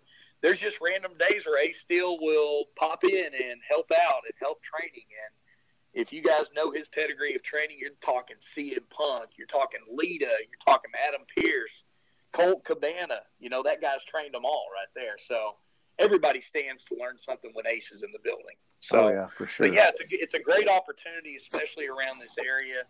there's 0.41 0.59
just 0.59 0.79
random 0.81 1.11
days 1.19 1.45
where 1.45 1.63
Ace 1.63 1.79
Steel 1.81 2.17
will 2.19 2.65
pop 2.77 3.03
in 3.03 3.25
and 3.25 3.59
help 3.69 3.91
out 3.91 4.21
and 4.25 4.33
help 4.39 4.59
training. 4.63 5.05
And 5.05 6.01
if 6.01 6.13
you 6.13 6.23
guys 6.23 6.45
know 6.55 6.71
his 6.71 6.87
pedigree 6.87 7.35
of 7.35 7.43
training, 7.43 7.77
you're 7.79 7.91
talking 8.01 8.37
CM 8.55 8.89
Punk, 8.89 9.31
you're 9.37 9.47
talking 9.47 9.81
Lita, 9.91 10.25
you're 10.25 10.65
talking 10.65 10.91
Adam 11.07 11.21
Pearce, 11.35 11.83
Colt 12.31 12.63
Cabana. 12.63 13.21
You 13.39 13.49
know, 13.49 13.63
that 13.63 13.81
guy's 13.81 14.03
trained 14.09 14.33
them 14.33 14.45
all 14.45 14.67
right 14.73 14.89
there. 14.95 15.17
So 15.27 15.55
everybody 15.99 16.41
stands 16.41 16.83
to 16.85 16.95
learn 16.95 17.17
something 17.23 17.51
when 17.53 17.67
Ace 17.67 17.91
is 17.91 18.01
in 18.01 18.11
the 18.11 18.19
building. 18.23 18.55
So, 18.81 19.07
oh, 19.07 19.09
yeah, 19.09 19.27
for 19.27 19.45
sure. 19.45 19.67
But 19.67 19.75
yeah, 19.75 19.89
it's 19.89 19.99
a, 19.99 20.05
it's 20.09 20.33
a 20.33 20.39
great 20.39 20.67
opportunity, 20.67 21.37
especially 21.37 21.87
around 21.87 22.19
this 22.19 22.35
area, 22.39 22.83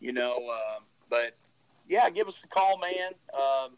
you 0.00 0.12
know. 0.12 0.36
Um, 0.36 0.84
but 1.08 1.34
yeah, 1.88 2.10
give 2.10 2.28
us 2.28 2.34
a 2.44 2.48
call, 2.48 2.78
man. 2.78 3.12
Um, 3.34 3.76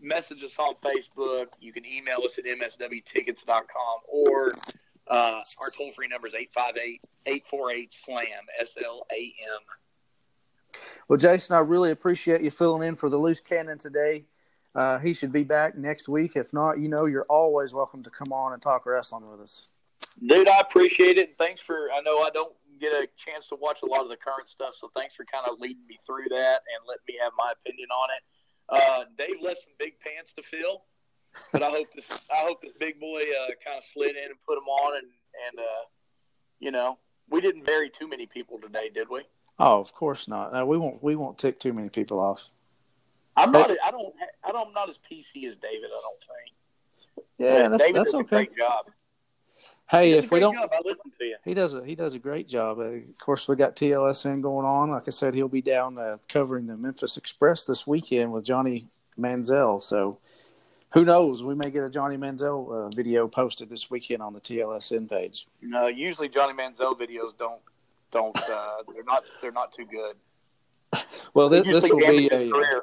message 0.00 0.44
us 0.44 0.52
on 0.58 0.74
Facebook. 0.76 1.46
You 1.60 1.72
can 1.72 1.84
email 1.84 2.18
us 2.24 2.38
at 2.38 2.44
mswtickets.com 2.44 3.98
or 4.08 4.52
uh, 5.08 5.40
our 5.60 5.70
toll 5.76 5.92
free 5.92 6.08
number 6.08 6.26
is 6.26 6.34
858 6.34 7.00
848 7.26 7.90
SLAM, 8.04 8.26
S 8.60 8.74
L 8.84 9.06
A 9.10 9.14
M. 9.14 10.80
Well, 11.08 11.16
Jason, 11.16 11.56
I 11.56 11.60
really 11.60 11.90
appreciate 11.90 12.42
you 12.42 12.50
filling 12.50 12.86
in 12.86 12.96
for 12.96 13.08
the 13.08 13.16
loose 13.16 13.40
cannon 13.40 13.78
today. 13.78 14.24
Uh, 14.76 14.98
he 14.98 15.14
should 15.14 15.32
be 15.32 15.42
back 15.42 15.74
next 15.76 16.06
week. 16.06 16.36
If 16.36 16.52
not, 16.52 16.78
you 16.78 16.88
know, 16.88 17.06
you're 17.06 17.24
always 17.30 17.72
welcome 17.72 18.02
to 18.02 18.10
come 18.10 18.30
on 18.30 18.52
and 18.52 18.60
talk 18.60 18.84
wrestling 18.84 19.22
with 19.22 19.40
us. 19.40 19.70
Dude, 20.24 20.48
I 20.48 20.60
appreciate 20.60 21.16
it. 21.16 21.28
And 21.28 21.38
thanks 21.38 21.62
for, 21.62 21.88
I 21.96 22.02
know 22.02 22.18
I 22.18 22.28
don't 22.28 22.52
get 22.78 22.92
a 22.92 23.06
chance 23.24 23.46
to 23.48 23.56
watch 23.56 23.78
a 23.82 23.86
lot 23.86 24.02
of 24.02 24.10
the 24.10 24.16
current 24.16 24.50
stuff, 24.50 24.74
so 24.78 24.90
thanks 24.94 25.14
for 25.14 25.24
kind 25.24 25.46
of 25.50 25.58
leading 25.58 25.86
me 25.88 25.98
through 26.06 26.28
that 26.28 26.60
and 26.68 26.84
letting 26.86 27.08
me 27.08 27.14
have 27.22 27.32
my 27.38 27.52
opinion 27.58 27.88
on 27.88 28.08
it. 28.12 28.22
Uh, 28.68 29.04
Dave 29.16 29.40
left 29.40 29.62
some 29.64 29.72
big 29.78 29.94
pants 30.00 30.32
to 30.36 30.42
fill, 30.42 30.82
but 31.52 31.62
I 31.62 31.70
hope 31.70 31.86
this, 31.94 32.28
I 32.30 32.44
hope 32.44 32.60
this 32.60 32.72
big 32.78 33.00
boy 33.00 33.20
uh, 33.20 33.56
kind 33.64 33.78
of 33.78 33.84
slid 33.94 34.10
in 34.10 34.24
and 34.24 34.40
put 34.46 34.56
them 34.56 34.68
on, 34.68 34.96
and 34.96 35.06
and 35.06 35.58
uh, 35.60 35.84
you 36.58 36.70
know, 36.70 36.98
we 37.30 37.40
didn't 37.40 37.64
bury 37.64 37.90
too 37.90 38.08
many 38.08 38.26
people 38.26 38.58
today, 38.58 38.90
did 38.92 39.08
we? 39.08 39.22
Oh, 39.58 39.80
of 39.80 39.94
course 39.94 40.26
not. 40.28 40.52
No, 40.52 40.66
we 40.66 40.76
won't. 40.76 41.02
We 41.02 41.14
won't 41.16 41.38
tick 41.38 41.60
too 41.60 41.72
many 41.72 41.88
people 41.88 42.18
off. 42.18 42.50
I'm 43.36 43.52
not. 43.52 43.70
I 43.70 43.90
don't. 43.90 44.14
I 44.44 44.52
don't. 44.52 44.68
I'm 44.68 44.72
not 44.74 44.88
as 44.88 44.98
PC 45.10 45.48
as 45.48 45.56
David. 45.56 45.90
I 45.90 46.00
don't 46.00 46.20
think. 46.20 47.26
Yeah, 47.38 47.68
that's 47.68 47.82
David 47.82 47.96
that's 47.96 48.12
does 48.12 48.20
okay. 48.22 48.36
A 48.36 48.38
great 48.38 48.56
job. 48.56 48.86
Hey, 49.88 50.10
He 50.10 50.18
if 50.18 50.30
we 50.32 50.40
don't, 50.40 50.54
great 50.56 50.70
job. 50.70 50.70
I 50.72 50.88
listen 50.88 51.12
to 51.18 51.24
you. 51.24 51.36
he 51.44 51.54
does 51.54 51.74
a 51.74 51.84
he 51.84 51.94
does 51.94 52.14
a 52.14 52.18
great 52.18 52.48
job. 52.48 52.78
Uh, 52.78 52.82
of 52.82 53.18
course, 53.18 53.46
we 53.46 53.56
got 53.56 53.76
TLSN 53.76 54.40
going 54.42 54.66
on. 54.66 54.90
Like 54.90 55.04
I 55.06 55.10
said, 55.10 55.34
he'll 55.34 55.48
be 55.48 55.62
down 55.62 55.98
uh, 55.98 56.16
covering 56.28 56.66
the 56.66 56.76
Memphis 56.76 57.16
Express 57.16 57.64
this 57.64 57.86
weekend 57.86 58.32
with 58.32 58.44
Johnny 58.44 58.88
Manziel. 59.18 59.82
So, 59.82 60.18
who 60.94 61.04
knows? 61.04 61.44
We 61.44 61.54
may 61.54 61.70
get 61.70 61.84
a 61.84 61.90
Johnny 61.90 62.16
Manziel 62.16 62.86
uh, 62.86 62.88
video 62.88 63.28
posted 63.28 63.70
this 63.70 63.90
weekend 63.90 64.22
on 64.22 64.32
the 64.32 64.40
TLSN 64.40 65.08
page. 65.08 65.46
No, 65.62 65.86
usually 65.86 66.28
Johnny 66.28 66.54
Manziel 66.54 66.98
videos 66.98 67.36
don't 67.38 67.60
don't. 68.10 68.36
Uh, 68.50 68.82
they're 68.92 69.04
not. 69.04 69.24
They're 69.40 69.52
not 69.52 69.72
too 69.74 69.84
good. 69.84 70.16
Well, 71.34 71.48
this, 71.48 71.64
this 71.64 71.90
will 71.90 71.98
be 71.98 72.26
a 72.26 72.50
career. 72.50 72.82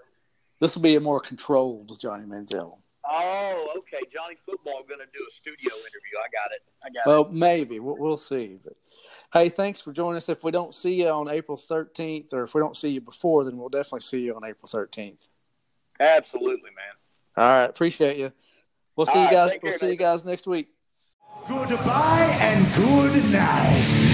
This 0.60 0.76
will 0.76 0.84
be 0.84 0.96
a 0.96 1.00
more 1.00 1.20
controlled 1.20 2.00
Johnny 2.00 2.26
Manziel. 2.26 2.78
Oh, 3.10 3.68
okay. 3.80 4.00
Johnny 4.14 4.38
Football 4.46 4.84
going 4.88 5.00
to 5.00 5.06
do 5.14 5.26
a 5.30 5.34
studio 5.36 5.74
interview. 5.76 6.18
I 6.18 6.30
got 6.32 6.52
it. 6.54 6.62
I 6.84 6.90
got 6.90 7.06
it. 7.06 7.10
Well, 7.10 7.30
maybe 7.32 7.80
we'll, 7.80 7.98
we'll 7.98 8.18
see. 8.18 8.60
But 8.64 8.76
hey, 9.34 9.50
thanks 9.50 9.82
for 9.82 9.92
joining 9.92 10.18
us. 10.18 10.30
If 10.30 10.44
we 10.44 10.52
don't 10.52 10.74
see 10.74 10.94
you 10.94 11.10
on 11.10 11.28
April 11.28 11.58
thirteenth, 11.58 12.34
or 12.34 12.44
if 12.44 12.54
we 12.54 12.62
don't 12.62 12.78
see 12.78 12.90
you 12.90 13.02
before, 13.02 13.44
then 13.44 13.58
we'll 13.58 13.70
definitely 13.70 14.02
see 14.02 14.22
you 14.22 14.36
on 14.36 14.46
April 14.46 14.68
thirteenth. 14.68 15.28
Absolutely, 16.00 16.70
man. 16.72 16.96
All 17.36 17.50
right, 17.50 17.70
appreciate 17.70 18.18
you. 18.18 18.32
We'll 18.96 19.06
see 19.06 19.20
All 19.20 19.26
you 19.26 19.32
guys. 19.32 19.52
take 19.52 19.64
We'll 19.64 19.72
care, 19.74 19.80
see 19.80 19.90
you 19.90 19.98
guys 19.98 20.24
next 20.24 20.48
week. 20.48 20.70
Goodbye 21.48 22.38
and 22.40 22.74
good 22.74 23.26
night. 23.26 24.13